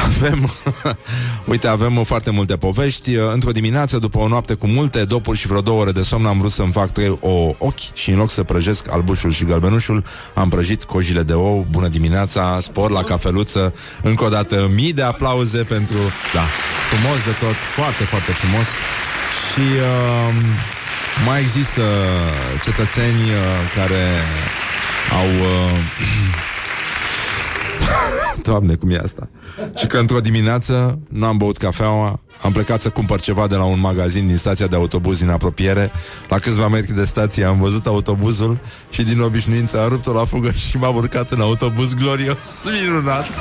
avem, 0.08 0.52
uite, 1.52 1.68
avem 1.68 2.04
foarte 2.04 2.32
multe 2.32 2.58
povești. 2.58 3.16
Într-o 3.34 3.52
dimineață, 3.52 3.98
după 3.98 4.20
o 4.20 4.28
noapte 4.28 4.54
cu 4.54 4.68
multe 4.68 5.06
dopuri 5.06 5.38
și 5.38 5.48
vreo 5.48 5.62
două 5.62 5.82
ore 5.82 5.92
de 5.92 6.02
somn, 6.02 6.26
am 6.26 6.40
vrut 6.40 6.52
să-mi 6.52 6.72
fac 6.72 6.92
trei 6.92 7.18
o 7.22 7.56
ochi 7.58 7.94
și 7.94 8.12
în 8.12 8.18
loc 8.18 8.30
să 8.30 8.44
prăjesc 8.44 8.92
albușul 8.92 9.32
și 9.32 9.46
gălbenușul, 9.46 10.04
am 10.34 10.50
prăjit 10.50 10.84
cojile 10.84 11.24
de 11.24 11.34
ou. 11.34 11.66
Bună 11.70 11.88
dimineața, 11.88 12.58
spor 12.62 12.92
la 12.92 13.04
cafeluță. 13.04 13.74
Încă 14.02 14.24
o 14.24 14.30
dată, 14.30 14.70
mii 14.74 14.94
de 14.94 15.02
aplauze 15.02 15.64
pentru... 15.64 15.98
Da, 16.34 16.46
frumos 16.90 17.18
de 17.26 17.32
tot, 17.46 17.56
foarte, 17.76 18.04
foarte 18.04 18.32
frumos. 18.32 18.66
Și 19.50 19.60
uh, 19.60 20.36
mai 21.26 21.42
există 21.42 21.82
cetățeni 22.64 23.22
uh, 23.22 23.40
care 23.76 24.06
au... 25.12 25.28
Uh, 25.28 26.46
Doamne, 28.42 28.76
cum 28.76 28.90
e 28.90 29.00
asta? 29.04 29.30
Și 29.78 29.88
că 29.88 29.98
într-o 29.98 30.20
dimineață 30.20 31.00
nu 31.10 31.26
am 31.26 31.38
băut 31.38 31.58
cafeaua, 31.58 32.20
am 32.42 32.52
plecat 32.52 32.82
să 32.82 32.90
cumpăr 32.90 33.20
ceva 33.20 33.48
de 33.48 33.56
la 33.56 33.64
un 33.64 33.80
magazin 33.80 34.28
din 34.28 34.38
stația 34.38 34.68
de 34.68 34.76
autobuz 34.76 35.20
din 35.20 35.30
apropiere. 35.30 35.92
La 36.30 36.40
câțiva 36.40 36.68
metri 36.68 36.96
de 36.96 37.04
stație 37.04 37.44
am 37.44 37.60
văzut 37.60 37.86
autobuzul 37.86 38.60
și 38.90 39.04
din 39.04 39.20
obișnuință 39.20 39.82
am 39.82 39.90
rupt-o 39.90 40.14
la 40.14 40.26
fugă 40.26 40.52
și 40.52 40.78
m-am 40.78 40.96
urcat 40.96 41.32
în 41.32 41.42
autobuz 41.42 41.94
glorios. 41.94 42.40
Minunat! 42.82 43.28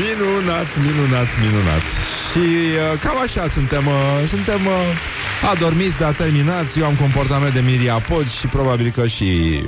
minunat, 0.00 0.68
minunat, 0.84 1.28
minunat. 1.42 1.84
Și 2.30 2.38
uh, 2.38 3.00
cam 3.00 3.18
așa 3.22 3.48
suntem, 3.48 3.86
uh, 3.86 4.28
suntem 4.28 4.66
uh, 4.66 5.50
adormiți, 5.52 5.98
dar 5.98 6.12
terminați. 6.12 6.78
Eu 6.78 6.86
am 6.86 6.94
comportament 6.94 7.52
de 7.52 7.60
miriapod 7.60 8.28
și 8.28 8.46
probabil 8.46 8.92
că 8.96 9.06
și 9.06 9.60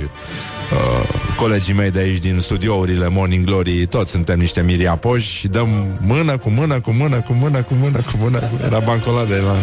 uh, 0.71 1.35
colegii 1.35 1.73
mei 1.73 1.91
de 1.91 1.99
aici 1.99 2.19
din 2.19 2.39
studiourile 2.39 3.07
Morning 3.07 3.45
Glory, 3.45 3.85
toți 3.85 4.11
suntem 4.11 4.39
niște 4.39 4.61
miriapoși 4.61 5.35
și 5.35 5.47
dăm 5.47 5.97
mână 6.01 6.37
cu 6.37 6.49
mână, 6.49 6.79
cu 6.79 6.93
mână, 6.93 7.21
cu 7.21 7.33
mână, 7.33 7.61
cu 7.61 7.73
mână, 7.73 7.97
cu 7.97 8.17
mână. 8.19 8.39
Era 8.65 8.79
bancola 8.79 9.23
de 9.23 9.35
la 9.35 9.55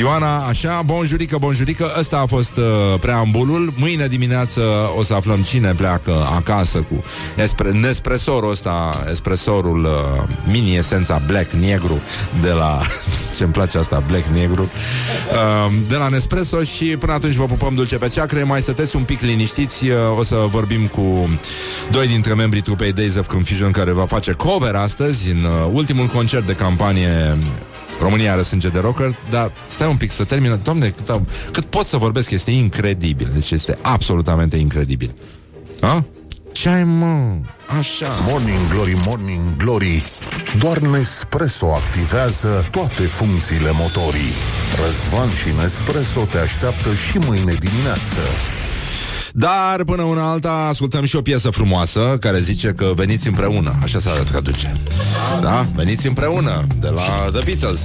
Ioana, 0.00 0.36
așa, 0.46 0.82
bonjurică, 0.84 1.36
bonjurică. 1.38 1.86
Ăsta 1.98 2.18
a 2.18 2.26
fost 2.26 2.56
uh, 2.56 2.64
preambulul. 3.00 3.72
Mâine 3.76 4.06
dimineață 4.06 4.62
o 4.96 5.02
să 5.02 5.14
aflăm 5.14 5.42
cine 5.42 5.74
pleacă 5.74 6.28
acasă 6.34 6.78
cu 6.78 7.04
espre- 7.36 7.70
Nespresorul 7.70 8.50
ăsta, 8.50 9.04
espresorul 9.10 9.84
uh, 9.84 10.28
mini 10.50 10.76
esența 10.76 11.22
Black 11.26 11.52
Negru 11.52 12.00
de 12.40 12.50
la... 12.50 12.80
ce-mi 13.36 13.52
place 13.52 13.78
asta, 13.78 14.04
Black 14.06 14.26
Negru 14.26 14.62
uh, 14.62 15.72
de 15.88 15.96
la 15.96 16.08
Nespresso 16.08 16.62
și 16.62 16.84
până 16.84 17.12
atunci 17.12 17.34
vă 17.34 17.44
pupăm 17.44 17.74
dulce 17.74 17.96
pe 17.96 18.08
ceacre. 18.08 18.42
Mai 18.42 18.62
stăteți 18.62 18.96
un 18.96 19.02
pic 19.02 19.20
liniștiți, 19.20 19.88
uh, 19.88 19.96
o 20.18 20.22
să 20.28 20.46
vorbim 20.50 20.86
cu 20.86 21.28
doi 21.90 22.06
dintre 22.06 22.34
membrii 22.34 22.62
trupei 22.62 22.92
Days 22.92 23.16
of 23.16 23.26
Confusion 23.26 23.70
care 23.70 23.92
va 23.92 24.06
face 24.06 24.32
cover 24.32 24.74
astăzi 24.74 25.30
în 25.30 25.44
uh, 25.44 25.70
ultimul 25.72 26.06
concert 26.06 26.46
de 26.46 26.52
campanie 26.52 27.38
România 28.00 28.32
are 28.32 28.42
sânge 28.42 28.68
de 28.68 28.78
rocker, 28.78 29.16
dar 29.30 29.52
stai 29.68 29.88
un 29.88 29.96
pic 29.96 30.10
să 30.10 30.24
termină. 30.24 30.60
Doamne, 30.62 30.88
cât, 30.88 31.08
am, 31.08 31.28
cât 31.52 31.64
pot 31.64 31.84
să 31.84 31.96
vorbesc, 31.96 32.30
este 32.30 32.50
incredibil. 32.50 33.30
Deci 33.34 33.50
este 33.50 33.78
absolutamente 33.82 34.56
incredibil. 34.56 35.14
A? 35.80 36.04
Ce 36.52 36.68
ai, 36.68 36.84
mă? 36.84 37.36
Așa. 37.78 38.06
Morning 38.28 38.68
Glory, 38.72 38.96
Morning 39.06 39.56
Glory 39.56 40.02
Doar 40.58 40.78
Nespresso 40.78 41.72
activează 41.72 42.68
toate 42.70 43.02
funcțiile 43.02 43.70
motorii 43.72 44.32
Răzvan 44.84 45.30
și 45.30 45.48
Nespresso 45.60 46.20
te 46.30 46.38
așteaptă 46.38 46.94
și 46.94 47.18
mâine 47.18 47.54
dimineață 47.58 48.20
Dar 49.32 49.84
până 49.84 50.02
una 50.02 50.30
alta 50.30 50.66
ascultăm 50.70 51.04
și 51.04 51.16
o 51.16 51.22
piesă 51.22 51.50
frumoasă 51.50 52.16
care 52.20 52.40
zice 52.40 52.68
că 52.68 52.92
veniți 52.94 53.28
împreună, 53.28 53.78
așa 53.82 53.98
se 53.98 54.10
traduce. 54.30 54.72
Da? 55.40 55.66
Veniți 55.74 56.06
împreună 56.06 56.66
de 56.80 56.88
la 56.88 57.30
The 57.32 57.42
Beatles. 57.44 57.80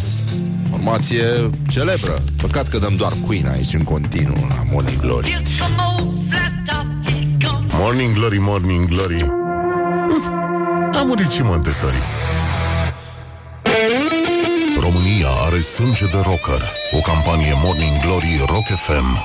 Formație 0.69 1.49
celebră. 1.69 2.21
Păcat 2.37 2.67
că 2.67 2.77
dăm 2.77 2.95
doar 2.95 3.13
Queen 3.25 3.47
aici 3.47 3.73
în 3.73 3.83
continuu 3.83 4.45
la 4.49 4.63
Morning 4.71 4.99
Glory. 5.01 5.41
Morning 7.77 8.15
Glory, 8.15 8.37
Morning 8.37 8.87
Glory 8.87 9.21
Uf, 10.17 10.25
A 10.99 11.03
murit 11.03 11.29
și 11.29 11.41
Montessori 11.41 11.97
România 14.79 15.27
are 15.45 15.59
sânge 15.59 16.05
de 16.05 16.17
rocker. 16.23 16.71
O 16.91 16.99
campanie 16.99 17.53
Morning 17.63 17.99
Glory 18.01 18.43
Rock 18.47 18.65
FM. 18.65 19.23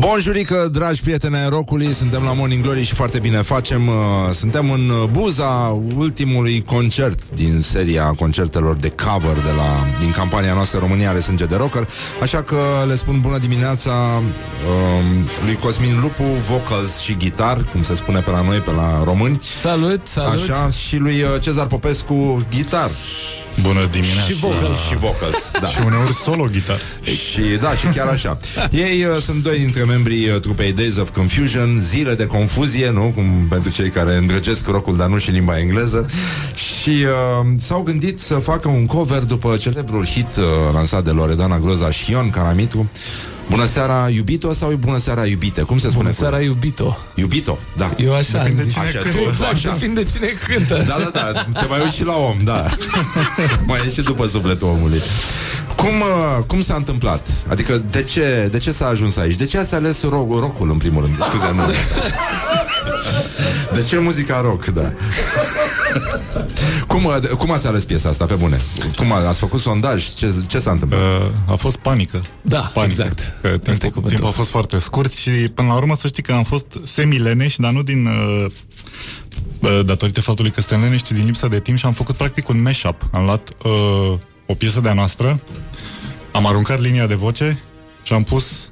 Bonjurică, 0.00 0.68
dragi 0.72 1.00
prieteni 1.00 1.36
ai 1.36 1.48
rockului, 1.48 1.92
suntem 1.94 2.22
la 2.22 2.32
Morning 2.32 2.62
Glory 2.62 2.82
și 2.82 2.94
foarte 2.94 3.18
bine 3.18 3.42
facem. 3.42 3.86
uh, 3.86 3.94
Suntem 4.34 4.70
în 4.70 4.88
uh, 4.88 5.08
buza 5.10 5.80
ultimului 5.96 6.62
concert 6.62 7.20
din 7.34 7.60
seria 7.60 8.04
concertelor 8.04 8.76
de 8.76 8.90
cover 9.04 9.32
de 9.34 9.50
la, 9.56 9.86
din 10.00 10.10
campania 10.10 10.54
noastră 10.54 10.78
România 10.78 11.08
are 11.08 11.20
sânge 11.20 11.44
de 11.44 11.56
rocker. 11.56 11.88
Așa 12.22 12.42
că 12.42 12.56
le 12.86 12.96
spun 12.96 13.20
bună 13.20 13.38
dimineața 13.38 13.90
um, 13.90 15.28
lui 15.44 15.54
Cosmin 15.54 16.00
Lupu, 16.00 16.22
vocals 16.22 16.98
și 16.98 17.16
gitar, 17.16 17.64
cum 17.72 17.82
se 17.82 17.94
spune 17.94 18.20
pe 18.20 18.30
la 18.30 18.42
noi, 18.42 18.58
pe 18.58 18.70
la 18.70 19.02
români. 19.04 19.40
Salut, 19.60 20.00
salut. 20.06 20.42
Așa, 20.50 20.70
și 20.70 20.96
lui 20.96 21.22
uh, 21.22 21.40
Cezar 21.40 21.66
Popescu, 21.66 22.46
gitar. 22.50 22.90
Bună 23.62 23.80
dimineața 23.90 24.20
Și 24.26 24.34
vocals. 24.34 24.78
Și 24.88 24.96
vocals, 24.96 25.50
da. 25.62 25.66
Și 25.66 25.78
uneori 25.86 26.14
solo 26.14 26.46
gitar 26.50 26.78
Și 27.02 27.40
da, 27.60 27.70
și 27.70 27.86
chiar 27.86 28.06
așa. 28.06 28.38
Ei 28.70 29.04
uh, 29.04 29.22
sunt 29.22 29.42
doi 29.42 29.58
dintre 29.58 29.84
membrii 29.88 30.28
uh, 30.28 30.40
trupei 30.40 30.72
Days 30.72 30.96
of 30.96 31.10
Confusion, 31.10 31.80
zile 31.82 32.14
de 32.14 32.26
confuzie, 32.26 32.90
nu? 32.90 33.12
Cum 33.14 33.46
pentru 33.48 33.70
cei 33.70 33.90
care 33.90 34.14
îndrăgesc 34.14 34.66
rocul, 34.66 34.96
dar 34.96 35.08
nu 35.08 35.18
și 35.18 35.30
limba 35.30 35.58
engleză. 35.58 36.06
Și 36.54 36.88
uh, 36.88 37.46
s-au 37.58 37.82
gândit 37.82 38.20
să 38.20 38.34
facă 38.34 38.68
un 38.68 38.86
cover 38.86 39.22
după 39.22 39.56
celebrul 39.56 40.06
hit 40.06 40.36
uh, 40.36 40.44
lansat 40.72 41.04
de 41.04 41.10
Loredana 41.10 41.58
Groza 41.58 41.90
și 41.90 42.10
Ion 42.10 42.30
Caramitru. 42.30 42.90
Bună 43.50 43.66
seara, 43.66 44.08
iubito 44.08 44.52
sau 44.52 44.70
bună 44.70 44.98
seara, 44.98 45.26
iubite? 45.26 45.62
Cum 45.62 45.78
se 45.78 45.88
spune? 45.88 46.02
Bună 46.02 46.14
seara, 46.14 46.40
iubito. 46.40 46.98
Iubito, 47.14 47.58
da. 47.76 47.94
Eu 47.96 48.14
așa 48.14 48.38
am 48.40 48.60
zis. 48.62 48.76
Așa, 48.76 48.98
tu, 48.98 49.18
Exact, 49.28 49.52
așa. 49.52 49.72
depinde 49.72 50.02
cine 50.02 50.26
cântă. 50.46 50.84
Da, 50.86 50.96
da, 51.12 51.32
da, 51.32 51.60
te 51.60 51.66
mai 51.68 51.80
uiți 51.82 51.96
și 51.96 52.04
la 52.04 52.16
om, 52.16 52.36
da 52.44 52.66
Mai 53.66 53.80
e 53.86 53.90
și 53.90 54.02
după 54.02 54.26
sufletul 54.26 54.68
omului 54.68 55.02
cum, 55.78 56.00
uh, 56.00 56.44
cum 56.46 56.62
s-a 56.62 56.74
întâmplat? 56.74 57.28
Adică 57.48 57.84
de 57.90 58.02
ce, 58.02 58.48
de 58.50 58.58
ce 58.58 58.72
s-a 58.72 58.86
ajuns 58.86 59.16
aici? 59.16 59.34
De 59.34 59.44
ce 59.44 59.58
ați 59.58 59.74
ales 59.74 60.02
rock, 60.02 60.30
rock-ul 60.40 60.70
în 60.70 60.76
primul 60.78 61.02
rând? 61.02 61.14
Scuze, 61.22 61.52
nu 61.54 61.62
De 63.72 63.82
ce 63.88 63.98
muzica 63.98 64.40
rock, 64.40 64.64
da 64.66 64.92
cum, 66.86 67.04
uh, 67.04 67.16
de- 67.20 67.26
cum 67.28 67.50
ați 67.50 67.66
ales 67.66 67.84
piesa 67.84 68.08
asta, 68.08 68.24
pe 68.26 68.34
bune? 68.34 68.58
Cum 68.96 69.12
a- 69.12 69.26
ați 69.28 69.38
făcut 69.38 69.60
sondaj? 69.60 70.12
Ce, 70.14 70.34
ce 70.46 70.58
s-a 70.58 70.70
întâmplat? 70.70 71.00
Uh, 71.00 71.26
a 71.46 71.54
fost 71.54 71.76
panică. 71.76 72.22
Da, 72.42 72.58
panică. 72.74 72.92
exact. 73.02 73.38
Că 73.40 73.48
timpul, 73.48 74.02
timpul 74.02 74.26
a 74.28 74.30
fost 74.30 74.50
foarte 74.50 74.78
scurt 74.78 75.12
și 75.12 75.30
până 75.30 75.68
la 75.68 75.74
urmă 75.74 75.96
să 75.96 76.06
știi 76.08 76.22
că 76.22 76.32
am 76.32 76.42
fost 76.42 76.66
semi-leneși, 76.84 77.60
dar 77.60 77.72
nu 77.72 77.82
din 77.82 78.06
uh, 78.06 78.46
uh, 79.60 79.80
datorită 79.84 80.20
faptului 80.20 80.50
că 80.50 80.60
suntem 80.60 80.80
leneși, 80.80 81.02
ci 81.02 81.12
din 81.12 81.24
lipsă 81.24 81.48
de 81.48 81.60
timp 81.60 81.78
și 81.78 81.86
am 81.86 81.92
făcut 81.92 82.16
practic 82.16 82.48
un 82.48 82.62
mashup. 82.62 83.02
Am 83.12 83.24
luat 83.24 83.48
uh, 83.64 84.18
o 84.50 84.54
piesă 84.54 84.80
de-a 84.80 84.92
noastră, 84.92 85.40
am 86.32 86.46
aruncat 86.46 86.80
linia 86.80 87.06
de 87.06 87.14
voce 87.14 87.58
și 88.02 88.12
am 88.12 88.22
pus 88.22 88.70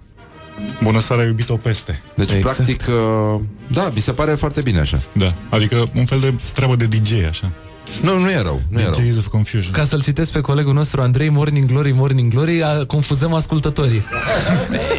Bună 0.83 1.01
seara, 1.01 1.25
iubit-o 1.25 1.57
peste. 1.57 2.03
Deci, 2.15 2.33
exact. 2.33 2.55
practic, 2.55 2.85
uh, 2.89 3.41
da, 3.73 3.91
mi 3.95 4.01
se 4.01 4.13
pare 4.13 4.35
foarte 4.35 4.61
bine 4.61 4.81
așa. 4.81 5.01
Da, 5.13 5.35
adică 5.49 5.89
un 5.95 6.05
fel 6.05 6.21
de 6.21 6.35
treabă 6.53 6.77
de 6.77 6.87
DJ, 6.87 7.13
așa. 7.29 7.53
Nu, 8.03 8.19
nu 8.19 8.31
e 8.31 8.43
rău, 8.43 8.61
nu 8.69 8.81
e 8.81 8.83
rău. 8.83 8.93
DJs 8.93 9.17
of 9.17 9.27
Confusion. 9.27 9.73
Ca 9.73 9.85
să-l 9.85 10.03
citesc 10.03 10.33
pe 10.33 10.41
colegul 10.41 10.73
nostru 10.75 11.01
Andrei, 11.01 11.29
Morning 11.29 11.67
Glory, 11.69 11.93
Morning 11.93 12.33
Glory, 12.33 12.63
a, 12.63 12.85
confuzăm 12.85 13.33
ascultătorii. 13.35 14.03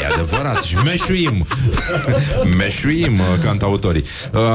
E 0.01 0.13
adevărat, 0.13 0.63
și 0.63 0.75
meșuim 0.75 1.45
Meșuim, 2.57 3.13
uh, 3.13 3.25
cantautorii 3.43 4.03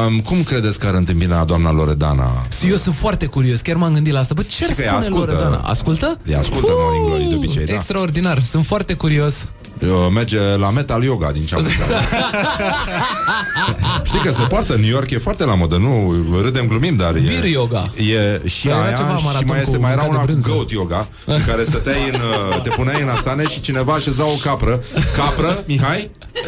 um, 0.07 0.21
Cum 0.21 0.43
credeți 0.43 0.79
că 0.79 0.87
ar 0.87 0.95
întâmpina 0.95 1.45
doamna 1.45 1.73
Loredana? 1.73 2.47
Eu 2.69 2.77
sunt 2.77 2.95
foarte 2.95 3.27
curios, 3.27 3.61
chiar 3.61 3.77
m-am 3.77 3.93
gândit 3.93 4.13
la 4.13 4.19
asta. 4.19 4.35
Bă, 4.35 4.43
ce 4.43 4.65
ar 4.65 4.71
Știi 4.71 4.83
că 4.85 4.91
ea 4.91 5.01
spune 5.01 5.15
ascultă. 5.15 5.33
Loredana? 5.33 5.57
Ascultă? 5.57 6.19
Ea 6.27 6.39
ascultă 6.39 6.67
Morning 6.69 7.07
Glory 7.07 7.29
de 7.29 7.35
obicei, 7.35 7.65
da. 7.65 7.73
Extraordinar, 7.75 8.43
sunt 8.43 8.67
foarte 8.67 8.95
curios. 8.95 9.49
Uh, 9.83 9.89
merge 10.15 10.39
la 10.57 10.71
metal 10.71 11.03
yoga 11.03 11.31
din 11.31 11.45
ce 11.45 11.55
am 11.55 11.61
înțeles. 11.61 11.89
Știi 14.09 14.19
că 14.19 14.33
se 14.33 14.43
poartă 14.43 14.75
în 14.75 14.81
New 14.81 14.91
York, 14.91 15.11
e 15.11 15.19
foarte 15.19 15.45
la 15.45 15.55
modă, 15.55 15.77
nu 15.77 16.15
râdem, 16.43 16.67
glumim, 16.67 16.95
dar 16.95 17.15
e... 17.15 17.19
Beer 17.19 17.45
yoga. 17.45 17.91
E 17.97 18.41
și 18.49 18.67
Dar 18.67 18.77
era 18.77 18.85
aia 18.85 18.95
ceva 18.97 19.17
și 19.17 19.25
maraton 19.25 19.47
mai 19.49 19.61
este, 19.61 19.77
cu 19.77 19.83
mai 19.83 19.93
era 19.93 20.03
mâncare 20.03 20.23
una 20.23 20.27
de 20.27 20.33
cu 20.33 20.39
brânză. 20.41 20.57
goat 20.57 20.71
yoga, 20.71 21.09
în 21.25 21.45
care 21.47 21.63
stăteai 21.63 22.09
în, 22.13 22.15
uh, 22.15 22.63
te 22.63 22.69
puneai 22.69 23.03
în 23.03 23.09
asane 23.09 23.45
și 23.47 23.61
cineva 23.61 23.93
așeza 23.93 24.25
o 24.25 24.35
capră. 24.43 24.83
Capră, 25.17 25.63
Mihai? 25.67 26.11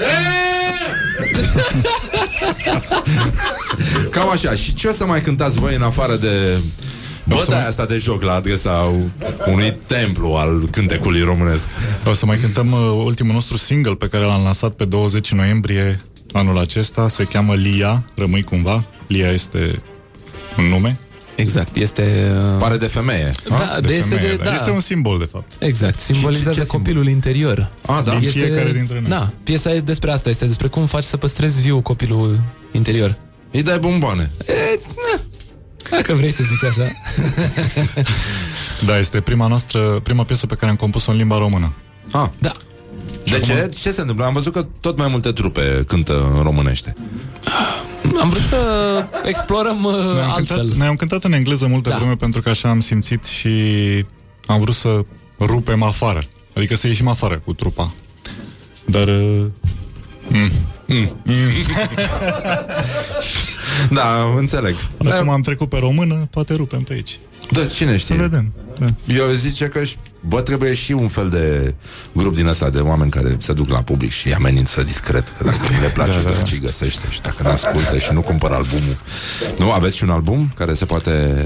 Cam 4.11 4.31
așa. 4.31 4.55
Și 4.55 4.75
ce 4.75 4.89
o 4.89 4.93
să 4.93 5.07
mai 5.07 5.21
cântați 5.21 5.59
voi 5.59 5.75
în 5.75 5.83
afară 5.83 6.17
de 6.17 6.59
bătaia 7.25 7.67
asta 7.67 7.87
de 7.87 7.99
joc 7.99 8.23
la 8.23 8.35
adresa 8.35 8.91
unui 9.47 9.77
templu 9.87 10.29
al 10.29 10.69
cântecului 10.71 11.21
românesc? 11.23 11.69
O 12.07 12.15
să 12.15 12.27
mai 12.27 12.37
cântăm 12.39 12.73
uh, 12.73 13.03
ultimul 13.05 13.33
nostru 13.33 13.57
single 13.57 13.95
pe 13.95 14.09
care 14.09 14.25
l-am 14.25 14.43
lansat 14.45 14.73
pe 14.73 14.85
20 14.85 15.33
noiembrie 15.33 16.01
anul 16.33 16.59
acesta. 16.59 17.09
Se 17.09 17.25
cheamă 17.25 17.55
Lia, 17.55 18.05
rămâi 18.15 18.43
cumva. 18.43 18.85
Lia 19.07 19.29
este 19.31 19.81
un 20.59 20.65
nume. 20.65 20.99
Exact, 21.37 21.77
este... 21.77 22.33
uh, 22.53 22.57
Pare 22.59 22.77
de 22.77 22.87
femeie. 22.87 23.33
Da, 23.49 23.79
de 23.81 23.95
este 23.95 24.15
femeie, 24.15 24.31
de- 24.31 24.37
dar 24.37 24.47
da. 24.47 24.55
Este 24.55 24.71
un 24.71 24.81
simbol, 24.81 25.19
de 25.19 25.25
fapt. 25.33 25.53
Exact, 25.59 26.07
ce- 26.07 26.13
simbolizează 26.13 26.61
ce 26.61 26.67
copilul 26.67 27.09
interior. 27.09 27.71
Ah, 27.87 28.01
da? 28.05 28.15
Din 28.19 28.29
fiecare 28.29 28.73
dintre 28.73 28.99
noi. 29.01 29.09
Da, 29.11 29.31
piesa 29.43 29.73
e 29.73 29.81
despre 29.81 30.11
asta, 30.11 30.29
este 30.29 30.47
despre 30.47 30.67
cum 30.67 30.87
faci 30.87 31.05
să 31.05 31.17
păstrezi 31.17 31.61
viu 31.61 31.81
copilul 31.81 32.41
interior. 32.73 33.17
Îi 33.51 33.63
dai 33.63 33.79
bomboane. 33.79 34.31
E, 34.47 34.53
na, 35.13 35.21
dacă 35.91 36.15
vrei 36.15 36.33
să 36.33 36.43
zici 36.43 36.65
așa. 36.71 36.91
Da, 38.87 38.99
este 38.99 39.21
prima 39.21 39.47
noastră, 39.47 40.01
prima 40.03 40.25
piesă 40.25 40.47
pe 40.47 40.55
care 40.55 40.71
am 40.71 40.77
compus-o 40.77 41.11
în 41.11 41.17
limba 41.17 41.39
română. 41.39 41.73
Ah. 42.13 42.29
Da. 42.39 42.53
De 43.25 43.41
ce? 43.41 43.69
Ce 43.81 43.91
se 43.91 44.01
întâmplă? 44.01 44.25
Am 44.25 44.33
văzut 44.33 44.53
că 44.53 44.67
tot 44.81 44.97
mai 44.99 45.09
multe 45.09 45.33
trupe 45.33 45.85
cântă 45.87 46.31
în 46.37 46.43
românește. 46.43 46.95
Am 48.21 48.29
vrut 48.29 48.43
să 48.43 48.59
explorăm 49.25 49.85
uh, 49.85 49.93
Noi 49.93 50.21
am, 50.23 50.31
altfel. 50.31 50.57
cântat, 50.59 50.77
noi 50.77 50.87
am 50.87 50.97
cântat 50.97 51.25
în 51.25 51.33
engleză 51.33 51.67
multă 51.67 51.89
Da. 51.89 51.97
vreme 51.97 52.15
pentru 52.17 52.43
că 52.43 52.49
așa 52.49 52.69
am 52.69 52.81
simțit 52.81 53.25
și 53.25 53.49
am 54.47 54.61
vrut 54.61 54.75
să 54.75 55.05
rupem 55.41 55.83
afară. 55.83 56.25
Adică 56.57 56.77
să 56.77 56.87
ieșim 56.87 57.09
afară 57.09 57.39
cu 57.45 57.53
trupa. 57.53 57.93
Dar... 58.85 59.09
uh, 59.09 59.45
Mm. 60.29 60.51
Mm. 60.87 61.09
Da, 63.91 64.33
înțeleg. 64.37 64.75
Acum 65.11 65.29
am 65.29 65.41
trecut 65.41 65.69
pe 65.69 65.79
română, 65.79 66.27
poate 66.31 66.55
rupem 66.55 66.81
pe 66.83 66.93
aici. 66.93 67.19
Da, 67.51 67.65
cine 67.67 67.97
știe? 67.97 68.17
Să 68.17 68.23
vedem. 68.23 68.53
Da. 68.79 68.87
Eu 69.15 69.31
zice 69.31 69.65
că 69.67 69.85
și- 69.85 69.97
bă, 70.21 70.41
trebuie 70.41 70.75
și 70.75 70.93
un 70.93 71.09
fel 71.09 71.29
de 71.29 71.75
grup 72.13 72.35
din 72.35 72.47
ăsta 72.47 72.71
de 72.71 72.79
oameni 72.81 73.11
care 73.11 73.37
se 73.39 73.53
duc 73.53 73.69
la 73.69 73.83
public 73.83 74.11
și 74.11 74.27
îi 74.27 74.35
amenință 74.35 74.83
discret. 74.83 75.33
Că 75.39 75.45
dacă 75.45 75.57
nu 75.75 75.81
le 75.81 75.89
place, 75.89 76.11
Da, 76.11 76.17
da, 76.17 76.23
da, 76.23 76.31
da, 76.31 76.37
da. 76.37 76.43
ce 76.43 76.57
găsește 76.57 77.01
și 77.11 77.21
dacă 77.21 77.43
nu 77.43 77.49
ascultă 77.49 77.99
și 77.99 78.13
nu 78.13 78.21
cumpără 78.21 78.55
albumul. 78.55 78.97
Nu, 79.59 79.73
aveți 79.73 79.97
și 79.97 80.03
un 80.05 80.11
album 80.11 80.51
care 80.57 80.75
se 80.75 80.85
poate... 80.85 81.45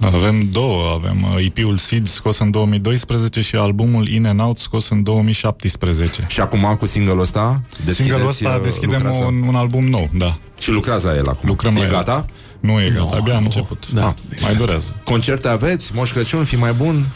Avem 0.00 0.48
două, 0.52 0.92
avem 0.94 1.22
uh, 1.34 1.44
EP-ul 1.44 1.76
Seed 1.76 2.06
scos 2.08 2.38
în 2.38 2.50
2012 2.50 3.40
și 3.40 3.56
albumul 3.56 4.08
In 4.08 4.26
and 4.26 4.40
Out 4.40 4.58
scos 4.58 4.88
în 4.88 5.02
2017. 5.02 6.24
Și 6.28 6.40
acum 6.40 6.76
cu 6.78 6.86
single-ul 6.86 7.20
ăsta 7.20 7.62
deschideți, 7.84 7.96
Single-ul 7.96 8.28
ăsta 8.28 8.48
uh, 8.56 8.62
deschidem 8.62 9.00
lucrați- 9.02 9.22
un, 9.22 9.42
un 9.48 9.54
album 9.54 9.84
nou, 9.86 10.08
da. 10.12 10.36
Și 10.58 10.70
lucrați 10.70 11.04
la 11.04 11.14
el 11.16 11.28
acum. 11.28 11.48
Lucrăm 11.48 11.76
e 11.76 11.78
la 11.78 11.84
el. 11.84 11.90
gata? 11.90 12.26
Nu 12.60 12.80
e 12.80 12.90
gata, 12.96 13.16
abia 13.16 13.36
am 13.36 13.44
început. 13.44 13.90
Da. 13.92 14.14
Mai 14.42 14.54
durează. 14.54 14.94
Concerte 15.04 15.48
aveți? 15.48 15.90
Moș 15.94 16.12
Crăciun, 16.12 16.44
fi 16.44 16.56
mai 16.56 16.72
bun? 16.72 17.06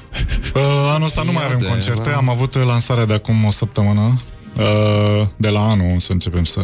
Uh, 0.55 0.63
anul 0.95 1.07
ăsta 1.07 1.23
nu 1.23 1.33
mai 1.33 1.45
avem 1.45 1.59
Iată, 1.61 1.73
concerte, 1.73 2.11
da. 2.11 2.17
am 2.17 2.29
avut 2.29 2.55
uh, 2.55 2.63
lansarea 2.67 3.05
de 3.05 3.13
acum 3.15 3.45
o 3.45 3.51
săptămână. 3.51 4.17
Uh, 4.59 5.27
de 5.37 5.49
la 5.49 5.61
anul 5.71 5.99
să 5.99 6.13
începem 6.13 6.45
să... 6.45 6.61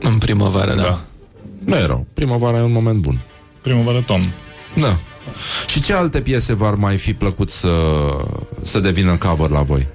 În 0.00 0.18
primăvară, 0.18 0.74
da. 0.74 0.82
Da. 0.82 1.00
Nu 1.64 1.74
e 1.76 1.86
rău. 1.86 2.06
Primăvara 2.14 2.56
e 2.56 2.60
un 2.60 2.72
moment 2.72 2.98
bun. 2.98 3.20
Primăvară 3.62 4.00
toamnă. 4.00 4.26
Da. 4.74 4.96
Și 5.66 5.80
ce 5.80 5.92
alte 5.92 6.20
piese 6.20 6.54
v-ar 6.54 6.74
mai 6.74 6.96
fi 6.96 7.14
plăcut 7.14 7.50
să, 7.50 7.70
să 8.62 8.80
devină 8.80 9.16
cover 9.16 9.50
la 9.50 9.62
voi? 9.62 9.86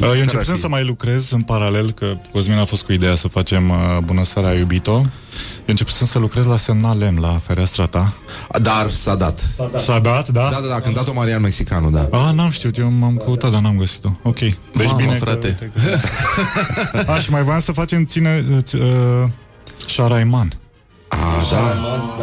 Uh, 0.00 0.02
eu 0.02 0.10
ar 0.10 0.16
începusem 0.16 0.54
fi? 0.54 0.60
să 0.60 0.68
mai 0.68 0.84
lucrez 0.84 1.30
în 1.30 1.42
paralel, 1.42 1.92
că 1.92 2.16
Cosmin 2.32 2.58
a 2.58 2.64
fost 2.64 2.84
cu 2.84 2.92
ideea 2.92 3.14
să 3.14 3.28
facem 3.28 3.68
uh, 3.68 3.76
Bună 4.04 4.24
seara, 4.24 4.52
iubito. 4.52 4.92
Eu 4.92 5.74
începusem 5.74 6.06
să 6.06 6.18
lucrez 6.18 6.44
la 6.44 6.56
Semnal 6.56 7.10
M, 7.12 7.20
la 7.20 7.40
fereastra 7.44 7.86
ta. 7.86 8.14
Dar 8.62 8.90
s-a 8.90 9.14
dat. 9.14 9.48
S-a 9.76 9.98
dat, 9.98 10.28
da? 10.28 10.48
Da, 10.50 10.58
da, 10.60 10.68
da, 10.68 10.74
a 10.74 10.80
cântat-o 10.80 11.12
Marian 11.12 11.40
Mexicanu, 11.40 11.90
da. 11.90 12.08
Ah, 12.10 12.32
n-am 12.34 12.50
știut, 12.50 12.78
eu 12.78 12.90
m-am 12.90 13.16
căutat, 13.24 13.50
dar 13.50 13.60
n-am 13.60 13.76
găsit-o. 13.78 14.08
Ok. 14.22 14.38
Deci 14.38 14.56
Mamă, 14.74 14.96
bine 14.96 15.14
frate. 15.14 15.70
Că... 15.74 17.00
A, 17.12 17.18
și 17.24 17.30
mai 17.30 17.42
voiam 17.42 17.60
să 17.60 17.72
facem 17.72 18.04
ține... 18.04 18.44
Uh, 18.74 19.28
Șaraiman. 19.86 20.48
A, 21.22 21.50
da. 21.50 21.80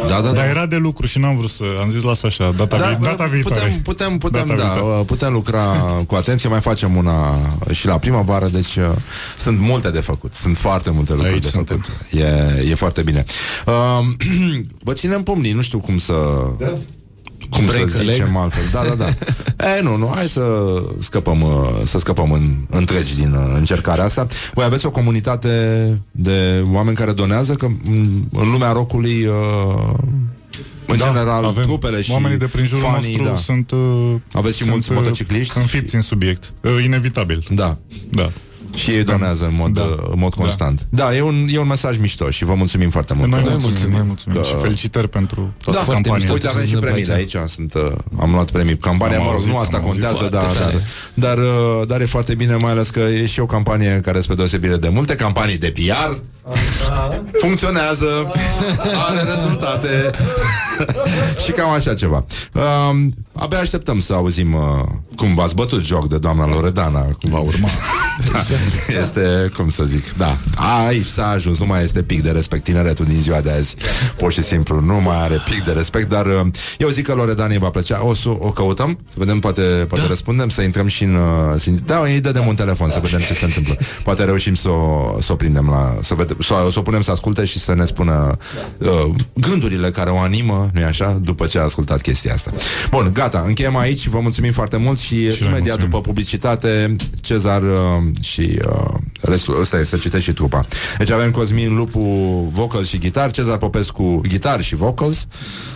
Da, 0.08 0.20
da, 0.20 0.20
da. 0.20 0.32
Dar 0.32 0.46
era 0.46 0.66
de 0.66 0.76
lucru 0.76 1.06
și 1.06 1.18
n-am 1.18 1.36
vrut 1.36 1.50
să... 1.50 1.64
Am 1.80 1.90
zis, 1.90 2.02
lasă 2.02 2.26
așa, 2.26 2.52
data, 2.56 2.76
Da, 2.76 2.86
vi- 2.98 3.04
data 3.04 3.24
viitoare. 3.24 3.60
Putem, 3.60 3.80
putem, 3.82 4.18
putem, 4.18 4.46
Data 4.46 4.62
da, 4.62 4.68
viitoare. 4.72 4.98
uh, 5.00 5.06
putem 5.06 5.32
lucra 5.32 5.60
cu 6.06 6.14
atenție, 6.14 6.48
mai 6.48 6.60
facem 6.60 6.96
una 6.96 7.36
și 7.72 7.86
la 7.86 7.98
primăvară, 7.98 8.48
deci 8.48 8.76
uh, 8.76 8.84
sunt 9.36 9.58
multe 9.58 9.90
de 9.90 10.00
făcut, 10.00 10.32
sunt 10.34 10.56
foarte 10.56 10.90
multe 10.90 11.10
lucruri 11.12 11.32
Aici 11.32 11.42
de 11.42 11.48
suntem. 11.48 11.78
făcut. 11.78 12.22
E, 12.22 12.70
e 12.70 12.74
foarte 12.74 13.02
bine. 13.02 13.24
Uh, 13.66 14.06
vă 14.86 14.92
ținem 14.92 15.22
pumnii, 15.22 15.52
nu 15.52 15.62
știu 15.62 15.78
cum 15.78 15.98
să... 15.98 16.14
Da. 16.58 16.72
Cum 17.54 17.66
Break 17.66 17.88
să 17.90 17.98
a 17.98 18.02
leg. 18.02 18.14
zicem 18.14 18.36
altfel. 18.36 18.64
Da, 18.72 18.82
da, 18.88 18.94
da. 18.94 19.08
e, 19.76 19.80
nu, 19.82 19.96
nu, 19.96 20.12
hai 20.14 20.28
să 20.28 20.42
scăpăm, 20.98 21.42
uh, 21.42 21.68
să 21.84 21.98
scăpăm 21.98 22.32
în, 22.32 22.56
întregi 22.70 23.14
din 23.14 23.32
uh, 23.32 23.52
încercarea 23.54 24.04
asta. 24.04 24.26
Voi 24.54 24.64
aveți 24.64 24.86
o 24.86 24.90
comunitate 24.90 25.48
de 26.10 26.64
oameni 26.72 26.96
care 26.96 27.12
donează, 27.12 27.54
că 27.54 27.66
m, 27.68 28.28
în 28.32 28.50
lumea 28.50 28.72
rockului 28.72 29.26
uh, 29.26 29.34
în 30.86 30.98
Da, 30.98 31.04
general, 31.06 31.44
avem 31.44 31.62
trupele 31.62 32.00
și 32.00 32.10
Oamenii 32.10 32.38
de 32.38 32.46
prin 32.46 32.64
jurul 32.64 32.84
fanii, 32.84 33.16
nostru 33.16 33.28
da. 33.30 33.36
sunt... 33.36 33.70
Uh, 33.70 34.20
Aveți 34.32 34.54
și 34.56 34.62
sunt, 34.62 34.70
mulți 34.70 34.90
uh, 34.90 34.96
motocicliști? 34.96 35.58
Înfipți 35.58 35.94
în 35.94 36.00
subiect. 36.00 36.52
Uh, 36.60 36.84
inevitabil. 36.84 37.46
Da. 37.50 37.76
Da. 38.10 38.30
Și 38.74 38.90
ei 38.90 39.04
donează 39.04 39.44
în 39.44 39.54
mod, 39.54 39.72
Da. 39.72 39.80
da. 39.82 40.02
în 40.10 40.18
mod 40.18 40.34
constant. 40.34 40.86
Da. 40.90 41.04
da, 41.04 41.16
e 41.16 41.20
un, 41.22 41.46
e 41.50 41.58
un 41.58 41.66
mesaj 41.66 41.98
mișto 41.98 42.30
și 42.30 42.44
vă 42.44 42.54
mulțumim 42.54 42.90
foarte 42.90 43.14
mult. 43.14 43.30
Noi 43.30 43.42
Că- 43.42 43.48
mulțumim, 43.48 43.70
mulțumim. 43.72 43.96
noi 43.96 44.06
mulțumim. 44.06 44.38
Da. 44.42 44.44
Și 44.48 44.54
felicitări 44.60 45.08
pentru 45.08 45.52
toată 45.64 45.78
Da, 45.86 45.92
campania. 45.92 46.16
mișto. 46.16 46.32
Uite, 46.32 46.46
avem 46.48 46.62
și 46.64 46.68
Sunt 46.70 46.80
premiile 46.80 47.12
aici. 47.14 47.34
aici. 47.36 47.48
Sunt, 47.48 47.74
uh, 47.74 47.92
am 48.20 48.30
luat 48.32 48.50
premii. 48.50 48.76
Campania, 48.76 49.16
Am 49.16 49.22
mă 49.22 49.28
rog, 49.30 49.38
auzit, 49.38 49.52
nu 49.52 49.58
asta 49.58 49.76
am 49.76 49.84
auzit 49.84 50.00
contează, 50.02 50.28
foarte 50.28 50.36
dar, 50.46 50.54
dar, 50.54 50.70
tare. 50.70 50.82
dar, 51.14 51.38
uh, 51.38 51.86
dar 51.86 52.00
e 52.00 52.04
foarte 52.04 52.34
bine, 52.34 52.56
mai 52.56 52.70
ales 52.70 52.90
că 52.90 53.00
e 53.00 53.26
și 53.26 53.40
o 53.40 53.46
campanie 53.46 54.00
care, 54.04 54.20
spre 54.20 54.34
deosebire 54.34 54.76
de 54.76 54.88
multe 54.88 55.14
campanii 55.14 55.58
de 55.58 55.72
PR, 55.76 56.16
funcționează, 57.40 58.06
are 59.08 59.22
rezultate 59.34 60.10
și 61.44 61.52
cam 61.52 61.70
așa 61.70 61.94
ceva. 61.94 62.24
Um, 62.52 63.12
abia 63.32 63.58
așteptăm 63.58 64.00
să 64.00 64.14
auzim 64.14 64.54
uh, 64.54 64.60
cum 65.16 65.34
v-ați 65.34 65.54
bătut 65.54 65.82
joc 65.82 66.08
de 66.08 66.18
doamna 66.18 66.46
Loredana. 66.46 67.00
Cum 67.00 67.30
va 67.30 67.38
urma. 67.38 67.68
da, 68.32 68.38
este, 69.00 69.50
cum 69.56 69.70
să 69.70 69.84
zic, 69.84 70.12
da. 70.12 70.36
Aici 70.86 71.04
s-a 71.04 71.28
ajuns, 71.28 71.58
nu 71.58 71.66
mai 71.66 71.82
este 71.82 72.02
pic 72.02 72.22
de 72.22 72.30
respect 72.30 72.64
tineretul 72.64 73.04
din 73.04 73.20
ziua 73.20 73.40
de 73.40 73.50
azi. 73.50 73.76
Pur 74.16 74.32
și 74.32 74.42
simplu, 74.42 74.80
nu 74.80 75.00
mai 75.00 75.22
are 75.22 75.42
pic 75.44 75.64
de 75.64 75.72
respect, 75.72 76.08
dar 76.08 76.26
uh, 76.26 76.46
eu 76.78 76.88
zic 76.88 77.06
că 77.06 77.14
Loredana 77.14 77.58
va 77.58 77.70
plăcea. 77.70 78.06
O, 78.06 78.14
să 78.14 78.28
o 78.28 78.50
căutăm, 78.52 78.98
să 79.08 79.14
vedem, 79.18 79.38
poate, 79.38 79.62
poate 79.62 80.02
da. 80.02 80.08
răspundem, 80.08 80.48
să 80.48 80.62
intrăm 80.62 80.86
și 80.86 81.04
în... 81.04 81.14
Uh, 81.14 81.20
să, 81.56 81.70
da, 81.84 81.98
îi 81.98 82.20
dăm 82.20 82.46
un 82.46 82.54
telefon, 82.54 82.90
să 82.90 83.00
vedem 83.02 83.18
ce 83.18 83.34
se 83.34 83.44
întâmplă. 83.44 83.76
Poate 84.02 84.24
reușim 84.24 84.54
să 84.54 84.68
o, 84.68 85.16
să 85.20 85.32
o 85.32 85.34
prindem 85.34 85.68
la... 85.70 85.96
Să, 86.02 86.14
vedem, 86.14 86.33
să, 86.40 86.54
o- 86.66 86.70
să 86.70 86.78
o 86.78 86.82
punem 86.82 87.02
să 87.02 87.10
asculte 87.10 87.44
și 87.44 87.58
să 87.58 87.74
ne 87.74 87.84
spună 87.84 88.36
uh, 88.78 89.06
gândurile 89.34 89.90
care 89.90 90.10
o 90.10 90.18
animă, 90.18 90.70
nu-i 90.72 90.84
așa? 90.84 91.18
După 91.22 91.46
ce 91.46 91.58
a 91.58 91.62
ascultat 91.62 92.00
chestia 92.00 92.32
asta. 92.34 92.50
Bun, 92.90 93.10
gata, 93.12 93.44
încheiem 93.46 93.76
aici, 93.76 94.06
vă 94.06 94.20
mulțumim 94.20 94.52
foarte 94.52 94.76
mult 94.76 94.98
și, 94.98 95.06
și 95.14 95.22
noi 95.42 95.50
imediat 95.50 95.54
mulțumim. 95.62 95.88
după 95.90 96.00
publicitate, 96.00 96.96
Cezar 97.20 97.62
uh, 97.62 97.78
și 98.22 98.58
uh, 98.68 98.94
restul, 99.20 99.60
ăsta 99.60 99.78
e 99.78 99.84
să 99.84 99.96
citești 99.96 100.24
și 100.28 100.32
trupa. 100.32 100.64
Deci 100.98 101.10
avem 101.10 101.30
Cosmin 101.30 101.74
Lupu, 101.74 102.00
vocals 102.52 102.88
și 102.88 102.98
gitar, 102.98 103.30
Cezar 103.30 103.56
Popescu, 103.56 104.20
gitar 104.28 104.62
și 104.62 104.74
vocals, 104.74 105.26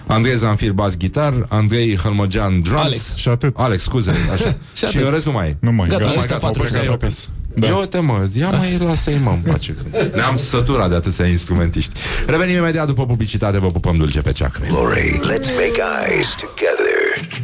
Andrei 0.07 0.37
Zanfir, 0.37 0.73
bas 0.73 0.97
gitar, 0.97 1.33
Andrei 1.49 1.97
Hălmăgean, 1.97 2.61
drums. 2.61 2.81
Alex. 2.85 3.15
Și 3.17 3.29
atât. 3.29 3.55
Alex, 3.57 3.83
scuze, 3.83 4.13
așa. 4.33 4.45
Și 4.49 4.57
și 4.75 4.85
atât. 4.85 5.03
în 5.05 5.11
rest 5.11 5.27
nu 5.27 5.33
mai 5.33 5.49
e. 5.49 5.57
Nu 5.61 5.73
mai, 5.73 5.89
Gata, 5.89 6.05
gata, 6.05 6.19
ăștia 6.19 6.35
gata, 6.37 6.47
patru 6.47 6.63
au 6.63 6.69
plecat 6.69 6.87
sunt. 6.89 7.03
acasă. 7.03 7.27
Da. 7.29 7.38
Da. 7.59 7.67
Ia 7.67 7.77
uite 7.77 7.99
mă, 7.99 8.29
ia 8.33 8.51
mai 8.51 8.79
lasă-i 8.79 9.19
mă 9.23 9.31
în 9.31 9.53
pace. 9.53 9.77
Ne-am 10.15 10.37
săturat 10.37 10.89
de 10.89 10.95
atâția 10.95 11.27
instrumentiști. 11.27 11.93
Revenim 12.27 12.57
imediat 12.57 12.87
după 12.87 13.07
publicitate, 13.07 13.59
vă 13.59 13.71
pupăm 13.71 13.97
dulce 13.97 14.21
pe 14.21 14.33
ceacre. 14.33 14.67
Glory, 14.69 15.21
let's 15.23 15.49
make 15.49 15.83
eyes 16.09 16.35
together 16.35 16.99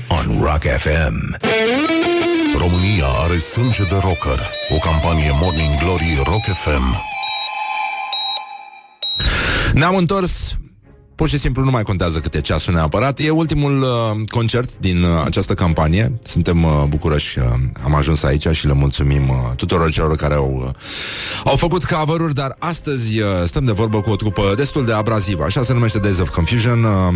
on 0.09 0.41
Rock 0.43 0.63
FM. 0.79 1.37
România 2.59 3.07
are 3.07 3.39
sânge 3.39 3.83
de 3.83 3.99
rocker. 4.01 4.51
O 4.71 4.79
campanie 4.79 5.31
Morning 5.41 5.79
Glory 5.79 6.23
Rock 6.25 6.45
FM. 6.45 7.03
Ne-am 9.73 9.97
întors 9.97 10.57
Pur 11.15 11.29
și 11.29 11.39
simplu 11.39 11.65
nu 11.65 11.71
mai 11.71 11.83
contează 11.83 12.19
câte 12.19 12.41
ceasul 12.41 12.75
neapărat. 12.75 13.19
E 13.19 13.31
ultimul 13.31 13.83
uh, 13.83 14.29
concert 14.29 14.79
din 14.79 15.03
uh, 15.03 15.23
această 15.25 15.55
campanie. 15.55 16.19
Suntem 16.25 16.65
uh, 16.65 16.85
bucuroși 16.89 17.39
că 17.39 17.55
am 17.85 17.95
ajuns 17.95 18.23
aici 18.23 18.49
și 18.49 18.67
le 18.67 18.73
mulțumim 18.73 19.29
uh, 19.29 19.37
tuturor 19.57 19.91
celor 19.91 20.17
care 20.17 20.35
au, 20.35 20.63
uh, 20.67 20.75
au 21.45 21.57
făcut 21.57 21.85
cover 21.85 22.21
dar 22.21 22.57
astăzi 22.59 23.21
uh, 23.21 23.27
stăm 23.45 23.65
de 23.65 23.73
vorbă 23.73 24.01
cu 24.01 24.11
o 24.11 24.17
trupă 24.17 24.53
destul 24.57 24.85
de 24.85 24.93
abrazivă. 24.93 25.43
Așa 25.45 25.63
se 25.63 25.73
numește 25.73 25.99
Days 25.99 26.19
of 26.19 26.29
Confusion. 26.29 26.85
Uh, 26.85 27.15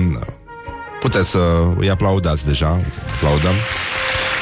puteți 1.01 1.31
să 1.31 1.39
îi 1.79 1.91
aplaudați 1.91 2.47
deja. 2.47 2.81
Aplaudăm. 3.15 3.55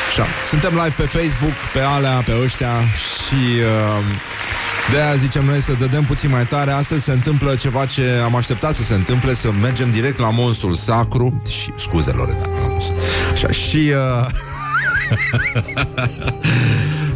Așa. 0.08 0.26
Suntem 0.48 0.70
live 0.70 0.94
pe 0.96 1.02
Facebook, 1.02 1.56
pe 1.72 1.80
alea, 1.80 2.22
pe 2.24 2.32
ăștia 2.44 2.74
și... 2.94 3.42
Uh, 3.60 4.04
de 4.92 5.00
aia 5.00 5.14
zicem 5.14 5.44
noi 5.44 5.60
să 5.60 5.72
dădem 5.72 6.04
puțin 6.04 6.30
mai 6.30 6.46
tare. 6.46 6.70
Astăzi 6.70 7.04
se 7.04 7.12
întâmplă 7.12 7.54
ceva 7.54 7.86
ce 7.86 8.20
am 8.24 8.36
așteptat 8.36 8.74
să 8.74 8.82
se 8.82 8.94
întâmple 8.94 9.34
Să 9.34 9.52
mergem 9.62 9.90
direct 9.90 10.18
la 10.18 10.30
monstrul 10.30 10.74
sacru 10.74 11.36
Și 11.48 11.72
scuze, 11.76 12.12
Loredana 12.12 12.76
Așa, 13.32 13.48
și 13.50 13.76
uh... 13.76 14.26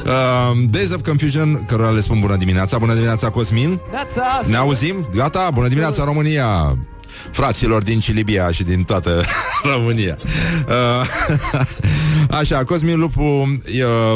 uh, 0.04 0.68
Days 0.70 0.92
of 0.92 1.02
Confusion 1.02 1.64
Cărora 1.64 1.90
le 1.90 2.00
spun 2.00 2.20
bună 2.20 2.36
dimineața. 2.36 2.78
Bună 2.78 2.92
dimineața, 2.92 3.30
Cosmin. 3.30 3.80
Ne 4.46 4.56
auzim? 4.56 5.08
Gata? 5.14 5.50
Bună 5.52 5.68
dimineața, 5.68 6.04
România 6.04 6.76
fraților 7.30 7.82
din 7.82 7.98
Cilibia 7.98 8.50
și 8.50 8.64
din 8.64 8.82
toată 8.82 9.24
România. 9.74 10.18
Uh, 10.68 11.06
așa, 12.40 12.64
Cosmin 12.64 12.98
Lupu 12.98 13.22
uh, 13.22 13.48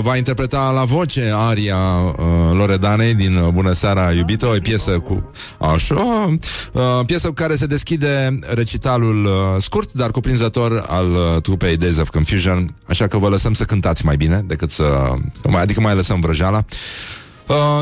va 0.03 0.16
interpreta 0.16 0.71
la 0.71 0.85
voce 0.85 1.33
aria 1.35 1.77
uh, 1.77 2.15
Loredanei 2.53 3.15
din 3.15 3.51
Bună 3.53 3.73
seara, 3.73 4.12
iubito, 4.12 4.49
o 4.49 4.57
piesă 4.62 4.91
cu 4.91 5.31
așa, 5.59 6.37
piesă 7.07 7.27
cu 7.27 7.33
care 7.33 7.57
se 7.57 7.66
deschide 7.66 8.39
recitalul 8.55 9.29
scurt, 9.59 9.93
dar 9.93 10.11
cuprinzător 10.11 10.85
al 10.89 11.41
trupei 11.41 11.77
Days 11.77 11.99
of 11.99 12.09
Confusion, 12.09 12.66
așa 12.89 13.07
că 13.07 13.19
vă 13.19 13.29
lăsăm 13.29 13.53
să 13.53 13.65
cântați 13.65 14.05
mai 14.05 14.16
bine 14.16 14.43
decât 14.47 14.71
să... 14.71 14.85
adică 15.53 15.81
mai 15.81 15.95
lăsăm 15.95 16.21
vrăjeala. 16.21 16.65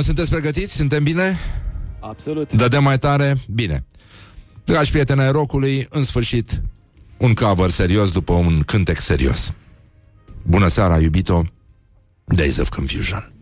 sunteți 0.03 0.31
pregătiți? 0.31 0.77
Suntem 0.77 1.03
bine? 1.03 1.39
Absolut. 2.01 2.53
Dădem 2.53 2.83
mai 2.83 2.99
tare? 2.99 3.37
Bine. 3.49 3.85
Dragi 4.65 4.91
prieteni 4.91 5.21
ai 5.21 5.31
rocului, 5.31 5.87
în 5.91 6.05
sfârșit, 6.05 6.61
un 7.17 7.35
cover 7.35 7.71
serios 7.71 8.11
după 8.11 8.33
un 8.33 8.61
cântec 8.61 8.99
serios. 8.99 9.55
Bună 10.43 10.69
seara, 10.69 10.99
iubito! 10.99 11.45
Days 12.25 12.59
of 12.59 12.69
Confusion. 12.69 13.33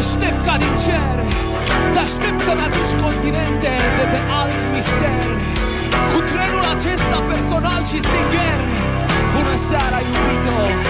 Aștept 0.00 0.44
ca 0.46 0.54
din 0.62 0.74
cer. 0.84 1.16
Te 1.92 1.98
aștept 2.06 2.40
să-mi 2.46 2.62
aduci 2.66 2.94
continente 3.04 3.72
de 3.98 4.04
pe 4.12 4.20
alt 4.40 4.60
mister. 4.74 5.26
Cu 6.12 6.20
trenul 6.30 6.66
acesta 6.74 7.18
personal 7.30 7.82
și 7.90 7.98
stingher 8.06 8.60
Bună 9.34 9.56
seara, 9.68 9.98
iubito 10.08 10.54
Iubito 10.60 10.89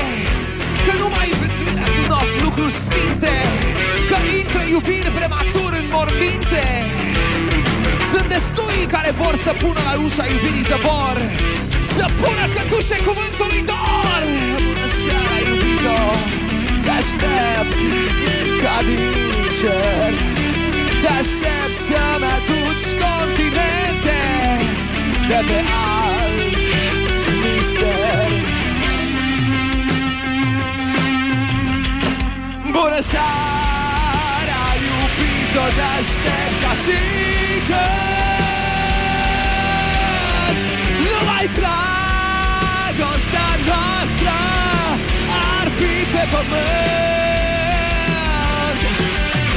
Că 0.87 0.93
nu 0.99 1.09
mai 1.17 1.31
pentru 1.43 1.69
nos 2.09 2.31
lucruri 2.45 2.73
sfinte 2.87 3.37
Că 4.09 4.17
intră 4.39 4.63
iubiri 4.75 5.11
prematur 5.19 5.73
în 5.81 5.87
morminte 5.97 6.65
Sunt 8.13 8.29
destui 8.29 8.81
care 8.95 9.11
vor 9.11 9.35
să 9.45 9.53
pună 9.63 9.81
la 9.89 9.95
ușa 10.07 10.25
iubirii 10.33 10.69
zăvor 10.71 11.17
Să 11.95 12.05
pună 12.21 12.45
cătușe 12.55 12.99
cuvântului 13.09 13.63
dor 13.71 14.23
Bună 14.67 14.87
seara, 15.01 15.37
iubito! 15.49 16.38
Te 17.17 17.25
aștept 17.25 17.79
ca 18.63 18.83
din 18.87 18.99
cer 19.61 20.13
Te 21.03 21.09
aștept 21.21 21.77
să-mi 21.87 22.27
aduci 22.37 22.89
continente 23.03 24.21
De 25.29 25.41
pe 25.47 25.59
alt 25.95 26.65
mister. 27.43 28.31
Bună 32.73 33.01
seara, 33.01 34.63
iubito, 34.85 35.65
te 35.77 35.87
aștept 35.99 36.57
ca 36.63 36.73
și 36.83 36.99
când 37.69 38.17
Numai 41.05 41.47
dragostea 41.55 41.88
ar 45.79 45.85
fi 45.85 45.95
pe 46.13 46.25
pământ 46.33 47.71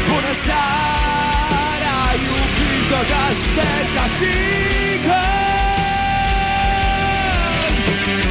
Bună 0.10 0.34
seara, 0.44 1.98
iubito, 2.26 3.00
te 3.10 3.18
aștept 3.30 3.90
ca 3.96 4.06
și 4.16 4.34
când 5.06 5.46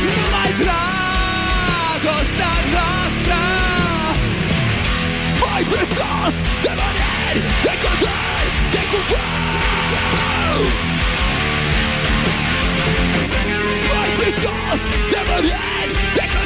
Numai 0.04 0.50
dragostea 0.60 2.54
noastră 2.74 3.40
Mai 5.42 5.62
presos 5.70 6.34
de 6.64 6.72
maneri, 6.80 7.40
de 7.64 7.74
coderi, 7.82 8.50
de 8.74 8.82
cuvânt 8.90 9.28
Mai 13.92 14.10
presos 14.18 14.80
de 15.12 15.20
maneri, 15.28 15.79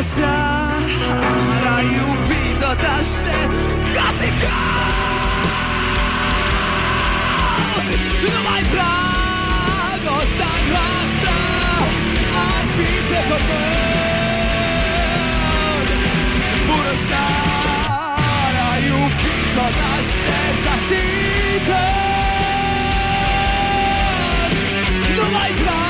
päästään 0.00 0.84
Aina 1.12 1.80
jupiito 1.80 2.76
tästä 2.76 3.36
kasikaan 3.94 5.50
Vain 8.44 8.66
rakostan 8.76 10.60
lasta 10.72 11.36
Arvite 12.56 13.22
kokoon 13.28 13.76
Pursaara 16.66 17.98
jupiito 18.78 19.66
tästä 19.80 20.38
kasikaan 20.64 21.90
Vain 25.32 25.58
rakostan 25.58 25.89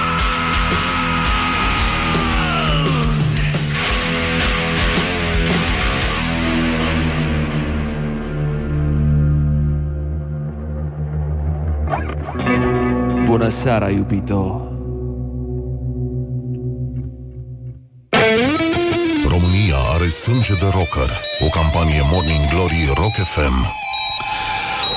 Bună 13.41 13.53
seara, 13.53 13.89
iubito 13.89 14.39
România 19.27 19.77
are 19.93 20.07
sânge 20.07 20.53
de 20.53 20.69
rocker. 20.71 21.11
O 21.39 21.47
campanie 21.47 22.01
Morning 22.11 22.49
Glory 22.49 22.91
Rock 22.95 23.15
FM. 23.33 23.55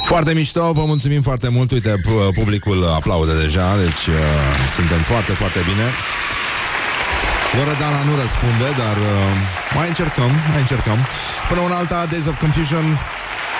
Foarte 0.02 0.32
mișto, 0.34 0.72
vă 0.72 0.84
mulțumim 0.84 1.22
foarte 1.22 1.48
mult 1.48 1.70
Uite, 1.70 1.94
pu- 2.02 2.30
publicul 2.40 2.84
aplaudă 2.94 3.32
deja 3.32 3.76
Deci 3.76 4.06
uh, 4.06 4.14
suntem 4.76 4.98
foarte, 4.98 5.32
foarte 5.32 5.60
bine 5.70 5.86
Loredana 7.58 8.00
nu 8.08 8.14
răspunde 8.22 8.66
Dar 8.82 8.96
uh, 8.96 9.30
mai 9.76 9.88
încercăm 9.88 10.30
Mai 10.50 10.60
încercăm 10.60 10.98
Până 11.48 11.60
una 11.60 11.76
alta, 11.76 12.06
Days 12.10 12.26
of 12.26 12.38
Confusion 12.40 12.84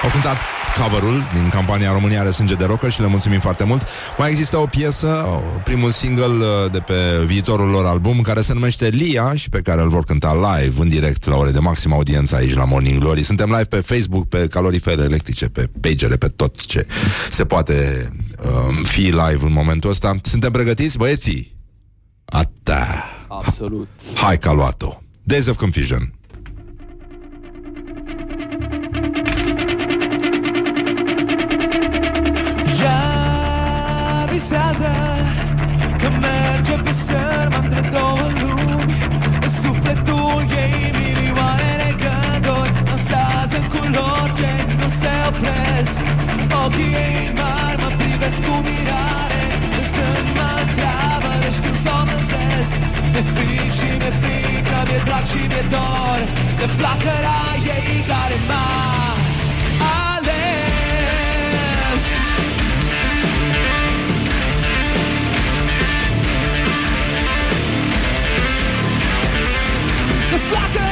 Au 0.02 0.09
cântat 0.09 0.53
coverul 0.82 1.22
din 1.32 1.48
campania 1.48 1.92
România 1.92 2.20
are 2.20 2.30
sânge 2.30 2.55
de 2.55 2.64
rocker 2.64 2.90
și 2.90 3.01
le 3.01 3.06
mulțumim 3.06 3.40
foarte 3.40 3.64
mult. 3.64 3.86
Mai 4.18 4.30
există 4.30 4.56
o 4.56 4.66
piesă, 4.66 5.26
primul 5.64 5.90
single 5.90 6.24
uh, 6.24 6.70
de 6.72 6.78
pe 6.78 6.94
viitorul 7.26 7.68
lor 7.68 7.86
album, 7.86 8.20
care 8.20 8.40
se 8.40 8.52
numește 8.52 8.88
Lia 8.88 9.34
și 9.34 9.48
pe 9.48 9.60
care 9.60 9.80
îl 9.80 9.88
vor 9.88 10.05
cânta 10.05 10.34
live, 10.34 10.80
în 10.80 10.88
direct, 10.88 11.26
la 11.26 11.36
ore 11.36 11.51
de 11.51 11.59
maximă 11.59 11.94
audiență 11.94 12.34
aici 12.34 12.55
la 12.55 12.64
Morning 12.64 12.98
Glory. 12.98 13.22
Suntem 13.22 13.48
live 13.48 13.64
pe 13.64 13.80
Facebook, 13.80 14.28
pe 14.28 14.46
calorifere 14.46 15.02
electrice, 15.02 15.46
pe 15.46 15.68
pagere, 15.80 16.16
pe 16.16 16.28
tot 16.28 16.66
ce 16.66 16.86
se 17.30 17.44
poate 17.44 18.09
uh, 18.44 18.86
fi 18.86 19.01
live 19.01 19.40
în 19.40 19.52
momentul 19.52 19.90
ăsta. 19.90 20.16
Suntem 20.22 20.52
pregătiți, 20.52 20.96
băieții? 20.96 21.56
Ata! 22.24 23.05
Absolut 23.28 23.88
Hai 24.14 24.38
că 24.38 24.48
a 24.48 24.52
luat-o! 24.52 24.98
Days 25.22 25.46
of 25.46 25.56
Confusion. 25.56 26.12
Visează 34.44 34.92
Că 36.00 36.08
merge 36.26 36.72
pe 36.84 36.92
sărmă 36.92 37.58
între 37.62 37.80
două 37.96 38.26
lumi. 38.40 38.94
În 39.44 39.50
sufletul 39.62 40.44
ei 40.62 40.80
milioane 41.00 41.72
de 41.82 41.90
gânduri 42.02 42.70
Dansează 42.88 43.56
în 43.62 43.66
culori 43.74 44.32
ce 44.38 44.52
nu 44.80 44.88
se 45.00 45.12
opresc. 45.28 46.02
Ochii 46.64 46.92
ei 47.04 47.24
mari 47.38 47.78
mă 47.82 47.90
privesc 48.00 48.38
cu 48.46 48.54
mirare 48.66 49.42
Însă 49.78 50.06
mă 50.36 50.48
întreabă 50.64 51.30
de 51.42 51.50
știu 51.58 51.74
să 51.84 51.90
o 51.98 52.02
mânzesc. 52.08 52.76
Mi-e 53.12 53.22
fric 53.34 53.70
și 53.78 53.88
mi-e 54.00 54.12
frică, 54.20 54.76
mi-e 54.88 55.00
drag 55.06 55.24
și 55.30 55.42
mi-e 55.50 55.62
dor 55.72 56.20
De 56.60 56.66
flacăra 56.76 57.40
ei 57.76 57.94
care 58.10 58.36
m-a 58.48 59.13
De 70.55 70.84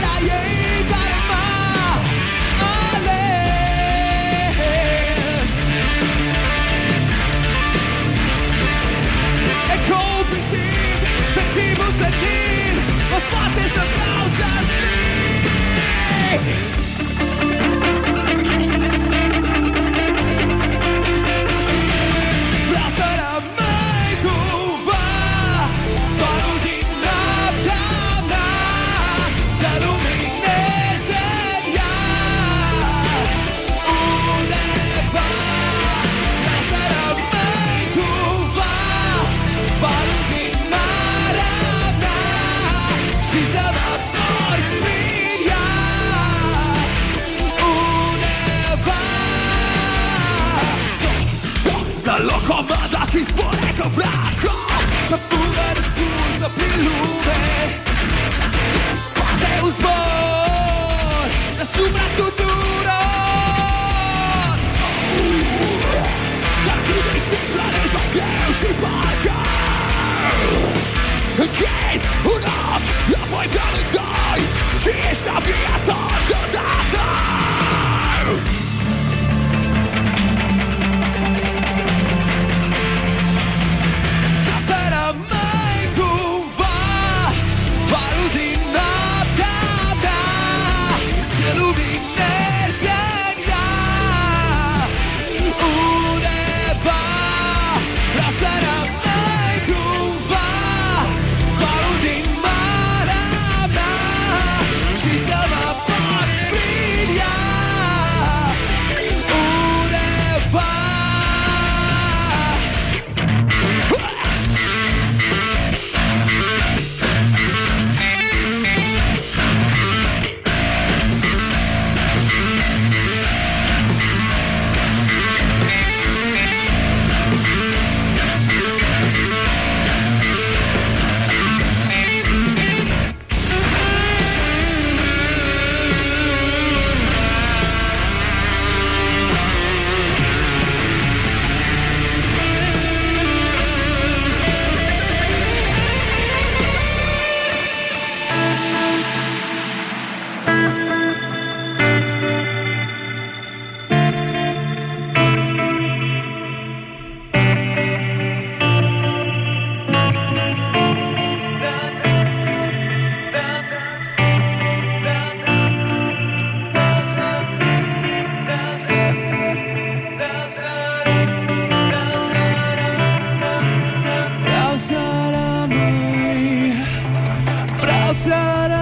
inside 178.25 178.82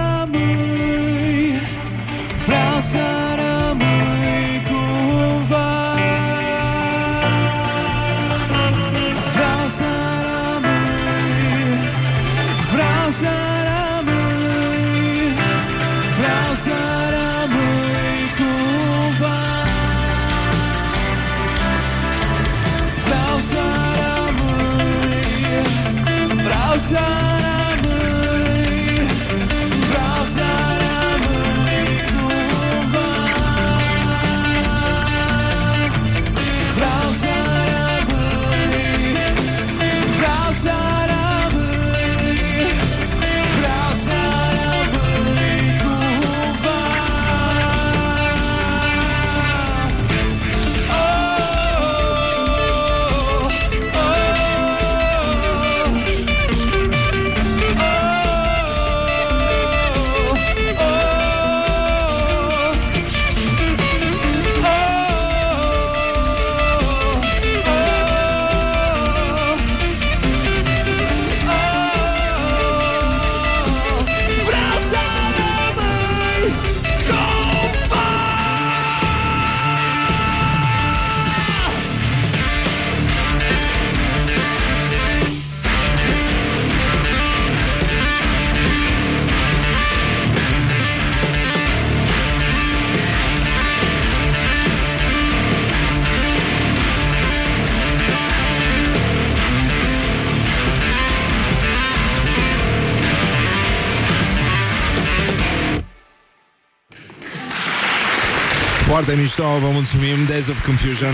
Foarte 109.11 109.25
mișto, 109.25 109.59
vă 109.59 109.69
mulțumim. 109.73 110.25
Days 110.27 110.47
of 110.47 110.65
Confusion. 110.65 111.13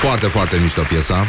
Foarte, 0.00 0.26
foarte 0.26 0.56
mișto 0.62 0.82
piesa. 0.82 1.26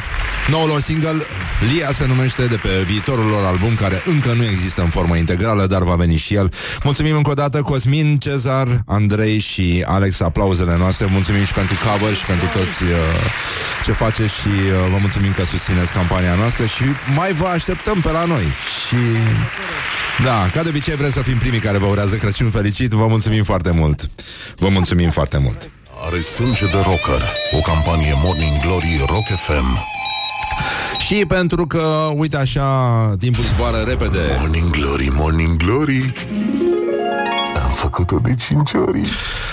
Noul 0.50 0.68
lor 0.68 0.82
single, 0.82 1.26
Lia 1.72 1.92
se 1.92 2.06
numește 2.06 2.46
de 2.46 2.56
pe 2.56 2.70
viitorul 2.86 3.26
lor 3.26 3.46
album 3.46 3.76
Care 3.76 4.02
încă 4.06 4.34
nu 4.34 4.44
există 4.44 4.82
în 4.82 4.90
formă 4.90 5.16
integrală 5.16 5.66
Dar 5.66 5.84
va 5.84 5.96
veni 5.96 6.16
și 6.16 6.34
el. 6.34 6.54
Mulțumim 6.84 7.16
încă 7.16 7.30
o 7.30 7.34
dată 7.34 7.62
Cosmin, 7.62 8.18
Cezar, 8.18 8.68
Andrei 8.86 9.40
și 9.40 9.84
Alex 9.88 10.20
Aplauzele 10.22 10.76
noastre. 10.78 11.08
Mulțumim 11.12 11.44
și 11.44 11.54
pentru 11.54 11.76
cover 11.86 12.16
și 12.16 12.26
pentru 12.26 12.48
toți 12.54 12.84
uh, 12.84 12.90
ce 13.84 13.92
faceți 13.92 14.34
Și 14.34 14.48
uh, 14.48 14.90
vă 14.92 14.98
mulțumim 15.00 15.32
că 15.32 15.44
susțineți 15.44 15.94
campania 15.94 16.36
noastră 16.36 16.66
Și 16.66 16.84
mai 17.16 17.34
vă 17.34 17.46
așteptăm 17.46 18.00
pe 18.02 18.12
la 18.12 18.26
noi. 18.26 18.46
Și... 18.88 18.98
Da, 20.24 20.50
ca 20.52 20.64
de 20.64 20.70
obicei 20.70 20.96
vrem 20.96 21.12
să 21.12 21.22
fim 21.22 21.38
primii 21.38 21.60
care 21.60 21.78
vă 21.78 21.86
urează 21.86 22.16
Crăciun 22.16 22.50
fericit 22.50 22.92
Vă 22.92 23.08
mulțumim 23.08 23.44
foarte 23.44 23.72
mult. 23.72 24.10
Vă 24.56 24.70
mulțumim 24.70 25.10
foarte 25.10 25.38
mult. 25.38 25.70
Are 26.06 26.20
sânge 26.20 26.66
de 26.66 26.78
rocker 26.78 27.34
O 27.52 27.60
campanie 27.60 28.14
Morning 28.24 28.62
Glory 28.62 29.06
Rock 29.08 29.28
FM 29.28 29.94
și 31.00 31.26
pentru 31.28 31.68
că, 31.68 32.12
uite 32.16 32.38
așa, 32.38 33.16
timpul 33.20 33.44
zboară 33.44 33.84
repede. 33.88 34.20
Morning 34.40 34.70
Glory, 34.70 35.12
Morning 35.12 35.58
Glory. 35.58 36.14
Am 37.64 37.72
făcut-o 37.76 38.20
de 38.20 38.36
5 38.36 38.72
ori. 38.88 39.02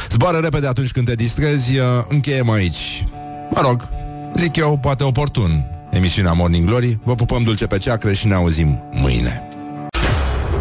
Zboară 0.09 0.39
repede 0.39 0.67
atunci 0.67 0.91
când 0.91 1.07
te 1.07 1.15
distrezi 1.15 1.73
Încheiem 2.09 2.51
aici. 2.51 3.05
Mă 3.51 3.61
rog, 3.61 3.89
zic 4.37 4.57
eu, 4.57 4.79
poate 4.83 5.05
oportun 5.05 5.65
Emisiunea 5.91 6.33
Morning 6.33 6.67
Glory. 6.67 6.99
Vă 7.05 7.15
pupăm 7.15 7.43
dulce 7.43 7.67
pe 7.67 7.79
ceacră 7.79 8.13
și 8.13 8.27
ne 8.27 8.35
auzim 8.35 8.83
mâine 8.91 9.52